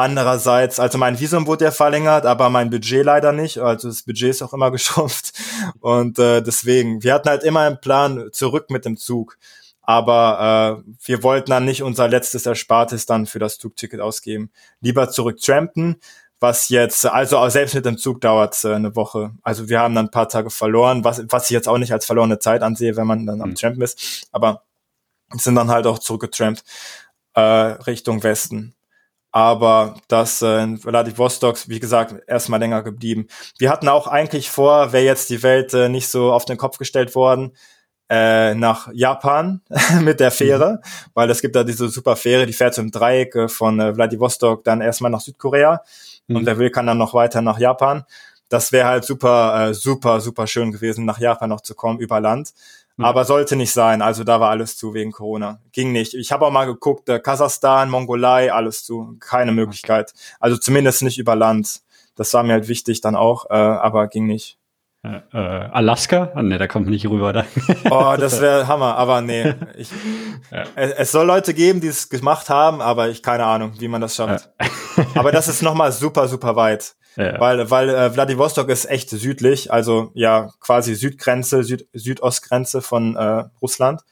Andererseits, 0.00 0.78
also 0.78 0.96
mein 0.96 1.18
Visum 1.18 1.48
wurde 1.48 1.64
ja 1.64 1.70
verlängert, 1.72 2.24
aber 2.24 2.50
mein 2.50 2.70
Budget 2.70 3.04
leider 3.04 3.32
nicht. 3.32 3.58
Also 3.58 3.88
das 3.88 4.04
Budget 4.04 4.30
ist 4.30 4.42
auch 4.42 4.52
immer 4.52 4.70
geschrumpft. 4.70 5.32
Und 5.80 6.20
äh, 6.20 6.40
deswegen, 6.40 7.02
wir 7.02 7.12
hatten 7.12 7.28
halt 7.28 7.42
immer 7.42 7.62
einen 7.62 7.80
Plan 7.80 8.28
zurück 8.30 8.70
mit 8.70 8.84
dem 8.84 8.96
Zug. 8.96 9.38
Aber 9.82 10.84
äh, 10.86 10.92
wir 11.04 11.24
wollten 11.24 11.50
dann 11.50 11.64
nicht 11.64 11.82
unser 11.82 12.06
letztes 12.06 12.46
Erspartes 12.46 13.06
dann 13.06 13.26
für 13.26 13.40
das 13.40 13.58
Zugticket 13.58 13.98
ausgeben. 13.98 14.52
Lieber 14.80 15.10
zurück 15.10 15.40
trampen, 15.40 15.96
was 16.38 16.68
jetzt, 16.68 17.04
also 17.04 17.48
selbst 17.48 17.74
mit 17.74 17.84
dem 17.84 17.98
Zug 17.98 18.20
dauert 18.20 18.54
es 18.54 18.62
äh, 18.62 18.74
eine 18.74 18.94
Woche. 18.94 19.32
Also 19.42 19.68
wir 19.68 19.80
haben 19.80 19.96
dann 19.96 20.06
ein 20.06 20.12
paar 20.12 20.28
Tage 20.28 20.50
verloren, 20.50 21.02
was, 21.02 21.24
was 21.28 21.46
ich 21.46 21.50
jetzt 21.50 21.66
auch 21.66 21.78
nicht 21.78 21.92
als 21.92 22.06
verlorene 22.06 22.38
Zeit 22.38 22.62
ansehe, 22.62 22.96
wenn 22.96 23.08
man 23.08 23.26
dann 23.26 23.42
am 23.42 23.50
mhm. 23.50 23.54
Trampen 23.56 23.82
ist. 23.82 24.28
Aber 24.30 24.62
sind 25.32 25.56
dann 25.56 25.70
halt 25.70 25.88
auch 25.88 25.98
zurückgetrampt 25.98 26.62
äh, 27.34 27.40
Richtung 27.40 28.22
Westen 28.22 28.76
aber 29.32 29.96
das 30.08 30.42
äh, 30.42 30.62
in 30.62 30.78
Vladivostok, 30.78 31.68
wie 31.68 31.80
gesagt, 31.80 32.14
erstmal 32.26 32.60
länger 32.60 32.82
geblieben. 32.82 33.26
Wir 33.58 33.70
hatten 33.70 33.88
auch 33.88 34.06
eigentlich 34.06 34.50
vor, 34.50 34.92
wäre 34.92 35.04
jetzt 35.04 35.30
die 35.30 35.42
Welt 35.42 35.74
äh, 35.74 35.88
nicht 35.88 36.08
so 36.08 36.32
auf 36.32 36.44
den 36.44 36.56
Kopf 36.56 36.78
gestellt 36.78 37.14
worden, 37.14 37.52
äh, 38.08 38.54
nach 38.54 38.88
Japan 38.92 39.60
mit 40.00 40.20
der 40.20 40.30
Fähre, 40.30 40.80
mhm. 40.82 41.10
weil 41.14 41.30
es 41.30 41.42
gibt 41.42 41.54
da 41.56 41.64
diese 41.64 41.88
super 41.88 42.16
Fähre, 42.16 42.46
die 42.46 42.52
fährt 42.52 42.74
so 42.74 42.82
im 42.82 42.90
Dreieck 42.90 43.34
äh, 43.34 43.48
von 43.48 43.78
äh, 43.80 43.94
Vladivostok 43.94 44.64
dann 44.64 44.80
erstmal 44.80 45.10
nach 45.10 45.20
Südkorea 45.20 45.82
mhm. 46.26 46.36
und 46.36 46.46
wer 46.46 46.58
will, 46.58 46.70
kann 46.70 46.86
dann 46.86 46.98
noch 46.98 47.14
weiter 47.14 47.42
nach 47.42 47.58
Japan. 47.58 48.04
Das 48.48 48.72
wäre 48.72 48.88
halt 48.88 49.04
super, 49.04 49.68
äh, 49.68 49.74
super, 49.74 50.20
super 50.20 50.46
schön 50.46 50.72
gewesen, 50.72 51.04
nach 51.04 51.18
Japan 51.18 51.50
noch 51.50 51.60
zu 51.60 51.74
kommen 51.74 51.98
über 51.98 52.18
Land. 52.20 52.54
Aber 52.98 53.24
sollte 53.24 53.56
nicht 53.56 53.72
sein. 53.72 54.02
Also 54.02 54.24
da 54.24 54.40
war 54.40 54.50
alles 54.50 54.76
zu 54.76 54.92
wegen 54.92 55.12
Corona. 55.12 55.60
Ging 55.72 55.92
nicht. 55.92 56.14
Ich 56.14 56.32
habe 56.32 56.46
auch 56.46 56.50
mal 56.50 56.66
geguckt, 56.66 57.08
äh, 57.08 57.20
Kasachstan, 57.20 57.90
Mongolei, 57.90 58.52
alles 58.52 58.84
zu. 58.84 59.16
Keine 59.20 59.52
Möglichkeit. 59.52 60.12
Also 60.40 60.56
zumindest 60.56 61.02
nicht 61.02 61.18
über 61.18 61.36
Land. 61.36 61.82
Das 62.16 62.34
war 62.34 62.42
mir 62.42 62.54
halt 62.54 62.68
wichtig 62.68 63.00
dann 63.00 63.14
auch, 63.14 63.48
äh, 63.48 63.54
aber 63.54 64.08
ging 64.08 64.26
nicht. 64.26 64.58
Äh, 65.04 65.20
äh, 65.32 65.68
Alaska? 65.70 66.32
Oh, 66.34 66.42
ne, 66.42 66.58
da 66.58 66.66
kommt 66.66 66.88
nicht 66.88 67.08
rüber. 67.08 67.32
Da. 67.32 67.44
Oh, 67.90 68.16
das 68.18 68.40
wäre 68.40 68.66
Hammer, 68.66 68.96
aber 68.96 69.20
nee. 69.20 69.54
Ich, 69.76 69.90
ja. 70.50 70.64
es, 70.74 70.92
es, 70.92 71.12
soll 71.12 71.26
Leute 71.26 71.54
geben, 71.54 71.80
die 71.80 71.86
es 71.86 72.08
gemacht 72.08 72.50
haben, 72.50 72.80
aber 72.80 73.08
ich 73.08 73.22
keine 73.22 73.44
Ahnung, 73.44 73.74
wie 73.78 73.88
man 73.88 74.00
das 74.00 74.16
schafft. 74.16 74.50
Ja. 74.96 75.04
aber 75.14 75.30
das 75.30 75.46
ist 75.46 75.62
nochmal 75.62 75.92
super, 75.92 76.26
super 76.26 76.56
weit. 76.56 76.96
Ja. 77.18 77.40
Weil, 77.40 77.68
weil 77.68 77.88
äh, 77.88 78.10
Vladivostok 78.10 78.68
ist 78.68 78.88
echt 78.88 79.10
südlich, 79.10 79.72
also 79.72 80.12
ja 80.14 80.52
quasi 80.60 80.94
Südgrenze, 80.94 81.64
Süd 81.64 81.88
Südostgrenze 81.92 82.80
von 82.80 83.16
äh, 83.16 83.44
Russland. 83.60 84.02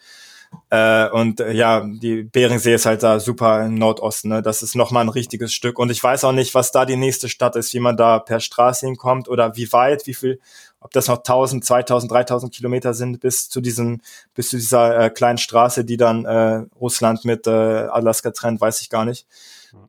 Äh, 0.70 1.08
und 1.10 1.38
äh, 1.38 1.52
ja, 1.52 1.86
die 1.86 2.24
Beringsee 2.24 2.74
ist 2.74 2.84
halt 2.84 3.04
da 3.04 3.20
super 3.20 3.64
im 3.64 3.76
Nordosten. 3.76 4.30
Ne? 4.30 4.42
Das 4.42 4.60
ist 4.62 4.74
nochmal 4.74 5.04
ein 5.04 5.08
richtiges 5.08 5.52
Stück. 5.52 5.78
Und 5.78 5.90
ich 5.90 6.02
weiß 6.02 6.24
auch 6.24 6.32
nicht, 6.32 6.54
was 6.56 6.72
da 6.72 6.84
die 6.84 6.96
nächste 6.96 7.28
Stadt 7.28 7.54
ist, 7.54 7.72
wie 7.74 7.78
man 7.78 7.96
da 7.96 8.18
per 8.18 8.40
Straße 8.40 8.86
hinkommt 8.86 9.28
oder 9.28 9.54
wie 9.54 9.72
weit, 9.72 10.08
wie 10.08 10.14
viel, 10.14 10.40
ob 10.80 10.90
das 10.90 11.06
noch 11.06 11.18
1000, 11.18 11.64
2000, 11.64 12.10
3000 12.10 12.52
Kilometer 12.52 12.92
sind 12.92 13.20
bis 13.20 13.48
zu 13.48 13.60
diesen, 13.60 14.02
bis 14.34 14.50
zu 14.50 14.56
dieser 14.56 14.98
äh, 14.98 15.10
kleinen 15.10 15.38
Straße, 15.38 15.84
die 15.84 15.96
dann 15.96 16.24
äh, 16.24 16.64
Russland 16.80 17.24
mit 17.24 17.46
äh, 17.46 17.50
Alaska 17.50 18.32
trennt, 18.32 18.60
weiß 18.60 18.80
ich 18.80 18.90
gar 18.90 19.04
nicht. 19.04 19.26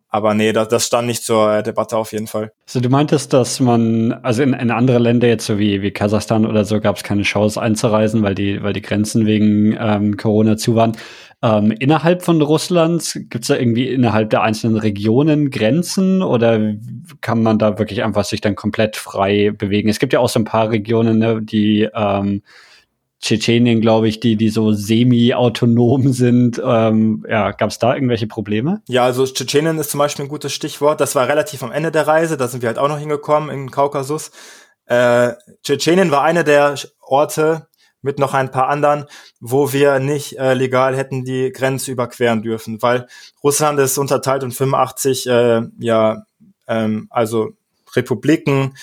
Aber 0.09 0.33
nee, 0.33 0.53
das, 0.53 0.67
das 0.69 0.87
stand 0.87 1.07
nicht 1.07 1.23
zur 1.23 1.53
äh, 1.53 1.63
Debatte 1.63 1.97
auf 1.97 2.11
jeden 2.11 2.27
Fall. 2.27 2.51
Also 2.65 2.79
du 2.79 2.89
meintest, 2.89 3.33
dass 3.33 3.59
man, 3.59 4.13
also 4.23 4.43
in, 4.43 4.53
in 4.53 4.71
andere 4.71 4.99
Länder 4.99 5.27
jetzt 5.27 5.45
so 5.45 5.59
wie, 5.59 5.81
wie 5.81 5.91
Kasachstan 5.91 6.45
oder 6.45 6.65
so 6.65 6.79
gab 6.79 6.95
es 6.95 7.03
keine 7.03 7.23
Chance 7.23 7.61
einzureisen, 7.61 8.23
weil 8.23 8.35
die, 8.35 8.63
weil 8.63 8.73
die 8.73 8.81
Grenzen 8.81 9.25
wegen 9.25 9.77
ähm, 9.79 10.17
Corona 10.17 10.57
zu 10.57 10.75
waren. 10.75 10.95
Ähm, 11.43 11.71
innerhalb 11.71 12.23
von 12.23 12.41
Russland 12.41 13.13
gibt 13.29 13.43
es 13.43 13.47
da 13.47 13.57
irgendwie 13.57 13.87
innerhalb 13.87 14.31
der 14.31 14.41
einzelnen 14.41 14.77
Regionen 14.77 15.51
Grenzen 15.51 16.23
oder 16.23 16.73
kann 17.21 17.43
man 17.43 17.59
da 17.59 17.77
wirklich 17.77 18.03
einfach 18.03 18.25
sich 18.25 18.41
dann 18.41 18.55
komplett 18.55 18.95
frei 18.95 19.51
bewegen? 19.51 19.89
Es 19.89 19.99
gibt 19.99 20.13
ja 20.13 20.19
auch 20.19 20.29
so 20.29 20.39
ein 20.39 20.45
paar 20.45 20.71
Regionen, 20.71 21.19
ne, 21.19 21.41
die 21.41 21.87
ähm, 21.93 22.41
Tschetschenien, 23.19 23.81
glaube 23.81 24.07
ich, 24.07 24.19
die, 24.19 24.35
die 24.35 24.49
so 24.49 24.73
semi-autonom 24.73 26.13
sind. 26.13 26.61
Ähm, 26.63 27.25
ja, 27.27 27.51
gab 27.51 27.71
es 27.71 27.79
da 27.79 27.95
irgendwelche 27.95 28.27
Probleme? 28.27 28.81
Ja, 28.87 29.05
also 29.05 29.25
Tschetschenien 29.25 29.79
ist 29.79 29.91
zum 29.91 29.99
Beispiel 29.99 30.25
ein 30.25 30.29
gutes 30.29 30.53
Stichwort. 30.53 31.01
Das 31.01 31.15
war 31.15 31.27
relativ 31.27 31.63
am 31.63 31.71
Ende 31.71 31.91
der 31.91 32.07
Reise, 32.07 32.37
da 32.37 32.47
sind 32.47 32.61
wir 32.61 32.67
halt 32.67 32.77
auch 32.77 32.87
noch 32.87 32.99
hingekommen 32.99 33.49
im 33.49 33.71
Kaukasus. 33.71 34.31
Äh, 34.85 35.33
Tschetschenien 35.63 36.11
war 36.11 36.23
eine 36.23 36.43
der 36.43 36.75
Orte 37.01 37.67
mit 38.01 38.19
noch 38.19 38.33
ein 38.33 38.51
paar 38.51 38.69
anderen, 38.69 39.05
wo 39.39 39.73
wir 39.73 39.99
nicht 39.99 40.37
äh, 40.37 40.53
legal 40.53 40.95
hätten 40.95 41.25
die 41.25 41.51
Grenze 41.51 41.91
überqueren 41.91 42.43
dürfen, 42.43 42.81
weil 42.81 43.07
Russland 43.43 43.79
ist 43.79 43.97
unterteilt 43.97 44.43
in 44.43 44.51
85 44.51 45.27
äh, 45.27 45.61
ja 45.79 46.23
ähm, 46.67 47.07
also 47.09 47.53
Republiken, 47.95 48.77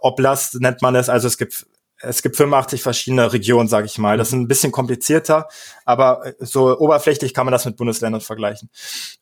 Oblast 0.00 0.60
nennt 0.60 0.80
man 0.82 0.94
es, 0.94 1.08
also 1.08 1.26
es 1.26 1.36
gibt 1.36 1.66
es 2.04 2.22
gibt 2.22 2.36
85 2.36 2.82
verschiedene 2.82 3.32
Regionen, 3.32 3.68
sage 3.68 3.86
ich 3.86 3.98
mal. 3.98 4.16
Das 4.16 4.28
ist 4.28 4.34
ein 4.34 4.48
bisschen 4.48 4.72
komplizierter, 4.72 5.48
aber 5.84 6.26
äh, 6.26 6.34
so 6.40 6.78
oberflächlich 6.78 7.34
kann 7.34 7.46
man 7.46 7.52
das 7.52 7.64
mit 7.64 7.76
Bundesländern 7.76 8.20
vergleichen. 8.20 8.70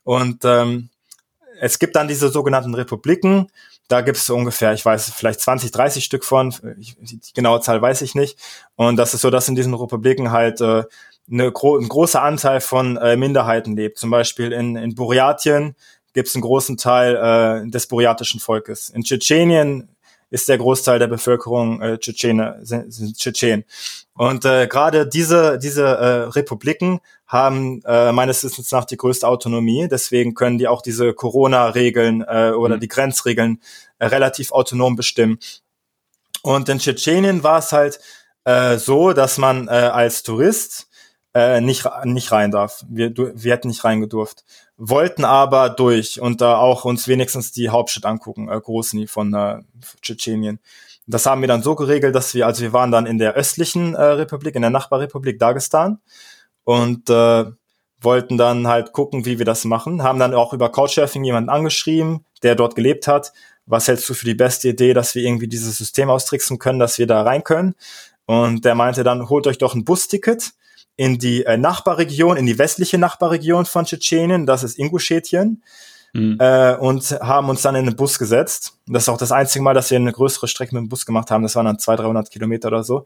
Und 0.04 0.44
ähm, 0.44 0.90
es 1.60 1.78
gibt 1.78 1.96
dann 1.96 2.08
diese 2.08 2.28
sogenannten 2.28 2.74
Republiken. 2.74 3.48
Da 3.88 4.00
gibt 4.00 4.16
es 4.16 4.28
ungefähr, 4.30 4.72
ich 4.72 4.84
weiß, 4.84 5.12
vielleicht 5.14 5.40
20, 5.40 5.70
30 5.70 6.04
Stück 6.04 6.24
von. 6.24 6.54
Ich, 6.78 6.96
die 7.00 7.20
genaue 7.34 7.60
Zahl 7.60 7.80
weiß 7.80 8.02
ich 8.02 8.14
nicht. 8.14 8.38
Und 8.74 8.96
das 8.96 9.14
ist 9.14 9.20
so, 9.20 9.30
dass 9.30 9.48
in 9.48 9.54
diesen 9.54 9.74
Republiken 9.74 10.30
halt 10.30 10.60
äh, 10.60 10.84
eine 11.30 11.52
gro 11.52 11.78
ein 11.78 11.88
großer 11.88 12.22
Anteil 12.22 12.60
von 12.60 12.96
äh, 12.96 13.16
Minderheiten 13.16 13.76
lebt. 13.76 13.98
Zum 13.98 14.10
Beispiel 14.10 14.52
in, 14.52 14.76
in 14.76 14.94
Buryatien 14.94 15.76
gibt 16.14 16.28
es 16.28 16.34
einen 16.34 16.42
großen 16.42 16.76
Teil 16.76 17.16
äh, 17.16 17.70
des 17.70 17.86
buryatischen 17.86 18.40
Volkes. 18.40 18.88
In 18.88 19.02
Tschetschenien 19.02 19.88
ist 20.32 20.48
der 20.48 20.56
Großteil 20.56 20.98
der 20.98 21.08
Bevölkerung 21.08 21.82
äh, 21.82 21.98
Tschetschene, 21.98 22.58
sind, 22.62 22.92
sind 22.92 23.16
Tschetschen. 23.16 23.64
Und 24.14 24.46
äh, 24.46 24.66
gerade 24.66 25.06
diese, 25.06 25.58
diese 25.58 25.84
äh, 25.84 26.22
Republiken 26.30 27.00
haben 27.26 27.82
äh, 27.84 28.12
meines 28.12 28.42
Wissens 28.42 28.72
nach 28.72 28.86
die 28.86 28.96
größte 28.96 29.28
Autonomie. 29.28 29.88
Deswegen 29.90 30.32
können 30.32 30.56
die 30.56 30.68
auch 30.68 30.80
diese 30.80 31.12
Corona-Regeln 31.12 32.24
äh, 32.26 32.52
oder 32.52 32.76
mhm. 32.76 32.80
die 32.80 32.88
Grenzregeln 32.88 33.60
äh, 33.98 34.06
relativ 34.06 34.52
autonom 34.52 34.96
bestimmen. 34.96 35.38
Und 36.40 36.66
in 36.70 36.78
Tschetschenien 36.78 37.42
war 37.42 37.58
es 37.58 37.72
halt 37.72 38.00
äh, 38.44 38.78
so, 38.78 39.12
dass 39.12 39.36
man 39.36 39.68
äh, 39.68 39.72
als 39.72 40.22
Tourist 40.22 40.88
äh, 41.34 41.60
nicht, 41.60 41.86
nicht 42.04 42.32
rein 42.32 42.50
darf. 42.50 42.82
Wir, 42.88 43.10
du, 43.10 43.32
wir 43.34 43.52
hätten 43.52 43.68
nicht 43.68 43.84
reingedurft 43.84 44.44
wollten 44.84 45.24
aber 45.24 45.70
durch 45.70 46.20
und 46.20 46.40
da 46.40 46.56
auch 46.56 46.84
uns 46.84 47.06
wenigstens 47.06 47.52
die 47.52 47.68
Hauptstadt 47.68 48.04
angucken, 48.04 48.48
äh, 48.48 48.60
Grosny 48.60 49.06
von 49.06 49.32
äh, 49.32 49.60
Tschetschenien. 50.00 50.58
Das 51.06 51.24
haben 51.24 51.40
wir 51.40 51.46
dann 51.46 51.62
so 51.62 51.76
geregelt, 51.76 52.16
dass 52.16 52.34
wir, 52.34 52.46
also 52.46 52.62
wir 52.62 52.72
waren 52.72 52.90
dann 52.90 53.06
in 53.06 53.18
der 53.18 53.34
östlichen 53.34 53.94
äh, 53.94 54.02
Republik, 54.02 54.56
in 54.56 54.62
der 54.62 54.72
Nachbarrepublik 54.72 55.38
Dagestan 55.38 56.00
und 56.64 57.08
äh, 57.10 57.44
wollten 58.00 58.36
dann 58.36 58.66
halt 58.66 58.92
gucken, 58.92 59.24
wie 59.24 59.38
wir 59.38 59.46
das 59.46 59.64
machen. 59.64 60.02
Haben 60.02 60.18
dann 60.18 60.34
auch 60.34 60.52
über 60.52 60.72
Couchsurfing 60.72 61.22
jemanden 61.22 61.50
angeschrieben, 61.50 62.24
der 62.42 62.56
dort 62.56 62.74
gelebt 62.74 63.06
hat. 63.06 63.32
Was 63.66 63.86
hältst 63.86 64.08
du 64.08 64.14
für 64.14 64.24
die 64.24 64.34
beste 64.34 64.70
Idee, 64.70 64.94
dass 64.94 65.14
wir 65.14 65.22
irgendwie 65.22 65.46
dieses 65.46 65.78
System 65.78 66.10
austricksen 66.10 66.58
können, 66.58 66.80
dass 66.80 66.98
wir 66.98 67.06
da 67.06 67.22
rein 67.22 67.44
können? 67.44 67.76
Und 68.26 68.64
der 68.64 68.74
meinte 68.74 69.04
dann, 69.04 69.28
holt 69.28 69.46
euch 69.46 69.58
doch 69.58 69.76
ein 69.76 69.84
Busticket 69.84 70.54
in 70.96 71.18
die 71.18 71.44
äh, 71.44 71.56
Nachbarregion, 71.56 72.36
in 72.36 72.46
die 72.46 72.58
westliche 72.58 72.98
Nachbarregion 72.98 73.64
von 73.64 73.84
Tschetschenien, 73.84 74.46
das 74.46 74.62
ist 74.62 74.78
Ingushetien. 74.78 75.62
mhm. 76.12 76.36
äh, 76.38 76.74
und 76.76 77.10
haben 77.20 77.48
uns 77.48 77.62
dann 77.62 77.74
in 77.74 77.86
den 77.86 77.96
Bus 77.96 78.18
gesetzt. 78.18 78.78
Das 78.86 79.04
ist 79.04 79.08
auch 79.08 79.18
das 79.18 79.32
einzige 79.32 79.62
Mal, 79.62 79.74
dass 79.74 79.90
wir 79.90 79.96
eine 79.98 80.12
größere 80.12 80.48
Strecke 80.48 80.74
mit 80.74 80.82
dem 80.82 80.88
Bus 80.88 81.06
gemacht 81.06 81.30
haben. 81.30 81.42
Das 81.42 81.56
waren 81.56 81.66
dann 81.66 81.78
200, 81.78 82.06
300 82.06 82.30
Kilometer 82.30 82.68
oder 82.68 82.84
so. 82.84 83.04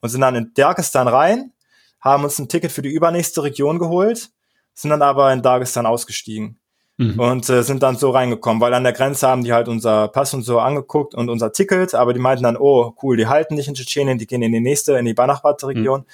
Und 0.00 0.08
sind 0.08 0.22
dann 0.22 0.34
in 0.34 0.52
Dagestan 0.54 1.08
rein, 1.08 1.52
haben 2.00 2.24
uns 2.24 2.38
ein 2.38 2.48
Ticket 2.48 2.72
für 2.72 2.82
die 2.82 2.90
übernächste 2.90 3.42
Region 3.42 3.78
geholt, 3.78 4.30
sind 4.74 4.90
dann 4.90 5.02
aber 5.02 5.32
in 5.32 5.42
Dagestan 5.42 5.86
ausgestiegen. 5.86 6.58
Mhm. 6.98 7.20
Und 7.20 7.50
äh, 7.50 7.62
sind 7.62 7.82
dann 7.82 7.96
so 7.96 8.10
reingekommen, 8.10 8.58
weil 8.62 8.72
an 8.72 8.84
der 8.84 8.94
Grenze 8.94 9.28
haben 9.28 9.44
die 9.44 9.52
halt 9.52 9.68
unser 9.68 10.08
Pass 10.08 10.32
und 10.32 10.44
so 10.44 10.60
angeguckt 10.60 11.14
und 11.14 11.28
unser 11.28 11.52
Ticket, 11.52 11.94
aber 11.94 12.14
die 12.14 12.20
meinten 12.20 12.44
dann, 12.44 12.56
oh 12.56 12.94
cool, 13.02 13.18
die 13.18 13.26
halten 13.26 13.54
nicht 13.54 13.68
in 13.68 13.74
Tschetschenien, 13.74 14.16
die 14.16 14.26
gehen 14.26 14.40
in 14.40 14.52
die 14.52 14.60
nächste, 14.60 14.96
in 14.96 15.04
die 15.04 15.12
Banachbad-Region. 15.12 16.00
Mhm. 16.00 16.06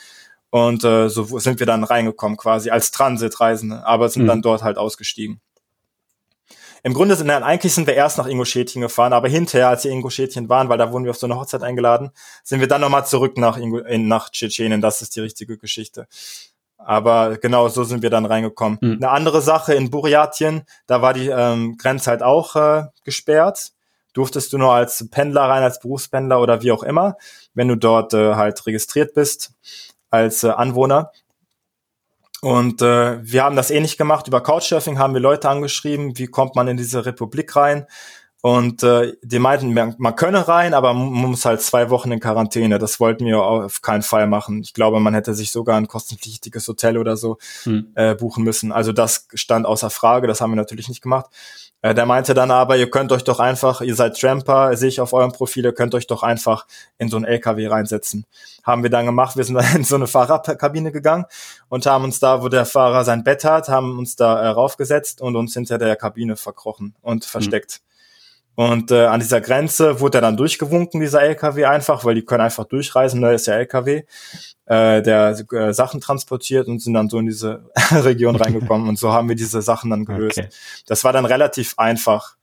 Und 0.53 0.85
äh, 0.85 1.09
so 1.09 1.39
sind 1.39 1.61
wir 1.61 1.67
dann 1.67 1.83
reingekommen 1.83 2.37
quasi 2.37 2.69
als 2.69 2.91
Transitreisende, 2.91 3.87
aber 3.87 4.11
sind 4.11 4.25
mhm. 4.25 4.27
dann 4.27 4.43
dort 4.43 4.63
halt 4.63 4.77
ausgestiegen. 4.77 5.41
Im 6.83 6.93
Grunde 6.93 7.17
sind 7.17 7.29
dann 7.29 7.43
eigentlich 7.43 7.73
sind 7.73 7.87
wir 7.87 7.95
erst 7.95 8.19
nach 8.19 8.27
Ingushetien 8.27 8.83
gefahren, 8.83 9.15
aber 9.15 9.29
hinterher, 9.29 9.71
als 9.71 9.85
wir 9.85 9.91
in 9.91 9.99
Ingushetien 9.99 10.51
waren, 10.51 10.69
weil 10.69 10.77
da 10.77 10.93
wurden 10.93 11.05
wir 11.05 11.13
auf 11.13 11.17
so 11.17 11.27
eine 11.27 11.37
Hochzeit 11.37 11.63
eingeladen, 11.63 12.11
sind 12.45 12.61
wir 12.61 12.69
dann 12.69 12.83
nochmal 12.83 13.07
zurück 13.07 13.39
nach, 13.39 13.57
Ingu 13.57 13.79
in, 13.79 14.09
nach 14.09 14.29
Tschetschenien. 14.29 14.83
Das 14.83 15.01
ist 15.01 15.17
die 15.17 15.21
richtige 15.21 15.57
Geschichte. 15.57 16.07
Aber 16.77 17.39
genau 17.39 17.69
so 17.69 17.85
sind 17.85 18.03
wir 18.03 18.11
dann 18.11 18.27
reingekommen. 18.27 18.79
Mhm. 18.83 18.97
Eine 18.97 19.09
andere 19.09 19.41
Sache 19.41 19.73
in 19.73 19.89
Buryatien, 19.89 20.65
da 20.87 21.01
war 21.01 21.15
die 21.15 21.29
ähm, 21.29 21.79
Grenze 21.79 22.11
halt 22.11 22.23
auch 22.23 22.57
äh, 22.57 22.85
gesperrt. 23.05 23.73
Durftest 24.13 24.53
du 24.53 24.59
nur 24.59 24.75
als 24.75 25.09
Pendler 25.11 25.45
rein, 25.49 25.63
als 25.63 25.81
Berufspendler 25.81 26.43
oder 26.43 26.61
wie 26.61 26.73
auch 26.73 26.83
immer, 26.83 27.17
wenn 27.55 27.69
du 27.69 27.77
dort 27.77 28.13
äh, 28.13 28.35
halt 28.35 28.67
registriert 28.67 29.15
bist 29.15 29.55
als 30.13 30.45
äh, 30.45 30.51
Anwohner. 30.51 31.11
Und 32.41 32.83
äh, 32.83 33.19
wir 33.23 33.45
haben 33.45 33.57
das 33.57 33.71
ähnlich 33.71 33.97
gemacht. 33.97 34.29
Über 34.29 34.41
Couchsurfing 34.41 34.99
haben 34.99 35.15
wir 35.15 35.21
Leute 35.21 35.49
angeschrieben, 35.49 36.19
wie 36.19 36.27
kommt 36.27 36.57
man 36.57 36.69
in 36.69 36.77
diese 36.77 37.07
Republik 37.07 37.55
rein? 37.57 37.87
Und 38.41 38.83
äh, 38.83 39.13
die 39.23 39.39
meinten, 39.39 39.73
man, 39.73 40.17
könne 40.17 40.49
rein, 40.49 40.75
aber 40.75 40.93
man 40.95 41.31
muss 41.31 41.45
halt 41.45 41.61
zwei 41.61 41.91
Wochen 41.91 42.11
in 42.11 42.19
Quarantäne. 42.19 42.81
Das 42.81 42.99
wollten 42.99 43.25
wir 43.25 43.41
auf 43.41 43.83
keinen 43.83 44.03
Fall 44.03 44.27
machen. 44.27 44.63
Ich 44.63 44.75
glaube, 44.75 44.99
man 44.99 45.15
hätte 45.15 45.33
sich 45.33 45.53
sogar 45.53 45.77
ein 45.77 45.87
kostenpflichtiges 45.87 46.67
Hotel 46.67 46.99
oder 46.99 47.17
so 47.17 47.39
hm. 47.63 47.93
äh, 47.95 48.17
buchen 48.17 48.43
müssen. 48.43 48.73
Also 48.73 48.91
das 48.91 49.29
stand 49.35 49.65
außer 49.65 49.91
Frage. 49.91 50.27
Das 50.27 50.41
haben 50.41 50.51
wir 50.51 50.57
natürlich 50.57 50.89
nicht 50.89 51.03
gemacht. 51.03 51.27
Äh, 51.83 51.95
der 51.95 52.07
meinte 52.07 52.33
dann 52.33 52.53
aber, 52.53 52.76
ihr 52.76 52.89
könnt 52.89 53.11
euch 53.11 53.24
doch 53.24 53.41
einfach, 53.41 53.80
ihr 53.80 53.97
seid 53.97 54.18
Tramper, 54.18 54.76
sehe 54.76 54.89
ich 54.89 55.01
auf 55.01 55.12
eurem 55.12 55.33
Profil, 55.33 55.64
ihr 55.64 55.74
könnt 55.74 55.95
euch 55.97 56.07
doch 56.07 56.22
einfach 56.22 56.66
in 56.97 57.09
so 57.09 57.16
ein 57.16 57.24
LKW 57.24 57.66
reinsetzen. 57.66 58.24
Haben 58.62 58.85
wir 58.85 58.91
dann 58.91 59.05
gemacht. 59.05 59.37
Wir 59.37 59.45
sind 59.45 59.57
dann 59.59 59.76
in 59.76 59.85
so 59.85 59.97
eine 59.97 60.07
Fahrerkabine 60.07 60.93
gegangen 60.93 61.26
und 61.68 61.85
haben 61.85 62.05
uns 62.05 62.20
da, 62.20 62.43
wo 62.43 62.49
der 62.49 62.64
Fahrer 62.66 63.05
sein 63.05 63.24
Bett 63.24 63.45
hat, 63.45 63.68
haben 63.68 63.99
uns 63.99 64.14
da 64.14 64.41
äh, 64.41 64.47
raufgesetzt 64.49 65.20
und 65.20 65.35
uns 65.35 65.55
hinter 65.55 65.78
der 65.78 65.97
Kabine 65.97 66.37
verkrochen 66.37 66.95
und 67.03 67.24
hm. 67.24 67.30
versteckt. 67.30 67.72
Hm. 67.74 67.91
Und 68.55 68.91
äh, 68.91 69.07
an 69.07 69.21
dieser 69.21 69.41
Grenze 69.41 70.01
wurde 70.01 70.19
er 70.19 70.23
dann 70.23 70.37
durchgewunken, 70.37 71.01
dieser 71.01 71.23
LKW 71.23 71.65
einfach, 71.65 72.05
weil 72.05 72.15
die 72.15 72.25
können 72.25 72.43
einfach 72.43 72.65
durchreisen, 72.65 73.21
ne, 73.21 73.33
ist 73.33 73.47
ja 73.47 73.55
LKW, 73.55 74.03
äh, 74.67 75.03
der 75.03 75.39
äh, 75.53 75.73
Sachen 75.73 76.01
transportiert 76.01 76.69
und 76.69 76.81
sind 76.81 76.95
dann 76.95 77.09
so 77.09 77.19
in 77.19 77.27
diese 77.27 77.71
Region 77.91 78.37
reingekommen 78.37 78.89
und 78.91 78.99
so 78.99 79.13
haben 79.13 79.29
wir 79.29 79.37
diese 79.37 79.63
Sachen 79.63 79.91
dann 79.91 80.05
gelöst. 80.05 80.39
Okay. 80.39 80.49
Das 80.87 81.03
war 81.05 81.13
dann 81.13 81.25
relativ 81.25 81.75
einfach. 81.79 82.37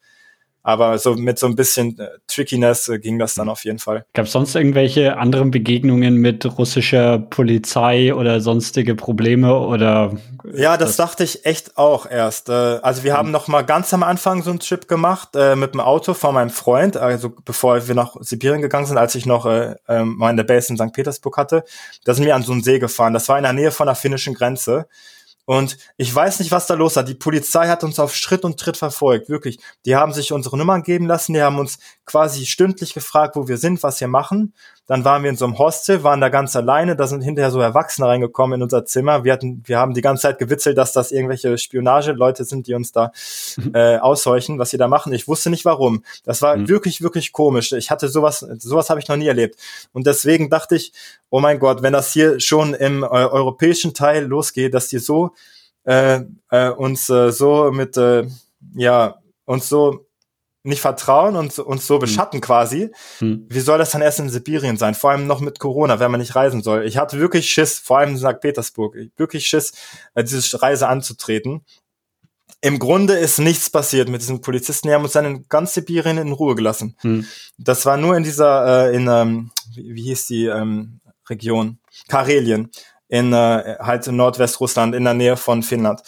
Aber 0.61 0.97
so 0.99 1.15
mit 1.15 1.39
so 1.39 1.47
ein 1.47 1.55
bisschen 1.55 1.97
äh, 1.99 2.07
Trickiness 2.27 2.89
äh, 2.89 2.99
ging 2.99 3.17
das 3.17 3.35
dann 3.35 3.49
auf 3.49 3.63
jeden 3.63 3.79
Fall. 3.79 4.05
Gab 4.13 4.25
es 4.25 4.33
sonst 4.33 4.55
irgendwelche 4.55 5.17
anderen 5.17 5.51
Begegnungen 5.51 6.15
mit 6.15 6.45
russischer 6.57 7.17
Polizei 7.17 8.13
oder 8.13 8.41
sonstige 8.41 8.95
Probleme 8.95 9.57
oder? 9.57 10.17
Ja, 10.53 10.77
das, 10.77 10.89
das 10.89 10.97
dachte 10.97 11.23
ich 11.23 11.45
echt 11.45 11.77
auch 11.77 12.05
erst. 12.05 12.49
Äh, 12.49 12.51
also 12.51 13.03
wir 13.03 13.13
mhm. 13.13 13.17
haben 13.17 13.31
noch 13.31 13.47
mal 13.47 13.61
ganz 13.61 13.93
am 13.93 14.03
Anfang 14.03 14.43
so 14.43 14.49
einen 14.49 14.59
Trip 14.59 14.87
gemacht 14.87 15.29
äh, 15.35 15.55
mit 15.55 15.73
dem 15.73 15.79
Auto 15.79 16.13
von 16.13 16.33
meinem 16.33 16.49
Freund, 16.49 16.97
also 16.97 17.31
bevor 17.45 17.87
wir 17.87 17.95
nach 17.95 18.15
Sibirien 18.19 18.61
gegangen 18.61 18.85
sind, 18.85 18.97
als 18.97 19.15
ich 19.15 19.25
noch 19.25 19.45
äh, 19.45 19.75
äh, 19.87 20.03
meine 20.03 20.43
Base 20.43 20.71
in 20.71 20.77
St. 20.77 20.93
Petersburg 20.93 21.37
hatte. 21.37 21.63
Da 22.03 22.13
sind 22.13 22.25
wir 22.25 22.35
an 22.35 22.43
so 22.43 22.51
einen 22.51 22.63
See 22.63 22.79
gefahren. 22.79 23.13
Das 23.13 23.29
war 23.29 23.37
in 23.37 23.43
der 23.43 23.53
Nähe 23.53 23.71
von 23.71 23.87
der 23.87 23.95
finnischen 23.95 24.33
Grenze. 24.33 24.87
Und 25.49 25.77
ich 25.97 26.13
weiß 26.13 26.41
nicht, 26.41 26.51
was 26.51 26.67
da 26.67 26.75
los 26.75 26.95
war. 26.95 27.01
Die 27.01 27.15
Polizei 27.15 27.69
hat 27.69 27.83
uns 27.83 27.97
auf 27.97 28.15
Schritt 28.15 28.45
und 28.45 28.59
Tritt 28.59 28.77
verfolgt, 28.77 29.29
wirklich. 29.29 29.57
Die 29.83 29.95
haben 29.95 30.13
sich 30.13 30.31
unsere 30.31 30.55
Nummern 30.55 30.83
geben 30.83 31.07
lassen, 31.07 31.33
die 31.33 31.41
haben 31.41 31.57
uns 31.57 31.79
quasi 32.05 32.45
stündlich 32.45 32.93
gefragt, 32.93 33.35
wo 33.35 33.47
wir 33.47 33.57
sind, 33.57 33.81
was 33.81 33.99
wir 33.99 34.07
machen. 34.07 34.53
Dann 34.85 35.05
waren 35.05 35.21
wir 35.21 35.29
in 35.29 35.37
so 35.37 35.45
einem 35.45 35.59
Hostel, 35.59 36.03
waren 36.03 36.19
da 36.19 36.29
ganz 36.29 36.55
alleine, 36.55 36.95
da 36.95 37.05
sind 37.05 37.21
hinterher 37.21 37.51
so 37.51 37.59
Erwachsene 37.59 38.07
reingekommen 38.07 38.57
in 38.57 38.63
unser 38.63 38.85
Zimmer. 38.85 39.23
Wir 39.23 39.33
hatten, 39.33 39.63
wir 39.65 39.77
haben 39.77 39.93
die 39.93 40.01
ganze 40.01 40.23
Zeit 40.23 40.39
gewitzelt, 40.39 40.79
dass 40.79 40.93
das 40.93 41.11
irgendwelche 41.11 41.57
Spionage-Leute 41.57 42.43
sind, 42.43 42.65
die 42.65 42.73
uns 42.73 42.91
da 42.91 43.11
mhm. 43.57 43.75
äh, 43.75 43.97
aushorchen, 43.97 44.57
was 44.57 44.71
sie 44.71 44.77
da 44.77 44.87
machen. 44.87 45.13
Ich 45.13 45.27
wusste 45.27 45.51
nicht 45.51 45.65
warum. 45.65 46.03
Das 46.25 46.41
war 46.41 46.57
mhm. 46.57 46.67
wirklich, 46.67 47.03
wirklich 47.03 47.31
komisch. 47.31 47.71
Ich 47.73 47.91
hatte 47.91 48.07
sowas, 48.07 48.39
sowas 48.39 48.89
habe 48.89 48.99
ich 48.99 49.07
noch 49.07 49.17
nie 49.17 49.27
erlebt. 49.27 49.59
Und 49.93 50.07
deswegen 50.07 50.49
dachte 50.49 50.75
ich, 50.75 50.91
oh 51.29 51.39
mein 51.39 51.59
Gott, 51.59 51.83
wenn 51.83 51.93
das 51.93 52.11
hier 52.11 52.39
schon 52.39 52.73
im 52.73 53.03
äh, 53.03 53.07
europäischen 53.07 53.93
Teil 53.93 54.25
losgeht, 54.25 54.73
dass 54.73 54.87
die 54.87 54.97
so 54.97 55.35
äh, 55.83 56.21
äh, 56.49 56.69
uns 56.69 57.09
äh, 57.09 57.31
so 57.31 57.71
mit 57.71 57.97
äh, 57.97 58.27
ja 58.75 59.15
uns 59.45 59.69
so 59.69 60.05
nicht 60.63 60.81
vertrauen 60.81 61.35
und 61.35 61.57
uns 61.59 61.87
so 61.87 61.95
hm. 61.95 62.01
beschatten 62.01 62.37
hm. 62.37 62.41
quasi. 62.41 62.91
Hm. 63.19 63.45
Wie 63.49 63.59
soll 63.59 63.77
das 63.77 63.91
dann 63.91 64.01
erst 64.01 64.19
in 64.19 64.29
Sibirien 64.29 64.77
sein? 64.77 64.93
Vor 64.93 65.11
allem 65.11 65.27
noch 65.27 65.39
mit 65.39 65.59
Corona, 65.59 65.99
wenn 65.99 66.11
man 66.11 66.19
nicht 66.19 66.35
reisen 66.35 66.61
soll. 66.61 66.85
Ich 66.85 66.97
hatte 66.97 67.19
wirklich 67.19 67.49
Schiss, 67.49 67.79
vor 67.79 67.99
allem 67.99 68.11
in 68.11 68.17
St. 68.17 68.41
Petersburg, 68.41 68.95
wirklich 69.15 69.47
Schiss, 69.47 69.73
äh, 70.15 70.23
diese 70.23 70.61
Reise 70.61 70.87
anzutreten. 70.87 71.61
Im 72.61 72.77
Grunde 72.77 73.13
ist 73.13 73.39
nichts 73.39 73.69
passiert 73.69 74.09
mit 74.09 74.21
diesen 74.21 74.41
Polizisten. 74.41 74.89
Die 74.89 74.93
haben 74.93 75.03
uns 75.03 75.13
dann 75.13 75.25
in 75.25 75.45
ganz 75.47 75.73
Sibirien 75.73 76.17
in 76.17 76.33
Ruhe 76.33 76.55
gelassen. 76.55 76.95
Hm. 76.99 77.25
Das 77.57 77.85
war 77.85 77.95
nur 77.95 78.17
in 78.17 78.23
dieser, 78.23 78.89
äh, 78.89 78.95
in, 78.95 79.07
ähm, 79.07 79.51
wie, 79.73 79.95
wie 79.95 80.03
hieß 80.03 80.27
die 80.27 80.45
ähm, 80.45 80.99
Region? 81.29 81.79
Karelien 82.07 82.69
in 83.09 83.33
äh, 83.33 83.75
halt 83.79 84.07
in 84.07 84.15
Nordwestrussland 84.15 84.95
in 84.95 85.03
der 85.03 85.13
Nähe 85.13 85.35
von 85.35 85.63
Finnland. 85.63 86.01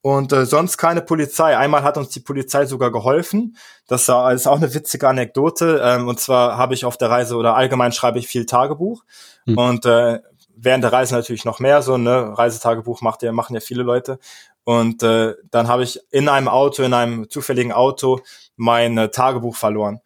Und 0.00 0.32
äh, 0.32 0.46
sonst 0.46 0.76
keine 0.76 1.00
Polizei. 1.00 1.56
Einmal 1.56 1.82
hat 1.82 1.96
uns 1.96 2.10
die 2.10 2.20
Polizei 2.20 2.66
sogar 2.66 2.92
geholfen. 2.92 3.56
Das 3.86 4.02
ist 4.02 4.10
auch 4.10 4.56
eine 4.56 4.74
witzige 4.74 5.08
Anekdote. 5.08 5.80
Ähm, 5.82 6.08
und 6.08 6.20
zwar 6.20 6.56
habe 6.56 6.74
ich 6.74 6.84
auf 6.84 6.96
der 6.96 7.10
Reise 7.10 7.36
oder 7.36 7.56
allgemein 7.56 7.92
schreibe 7.92 8.18
ich 8.18 8.28
viel 8.28 8.46
Tagebuch. 8.46 9.02
Mhm. 9.46 9.58
Und 9.58 9.86
äh, 9.86 10.20
während 10.54 10.84
der 10.84 10.92
Reise 10.92 11.14
natürlich 11.14 11.44
noch 11.44 11.58
mehr. 11.58 11.82
So 11.82 11.96
ne 11.96 12.36
Reisetagebuch 12.36 13.00
macht 13.00 13.22
ja 13.22 13.32
machen 13.32 13.54
ja 13.54 13.60
viele 13.60 13.82
Leute. 13.82 14.18
Und 14.64 15.02
äh, 15.02 15.34
dann 15.50 15.68
habe 15.68 15.82
ich 15.82 16.00
in 16.10 16.28
einem 16.28 16.48
Auto, 16.48 16.82
in 16.82 16.94
einem 16.94 17.28
zufälligen 17.30 17.72
Auto, 17.72 18.20
mein 18.56 18.96
äh, 18.98 19.08
Tagebuch 19.08 19.56
verloren 19.56 20.00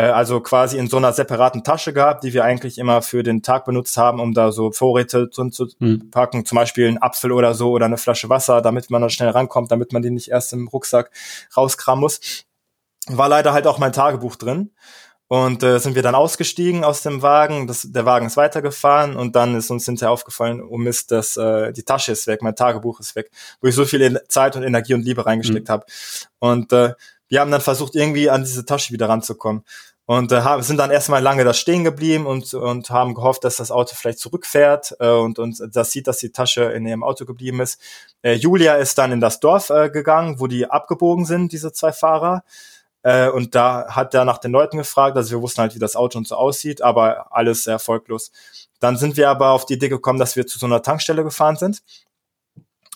also 0.00 0.40
quasi 0.40 0.78
in 0.78 0.88
so 0.88 0.96
einer 0.96 1.12
separaten 1.12 1.64
Tasche 1.64 1.92
gehabt, 1.92 2.24
die 2.24 2.32
wir 2.32 2.44
eigentlich 2.44 2.78
immer 2.78 3.02
für 3.02 3.22
den 3.22 3.42
Tag 3.42 3.66
benutzt 3.66 3.96
haben, 3.98 4.20
um 4.20 4.32
da 4.32 4.50
so 4.50 4.72
Vorräte 4.72 5.28
zu, 5.28 5.50
zu 5.50 5.68
mhm. 5.78 6.10
packen, 6.10 6.46
zum 6.46 6.56
Beispiel 6.56 6.88
einen 6.88 7.02
Apfel 7.02 7.32
oder 7.32 7.54
so 7.54 7.70
oder 7.72 7.86
eine 7.86 7.98
Flasche 7.98 8.30
Wasser, 8.30 8.62
damit 8.62 8.90
man 8.90 9.02
da 9.02 9.10
schnell 9.10 9.28
rankommt, 9.28 9.70
damit 9.70 9.92
man 9.92 10.02
die 10.02 10.10
nicht 10.10 10.28
erst 10.28 10.52
im 10.54 10.68
Rucksack 10.68 11.10
rauskramen 11.56 12.00
muss. 12.00 12.20
War 13.08 13.28
leider 13.28 13.52
halt 13.52 13.66
auch 13.66 13.78
mein 13.78 13.92
Tagebuch 13.92 14.36
drin. 14.36 14.70
Und 15.28 15.62
äh, 15.62 15.78
sind 15.78 15.94
wir 15.94 16.02
dann 16.02 16.14
ausgestiegen 16.14 16.84
aus 16.84 17.00
dem 17.00 17.22
Wagen, 17.22 17.66
das, 17.66 17.88
der 17.90 18.04
Wagen 18.04 18.26
ist 18.26 18.36
weitergefahren 18.36 19.16
und 19.16 19.34
dann 19.34 19.54
ist 19.54 19.70
uns 19.70 19.86
hinterher 19.86 20.10
aufgefallen, 20.10 20.60
oh 20.60 20.76
Mist, 20.76 21.10
dass 21.10 21.38
äh, 21.38 21.72
die 21.72 21.84
Tasche 21.84 22.12
ist 22.12 22.26
weg, 22.26 22.42
mein 22.42 22.54
Tagebuch 22.54 23.00
ist 23.00 23.16
weg, 23.16 23.30
wo 23.62 23.68
ich 23.68 23.74
so 23.74 23.86
viel 23.86 24.20
Zeit 24.28 24.56
und 24.56 24.62
Energie 24.62 24.92
und 24.92 25.00
Liebe 25.00 25.24
reingesteckt 25.24 25.68
mhm. 25.68 25.72
habe. 25.72 25.86
Und 26.38 26.74
äh, 26.74 26.92
wir 27.32 27.40
haben 27.40 27.50
dann 27.50 27.62
versucht, 27.62 27.94
irgendwie 27.94 28.28
an 28.28 28.44
diese 28.44 28.66
Tasche 28.66 28.92
wieder 28.92 29.08
ranzukommen. 29.08 29.64
Und 30.04 30.32
äh, 30.32 30.42
sind 30.60 30.76
dann 30.76 30.90
erstmal 30.90 31.22
lange 31.22 31.44
da 31.44 31.54
stehen 31.54 31.82
geblieben 31.82 32.26
und, 32.26 32.52
und 32.52 32.90
haben 32.90 33.14
gehofft, 33.14 33.44
dass 33.44 33.56
das 33.56 33.70
Auto 33.70 33.94
vielleicht 33.94 34.18
zurückfährt 34.18 34.96
äh, 35.00 35.08
und, 35.08 35.38
und 35.38 35.58
das 35.74 35.92
sieht, 35.92 36.08
dass 36.08 36.18
die 36.18 36.30
Tasche 36.30 36.64
in 36.64 36.86
ihrem 36.86 37.02
Auto 37.02 37.24
geblieben 37.24 37.60
ist. 37.60 37.80
Äh, 38.20 38.34
Julia 38.34 38.74
ist 38.74 38.98
dann 38.98 39.12
in 39.12 39.20
das 39.20 39.40
Dorf 39.40 39.70
äh, 39.70 39.88
gegangen, 39.88 40.40
wo 40.40 40.46
die 40.46 40.70
abgebogen 40.70 41.24
sind, 41.24 41.52
diese 41.52 41.72
zwei 41.72 41.92
Fahrer. 41.92 42.44
Äh, 43.02 43.30
und 43.30 43.54
da 43.54 43.86
hat 43.88 44.12
er 44.12 44.26
nach 44.26 44.36
den 44.36 44.52
Leuten 44.52 44.76
gefragt, 44.76 45.16
also 45.16 45.30
wir 45.30 45.40
wussten 45.40 45.62
halt, 45.62 45.74
wie 45.74 45.78
das 45.78 45.96
Auto 45.96 46.18
und 46.18 46.28
so 46.28 46.34
aussieht, 46.36 46.82
aber 46.82 47.34
alles 47.34 47.66
erfolglos. 47.66 48.30
Dann 48.78 48.98
sind 48.98 49.16
wir 49.16 49.30
aber 49.30 49.52
auf 49.52 49.64
die 49.64 49.74
Idee 49.74 49.88
gekommen, 49.88 50.18
dass 50.18 50.36
wir 50.36 50.46
zu 50.46 50.58
so 50.58 50.66
einer 50.66 50.82
Tankstelle 50.82 51.24
gefahren 51.24 51.56
sind 51.56 51.82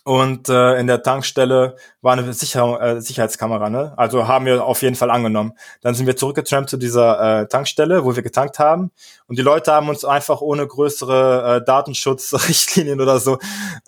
und 0.07 0.49
äh, 0.49 0.79
in 0.79 0.87
der 0.87 1.03
Tankstelle 1.03 1.75
war 2.01 2.13
eine 2.13 2.33
Sicher 2.33 2.81
äh, 2.81 3.01
Sicherheitskamera, 3.01 3.69
ne? 3.69 3.93
Also 3.97 4.29
haben 4.29 4.47
wir 4.47 4.65
auf 4.65 4.83
jeden 4.83 4.95
Fall 4.95 5.11
angenommen. 5.11 5.55
Dann 5.81 5.97
sind 5.97 6.07
wir 6.07 6.17
zurückgetrampt 6.17 6.71
zu 6.71 6.77
dieser 6.77 7.41
äh, 7.41 7.49
Tankstelle, 7.49 8.05
wo 8.05 8.15
wir 8.15 8.23
getankt 8.23 8.61
haben. 8.61 8.93
Und 9.27 9.37
die 9.37 9.43
Leute 9.43 9.73
haben 9.73 9.89
uns 9.89 10.05
einfach 10.05 10.43
ohne 10.43 10.65
größere 10.65 11.57
äh, 11.57 11.65
Datenschutzrichtlinien 11.65 13.01
oder 13.01 13.19
so 13.19 13.39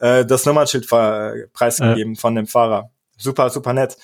äh, 0.00 0.26
das 0.26 0.44
Nummernschild 0.44 0.90
äh, 0.90 1.46
preisgegeben 1.52 2.14
ja. 2.14 2.20
von 2.20 2.34
dem 2.34 2.48
Fahrer. 2.48 2.90
Super, 3.16 3.48
super 3.50 3.72
nett. 3.72 3.96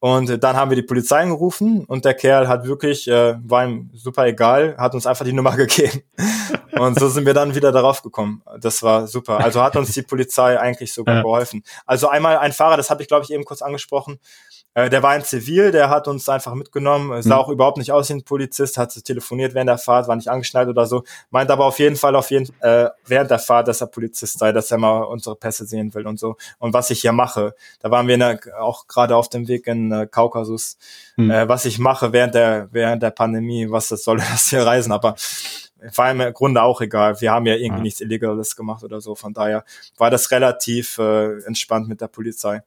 Und 0.00 0.42
dann 0.42 0.56
haben 0.56 0.70
wir 0.70 0.76
die 0.76 0.82
Polizei 0.82 1.24
gerufen 1.26 1.84
und 1.84 2.04
der 2.04 2.14
Kerl 2.14 2.48
hat 2.48 2.64
wirklich, 2.64 3.06
äh, 3.06 3.36
war 3.44 3.64
ihm 3.64 3.90
super 3.94 4.26
egal, 4.26 4.74
hat 4.76 4.94
uns 4.94 5.06
einfach 5.06 5.24
die 5.24 5.32
Nummer 5.32 5.54
gegeben. 5.56 6.02
Und 6.72 6.98
so 6.98 7.08
sind 7.08 7.26
wir 7.26 7.34
dann 7.34 7.54
wieder 7.54 7.72
darauf 7.72 8.02
gekommen. 8.02 8.42
Das 8.60 8.82
war 8.82 9.06
super. 9.06 9.38
Also 9.40 9.62
hat 9.62 9.76
uns 9.76 9.92
die 9.92 10.02
Polizei 10.02 10.58
eigentlich 10.58 10.92
sogar 10.92 11.16
ja. 11.16 11.22
geholfen. 11.22 11.62
Also 11.86 12.08
einmal 12.08 12.38
ein 12.38 12.52
Fahrer, 12.52 12.76
das 12.76 12.90
habe 12.90 13.02
ich 13.02 13.08
glaube 13.08 13.24
ich 13.24 13.32
eben 13.32 13.44
kurz 13.44 13.62
angesprochen, 13.62 14.18
äh, 14.74 14.88
der 14.88 15.02
war 15.02 15.16
in 15.16 15.24
Zivil, 15.24 15.72
der 15.72 15.90
hat 15.90 16.06
uns 16.06 16.28
einfach 16.28 16.54
mitgenommen, 16.54 17.22
sah 17.22 17.34
mhm. 17.34 17.40
auch 17.40 17.48
überhaupt 17.48 17.78
nicht 17.78 17.90
aus 17.90 18.08
wie 18.08 18.14
ein 18.14 18.22
Polizist, 18.22 18.78
hat 18.78 18.92
telefoniert 19.04 19.52
während 19.52 19.68
der 19.68 19.78
Fahrt, 19.78 20.06
war 20.06 20.14
nicht 20.14 20.28
angeschnallt 20.28 20.68
oder 20.68 20.86
so, 20.86 21.02
meint 21.30 21.50
aber 21.50 21.64
auf 21.64 21.80
jeden 21.80 21.96
Fall 21.96 22.14
auf 22.14 22.30
jeden 22.30 22.48
äh, 22.60 22.88
während 23.04 23.32
der 23.32 23.40
Fahrt, 23.40 23.66
dass 23.66 23.80
er 23.80 23.88
Polizist 23.88 24.38
sei, 24.38 24.52
dass 24.52 24.70
er 24.70 24.78
mal 24.78 25.02
unsere 25.02 25.34
Pässe 25.34 25.66
sehen 25.66 25.92
will 25.94 26.06
und 26.06 26.20
so 26.20 26.36
und 26.58 26.72
was 26.72 26.90
ich 26.90 27.00
hier 27.00 27.12
mache. 27.12 27.54
Da 27.80 27.90
waren 27.90 28.06
wir 28.06 28.16
der, 28.16 28.38
auch 28.60 28.86
gerade 28.86 29.16
auf 29.16 29.28
dem 29.28 29.48
Weg 29.48 29.66
in 29.66 29.90
äh, 29.90 30.06
Kaukasus, 30.06 30.78
mhm. 31.16 31.32
äh, 31.32 31.48
was 31.48 31.64
ich 31.64 31.80
mache 31.80 32.12
während 32.12 32.34
der 32.36 32.68
während 32.70 33.02
der 33.02 33.10
Pandemie, 33.10 33.70
was 33.70 33.88
das 33.88 34.04
soll 34.04 34.18
das 34.30 34.50
hier 34.50 34.64
reisen, 34.64 34.92
aber 34.92 35.16
war 35.94 36.10
im 36.10 36.32
Grunde 36.32 36.62
auch 36.62 36.80
egal. 36.80 37.20
Wir 37.20 37.32
haben 37.32 37.46
ja 37.46 37.54
irgendwie 37.54 37.78
ja. 37.78 37.82
nichts 37.82 38.00
Illegales 38.00 38.56
gemacht 38.56 38.84
oder 38.84 39.00
so. 39.00 39.14
Von 39.14 39.32
daher 39.32 39.64
war 39.96 40.10
das 40.10 40.30
relativ 40.30 40.98
äh, 40.98 41.42
entspannt 41.44 41.88
mit 41.88 42.00
der 42.00 42.08
Polizei. 42.08 42.62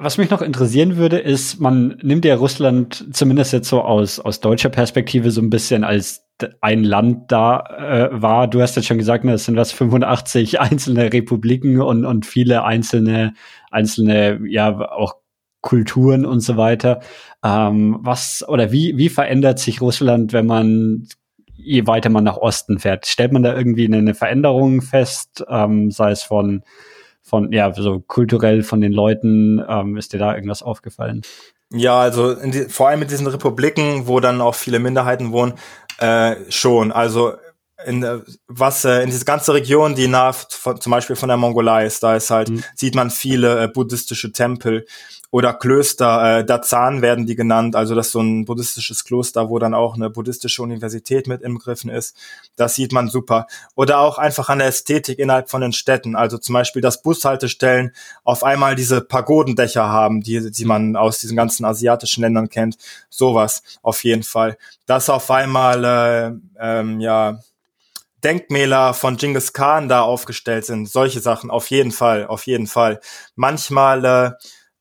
Was 0.00 0.16
mich 0.16 0.30
noch 0.30 0.42
interessieren 0.42 0.96
würde, 0.96 1.18
ist, 1.18 1.58
man 1.60 1.98
nimmt 2.02 2.24
ja 2.24 2.36
Russland 2.36 3.08
zumindest 3.12 3.52
jetzt 3.52 3.68
so 3.68 3.82
aus, 3.82 4.20
aus 4.20 4.40
deutscher 4.40 4.68
Perspektive 4.68 5.32
so 5.32 5.40
ein 5.40 5.50
bisschen 5.50 5.82
als 5.82 6.24
ein 6.60 6.84
Land 6.84 7.32
da 7.32 8.10
äh, 8.12 8.22
war. 8.22 8.46
Du 8.46 8.62
hast 8.62 8.76
jetzt 8.76 8.86
schon 8.86 8.98
gesagt, 8.98 9.24
ne, 9.24 9.32
es 9.32 9.44
sind 9.44 9.56
was 9.56 9.72
85 9.72 10.60
einzelne 10.60 11.12
Republiken 11.12 11.80
und, 11.80 12.04
und 12.04 12.26
viele 12.26 12.62
einzelne, 12.62 13.34
einzelne, 13.72 14.40
ja, 14.46 14.78
auch 14.88 15.16
Kulturen 15.62 16.24
und 16.24 16.40
so 16.40 16.56
weiter. 16.56 17.00
Ähm, 17.44 17.98
was 18.00 18.44
oder 18.48 18.70
wie, 18.70 18.96
wie 18.96 19.08
verändert 19.08 19.58
sich 19.58 19.80
Russland, 19.80 20.32
wenn 20.32 20.46
man 20.46 21.08
je 21.58 21.86
weiter 21.86 22.08
man 22.08 22.24
nach 22.24 22.38
Osten 22.38 22.78
fährt? 22.78 23.06
Stellt 23.06 23.32
man 23.32 23.42
da 23.42 23.54
irgendwie 23.54 23.86
eine 23.86 24.14
Veränderung 24.14 24.80
fest, 24.80 25.44
ähm, 25.48 25.90
sei 25.90 26.12
es 26.12 26.22
von 26.22 26.62
von, 27.28 27.52
ja, 27.52 27.72
so 27.74 28.00
kulturell 28.00 28.62
von 28.62 28.80
den 28.80 28.92
Leuten, 28.92 29.62
ähm, 29.68 29.96
ist 29.96 30.12
dir 30.12 30.18
da 30.18 30.34
irgendwas 30.34 30.62
aufgefallen? 30.62 31.22
Ja, 31.70 32.00
also 32.00 32.34
die, 32.34 32.64
vor 32.64 32.88
allem 32.88 33.00
mit 33.00 33.10
diesen 33.10 33.26
Republiken, 33.26 34.06
wo 34.06 34.20
dann 34.20 34.40
auch 34.40 34.54
viele 34.54 34.78
Minderheiten 34.78 35.30
wohnen, 35.32 35.52
äh, 35.98 36.36
schon. 36.48 36.90
Also 36.90 37.34
in, 37.84 38.02
äh, 38.02 38.20
was 38.48 38.84
äh, 38.84 39.02
in 39.02 39.10
diese 39.10 39.26
ganze 39.26 39.52
Region, 39.52 39.94
die 39.94 40.08
nah 40.08 40.32
von, 40.32 40.80
zum 40.80 40.90
Beispiel 40.90 41.16
von 41.16 41.28
der 41.28 41.36
Mongolei 41.36 41.86
ist, 41.86 42.02
da 42.02 42.16
ist 42.16 42.30
halt, 42.30 42.48
mhm. 42.48 42.64
sieht 42.74 42.94
man 42.94 43.10
viele 43.10 43.64
äh, 43.64 43.68
buddhistische 43.68 44.32
Tempel 44.32 44.86
oder 45.30 45.52
Klöster, 45.52 46.38
äh, 46.38 46.44
Dazan 46.44 47.02
werden 47.02 47.26
die 47.26 47.36
genannt, 47.36 47.76
also 47.76 47.94
das 47.94 48.06
ist 48.06 48.12
so 48.12 48.20
ein 48.20 48.46
buddhistisches 48.46 49.04
Kloster, 49.04 49.50
wo 49.50 49.58
dann 49.58 49.74
auch 49.74 49.94
eine 49.94 50.08
buddhistische 50.08 50.62
Universität 50.62 51.26
mit 51.26 51.42
inbegriffen 51.42 51.90
ist. 51.90 52.16
Das 52.56 52.74
sieht 52.74 52.92
man 52.92 53.08
super. 53.08 53.46
Oder 53.74 53.98
auch 53.98 54.16
einfach 54.16 54.48
an 54.48 54.58
der 54.58 54.68
Ästhetik 54.68 55.18
innerhalb 55.18 55.50
von 55.50 55.60
den 55.60 55.72
Städten, 55.72 56.16
also 56.16 56.38
zum 56.38 56.54
Beispiel, 56.54 56.80
dass 56.80 57.02
Bushaltestellen 57.02 57.92
auf 58.24 58.42
einmal 58.42 58.74
diese 58.74 59.02
Pagodendächer 59.02 59.86
haben, 59.86 60.22
die, 60.22 60.50
die 60.50 60.64
man 60.64 60.96
aus 60.96 61.18
diesen 61.18 61.36
ganzen 61.36 61.66
asiatischen 61.66 62.22
Ländern 62.22 62.48
kennt. 62.48 62.78
Sowas 63.10 63.62
auf 63.82 64.04
jeden 64.04 64.22
Fall. 64.22 64.56
Dass 64.86 65.10
auf 65.10 65.30
einmal, 65.30 65.84
äh, 65.84 66.32
ähm, 66.58 67.00
ja, 67.00 67.40
Denkmäler 68.24 68.94
von 68.94 69.16
Genghis 69.16 69.52
Khan 69.52 69.88
da 69.88 70.00
aufgestellt 70.00 70.64
sind, 70.64 70.88
solche 70.88 71.20
Sachen, 71.20 71.50
auf 71.50 71.70
jeden 71.70 71.92
Fall, 71.92 72.26
auf 72.26 72.46
jeden 72.46 72.66
Fall. 72.66 73.00
Manchmal 73.36 74.04
äh, 74.04 74.30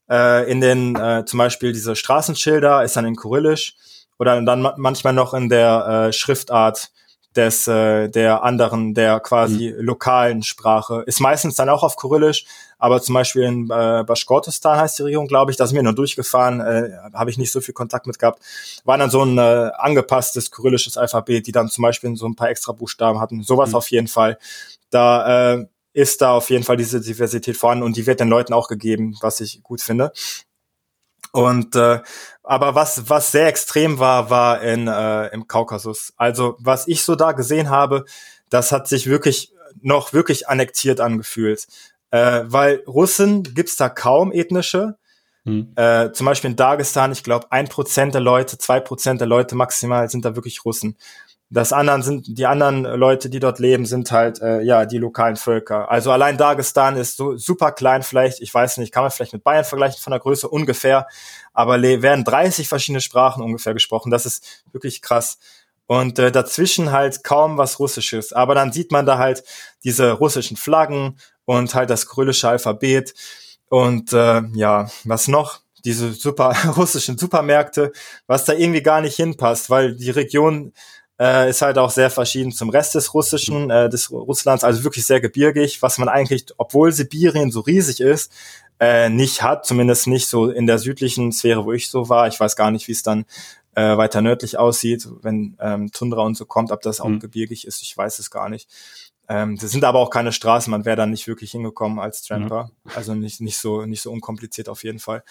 äh, 0.09 0.49
in 0.49 0.61
den, 0.61 0.95
äh, 0.95 1.25
zum 1.25 1.37
Beispiel 1.37 1.73
diese 1.73 1.95
Straßenschilder 1.95 2.83
ist 2.83 2.95
dann 2.95 3.05
in 3.05 3.15
Kyrillisch 3.15 3.75
oder 4.19 4.41
dann 4.41 4.61
ma 4.61 4.73
manchmal 4.77 5.13
noch 5.13 5.33
in 5.33 5.49
der 5.49 6.07
äh, 6.07 6.13
Schriftart 6.13 6.91
des 7.37 7.67
äh, 7.67 8.09
der 8.09 8.43
anderen, 8.43 8.93
der 8.93 9.19
quasi 9.19 9.73
mhm. 9.77 9.85
lokalen 9.85 10.43
Sprache. 10.43 11.03
Ist 11.05 11.21
meistens 11.21 11.55
dann 11.55 11.69
auch 11.69 11.83
auf 11.83 11.95
Kyrillisch, 11.95 12.45
aber 12.79 13.01
zum 13.01 13.13
Beispiel 13.13 13.43
in 13.43 13.65
äh, 13.65 14.03
Baschkortostan 14.05 14.79
heißt 14.79 14.99
die 14.99 15.03
Region, 15.03 15.27
glaube 15.27 15.51
ich, 15.51 15.57
da 15.57 15.67
sind 15.67 15.75
wir 15.75 15.83
nur 15.83 15.93
durchgefahren, 15.93 16.59
äh, 16.59 16.91
habe 17.13 17.29
ich 17.29 17.37
nicht 17.37 17.51
so 17.51 17.61
viel 17.61 17.73
Kontakt 17.73 18.07
mit 18.07 18.17
gehabt. 18.19 18.41
War 18.83 18.97
dann 18.97 19.09
so 19.09 19.23
ein 19.23 19.37
äh, 19.37 19.71
angepasstes 19.77 20.51
kyrillisches 20.51 20.97
Alphabet, 20.97 21.47
die 21.47 21.51
dann 21.51 21.69
zum 21.69 21.83
Beispiel 21.83 22.15
so 22.15 22.27
ein 22.27 22.35
paar 22.35 22.49
extra 22.49 22.71
Buchstaben 22.73 23.19
hatten. 23.19 23.43
Sowas 23.43 23.69
mhm. 23.69 23.75
auf 23.75 23.91
jeden 23.91 24.07
Fall. 24.07 24.39
Da 24.89 25.53
äh, 25.53 25.67
ist 25.97 26.21
da 26.21 26.33
auf 26.33 26.51
jeden 26.51 26.63
Fall 26.63 26.77
diese 26.77 27.01
Diversität 27.01 27.57
vorhanden 27.57 27.83
und 27.83 27.97
die 27.97 28.05
wird 28.05 28.19
den 28.19 28.29
Leuten 28.29 28.53
auch 28.53 28.67
gegeben, 28.67 29.17
was 29.21 29.39
ich 29.39 29.63
gut 29.63 29.81
finde. 29.81 30.11
Und 31.31 31.75
äh, 31.75 32.01
aber 32.43 32.75
was 32.75 33.09
was 33.09 33.31
sehr 33.31 33.47
extrem 33.47 33.97
war, 33.97 34.29
war 34.29 34.61
in 34.61 34.87
äh, 34.87 35.27
im 35.29 35.47
Kaukasus. 35.47 36.13
Also 36.15 36.55
was 36.59 36.87
ich 36.87 37.01
so 37.01 37.15
da 37.15 37.31
gesehen 37.31 37.71
habe, 37.71 38.05
das 38.49 38.71
hat 38.71 38.87
sich 38.87 39.07
wirklich 39.07 39.51
noch 39.81 40.13
wirklich 40.13 40.47
annektiert 40.47 40.99
angefühlt, 40.99 41.65
äh, 42.11 42.43
weil 42.45 42.83
Russen 42.85 43.41
gibt's 43.55 43.75
da 43.75 43.89
kaum 43.89 44.31
ethnische. 44.31 44.97
Hm. 45.45 45.73
Äh, 45.75 46.11
zum 46.11 46.27
Beispiel 46.27 46.51
in 46.51 46.57
Dagestan, 46.57 47.11
ich 47.11 47.23
glaube, 47.23 47.51
ein 47.51 47.69
Prozent 47.69 48.13
der 48.13 48.21
Leute, 48.21 48.59
zwei 48.59 48.79
Prozent 48.79 49.19
der 49.19 49.27
Leute 49.27 49.55
maximal 49.55 50.07
sind 50.11 50.25
da 50.25 50.35
wirklich 50.35 50.63
Russen. 50.63 50.95
Das 51.49 51.71
anderen 51.71 52.01
sind, 52.01 52.37
die 52.37 52.45
anderen 52.45 52.83
Leute, 52.83 53.29
die 53.29 53.39
dort 53.39 53.59
leben, 53.59 53.85
sind 53.85 54.11
halt, 54.11 54.41
äh, 54.41 54.61
ja, 54.61 54.85
die 54.85 54.97
lokalen 54.97 55.37
Völker. 55.37 55.89
Also 55.89 56.11
allein 56.11 56.37
Dagestan 56.37 56.97
ist 56.97 57.15
so 57.15 57.37
super 57.37 57.71
klein 57.71 58.03
vielleicht, 58.03 58.41
ich 58.41 58.53
weiß 58.53 58.77
nicht, 58.77 58.93
kann 58.93 59.03
man 59.03 59.11
vielleicht 59.11 59.31
mit 59.31 59.45
Bayern 59.45 59.63
vergleichen 59.63 60.01
von 60.01 60.11
der 60.11 60.19
Größe 60.19 60.49
ungefähr, 60.49 61.07
aber 61.53 61.81
werden 61.81 62.25
30 62.25 62.67
verschiedene 62.67 62.99
Sprachen 62.99 63.41
ungefähr 63.41 63.73
gesprochen. 63.73 64.11
Das 64.11 64.25
ist 64.25 64.65
wirklich 64.73 65.01
krass. 65.01 65.37
Und 65.87 66.19
äh, 66.19 66.31
dazwischen 66.33 66.91
halt 66.91 67.23
kaum 67.23 67.57
was 67.57 67.79
Russisches. 67.79 68.33
Aber 68.33 68.53
dann 68.53 68.73
sieht 68.73 68.91
man 68.91 69.05
da 69.05 69.17
halt 69.17 69.43
diese 69.85 70.11
russischen 70.11 70.57
Flaggen 70.57 71.17
und 71.45 71.73
halt 71.73 71.89
das 71.89 72.07
kyrillische 72.07 72.49
Alphabet. 72.49 73.13
Und 73.69 74.11
äh, 74.11 74.41
ja, 74.53 74.89
was 75.05 75.29
noch? 75.29 75.61
Diese 75.85 76.11
super 76.11 76.53
russischen 76.75 77.17
Supermärkte, 77.17 77.93
was 78.27 78.43
da 78.43 78.53
irgendwie 78.53 78.81
gar 78.83 78.99
nicht 78.99 79.15
hinpasst, 79.15 79.69
weil 79.69 79.95
die 79.95 80.11
Region 80.11 80.73
äh, 81.20 81.49
ist 81.49 81.61
halt 81.61 81.78
auch 81.78 81.89
sehr 81.89 82.09
verschieden 82.09 82.51
zum 82.51 82.70
Rest 82.70 82.95
des 82.95 83.13
Russischen, 83.13 83.70
äh, 83.70 83.89
des 83.89 84.11
Russlands, 84.11 84.63
also 84.63 84.84
wirklich 84.84 85.05
sehr 85.05 85.22
gebirgig, 85.22 85.82
was 85.82 85.97
man 85.97 86.09
eigentlich, 86.09 86.45
obwohl 86.57 86.91
Sibirien 86.91 87.51
so 87.51 87.61
riesig 87.61 87.99
ist, 88.01 88.32
äh, 88.80 89.09
nicht 89.09 89.41
hat, 89.41 89.65
zumindest 89.65 90.07
nicht 90.07 90.28
so 90.28 90.49
in 90.49 90.68
der 90.68 90.78
südlichen 90.78 91.32
Sphäre, 91.32 91.65
wo 91.65 91.74
ich 91.74 91.89
so 91.89 92.09
war. 92.09 92.28
Ich 92.28 92.39
weiß 92.39 92.55
gar 92.55 92.70
nicht, 92.72 92.88
wie 92.88 92.91
es 92.91 93.01
dann 93.01 93.26
äh, 93.76 93.97
weiter 93.97 94.22
nördlich 94.22 94.57
aussieht, 94.57 95.07
wenn 95.22 95.57
ähm, 95.59 95.91
Tundra 95.91 96.22
und 96.22 96.36
so 96.36 96.45
kommt, 96.45 96.72
ob 96.72 96.82
das 96.82 97.01
auch 97.01 97.09
mhm. 97.09 97.20
gebirgig 97.20 97.65
ist, 97.65 97.82
ich 97.82 97.95
weiß 97.95 98.20
es 98.20 98.32
gar 98.32 98.49
nicht. 98.49 98.70
Ähm, 99.30 99.57
das 99.57 99.72
sind 99.72 99.84
aber 99.84 99.99
auch 99.99 100.09
keine 100.09 100.32
Straßen, 100.32 100.72
man 100.72 100.86
wäre 100.86 100.95
da 100.95 101.05
nicht 101.05 101.28
wirklich 101.28 101.51
hingekommen 101.51 101.99
als 101.99 102.22
Tramper. 102.22 102.72
Mhm. 102.84 102.91
Also 102.95 103.13
nicht, 103.13 103.41
nicht 103.41 103.57
so, 103.57 103.86
nicht 103.86 104.01
so 104.01 104.11
unkompliziert 104.11 104.70
auf 104.70 104.84
jeden 104.84 104.99
Fall. 104.99 105.24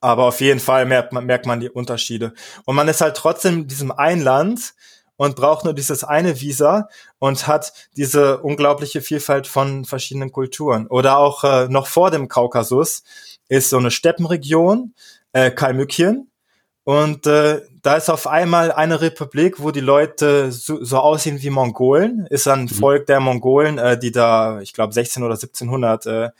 Aber 0.00 0.24
auf 0.24 0.40
jeden 0.40 0.60
Fall 0.60 0.86
merkt 0.86 1.12
man, 1.12 1.26
merkt 1.26 1.46
man 1.46 1.60
die 1.60 1.70
Unterschiede. 1.70 2.32
Und 2.64 2.76
man 2.76 2.88
ist 2.88 3.00
halt 3.00 3.16
trotzdem 3.16 3.60
in 3.60 3.68
diesem 3.68 3.92
einen 3.92 4.22
Land 4.22 4.74
und 5.16 5.36
braucht 5.36 5.64
nur 5.64 5.74
dieses 5.74 6.02
eine 6.02 6.40
Visa 6.40 6.88
und 7.18 7.46
hat 7.46 7.74
diese 7.96 8.38
unglaubliche 8.38 9.02
Vielfalt 9.02 9.46
von 9.46 9.84
verschiedenen 9.84 10.32
Kulturen. 10.32 10.86
Oder 10.86 11.18
auch 11.18 11.44
äh, 11.44 11.68
noch 11.68 11.86
vor 11.88 12.10
dem 12.10 12.28
Kaukasus 12.28 13.02
ist 13.50 13.68
so 13.68 13.76
eine 13.76 13.90
Steppenregion, 13.90 14.94
äh, 15.32 15.50
Kalmykien. 15.50 16.30
Und 16.84 17.26
äh, 17.26 17.60
da 17.82 17.96
ist 17.96 18.08
auf 18.08 18.26
einmal 18.26 18.72
eine 18.72 19.02
Republik, 19.02 19.60
wo 19.60 19.70
die 19.70 19.80
Leute 19.80 20.50
so, 20.50 20.82
so 20.82 20.98
aussehen 20.98 21.42
wie 21.42 21.50
Mongolen. 21.50 22.26
Ist 22.30 22.48
ein 22.48 22.62
mhm. 22.62 22.68
Volk 22.68 23.06
der 23.06 23.20
Mongolen, 23.20 23.76
äh, 23.76 23.98
die 23.98 24.12
da, 24.12 24.60
ich 24.60 24.72
glaube, 24.72 24.94
16 24.94 25.22
oder 25.22 25.34
1700 25.34 26.06
äh, 26.06 26.30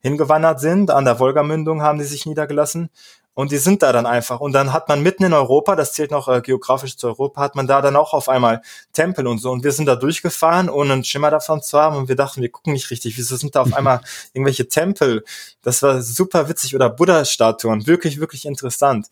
hingewandert 0.00 0.60
sind. 0.60 0.90
An 0.90 1.04
der 1.04 1.18
Wolgamündung 1.18 1.82
haben 1.82 1.98
die 1.98 2.04
sich 2.04 2.26
niedergelassen. 2.26 2.90
Und 3.38 3.52
die 3.52 3.58
sind 3.58 3.84
da 3.84 3.92
dann 3.92 4.04
einfach. 4.04 4.40
Und 4.40 4.52
dann 4.52 4.72
hat 4.72 4.88
man 4.88 5.00
mitten 5.00 5.22
in 5.22 5.32
Europa, 5.32 5.76
das 5.76 5.92
zählt 5.92 6.10
noch 6.10 6.26
äh, 6.26 6.40
geografisch 6.40 6.96
zu 6.96 7.06
Europa, 7.06 7.40
hat 7.40 7.54
man 7.54 7.68
da 7.68 7.80
dann 7.80 7.94
auch 7.94 8.12
auf 8.12 8.28
einmal 8.28 8.62
Tempel 8.92 9.28
und 9.28 9.38
so. 9.38 9.52
Und 9.52 9.62
wir 9.62 9.70
sind 9.70 9.86
da 9.86 9.94
durchgefahren, 9.94 10.68
ohne 10.68 10.94
einen 10.94 11.04
Schimmer 11.04 11.30
davon 11.30 11.62
zu 11.62 11.78
haben. 11.78 11.94
Und 11.96 12.08
wir 12.08 12.16
dachten, 12.16 12.42
wir 12.42 12.48
gucken 12.48 12.72
nicht 12.72 12.90
richtig. 12.90 13.16
Wieso 13.16 13.36
sind 13.36 13.54
da 13.54 13.62
auf 13.62 13.72
einmal 13.76 14.00
irgendwelche 14.32 14.66
Tempel? 14.66 15.24
Das 15.62 15.82
war 15.82 16.02
super 16.02 16.48
witzig. 16.48 16.74
Oder 16.74 16.90
Buddha-Statuen. 16.90 17.86
Wirklich, 17.86 18.18
wirklich 18.18 18.44
interessant. 18.44 19.06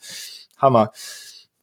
Hammer. 0.59 0.91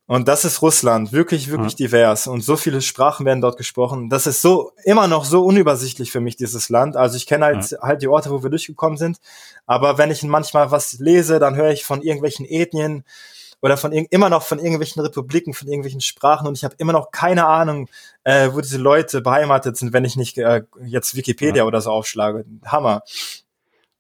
Und 0.06 0.28
das 0.28 0.44
ist 0.44 0.62
Russland, 0.62 1.14
wirklich, 1.14 1.50
wirklich 1.50 1.80
ja. 1.80 1.88
divers. 1.88 2.28
Und 2.28 2.42
so 2.42 2.58
viele 2.58 2.82
Sprachen 2.82 3.26
werden 3.26 3.40
dort 3.40 3.58
gesprochen. 3.58 4.10
Das 4.10 4.28
ist 4.28 4.42
so 4.42 4.74
immer 4.84 5.08
noch 5.08 5.24
so 5.24 5.46
unübersichtlich 5.46 6.12
für 6.12 6.20
mich, 6.20 6.36
dieses 6.36 6.68
Land. 6.68 6.98
Also 6.98 7.16
ich 7.16 7.26
kenne 7.26 7.46
halt, 7.46 7.72
ja. 7.72 7.80
halt 7.82 8.02
die 8.02 8.10
Orte, 8.10 8.30
wo 8.30 8.44
wir 8.44 8.50
durchgekommen 8.50 8.98
sind. 8.98 9.18
Aber 9.66 9.98
wenn 9.98 10.12
ich 10.12 10.22
manchmal 10.24 10.72
was 10.72 11.00
lese, 11.00 11.40
dann 11.40 11.56
höre 11.56 11.72
ich 11.72 11.86
von 11.86 12.02
irgendwelchen 12.02 12.46
Ethnien 12.46 13.06
oder 13.64 13.78
von 13.78 13.94
immer 13.94 14.30
noch 14.30 14.44
von 14.44 14.60
irgendwelchen 14.60 15.02
Republiken, 15.02 15.54
von 15.54 15.70
irgendwelchen 15.70 16.02
Sprachen 16.02 16.48
und 16.48 16.58
ich 16.58 16.66
habe 16.66 16.76
immer 16.80 16.92
noch 16.92 17.12
keine 17.12 17.48
Ahnung, 17.48 17.88
äh, 18.26 18.50
wo 18.52 18.60
diese 18.60 18.78
Leute 18.78 19.22
beheimatet 19.22 19.78
sind, 19.78 19.94
wenn 19.94 20.04
ich 20.04 20.18
nicht 20.18 20.38
äh, 20.38 20.64
jetzt 20.84 21.16
Wikipedia 21.16 21.64
ja. 21.64 21.64
oder 21.64 21.80
so 21.80 21.92
aufschlage. 21.92 22.44
Hammer. 22.66 23.04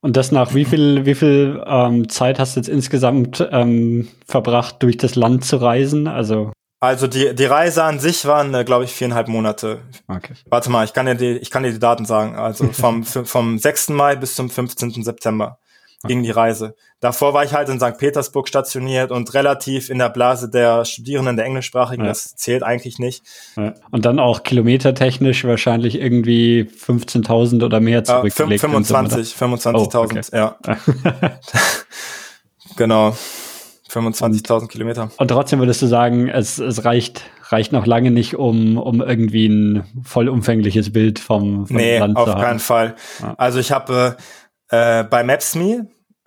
Und 0.03 0.17
das 0.17 0.33
nach 0.33 0.53
wie 0.53 0.65
viel, 0.65 1.05
wie 1.05 1.15
viel 1.15 1.63
ähm, 1.65 2.09
Zeit 2.09 2.37
hast 2.37 2.55
du 2.55 2.59
jetzt 2.59 2.67
insgesamt 2.67 3.47
ähm, 3.51 4.09
verbracht, 4.27 4.83
durch 4.83 4.97
das 4.97 5.15
Land 5.15 5.45
zu 5.45 5.55
reisen? 5.55 6.07
Also 6.07 6.51
Also 6.81 7.07
die, 7.07 7.33
die 7.33 7.45
Reise 7.45 7.85
an 7.85 7.99
sich 7.99 8.25
waren, 8.25 8.53
äh, 8.53 8.65
glaube 8.65 8.83
ich, 8.83 8.91
viereinhalb 8.91 9.29
Monate. 9.29 9.79
Okay. 10.09 10.33
Warte 10.49 10.69
mal, 10.69 10.83
ich 10.83 10.91
kann 10.91 11.05
dir 11.05 11.15
die, 11.15 11.37
ich 11.37 11.49
kann 11.49 11.63
dir 11.63 11.71
die 11.71 11.79
Daten 11.79 12.03
sagen. 12.03 12.35
Also 12.35 12.65
vom, 12.73 13.03
vom 13.05 13.57
6. 13.57 13.89
Mai 13.89 14.17
bis 14.17 14.35
zum 14.35 14.49
15. 14.49 15.03
September 15.03 15.57
ging 16.05 16.23
die 16.23 16.31
Reise. 16.31 16.75
Davor 16.99 17.33
war 17.33 17.43
ich 17.43 17.53
halt 17.53 17.69
in 17.69 17.79
St. 17.79 17.97
Petersburg 17.97 18.47
stationiert 18.47 19.11
und 19.11 19.33
relativ 19.33 19.89
in 19.89 19.99
der 19.99 20.09
Blase 20.09 20.49
der 20.49 20.85
Studierenden 20.85 21.35
der 21.37 21.45
Englischsprachigen. 21.45 22.03
Ja. 22.05 22.11
Das 22.11 22.35
zählt 22.35 22.63
eigentlich 22.63 22.99
nicht. 22.99 23.23
Ja. 23.55 23.73
Und 23.91 24.05
dann 24.05 24.19
auch 24.19 24.43
kilometertechnisch 24.43 25.43
wahrscheinlich 25.45 25.99
irgendwie 25.99 26.63
15.000 26.69 27.63
oder 27.65 27.79
mehr 27.79 27.99
Äh, 27.99 28.03
zurückgelegt. 28.03 28.61
25, 28.61 29.33
25.000, 29.35 29.75
Oh, 29.75 29.99
okay. 30.03 30.21
ja. 30.33 30.57
Genau. 32.75 33.15
25.000 33.89 34.67
Kilometer. 34.69 35.11
Und 35.17 35.27
trotzdem 35.27 35.59
würdest 35.59 35.81
du 35.83 35.87
sagen, 35.87 36.27
es, 36.27 36.57
es 36.57 36.83
reicht, 36.83 37.21
reicht 37.49 37.71
noch 37.71 37.85
lange 37.85 38.09
nicht, 38.09 38.35
um, 38.35 38.77
um 38.77 39.01
irgendwie 39.01 39.47
ein 39.47 39.83
vollumfängliches 40.03 40.91
Bild 40.91 41.19
vom, 41.19 41.67
vom 41.67 41.75
Nee, 41.77 41.99
Land 41.99 42.17
auf 42.17 42.25
zu 42.25 42.33
haben. 42.33 42.41
keinen 42.41 42.59
Fall. 42.59 42.95
Ja. 43.21 43.35
Also 43.37 43.59
ich 43.59 43.71
habe 43.71 44.17
äh, 44.69 45.03
bei 45.03 45.23
Maps.me, 45.23 45.85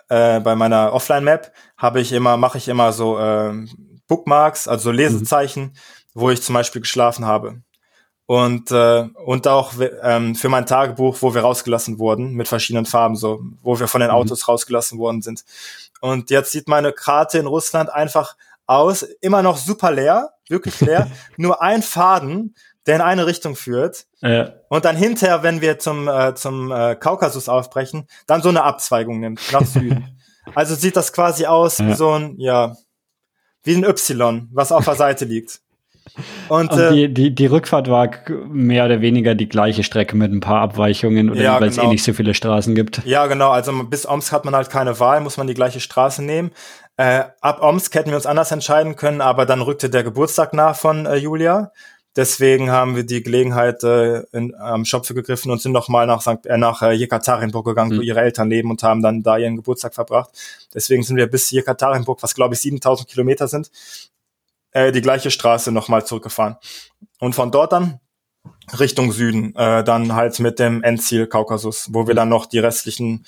äh, 0.09 0.39
bei 0.39 0.55
meiner 0.55 0.93
Offline-Map, 0.93 1.51
habe 1.77 2.01
ich 2.01 2.11
immer, 2.13 2.37
mache 2.37 2.57
ich 2.57 2.67
immer 2.67 2.93
so 2.93 3.19
ähm, 3.19 3.69
Bookmarks, 4.07 4.67
also 4.67 4.85
so 4.85 4.91
Lesezeichen, 4.91 5.75
wo 6.13 6.29
ich 6.29 6.41
zum 6.41 6.53
Beispiel 6.53 6.81
geschlafen 6.81 7.25
habe. 7.25 7.61
Und, 8.25 8.71
äh, 8.71 9.07
und 9.25 9.47
auch 9.47 9.73
ähm, 10.01 10.35
für 10.35 10.49
mein 10.49 10.65
Tagebuch, 10.65 11.17
wo 11.21 11.33
wir 11.33 11.41
rausgelassen 11.41 11.97
wurden, 11.97 12.33
mit 12.33 12.49
verschiedenen 12.49 12.85
Farben, 12.85 13.15
so, 13.15 13.41
wo 13.61 13.79
wir 13.79 13.87
von 13.87 14.01
den 14.01 14.09
Mhm. 14.09 14.15
Autos 14.15 14.47
rausgelassen 14.47 14.99
worden 14.99 15.21
sind. 15.21 15.45
Und 16.01 16.29
jetzt 16.29 16.51
sieht 16.51 16.67
meine 16.67 16.91
Karte 16.91 17.37
in 17.37 17.47
Russland 17.47 17.89
einfach 17.89 18.35
aus, 18.65 19.03
immer 19.21 19.41
noch 19.41 19.57
super 19.57 19.91
leer, 19.91 20.33
wirklich 20.49 20.81
leer, 20.81 21.09
nur 21.37 21.61
ein 21.61 21.81
Faden, 21.81 22.53
der 22.87 22.95
in 22.95 23.01
eine 23.01 23.25
Richtung 23.27 23.55
führt. 23.55 24.05
Äh, 24.21 24.45
Und 24.69 24.85
dann 24.85 24.95
hinterher, 24.95 25.43
wenn 25.43 25.61
wir 25.61 25.77
zum, 25.79 26.07
äh, 26.07 26.33
zum 26.35 26.71
äh, 26.71 26.95
Kaukasus 26.95 27.49
aufbrechen, 27.49 28.07
dann 28.25 28.41
so 28.41 28.49
eine 28.49 28.63
Abzweigung 28.63 29.19
nimmt 29.19 29.41
nach 29.51 29.65
Süden. 29.65 30.17
also 30.55 30.73
sieht 30.75 30.95
das 30.95 31.13
quasi 31.13 31.45
aus 31.45 31.79
wie 31.79 31.89
Ja. 31.89 31.95
so 31.95 32.11
ein, 32.13 32.35
ja, 32.37 32.75
wie 33.63 33.75
ein 33.75 33.83
Y, 33.83 34.47
was 34.53 34.71
auf 34.71 34.85
der 34.85 34.95
Seite 35.05 35.25
liegt. 35.25 35.59
Und, 36.47 36.71
und 36.71 36.79
äh, 36.79 36.93
die, 36.93 37.13
die, 37.13 37.35
die 37.35 37.45
Rückfahrt 37.47 37.89
war 37.89 38.09
mehr 38.47 38.85
oder 38.85 39.01
weniger 39.01 39.35
die 39.35 39.49
gleiche 39.49 39.83
Strecke 39.83 40.15
mit 40.15 40.31
ein 40.31 40.39
paar 40.39 40.61
Abweichungen 40.61 41.29
oder 41.29 41.41
Ja, 41.41 41.59
weil 41.59 41.67
es 41.67 41.77
eh 41.77 41.81
genau. 41.81 41.91
nicht 41.91 42.03
so 42.05 42.13
viele 42.13 42.33
Straßen 42.33 42.75
gibt. 42.75 43.03
ja, 43.05 43.27
genau, 43.27 43.49
also 43.49 43.73
bis 43.83 44.07
Omsk 44.07 44.31
hat 44.31 44.45
man 44.45 44.55
halt 44.55 44.69
keine 44.69 44.97
Wahl, 45.01 45.19
muss 45.19 45.35
man 45.35 45.47
die 45.47 45.53
gleiche 45.53 45.81
Straße 45.81 46.23
nehmen. 46.23 46.51
Äh, 46.95 47.25
ab 47.41 47.61
Omsk 47.61 47.93
hätten 47.93 48.09
wir 48.11 48.15
uns 48.15 48.25
anders 48.25 48.51
entscheiden 48.53 48.95
können, 48.95 49.19
aber 49.19 49.45
dann 49.45 49.61
rückte 49.61 49.89
der 49.89 50.03
Geburtstag 50.03 50.53
nach 50.53 50.77
von 50.77 51.05
äh, 51.05 51.15
Julia. 51.17 51.71
Deswegen 52.17 52.71
haben 52.71 52.95
wir 52.95 53.03
die 53.03 53.21
Gelegenheit 53.21 53.83
äh, 53.83 54.23
in, 54.31 54.55
am 54.55 54.85
Schopfe 54.85 55.13
gegriffen 55.13 55.51
und 55.51 55.61
sind 55.61 55.71
nochmal 55.71 56.07
nach, 56.07 56.21
St. 56.21 56.45
Äh, 56.47 56.57
nach 56.57 56.81
äh, 56.81 56.91
Jekaterinburg 56.91 57.65
gegangen, 57.65 57.91
wo 57.91 57.97
Mhm. 57.97 58.01
ihre 58.01 58.21
Eltern 58.21 58.49
leben 58.49 58.71
und 58.71 58.81
haben 58.83 59.03
dann 59.03 59.21
da 59.21 59.37
ihren 59.37 59.55
Geburtstag 59.55 59.93
verbracht. 59.93 60.31
Deswegen 60.73 61.03
sind 61.03 61.15
wir 61.15 61.27
bis 61.27 61.51
Jekaterinburg, 61.51 62.21
was 62.23 62.33
glaube 62.33 62.55
ich 62.55 62.61
7000 62.61 63.07
Kilometer 63.07 63.47
sind, 63.47 63.69
äh, 64.71 64.91
die 64.91 65.01
gleiche 65.01 65.29
Straße 65.31 65.71
nochmal 65.71 66.05
zurückgefahren. 66.05 66.57
Und 67.19 67.35
von 67.35 67.51
dort 67.51 67.71
dann 67.71 67.99
Richtung 68.79 69.11
Süden, 69.11 69.55
äh, 69.55 69.83
dann 69.83 70.15
halt 70.15 70.39
mit 70.39 70.57
dem 70.57 70.81
Endziel 70.81 71.27
Kaukasus, 71.27 71.89
wo 71.93 72.07
wir 72.07 72.15
dann 72.15 72.29
noch 72.29 72.47
die 72.47 72.59
restlichen 72.59 73.25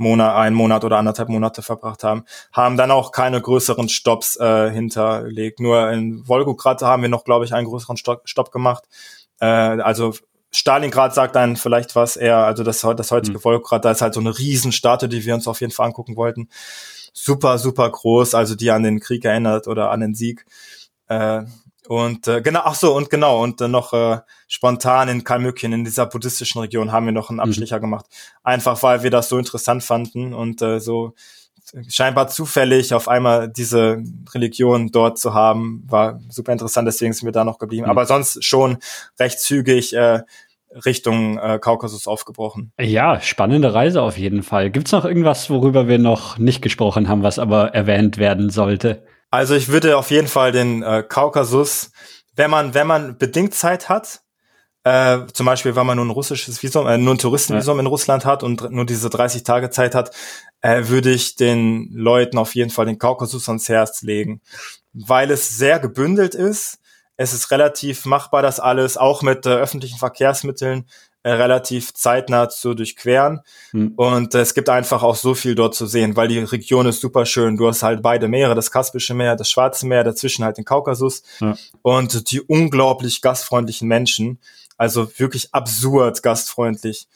Monat, 0.00 0.34
einen 0.34 0.56
Monat 0.56 0.84
oder 0.84 0.98
anderthalb 0.98 1.28
Monate 1.28 1.62
verbracht 1.62 2.02
haben, 2.02 2.24
haben 2.52 2.76
dann 2.76 2.90
auch 2.90 3.12
keine 3.12 3.40
größeren 3.40 3.88
Stops 3.88 4.36
äh, 4.36 4.70
hinterlegt. 4.70 5.60
Nur 5.60 5.90
in 5.90 6.26
Wolgograd 6.26 6.82
haben 6.82 7.02
wir 7.02 7.08
noch, 7.08 7.24
glaube 7.24 7.44
ich, 7.44 7.52
einen 7.54 7.68
größeren 7.68 7.96
Stopp, 7.96 8.22
Stopp 8.24 8.50
gemacht. 8.50 8.84
Äh, 9.40 9.46
also 9.46 10.14
Stalingrad 10.52 11.14
sagt 11.14 11.36
dann 11.36 11.56
vielleicht 11.56 11.94
was 11.94 12.16
eher, 12.16 12.38
also 12.38 12.64
das, 12.64 12.80
das 12.80 13.10
heutige 13.10 13.38
Mhm. 13.38 13.44
Wolgograd, 13.44 13.84
da 13.84 13.92
ist 13.92 14.02
halt 14.02 14.14
so 14.14 14.20
eine 14.20 14.36
Riesenstatue, 14.36 15.08
die 15.08 15.24
wir 15.24 15.34
uns 15.34 15.46
auf 15.46 15.60
jeden 15.60 15.72
Fall 15.72 15.86
angucken 15.86 16.16
wollten. 16.16 16.48
Super, 17.12 17.58
super 17.58 17.88
groß, 17.90 18.34
also 18.34 18.54
die 18.54 18.70
an 18.70 18.82
den 18.82 19.00
Krieg 19.00 19.24
erinnert 19.24 19.68
oder 19.68 19.90
an 19.90 20.00
den 20.00 20.14
Sieg. 20.14 20.44
Äh, 21.08 21.42
und 21.90 22.28
äh, 22.28 22.40
genau, 22.40 22.60
ach 22.62 22.76
so, 22.76 22.96
und 22.96 23.10
genau, 23.10 23.42
und 23.42 23.60
äh, 23.60 23.66
noch 23.66 23.92
äh, 23.92 24.20
spontan 24.46 25.08
in 25.08 25.24
Kalmykien, 25.24 25.72
in 25.72 25.82
dieser 25.82 26.06
buddhistischen 26.06 26.60
Region, 26.60 26.92
haben 26.92 27.04
wir 27.04 27.12
noch 27.12 27.30
einen 27.30 27.40
Abstecher 27.40 27.80
gemacht. 27.80 28.06
Einfach 28.44 28.80
weil 28.84 29.02
wir 29.02 29.10
das 29.10 29.28
so 29.28 29.36
interessant 29.38 29.82
fanden 29.82 30.32
und 30.32 30.62
äh, 30.62 30.78
so 30.78 31.14
scheinbar 31.88 32.28
zufällig 32.28 32.94
auf 32.94 33.08
einmal 33.08 33.48
diese 33.48 34.04
Religion 34.32 34.92
dort 34.92 35.18
zu 35.18 35.34
haben, 35.34 35.82
war 35.88 36.20
super 36.28 36.52
interessant, 36.52 36.86
deswegen 36.86 37.12
sind 37.12 37.26
wir 37.26 37.32
da 37.32 37.42
noch 37.42 37.58
geblieben. 37.58 37.86
Mhm. 37.86 37.90
Aber 37.90 38.06
sonst 38.06 38.44
schon 38.44 38.78
recht 39.18 39.40
zügig 39.40 39.92
äh, 39.92 40.20
Richtung 40.86 41.38
äh, 41.38 41.58
Kaukasus 41.60 42.06
aufgebrochen. 42.06 42.70
Ja, 42.80 43.20
spannende 43.20 43.74
Reise 43.74 44.02
auf 44.02 44.16
jeden 44.16 44.44
Fall. 44.44 44.70
Gibt's 44.70 44.92
noch 44.92 45.04
irgendwas, 45.04 45.50
worüber 45.50 45.88
wir 45.88 45.98
noch 45.98 46.38
nicht 46.38 46.62
gesprochen 46.62 47.08
haben, 47.08 47.24
was 47.24 47.40
aber 47.40 47.74
erwähnt 47.74 48.16
werden 48.16 48.48
sollte? 48.48 49.02
Also 49.30 49.54
ich 49.54 49.68
würde 49.68 49.96
auf 49.96 50.10
jeden 50.10 50.28
Fall 50.28 50.52
den 50.52 50.82
äh, 50.82 51.04
Kaukasus, 51.08 51.92
wenn 52.34 52.50
man, 52.50 52.74
wenn 52.74 52.86
man 52.86 53.16
bedingt 53.16 53.54
Zeit 53.54 53.88
hat, 53.88 54.22
äh, 54.82 55.26
zum 55.34 55.46
Beispiel, 55.46 55.76
wenn 55.76 55.86
man 55.86 55.96
nur 55.96 56.06
ein 56.06 56.10
russisches 56.10 56.62
Visum, 56.62 56.86
äh, 56.86 56.96
nur 56.96 57.14
ein 57.14 57.18
Touristenvisum 57.18 57.78
in 57.80 57.86
Russland 57.86 58.24
hat 58.24 58.42
und 58.42 58.70
nur 58.70 58.86
diese 58.86 59.10
30 59.10 59.44
Tage 59.44 59.70
Zeit 59.70 59.94
hat, 59.94 60.10
äh, 60.62 60.88
würde 60.88 61.10
ich 61.10 61.36
den 61.36 61.90
Leuten 61.92 62.38
auf 62.38 62.54
jeden 62.54 62.70
Fall 62.70 62.86
den 62.86 62.98
Kaukasus 62.98 63.48
ans 63.48 63.68
Herz 63.68 64.02
legen, 64.02 64.40
weil 64.92 65.30
es 65.30 65.56
sehr 65.56 65.78
gebündelt 65.78 66.34
ist. 66.34 66.78
Es 67.16 67.34
ist 67.34 67.50
relativ 67.50 68.06
machbar, 68.06 68.40
das 68.40 68.58
alles 68.58 68.96
auch 68.96 69.20
mit 69.22 69.44
äh, 69.44 69.50
öffentlichen 69.50 69.98
Verkehrsmitteln 69.98 70.86
relativ 71.24 71.92
zeitnah 71.94 72.48
zu 72.48 72.74
durchqueren. 72.74 73.40
Hm. 73.72 73.92
Und 73.96 74.34
äh, 74.34 74.40
es 74.40 74.54
gibt 74.54 74.68
einfach 74.68 75.02
auch 75.02 75.16
so 75.16 75.34
viel 75.34 75.54
dort 75.54 75.74
zu 75.74 75.86
sehen, 75.86 76.16
weil 76.16 76.28
die 76.28 76.38
Region 76.38 76.86
ist 76.86 77.00
super 77.00 77.26
schön. 77.26 77.56
Du 77.56 77.68
hast 77.68 77.82
halt 77.82 78.02
beide 78.02 78.28
Meere, 78.28 78.54
das 78.54 78.70
Kaspische 78.70 79.14
Meer, 79.14 79.36
das 79.36 79.50
Schwarze 79.50 79.86
Meer, 79.86 80.04
dazwischen 80.04 80.44
halt 80.44 80.56
den 80.56 80.64
Kaukasus 80.64 81.22
Ja. 81.40 81.56
und 81.82 82.30
die 82.30 82.40
unglaublich 82.40 83.20
gastfreundlichen 83.20 83.86
Menschen. 83.88 84.38
Also 84.78 85.10
wirklich 85.18 85.52
absurd 85.52 86.22
gastfreundlich. 86.22 87.06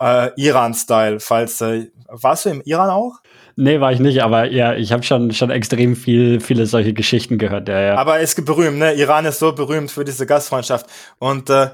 Äh, 0.00 0.30
Iran-Style, 0.36 1.20
falls 1.20 1.60
äh, 1.60 1.88
warst 2.06 2.46
du 2.46 2.50
im 2.50 2.62
Iran 2.62 2.88
auch? 2.88 3.18
Nee, 3.56 3.80
war 3.80 3.92
ich 3.92 3.98
nicht, 4.00 4.22
aber 4.22 4.50
ja, 4.50 4.74
ich 4.74 4.92
habe 4.92 5.02
schon, 5.02 5.32
schon 5.32 5.50
extrem 5.50 5.94
viel, 5.94 6.40
viele 6.40 6.66
solche 6.66 6.94
Geschichten 6.94 7.36
gehört. 7.36 7.68
Ja, 7.68 7.80
ja. 7.80 7.94
Aber 7.96 8.20
ist 8.20 8.42
berühmt, 8.44 8.78
ne? 8.78 8.94
Iran 8.94 9.26
ist 9.26 9.40
so 9.40 9.52
berühmt 9.52 9.90
für 9.90 10.04
diese 10.04 10.26
Gastfreundschaft. 10.26 10.86
Und 11.18 11.50
äh, 11.50 11.70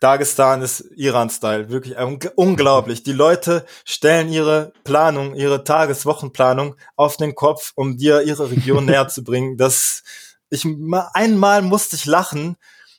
Dagestan 0.00 0.60
ist 0.60 0.84
Iran-Style, 0.94 1.70
wirklich 1.70 1.96
un 1.98 2.18
unglaublich. 2.34 3.02
Die 3.02 3.12
Leute 3.14 3.64
stellen 3.84 4.28
ihre 4.28 4.72
Planung, 4.84 5.34
ihre 5.34 5.64
Tageswochenplanung 5.64 6.76
auf 6.96 7.16
den 7.16 7.34
Kopf, 7.34 7.72
um 7.76 7.96
dir 7.96 8.22
ihre 8.22 8.50
Region 8.50 8.84
näher 8.86 9.08
zu 9.08 9.24
bringen. 9.24 9.56
Das, 9.56 10.02
ich 10.50 10.64
ma- 10.64 11.10
einmal 11.14 11.62
musste 11.62 11.96
ich 11.96 12.04
lachen, 12.04 12.56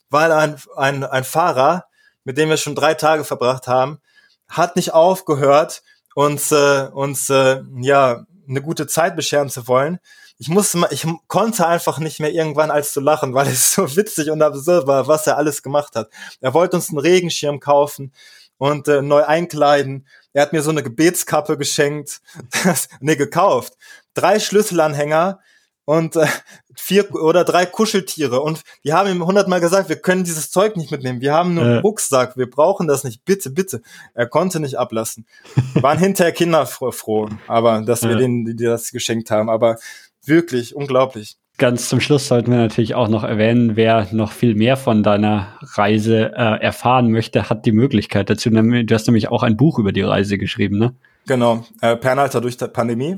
weil 0.09 0.31
ein, 0.31 0.55
ein, 0.75 1.03
ein 1.03 1.23
Fahrer, 1.23 1.85
mit 2.23 2.37
dem 2.37 2.49
wir 2.49 2.57
schon 2.57 2.75
drei 2.75 2.95
Tage 2.95 3.23
verbracht 3.23 3.67
haben, 3.67 3.99
hat 4.47 4.75
nicht 4.75 4.93
aufgehört, 4.93 5.83
uns, 6.15 6.51
äh, 6.51 6.87
uns 6.91 7.29
äh, 7.29 7.61
ja 7.79 8.25
eine 8.49 8.61
gute 8.61 8.87
Zeit 8.87 9.15
bescheren 9.15 9.49
zu 9.49 9.67
wollen. 9.67 9.99
Ich 10.39 10.49
musste 10.49 10.77
mal, 10.77 10.89
ich 10.91 11.05
konnte 11.27 11.65
einfach 11.65 11.97
nicht 11.99 12.19
mehr 12.19 12.31
irgendwann 12.31 12.69
als 12.71 12.93
zu 12.93 12.99
lachen, 12.99 13.33
weil 13.33 13.47
es 13.47 13.73
so 13.73 13.95
witzig 13.95 14.29
und 14.29 14.41
absurd 14.41 14.85
war, 14.87 15.07
was 15.07 15.25
er 15.27 15.37
alles 15.37 15.63
gemacht 15.63 15.95
hat. 15.95 16.09
Er 16.41 16.53
wollte 16.53 16.75
uns 16.75 16.89
einen 16.89 16.99
Regenschirm 16.99 17.59
kaufen 17.59 18.13
und 18.57 18.87
äh, 18.87 19.01
neu 19.01 19.23
einkleiden. 19.23 20.07
Er 20.33 20.43
hat 20.43 20.53
mir 20.53 20.61
so 20.61 20.69
eine 20.69 20.83
Gebetskappe 20.83 21.57
geschenkt, 21.57 22.21
nee, 22.99 23.15
gekauft. 23.15 23.73
Drei 24.13 24.39
Schlüsselanhänger 24.39 25.39
und 25.85 26.15
äh, 26.17 26.27
vier 26.75 27.15
oder 27.15 27.43
drei 27.43 27.65
Kuscheltiere. 27.65 28.41
Und 28.41 28.61
wir 28.83 28.93
haben 28.93 29.09
ihm 29.09 29.25
hundertmal 29.25 29.61
gesagt, 29.61 29.89
wir 29.89 29.95
können 29.95 30.23
dieses 30.25 30.51
Zeug 30.51 30.75
nicht 30.75 30.91
mitnehmen. 30.91 31.21
Wir 31.21 31.33
haben 31.33 31.53
nur 31.55 31.63
einen 31.63 31.77
Äh. 31.77 31.79
Rucksack, 31.79 32.37
wir 32.37 32.49
brauchen 32.49 32.87
das 32.87 33.03
nicht. 33.03 33.23
Bitte, 33.25 33.49
bitte. 33.49 33.81
Er 34.13 34.27
konnte 34.27 34.59
nicht 34.59 34.77
ablassen. 34.77 35.25
Waren 35.75 35.97
hinterher 35.99 36.33
Kinder 36.33 36.65
froh, 36.65 37.29
aber 37.47 37.81
dass 37.81 38.03
wir 38.03 38.15
denen, 38.17 38.45
die 38.45 38.65
das 38.65 38.91
geschenkt 38.91 39.31
haben. 39.31 39.49
Aber 39.49 39.77
wirklich 40.27 40.75
unglaublich. 40.75 41.37
Ganz 41.57 41.89
zum 41.89 41.99
Schluss 41.99 42.27
sollten 42.27 42.51
wir 42.51 42.59
natürlich 42.59 42.93
auch 42.93 43.07
noch 43.07 43.23
erwähnen, 43.23 43.75
wer 43.75 44.07
noch 44.11 44.31
viel 44.31 44.53
mehr 44.53 44.77
von 44.77 45.01
deiner 45.01 45.57
Reise 45.73 46.31
äh, 46.35 46.61
erfahren 46.61 47.11
möchte, 47.11 47.49
hat 47.49 47.65
die 47.65 47.71
Möglichkeit 47.71 48.29
dazu. 48.29 48.51
Du 48.51 48.93
hast 48.93 49.07
nämlich 49.07 49.29
auch 49.29 49.41
ein 49.41 49.57
Buch 49.57 49.79
über 49.79 49.91
die 49.91 50.03
Reise 50.03 50.37
geschrieben, 50.37 50.77
ne? 50.77 50.93
Genau. 51.25 51.65
Äh, 51.81 51.97
Pernalter 51.97 52.41
durch 52.41 52.57
die 52.57 52.67
Pandemie. 52.67 53.17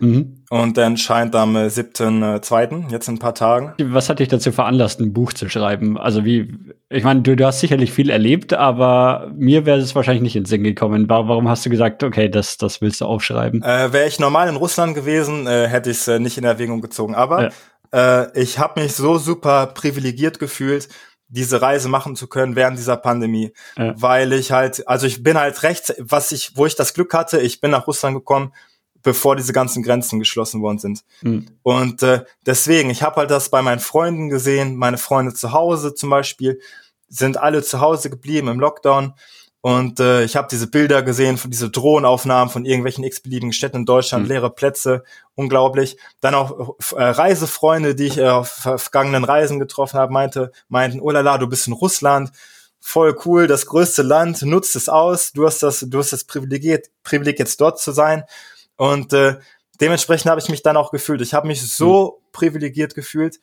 Mhm. 0.00 0.44
Und 0.50 0.76
der 0.76 0.86
erscheint 0.86 1.34
am 1.36 1.54
äh, 1.56 1.68
7.2., 1.68 2.90
jetzt 2.90 3.08
in 3.08 3.14
ein 3.14 3.18
paar 3.18 3.34
Tagen. 3.34 3.74
Was 3.80 4.08
hat 4.08 4.18
dich 4.18 4.28
dazu 4.28 4.50
veranlasst, 4.52 5.00
ein 5.00 5.12
Buch 5.12 5.32
zu 5.32 5.48
schreiben? 5.48 5.96
Also 5.98 6.24
wie, 6.24 6.52
ich 6.88 7.04
meine, 7.04 7.22
du, 7.22 7.36
du 7.36 7.46
hast 7.46 7.60
sicherlich 7.60 7.92
viel 7.92 8.10
erlebt, 8.10 8.52
aber 8.52 9.30
mir 9.36 9.66
wäre 9.66 9.78
es 9.78 9.94
wahrscheinlich 9.94 10.22
nicht 10.22 10.36
in 10.36 10.42
den 10.42 10.48
Sinn 10.48 10.64
gekommen. 10.64 11.08
Wa- 11.08 11.28
Warum 11.28 11.48
hast 11.48 11.64
du 11.66 11.70
gesagt, 11.70 12.02
okay, 12.02 12.28
das, 12.28 12.56
das 12.56 12.80
willst 12.80 13.00
du 13.00 13.04
aufschreiben? 13.04 13.62
Äh, 13.62 13.92
Wäre 13.92 14.08
ich 14.08 14.18
normal 14.18 14.48
in 14.48 14.56
Russland 14.56 14.94
gewesen, 14.94 15.46
äh, 15.46 15.68
hätte 15.68 15.90
ich 15.90 15.98
es 15.98 16.08
äh, 16.08 16.18
nicht 16.18 16.36
in 16.38 16.44
Erwägung 16.44 16.80
gezogen. 16.80 17.14
Aber 17.14 17.50
Ja. 17.92 18.22
äh, 18.22 18.40
ich 18.40 18.58
habe 18.58 18.80
mich 18.80 18.94
so 18.94 19.18
super 19.18 19.68
privilegiert 19.68 20.38
gefühlt, 20.38 20.88
diese 21.32 21.62
Reise 21.62 21.88
machen 21.88 22.16
zu 22.16 22.26
können 22.26 22.56
während 22.56 22.76
dieser 22.76 22.96
Pandemie, 22.96 23.52
ja. 23.78 23.94
weil 23.96 24.32
ich 24.32 24.50
halt, 24.50 24.88
also 24.88 25.06
ich 25.06 25.22
bin 25.22 25.38
halt 25.38 25.62
rechts, 25.62 25.94
was 26.00 26.32
ich, 26.32 26.56
wo 26.56 26.66
ich 26.66 26.74
das 26.74 26.92
Glück 26.92 27.14
hatte, 27.14 27.38
ich 27.40 27.60
bin 27.60 27.70
nach 27.70 27.86
Russland 27.86 28.16
gekommen, 28.16 28.52
bevor 29.02 29.36
diese 29.36 29.52
ganzen 29.52 29.82
Grenzen 29.82 30.18
geschlossen 30.18 30.62
worden 30.62 30.78
sind. 30.78 31.02
Mhm. 31.22 31.46
Und 31.62 32.02
äh, 32.02 32.24
deswegen, 32.46 32.90
ich 32.90 33.02
habe 33.02 33.16
halt 33.16 33.30
das 33.30 33.50
bei 33.50 33.62
meinen 33.62 33.80
Freunden 33.80 34.28
gesehen, 34.28 34.76
meine 34.76 34.98
Freunde 34.98 35.34
zu 35.34 35.52
Hause 35.52 35.94
zum 35.94 36.10
Beispiel, 36.10 36.60
sind 37.08 37.36
alle 37.36 37.62
zu 37.62 37.80
Hause 37.80 38.10
geblieben 38.10 38.48
im 38.48 38.60
Lockdown. 38.60 39.14
Und 39.62 40.00
äh, 40.00 40.24
ich 40.24 40.36
habe 40.36 40.48
diese 40.50 40.68
Bilder 40.68 41.02
gesehen 41.02 41.36
von 41.36 41.50
diese 41.50 41.68
Drohnenaufnahmen 41.68 42.50
von 42.50 42.64
irgendwelchen 42.64 43.04
x-beliebigen 43.04 43.52
Städten 43.52 43.78
in 43.78 43.84
Deutschland, 43.84 44.24
mhm. 44.24 44.30
leere 44.30 44.50
Plätze, 44.50 45.04
unglaublich. 45.34 45.98
Dann 46.20 46.34
auch 46.34 46.76
äh, 46.96 47.02
Reisefreunde, 47.02 47.94
die 47.94 48.06
ich 48.06 48.16
äh, 48.16 48.28
auf 48.28 48.48
vergangenen 48.48 49.24
Reisen 49.24 49.58
getroffen 49.58 49.98
habe, 50.00 50.12
meinte, 50.12 50.50
meinten, 50.68 51.00
oh 51.00 51.10
lala, 51.10 51.36
du 51.36 51.46
bist 51.46 51.66
in 51.66 51.74
Russland, 51.74 52.32
voll 52.80 53.14
cool, 53.26 53.46
das 53.46 53.66
größte 53.66 54.00
Land, 54.00 54.40
nutzt 54.42 54.76
es 54.76 54.88
aus, 54.88 55.32
du 55.32 55.46
hast 55.46 55.62
das, 55.62 55.84
du 55.86 55.98
hast 55.98 56.14
das 56.14 56.24
Privileg, 56.24 56.90
Privileg 57.02 57.38
jetzt 57.38 57.60
dort 57.60 57.78
zu 57.78 57.92
sein. 57.92 58.24
Und 58.80 59.12
äh, 59.12 59.36
dementsprechend 59.78 60.30
habe 60.30 60.40
ich 60.40 60.48
mich 60.48 60.62
dann 60.62 60.78
auch 60.78 60.90
gefühlt. 60.90 61.20
Ich 61.20 61.34
habe 61.34 61.46
mich 61.46 61.60
so 61.60 62.22
mhm. 62.22 62.32
privilegiert 62.32 62.94
gefühlt, 62.94 63.38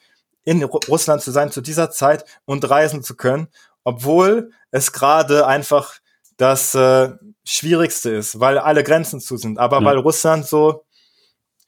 in 0.45 0.63
Russland 0.63 1.21
zu 1.21 1.29
sein 1.29 1.51
zu 1.51 1.61
dieser 1.61 1.91
Zeit 1.91 2.25
und 2.45 2.67
reisen 2.67 3.03
zu 3.03 3.15
können, 3.15 3.47
obwohl 3.83 4.51
es 4.71 4.93
gerade 4.93 5.45
einfach 5.45 5.99
das 6.37 6.73
äh, 6.73 7.11
Schwierigste 7.43 8.09
ist, 8.09 8.39
weil 8.39 8.57
alle 8.57 8.83
Grenzen 8.83 9.19
zu 9.19 9.37
sind. 9.37 9.59
Aber 9.59 9.79
ja. 9.81 9.85
weil 9.85 9.97
Russland 9.99 10.47
so 10.47 10.85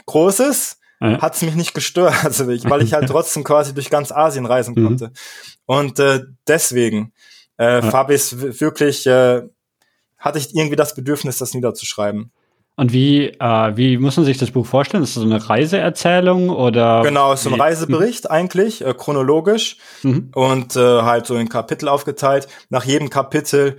groß 0.08 0.40
ist, 0.40 0.80
ja. 1.00 1.22
hat 1.22 1.36
es 1.36 1.44
mich 1.44 1.54
nicht 1.54 1.76
gestört, 1.76 2.16
also 2.26 2.50
ich, 2.50 2.68
weil 2.68 2.82
ich 2.82 2.94
halt 2.94 3.08
trotzdem 3.12 3.44
quasi 3.44 3.76
durch 3.76 3.92
ganz 3.92 4.12
Asien 4.12 4.48
reisen 4.48 4.74
mhm. 4.74 4.84
konnte. 4.84 5.12
Und 5.68 6.00
äh, 6.00 6.24
deswegen 6.48 7.14
äh, 7.60 7.86
ja. 7.86 7.94
habe 7.94 8.16
ich 8.16 8.36
wirklich, 8.60 9.06
äh, 9.06 9.44
hatte 10.18 10.40
ich 10.40 10.56
irgendwie 10.56 10.76
das 10.76 10.96
Bedürfnis, 10.96 11.38
das 11.38 11.54
niederzuschreiben. 11.54 12.32
Und 12.80 12.94
wie, 12.94 13.28
äh, 13.28 13.76
wie 13.76 13.98
muss 13.98 14.16
man 14.16 14.26
sich 14.26 14.38
das 14.38 14.52
Buch 14.52 14.66
vorstellen? 14.66 15.04
Ist 15.04 15.18
das 15.18 15.24
so 15.24 15.30
eine 15.30 15.50
Reiseerzählung 15.50 16.50
oder? 16.50 17.02
Genau, 17.04 17.34
ist 17.34 17.44
so 17.44 17.50
ein 17.50 17.60
Reisebericht 17.60 18.32
eigentlich, 18.32 18.86
äh, 18.86 18.94
chronologisch 18.94 19.76
mhm. 20.02 20.32
und 20.34 20.78
äh, 20.78 21.02
halt 21.02 21.26
so 21.26 21.36
in 21.36 21.50
Kapitel 21.50 21.90
aufgeteilt. 21.90 22.48
Nach 22.70 22.86
jedem 22.86 23.10
Kapitel 23.10 23.76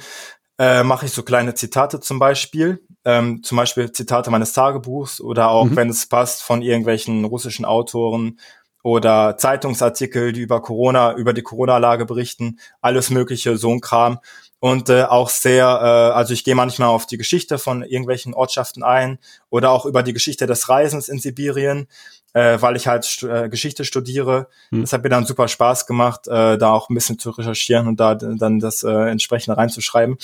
äh, 0.59 0.83
mache 0.83 1.07
ich 1.07 1.13
so 1.13 1.23
kleine 1.23 1.55
Zitate 1.55 2.01
zum 2.01 2.19
Beispiel. 2.19 2.85
Ähm, 3.07 3.43
zum 3.43 3.57
Beispiel 3.57 3.91
Zitate 3.91 4.31
meines 4.31 4.53
Tagebuchs 4.53 5.23
oder 5.23 5.49
auch, 5.49 5.65
mhm. 5.65 5.77
wenn 5.77 5.89
es 5.89 6.07
passt, 6.07 6.43
von 6.43 6.61
irgendwelchen 6.61 7.25
russischen 7.25 7.65
Autoren 7.65 8.39
oder 8.83 9.39
Zeitungsartikel, 9.39 10.33
die 10.33 10.43
über 10.43 10.61
Corona, 10.61 11.15
über 11.15 11.33
die 11.33 11.43
Corona-Lage 11.43 12.05
berichten, 12.05 12.59
alles 12.83 13.09
mögliche, 13.09 13.57
so 13.57 13.71
ein 13.71 13.81
Kram. 13.81 14.19
Und 14.61 14.91
äh, 14.91 15.05
auch 15.05 15.31
sehr, 15.31 15.65
äh, 15.65 16.17
also 16.17 16.35
ich 16.35 16.45
gehe 16.45 16.55
manchmal 16.55 16.89
auf 16.89 17.07
die 17.07 17.17
Geschichte 17.17 17.59
von 17.59 17.83
irgendwelchen 17.83 18.35
Ortschaften 18.35 18.83
ein 18.83 19.19
oder 19.49 19.71
auch 19.71 19.87
über 19.87 20.03
die 20.03 20.13
Geschichte 20.13 20.47
des 20.47 20.69
Reisens 20.69 21.09
in 21.09 21.19
Sibirien, 21.19 21.89
äh, 22.35 22.59
weil 22.61 22.77
ich 22.77 22.87
halt 22.87 23.07
stu 23.07 23.27
äh, 23.27 23.49
Geschichte 23.49 23.87
studiere. 23.87 24.49
Hm. 24.69 24.83
Das 24.83 24.93
hat 24.93 25.03
mir 25.03 25.09
dann 25.09 25.25
super 25.25 25.49
Spaß 25.49 25.87
gemacht, 25.87 26.29
äh, 26.29 26.59
da 26.59 26.73
auch 26.73 26.91
ein 26.91 26.95
bisschen 26.95 27.19
zu 27.19 27.31
recherchieren 27.31 27.89
und 27.89 27.99
da 27.99 28.15
dann 28.15 28.61
das 28.61 28.83
äh, 28.83 28.91
entsprechend 28.91 29.57
reinzuschreiben. 29.57 30.19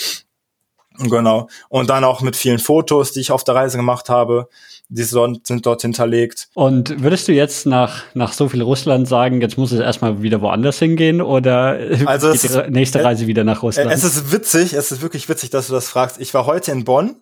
Genau. 0.98 1.48
Und 1.68 1.90
dann 1.90 2.04
auch 2.04 2.20
mit 2.22 2.36
vielen 2.36 2.58
Fotos, 2.58 3.12
die 3.12 3.20
ich 3.20 3.30
auf 3.30 3.44
der 3.44 3.54
Reise 3.54 3.76
gemacht 3.76 4.08
habe. 4.08 4.48
Die 4.88 5.02
sind 5.02 5.66
dort 5.66 5.82
hinterlegt. 5.82 6.48
Und 6.54 7.02
würdest 7.02 7.26
du 7.26 7.32
jetzt 7.32 7.66
nach, 7.66 8.04
nach 8.14 8.32
so 8.32 8.48
viel 8.48 8.62
Russland 8.62 9.08
sagen, 9.08 9.40
jetzt 9.40 9.58
muss 9.58 9.72
es 9.72 9.80
erstmal 9.80 10.22
wieder 10.22 10.40
woanders 10.40 10.78
hingehen 10.78 11.20
oder 11.20 11.78
also 12.06 12.30
geht 12.30 12.44
die 12.44 12.70
nächste 12.70 13.02
Reise 13.02 13.26
wieder 13.26 13.42
nach 13.42 13.62
Russland? 13.62 13.90
Es 13.90 14.04
ist 14.04 14.32
witzig, 14.32 14.74
es 14.74 14.92
ist 14.92 15.02
wirklich 15.02 15.28
witzig, 15.28 15.50
dass 15.50 15.66
du 15.66 15.72
das 15.72 15.88
fragst. 15.88 16.20
Ich 16.20 16.32
war 16.34 16.46
heute 16.46 16.70
in 16.72 16.84
Bonn. 16.84 17.16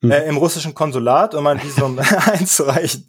Hm. 0.00 0.10
Äh, 0.10 0.24
im 0.24 0.36
russischen 0.36 0.74
Konsulat, 0.74 1.34
um 1.34 1.44
mein 1.44 1.62
Visum 1.62 1.96
einzureichen. 2.32 3.06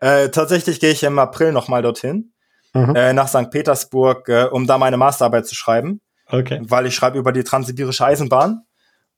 Äh, 0.00 0.28
tatsächlich 0.28 0.78
gehe 0.78 0.92
ich 0.92 1.02
im 1.02 1.18
April 1.18 1.50
nochmal 1.50 1.82
dorthin, 1.82 2.32
mhm. 2.74 2.94
äh, 2.94 3.12
nach 3.12 3.26
St. 3.26 3.50
Petersburg, 3.50 4.28
äh, 4.28 4.44
um 4.44 4.68
da 4.68 4.78
meine 4.78 4.96
Masterarbeit 4.96 5.48
zu 5.48 5.56
schreiben. 5.56 6.00
Okay. 6.26 6.60
Weil 6.62 6.86
ich 6.86 6.94
schreibe 6.94 7.18
über 7.18 7.32
die 7.32 7.42
transsibirische 7.42 8.04
Eisenbahn 8.04 8.62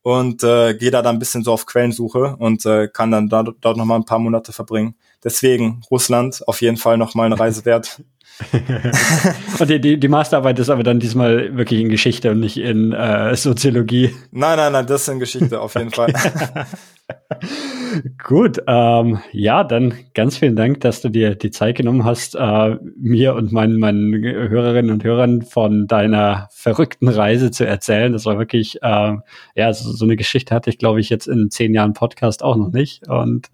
und 0.02 0.42
äh, 0.42 0.74
gehe 0.74 0.90
da 0.90 1.02
dann 1.02 1.16
ein 1.16 1.18
bisschen 1.18 1.44
so 1.44 1.52
auf 1.52 1.66
Quellensuche 1.66 2.36
und 2.38 2.64
äh, 2.66 2.88
kann 2.88 3.10
dann 3.10 3.28
da, 3.28 3.42
dort 3.42 3.76
noch 3.76 3.84
mal 3.84 3.96
ein 3.96 4.04
paar 4.04 4.18
Monate 4.18 4.52
verbringen. 4.52 4.94
Deswegen 5.22 5.82
Russland 5.90 6.42
auf 6.46 6.62
jeden 6.62 6.76
Fall 6.76 6.96
noch 6.96 7.14
mal 7.14 7.26
eine 7.26 7.38
Reise 7.38 7.64
wert. 7.64 8.02
und 9.58 9.68
die, 9.68 9.80
die, 9.80 10.00
die 10.00 10.08
Masterarbeit 10.08 10.58
ist 10.58 10.70
aber 10.70 10.82
dann 10.82 10.98
diesmal 10.98 11.56
wirklich 11.56 11.80
in 11.80 11.90
Geschichte 11.90 12.30
und 12.30 12.40
nicht 12.40 12.56
in 12.56 12.92
äh, 12.92 13.36
Soziologie. 13.36 14.14
Nein, 14.30 14.56
nein, 14.56 14.72
nein, 14.72 14.86
das 14.86 15.02
ist 15.02 15.08
in 15.08 15.18
Geschichte 15.18 15.60
auf 15.60 15.74
jeden. 15.74 15.90
Fall. 15.90 16.12
Gut, 18.22 18.62
ähm, 18.66 19.20
ja, 19.32 19.64
dann 19.64 19.94
ganz 20.14 20.36
vielen 20.36 20.56
Dank, 20.56 20.80
dass 20.80 21.00
du 21.00 21.08
dir 21.08 21.34
die 21.34 21.50
Zeit 21.50 21.76
genommen 21.76 22.04
hast, 22.04 22.34
äh, 22.34 22.76
mir 22.96 23.34
und 23.34 23.52
meinen, 23.52 23.78
meinen 23.78 24.22
Hörerinnen 24.22 24.90
und 24.90 25.04
Hörern 25.04 25.42
von 25.42 25.86
deiner 25.86 26.48
verrückten 26.52 27.08
Reise 27.08 27.50
zu 27.50 27.66
erzählen. 27.66 28.12
Das 28.12 28.26
war 28.26 28.38
wirklich, 28.38 28.82
äh, 28.82 29.16
ja, 29.54 29.72
so, 29.72 29.90
so 29.90 30.04
eine 30.04 30.16
Geschichte 30.16 30.54
hatte 30.54 30.70
ich, 30.70 30.78
glaube 30.78 31.00
ich, 31.00 31.10
jetzt 31.10 31.26
in 31.26 31.50
zehn 31.50 31.74
Jahren 31.74 31.92
Podcast 31.92 32.42
auch 32.42 32.56
noch 32.56 32.70
nicht. 32.70 33.08
Und 33.08 33.48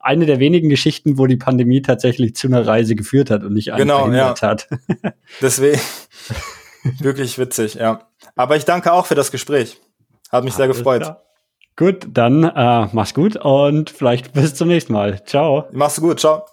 eine 0.00 0.26
der 0.26 0.38
wenigen 0.38 0.68
Geschichten, 0.68 1.18
wo 1.18 1.26
die 1.26 1.36
Pandemie 1.36 1.82
tatsächlich 1.82 2.34
zu 2.34 2.46
einer 2.46 2.66
Reise 2.66 2.94
geführt 2.94 3.30
hat 3.30 3.44
und 3.44 3.52
nicht 3.52 3.74
genau, 3.76 4.10
ja. 4.10 4.34
hat. 4.40 4.68
Deswegen 5.40 5.80
wirklich 7.00 7.38
witzig, 7.38 7.74
ja. 7.74 8.08
Aber 8.36 8.56
ich 8.56 8.64
danke 8.64 8.92
auch 8.92 9.06
für 9.06 9.14
das 9.14 9.30
Gespräch. 9.30 9.80
Hat 10.30 10.44
mich 10.44 10.54
Alles 10.54 10.56
sehr 10.56 10.68
gefreut. 10.68 11.02
Klar. 11.02 11.22
Gut, 11.76 12.06
dann 12.12 12.44
äh, 12.44 12.88
mach's 12.92 13.14
gut 13.14 13.36
und 13.36 13.90
vielleicht 13.90 14.32
bis 14.34 14.54
zum 14.54 14.68
nächsten 14.68 14.92
Mal. 14.92 15.24
Ciao. 15.24 15.64
Mach's 15.72 16.00
gut, 16.00 16.20
ciao. 16.20 16.51